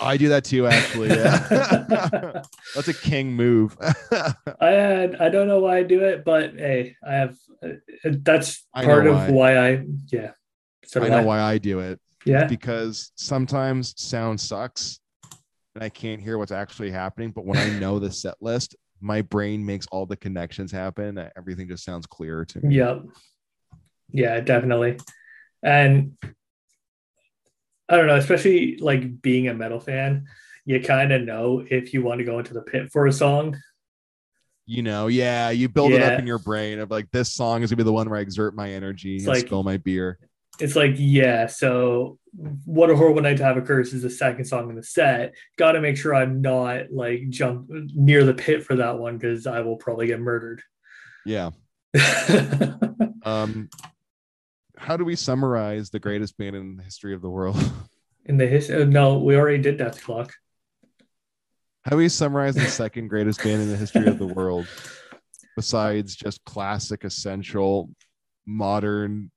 I 0.00 0.16
do 0.16 0.28
that 0.30 0.44
too, 0.44 0.66
actually. 0.66 1.08
Yeah. 1.10 2.42
That's 2.74 2.88
a 2.88 2.94
king 2.94 3.32
move. 3.32 3.76
I 4.60 4.70
had, 4.70 5.16
I 5.16 5.28
don't 5.28 5.48
know 5.48 5.60
why 5.60 5.78
I 5.78 5.82
do 5.82 6.04
it, 6.04 6.24
but 6.24 6.54
hey, 6.54 6.96
I 7.06 7.14
have 7.14 7.36
uh, 7.62 7.68
that's 8.04 8.66
part 8.74 9.06
of 9.06 9.16
why. 9.16 9.30
why. 9.30 9.58
I 9.68 9.84
yeah. 10.12 10.32
So 10.84 11.02
I 11.02 11.08
know 11.08 11.22
why 11.22 11.40
I 11.40 11.58
do 11.58 11.80
it 11.80 12.00
Yeah. 12.24 12.46
because 12.46 13.12
sometimes 13.16 13.94
sound 14.00 14.40
sucks 14.40 15.00
and 15.74 15.84
I 15.84 15.88
can't 15.88 16.20
hear 16.20 16.38
what's 16.38 16.52
actually 16.52 16.90
happening. 16.90 17.30
But 17.30 17.44
when 17.44 17.58
I 17.58 17.78
know 17.78 17.98
the 17.98 18.10
set 18.10 18.36
list, 18.40 18.74
my 19.00 19.22
brain 19.22 19.64
makes 19.66 19.86
all 19.88 20.06
the 20.06 20.16
connections 20.16 20.72
happen. 20.72 21.30
Everything 21.36 21.68
just 21.68 21.84
sounds 21.84 22.06
clearer 22.06 22.44
to 22.46 22.60
me. 22.64 22.76
Yep. 22.76 23.02
Yeah, 24.10 24.40
definitely. 24.40 24.98
And 25.62 26.16
I 27.88 27.96
don't 27.96 28.06
know, 28.06 28.16
especially 28.16 28.76
like 28.78 29.22
being 29.22 29.48
a 29.48 29.54
metal 29.54 29.80
fan, 29.80 30.26
you 30.64 30.80
kind 30.80 31.12
of 31.12 31.22
know 31.22 31.64
if 31.68 31.94
you 31.94 32.02
want 32.02 32.18
to 32.18 32.24
go 32.24 32.38
into 32.38 32.52
the 32.54 32.62
pit 32.62 32.90
for 32.92 33.06
a 33.06 33.12
song. 33.12 33.56
You 34.66 34.82
know, 34.82 35.06
yeah, 35.06 35.48
you 35.48 35.68
build 35.70 35.92
it 35.92 36.02
up 36.02 36.18
in 36.18 36.26
your 36.26 36.38
brain 36.38 36.78
of 36.78 36.90
like 36.90 37.10
this 37.10 37.32
song 37.32 37.62
is 37.62 37.70
gonna 37.70 37.78
be 37.78 37.84
the 37.84 37.92
one 37.92 38.10
where 38.10 38.18
I 38.18 38.22
exert 38.22 38.54
my 38.54 38.70
energy 38.70 39.16
It's 39.16 39.24
and 39.24 39.34
like- 39.34 39.46
spill 39.46 39.62
my 39.62 39.78
beer. 39.78 40.18
It's 40.60 40.74
like, 40.74 40.94
yeah, 40.96 41.46
so 41.46 42.18
what 42.64 42.90
a 42.90 42.96
horrible 42.96 43.22
night 43.22 43.36
to 43.36 43.44
have 43.44 43.56
a 43.56 43.62
curse 43.62 43.92
is 43.92 44.02
the 44.02 44.10
second 44.10 44.44
song 44.44 44.68
in 44.68 44.74
the 44.74 44.82
set. 44.82 45.34
Got 45.56 45.72
to 45.72 45.80
make 45.80 45.96
sure 45.96 46.16
I'm 46.16 46.42
not 46.42 46.90
like 46.92 47.30
jump 47.30 47.70
near 47.70 48.24
the 48.24 48.34
pit 48.34 48.64
for 48.64 48.74
that 48.74 48.98
one 48.98 49.16
because 49.18 49.46
I 49.46 49.60
will 49.60 49.76
probably 49.76 50.08
get 50.08 50.20
murdered. 50.20 50.60
Yeah. 51.24 51.50
Um, 53.24 53.68
how 54.78 54.96
do 54.96 55.04
we 55.04 55.16
summarize 55.16 55.90
the 55.90 55.98
greatest 55.98 56.36
band 56.38 56.56
in 56.56 56.76
the 56.76 56.82
history 56.82 57.14
of 57.14 57.22
the 57.22 57.30
world? 57.30 57.56
in 58.26 58.36
the 58.36 58.46
history, 58.46 58.82
uh, 58.82 58.84
no, 58.84 59.18
we 59.18 59.36
already 59.36 59.62
did 59.62 59.78
Dethklok. 59.78 60.30
How 61.82 61.92
do 61.92 61.96
we 61.96 62.08
summarize 62.08 62.54
the 62.54 62.66
second 62.66 63.08
greatest 63.08 63.42
band 63.42 63.62
in 63.62 63.68
the 63.68 63.76
history 63.76 64.06
of 64.06 64.18
the 64.18 64.26
world? 64.34 64.66
Besides 65.56 66.14
just 66.14 66.44
classic, 66.44 67.04
essential, 67.04 67.90
modern, 68.46 69.30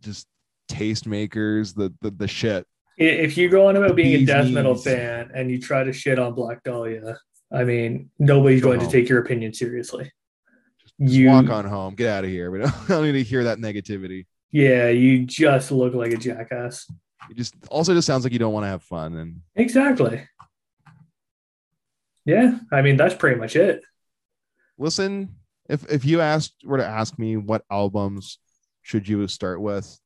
just 0.00 0.26
tastemakers, 0.68 1.74
the 1.74 1.92
the, 2.00 2.10
the 2.10 2.28
shit. 2.28 2.66
If 2.96 3.36
you 3.36 3.48
go 3.48 3.68
on 3.68 3.76
about 3.76 3.96
being 3.96 4.22
a 4.22 4.24
death 4.24 4.48
metal 4.50 4.76
fan 4.76 5.30
and 5.34 5.50
you 5.50 5.60
try 5.60 5.82
to 5.84 5.92
shit 5.92 6.18
on 6.18 6.34
Black 6.34 6.62
Dahlia, 6.62 7.18
I 7.52 7.64
mean, 7.64 8.10
nobody's 8.18 8.62
Go 8.62 8.68
going 8.68 8.80
home. 8.80 8.88
to 8.88 8.96
take 9.00 9.08
your 9.08 9.20
opinion 9.20 9.52
seriously. 9.52 10.12
Just 10.80 10.94
You, 10.98 11.28
walk 11.28 11.50
on 11.50 11.64
home, 11.64 11.94
get 11.94 12.08
out 12.08 12.24
of 12.24 12.30
here. 12.30 12.50
We 12.52 12.60
don't, 12.60 12.72
I 12.84 12.86
don't 12.88 13.04
need 13.04 13.12
to 13.12 13.22
hear 13.22 13.44
that 13.44 13.58
negativity. 13.58 14.26
Yeah, 14.54 14.88
you 14.88 15.26
just 15.26 15.72
look 15.72 15.94
like 15.94 16.12
a 16.12 16.16
jackass. 16.16 16.86
It 17.28 17.36
just 17.36 17.56
also 17.70 17.92
just 17.92 18.06
sounds 18.06 18.22
like 18.22 18.32
you 18.32 18.38
don't 18.38 18.52
want 18.52 18.62
to 18.62 18.68
have 18.68 18.84
fun. 18.84 19.16
And 19.16 19.40
Exactly. 19.56 20.28
Yeah, 22.24 22.60
I 22.70 22.80
mean 22.80 22.96
that's 22.96 23.16
pretty 23.16 23.36
much 23.40 23.56
it. 23.56 23.82
listen, 24.78 25.34
if 25.68 25.90
if 25.90 26.04
you 26.04 26.20
asked 26.20 26.54
were 26.64 26.78
to 26.78 26.86
ask 26.86 27.18
me 27.18 27.36
what 27.36 27.64
albums 27.68 28.38
should 28.82 29.08
you 29.08 29.26
start 29.26 29.60
with, 29.60 29.98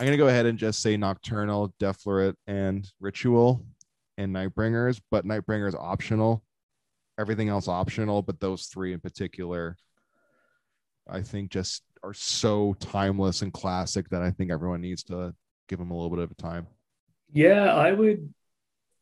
I'm 0.00 0.06
gonna 0.06 0.16
go 0.16 0.26
ahead 0.26 0.46
and 0.46 0.58
just 0.58 0.82
say 0.82 0.96
Nocturnal, 0.96 1.72
Deflorate, 1.78 2.34
and 2.48 2.90
Ritual, 2.98 3.64
and 4.18 4.34
Nightbringers. 4.34 5.00
But 5.12 5.24
Nightbringers 5.24 5.76
optional. 5.80 6.42
Everything 7.20 7.50
else 7.50 7.68
optional, 7.68 8.20
but 8.20 8.40
those 8.40 8.66
three 8.66 8.92
in 8.92 8.98
particular, 8.98 9.76
I 11.08 11.22
think 11.22 11.52
just 11.52 11.84
are 12.06 12.14
so 12.14 12.74
timeless 12.78 13.42
and 13.42 13.52
classic 13.52 14.08
that 14.10 14.22
I 14.22 14.30
think 14.30 14.50
everyone 14.50 14.80
needs 14.80 15.02
to 15.04 15.34
give 15.68 15.78
them 15.78 15.90
a 15.90 15.94
little 15.94 16.10
bit 16.10 16.22
of 16.22 16.30
a 16.30 16.34
time. 16.34 16.68
Yeah, 17.32 17.74
I 17.74 17.92
would 17.92 18.32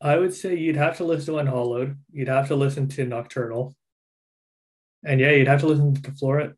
I 0.01 0.17
would 0.17 0.33
say 0.33 0.55
you'd 0.55 0.75
have 0.75 0.97
to 0.97 1.03
listen 1.03 1.33
to 1.33 1.39
Unhallowed. 1.39 1.97
You'd 2.11 2.27
have 2.27 2.47
to 2.47 2.55
listen 2.55 2.87
to 2.89 3.05
Nocturnal. 3.05 3.75
And 5.03 5.19
yeah, 5.19 5.31
you'd 5.31 5.47
have 5.47 5.61
to 5.61 5.67
listen 5.67 5.93
to 5.93 6.11
Floret. 6.11 6.55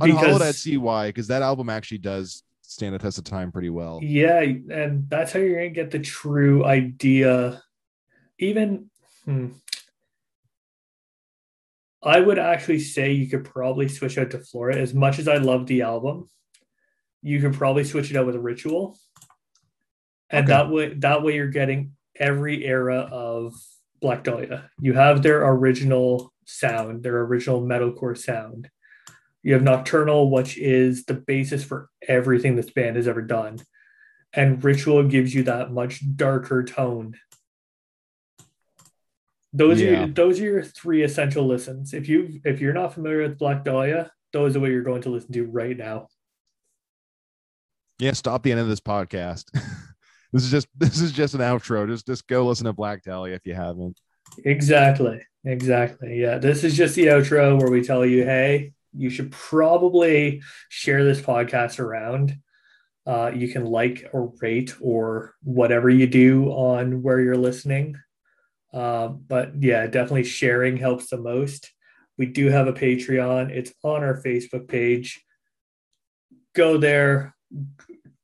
Unhallowed, 0.00 0.42
I'd 0.42 0.54
see 0.54 0.78
why, 0.78 1.08
because 1.08 1.28
that 1.28 1.42
album 1.42 1.68
actually 1.68 1.98
does 1.98 2.42
stand 2.62 2.94
the 2.94 2.98
test 2.98 3.18
of 3.18 3.24
time 3.24 3.52
pretty 3.52 3.70
well. 3.70 4.00
Yeah, 4.02 4.40
and 4.40 5.08
that's 5.08 5.32
how 5.32 5.38
you're 5.38 5.56
gonna 5.56 5.70
get 5.70 5.90
the 5.90 6.00
true 6.00 6.64
idea. 6.64 7.62
Even 8.38 8.90
hmm, 9.24 9.50
I 12.04 12.20
would 12.20 12.38
actually 12.38 12.80
say 12.80 13.12
you 13.12 13.28
could 13.28 13.44
probably 13.44 13.88
switch 13.88 14.18
out 14.18 14.30
to 14.32 14.38
Flora. 14.38 14.76
As 14.76 14.92
much 14.92 15.18
as 15.18 15.26
I 15.26 15.36
love 15.38 15.66
the 15.66 15.82
album, 15.82 16.28
you 17.22 17.40
could 17.40 17.54
probably 17.54 17.84
switch 17.84 18.10
it 18.10 18.16
out 18.16 18.26
with 18.26 18.36
a 18.36 18.40
ritual. 18.40 18.98
And 20.30 20.44
Okay. 20.44 20.52
that 20.52 20.70
way 20.70 20.94
that 20.94 21.22
way 21.22 21.34
you're 21.36 21.48
getting 21.48 21.92
every 22.16 22.64
era 22.66 23.08
of 23.10 23.54
Black 24.00 24.22
Dahlia. 24.22 24.70
You 24.78 24.92
have 24.92 25.22
their 25.22 25.46
original 25.48 26.32
sound, 26.44 27.02
their 27.02 27.20
original 27.22 27.62
metalcore 27.62 28.18
sound. 28.18 28.68
You 29.42 29.54
have 29.54 29.62
Nocturnal, 29.62 30.30
which 30.30 30.58
is 30.58 31.04
the 31.04 31.14
basis 31.14 31.64
for 31.64 31.88
everything 32.06 32.56
this 32.56 32.70
band 32.70 32.96
has 32.96 33.08
ever 33.08 33.22
done. 33.22 33.58
And 34.32 34.62
Ritual 34.62 35.04
gives 35.04 35.34
you 35.34 35.44
that 35.44 35.72
much 35.72 36.02
darker 36.16 36.64
tone. 36.64 37.14
Those 39.54 39.80
are 39.80 39.84
Yeah. 39.84 39.98
your, 40.00 40.08
those 40.08 40.40
are 40.40 40.44
your 40.44 40.62
three 40.64 41.02
essential 41.04 41.46
listens. 41.46 41.94
If 41.94 42.08
you 42.08 42.40
if 42.44 42.60
you're 42.60 42.72
not 42.74 42.92
familiar 42.92 43.22
with 43.22 43.38
Black 43.38 43.64
Dahlia, 43.64 44.10
those 44.32 44.56
are 44.56 44.60
what 44.60 44.70
you're 44.70 44.82
going 44.82 45.02
to 45.02 45.10
listen 45.10 45.32
to 45.32 45.46
right 45.46 45.76
now. 45.76 46.08
Yeah, 48.00 48.12
stop 48.12 48.42
the 48.42 48.50
end 48.50 48.60
of 48.60 48.68
this 48.68 48.80
podcast. 48.80 49.44
this 50.32 50.42
is 50.44 50.50
just 50.50 50.66
this 50.76 51.00
is 51.00 51.12
just 51.12 51.34
an 51.34 51.40
outro. 51.40 51.86
Just 51.86 52.06
just 52.06 52.26
go 52.26 52.44
listen 52.46 52.66
to 52.66 52.72
Black 52.72 53.04
Dahlia 53.04 53.34
if 53.36 53.46
you 53.46 53.54
haven't. 53.54 53.98
Exactly. 54.44 55.20
Exactly. 55.44 56.20
Yeah. 56.20 56.38
This 56.38 56.64
is 56.64 56.76
just 56.76 56.96
the 56.96 57.06
outro 57.06 57.58
where 57.60 57.70
we 57.70 57.82
tell 57.82 58.04
you, 58.04 58.24
hey, 58.24 58.72
you 58.92 59.10
should 59.10 59.30
probably 59.30 60.42
share 60.68 61.04
this 61.04 61.20
podcast 61.20 61.78
around. 61.78 62.36
Uh, 63.06 63.30
you 63.34 63.48
can 63.48 63.66
like 63.66 64.08
or 64.12 64.32
rate 64.40 64.74
or 64.80 65.34
whatever 65.42 65.90
you 65.90 66.06
do 66.06 66.46
on 66.46 67.02
where 67.02 67.20
you're 67.20 67.36
listening. 67.36 67.94
Uh, 68.74 69.08
but 69.08 69.52
yeah, 69.62 69.86
definitely 69.86 70.24
sharing 70.24 70.76
helps 70.76 71.08
the 71.10 71.16
most. 71.16 71.70
We 72.18 72.26
do 72.26 72.48
have 72.48 72.66
a 72.66 72.72
Patreon, 72.72 73.50
it's 73.50 73.72
on 73.82 74.02
our 74.02 74.20
Facebook 74.20 74.68
page. 74.68 75.22
Go 76.54 76.76
there, 76.76 77.34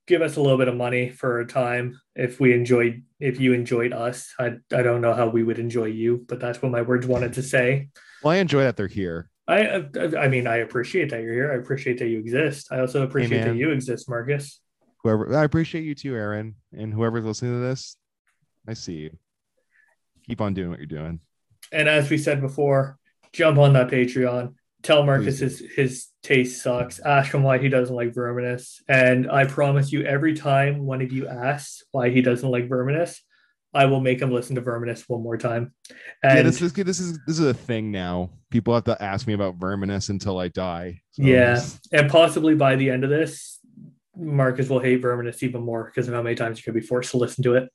give 0.07 0.23
us 0.23 0.37
a 0.37 0.41
little 0.41 0.59
bit 0.59 0.67
of 0.69 0.77
money 0.77 1.09
for 1.09 1.39
a 1.41 1.47
time 1.47 2.01
if 2.17 2.41
we 2.41 2.53
enjoyed 2.53 3.03
if 3.21 3.39
you 3.39 3.53
enjoyed 3.53 3.93
us 3.93 4.35
i, 4.41 4.57
I 4.73 4.83
don't 4.83 5.01
know 5.03 5.15
how 5.15 5.29
we 5.29 5.45
would 5.45 5.61
enjoy 5.61 5.85
you 5.85 6.25
but 6.29 6.41
that's 6.41 6.61
what 6.61 6.73
my 6.73 6.83
words 6.83 7.07
wanted 7.07 7.35
to 7.35 7.45
say 7.45 7.91
Well, 8.23 8.33
I 8.33 8.39
enjoy 8.39 8.63
that 8.63 8.77
they're 8.77 8.89
here. 8.89 9.31
i 9.47 9.61
i, 9.61 10.17
I 10.25 10.29
mean 10.29 10.49
i 10.49 10.57
appreciate 10.57 11.11
that 11.11 11.23
you're 11.23 11.35
here 11.35 11.53
i 11.53 11.57
appreciate 11.57 11.99
that 12.01 12.09
you 12.09 12.19
exist 12.19 12.73
i 12.73 12.81
also 12.81 13.03
appreciate 13.05 13.45
that 13.45 13.55
you 13.55 13.71
exist 13.71 14.09
marcus 14.09 14.61
Whoever 15.03 15.35
I 15.35 15.45
appreciate 15.45 15.85
you 15.85 15.95
too, 15.95 16.15
Aaron, 16.15 16.57
and 16.77 16.93
whoever's 16.93 17.25
listening 17.25 17.55
to 17.55 17.61
this. 17.61 17.97
I 18.69 18.75
see 18.75 18.95
you. 18.95 19.17
Keep 20.31 20.41
on 20.41 20.55
doing 20.55 20.71
what 20.71 20.79
you're 20.79 20.87
doing. 20.87 21.21
and 21.73 21.89
as 21.89 22.09
we 22.09 22.17
said 22.17 22.41
before 22.41 22.99
jump 23.33 23.59
on 23.59 23.73
that 23.75 23.89
patreon 23.89 24.55
tell 24.83 25.05
marcus 25.05 25.39
his, 25.41 25.59
his 25.77 26.07
taste 26.23 26.63
sucks 26.63 26.99
ask 27.01 27.35
him 27.35 27.43
why 27.43 27.59
he 27.59 27.69
doesn't 27.69 27.95
like 27.95 28.15
verminous 28.15 28.81
and 28.89 29.31
i 29.31 29.45
promise 29.45 29.93
you 29.93 30.03
every 30.05 30.35
time 30.35 30.85
one 30.87 31.03
of 31.03 31.13
you 31.13 31.29
asks 31.29 31.83
why 31.93 32.11
he 32.11 32.23
doesn't 32.23 32.49
like 32.51 32.69
verminous 32.69 33.21
i 33.75 33.85
will 33.85 34.01
make 34.01 34.21
him 34.23 34.31
listen 34.33 34.55
to 34.55 34.61
verminous 34.61 35.09
one 35.09 35.23
more 35.23 35.37
time 35.37 35.73
and 36.23 36.37
yeah, 36.39 36.43
this 36.43 36.63
is 36.63 36.73
this 36.73 36.99
is 37.01 37.19
this 37.27 37.39
is 37.39 37.47
a 37.47 37.55
thing 37.55 37.91
now. 37.91 38.31
People 38.51 38.75
have 38.75 38.85
to 38.85 39.01
ask 39.03 39.27
me 39.29 39.33
about 39.33 39.59
Verminous 39.61 40.09
until 40.11 40.39
I 40.39 40.49
die. 40.49 41.01
So 41.13 41.23
Yeah, 41.23 41.53
it's- 41.53 41.79
and 41.93 42.11
possibly 42.11 42.55
by 42.57 42.75
the 42.77 42.91
end 42.91 43.05
of 43.05 43.11
this, 43.11 43.61
Marcus 44.17 44.69
will 44.69 44.81
hate 44.81 45.01
Verminous 45.01 45.43
even 45.45 45.63
more 45.63 45.85
because 45.85 46.09
of 46.09 46.15
how 46.15 46.23
many 46.23 46.35
times 46.35 46.59
you 46.59 46.65
could 46.65 46.75
be 46.75 46.87
forced 46.87 47.13
to 47.13 47.17
listen 47.17 47.45
to 47.45 47.55
it. 47.55 47.71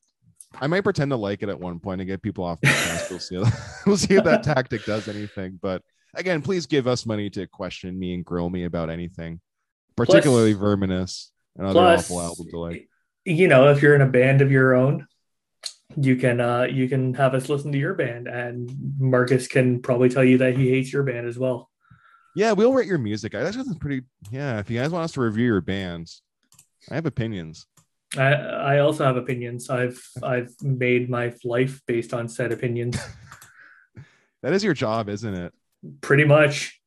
I 0.62 0.68
might 0.68 0.82
pretend 0.82 1.12
to 1.12 1.18
like 1.18 1.44
it 1.44 1.50
at 1.50 1.60
one 1.60 1.80
point 1.80 2.02
and 2.02 2.08
get 2.08 2.22
people 2.22 2.44
off 2.44 2.62
the 2.62 2.68
cast. 2.68 3.10
We'll 3.10 3.20
see. 3.20 3.38
we'll 3.86 3.98
see 3.98 4.16
if 4.16 4.24
that 4.24 4.44
tactic 4.44 4.86
does 4.86 5.08
anything. 5.08 5.60
But 5.62 5.82
again, 6.16 6.42
please 6.42 6.66
give 6.66 6.88
us 6.88 7.06
money 7.06 7.30
to 7.32 7.48
question 7.48 7.98
me 7.98 8.14
and 8.14 8.24
grill 8.24 8.50
me 8.50 8.64
about 8.64 8.90
anything, 8.90 9.42
particularly 9.96 10.54
Verminous 10.54 11.32
and 11.58 11.68
other 11.68 11.80
Plus, 11.80 12.06
awful 12.06 12.22
albums 12.22 12.54
alike. 12.54 12.90
you 13.26 13.48
know, 13.48 13.70
if 13.70 13.82
you're 13.82 13.96
in 13.96 14.02
a 14.02 14.08
band 14.08 14.42
of 14.42 14.52
your 14.52 14.74
own, 14.74 15.08
you 15.98 16.16
can 16.16 16.42
uh, 16.42 16.64
you 16.64 16.90
can 16.90 17.14
have 17.14 17.34
us 17.34 17.48
listen 17.48 17.72
to 17.72 17.78
your 17.78 17.94
band, 17.94 18.28
and 18.28 18.70
Marcus 19.00 19.48
can 19.48 19.82
probably 19.82 20.10
tell 20.10 20.24
you 20.24 20.40
that 20.40 20.58
he 20.58 20.70
hates 20.70 20.92
your 20.92 21.04
band 21.04 21.28
as 21.28 21.38
well. 21.38 21.70
Yeah, 22.36 22.52
we'll 22.52 22.74
rate 22.74 22.88
your 22.88 22.98
music. 22.98 23.34
I 23.34 23.44
That's 23.44 23.56
something 23.56 23.80
pretty. 23.80 24.06
Yeah, 24.30 24.60
if 24.60 24.70
you 24.70 24.80
guys 24.80 24.92
want 24.92 25.06
us 25.06 25.14
to 25.14 25.22
review 25.22 25.46
your 25.46 25.62
bands, 25.62 26.22
I 26.92 26.96
have 26.96 27.06
opinions. 27.06 27.66
I 28.18 28.34
I 28.34 28.80
also 28.80 29.06
have 29.06 29.18
opinions. 29.18 29.70
I've 29.70 30.02
I've 30.24 30.54
made 30.62 31.10
my 31.10 31.34
life 31.44 31.82
based 31.86 32.14
on 32.14 32.28
said 32.28 32.52
opinions. 32.52 32.98
that 34.44 34.54
is 34.54 34.64
your 34.64 34.74
job, 34.74 35.10
isn't 35.10 35.34
it? 35.34 35.54
Pretty 36.02 36.26
much. 36.26 36.80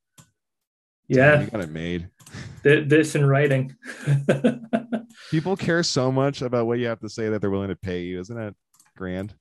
Yeah, 1.08 1.36
Damn, 1.36 1.44
you 1.44 1.50
got 1.50 1.60
it 1.62 1.70
made. 1.70 2.08
Th- 2.62 2.86
this 2.88 3.14
in 3.14 3.24
writing. 3.24 3.74
People 5.30 5.56
care 5.56 5.82
so 5.82 6.12
much 6.12 6.42
about 6.42 6.66
what 6.66 6.78
you 6.78 6.86
have 6.86 7.00
to 7.00 7.08
say 7.08 7.30
that 7.30 7.40
they're 7.40 7.50
willing 7.50 7.68
to 7.68 7.76
pay 7.76 8.02
you. 8.02 8.20
Isn't 8.20 8.38
it? 8.38 8.54
grand? 8.98 9.32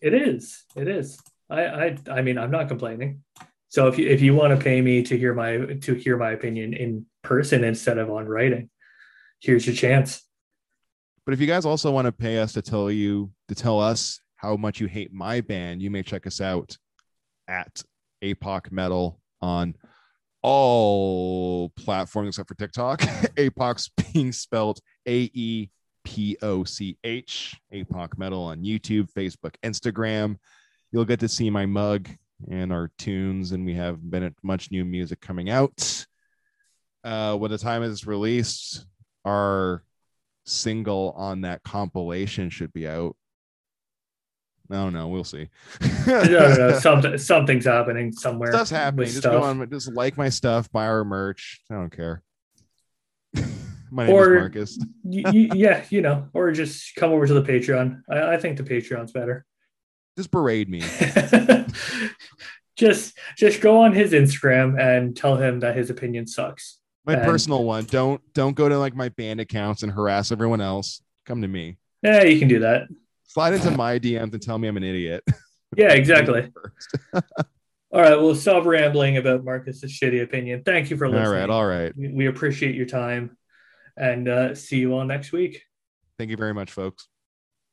It 0.00 0.14
is. 0.14 0.64
It 0.74 0.88
is. 0.88 1.18
I 1.50 1.64
I 1.66 1.96
I 2.10 2.22
mean, 2.22 2.38
I'm 2.38 2.50
not 2.50 2.68
complaining. 2.68 3.22
So 3.68 3.88
if 3.88 3.98
you 3.98 4.08
if 4.08 4.22
you 4.22 4.34
want 4.34 4.56
to 4.56 4.62
pay 4.62 4.80
me 4.80 5.02
to 5.02 5.18
hear 5.18 5.34
my 5.34 5.56
to 5.82 5.94
hear 5.94 6.16
my 6.16 6.30
opinion 6.30 6.72
in 6.72 7.06
person 7.22 7.64
instead 7.64 7.98
of 7.98 8.10
on 8.10 8.26
writing, 8.26 8.70
here's 9.40 9.66
your 9.66 9.76
chance. 9.76 10.22
But 11.24 11.34
if 11.34 11.40
you 11.40 11.46
guys 11.46 11.64
also 11.64 11.90
want 11.90 12.06
to 12.06 12.12
pay 12.12 12.38
us 12.38 12.52
to 12.54 12.62
tell 12.62 12.90
you 12.90 13.30
to 13.48 13.54
tell 13.54 13.80
us 13.80 14.20
how 14.36 14.56
much 14.56 14.80
you 14.80 14.88
hate 14.88 15.12
my 15.12 15.40
band, 15.40 15.80
you 15.80 15.90
may 15.90 16.02
check 16.02 16.26
us 16.26 16.40
out 16.40 16.76
at 17.46 17.82
Aepoch 18.22 18.72
Metal 18.72 19.20
on 19.40 19.76
all 20.42 21.68
platforms 21.70 22.28
except 22.28 22.48
for 22.48 22.56
TikTok. 22.56 23.00
Aepoch's 23.36 23.90
being 24.12 24.32
spelled 24.32 24.80
A 25.06 25.30
E 25.32 25.70
P 26.04 26.36
O 26.42 26.64
C 26.64 26.98
H. 27.04 27.60
Aepoch 27.72 28.18
Metal 28.18 28.42
on 28.42 28.62
YouTube, 28.62 29.08
Facebook, 29.12 29.54
Instagram. 29.62 30.36
You'll 30.90 31.04
get 31.04 31.20
to 31.20 31.28
see 31.28 31.48
my 31.50 31.66
mug 31.66 32.08
and 32.50 32.72
our 32.72 32.90
tunes, 32.98 33.52
and 33.52 33.64
we 33.64 33.74
have 33.74 34.10
been 34.10 34.34
much 34.42 34.70
new 34.70 34.84
music 34.84 35.20
coming 35.20 35.50
out. 35.50 36.06
Uh, 37.04 37.36
when 37.36 37.50
the 37.50 37.58
time 37.58 37.82
is 37.82 38.06
released, 38.06 38.84
our 39.24 39.84
single 40.44 41.14
on 41.16 41.42
that 41.42 41.62
compilation 41.62 42.50
should 42.50 42.72
be 42.72 42.86
out. 42.86 43.16
No, 44.68 44.88
no, 44.88 45.08
we'll 45.08 45.24
see. 45.24 45.48
no, 46.06 46.22
no, 46.22 46.54
no. 46.54 46.78
Something, 46.78 47.18
something's 47.18 47.66
happening 47.66 48.12
somewhere. 48.12 48.52
Stuff's 48.52 48.70
happening. 48.70 49.06
Just 49.06 49.18
stuff. 49.18 49.32
go 49.32 49.42
on, 49.42 49.70
just 49.70 49.92
like 49.92 50.16
my 50.16 50.30
stuff, 50.30 50.70
buy 50.72 50.86
our 50.86 51.04
merch. 51.04 51.60
I 51.70 51.74
don't 51.74 51.94
care. 51.94 52.22
my 53.90 54.06
name 54.06 54.14
or, 54.14 54.34
is 54.34 54.40
Marcus. 54.40 54.78
y- 55.02 55.50
yeah, 55.54 55.84
you 55.90 56.00
know, 56.00 56.28
or 56.32 56.52
just 56.52 56.94
come 56.96 57.12
over 57.12 57.26
to 57.26 57.34
the 57.34 57.42
Patreon. 57.42 58.00
I, 58.10 58.34
I 58.34 58.36
think 58.38 58.56
the 58.56 58.62
Patreon's 58.62 59.12
better. 59.12 59.44
Just 60.16 60.30
berate 60.30 60.68
me. 60.68 60.80
just, 62.76 63.18
just 63.36 63.60
go 63.60 63.82
on 63.82 63.92
his 63.92 64.12
Instagram 64.12 64.80
and 64.80 65.14
tell 65.16 65.36
him 65.36 65.60
that 65.60 65.76
his 65.76 65.90
opinion 65.90 66.26
sucks. 66.26 66.78
My 67.04 67.14
and, 67.14 67.22
personal 67.22 67.64
one. 67.64 67.84
Don't 67.84 68.20
don't 68.32 68.54
go 68.54 68.68
to 68.68 68.78
like 68.78 68.94
my 68.94 69.08
band 69.10 69.40
accounts 69.40 69.82
and 69.82 69.92
harass 69.92 70.32
everyone 70.32 70.60
else. 70.60 71.02
Come 71.26 71.42
to 71.42 71.48
me. 71.48 71.78
Yeah, 72.02 72.22
you 72.24 72.38
can 72.38 72.48
do 72.48 72.60
that. 72.60 72.88
Slide 73.24 73.54
into 73.54 73.70
my 73.70 73.98
DMs 73.98 74.32
and 74.32 74.42
tell 74.42 74.58
me 74.58 74.68
I'm 74.68 74.76
an 74.76 74.84
idiot. 74.84 75.24
Yeah, 75.74 75.94
exactly. 75.94 76.52
all 77.14 77.22
right, 77.92 78.16
we'll 78.16 78.34
stop 78.34 78.66
rambling 78.66 79.16
about 79.16 79.42
Marcus's 79.42 79.90
shitty 79.90 80.22
opinion. 80.22 80.62
Thank 80.64 80.90
you 80.90 80.98
for 80.98 81.08
listening. 81.08 81.26
All 81.26 81.32
right, 81.32 81.48
all 81.48 81.66
right. 81.66 81.92
We 81.96 82.26
appreciate 82.26 82.74
your 82.74 82.84
time 82.84 83.38
and 83.96 84.28
uh, 84.28 84.54
see 84.54 84.78
you 84.78 84.92
all 84.92 85.04
next 85.04 85.32
week. 85.32 85.62
Thank 86.18 86.30
you 86.30 86.36
very 86.36 86.52
much, 86.52 86.70
folks. 86.70 87.08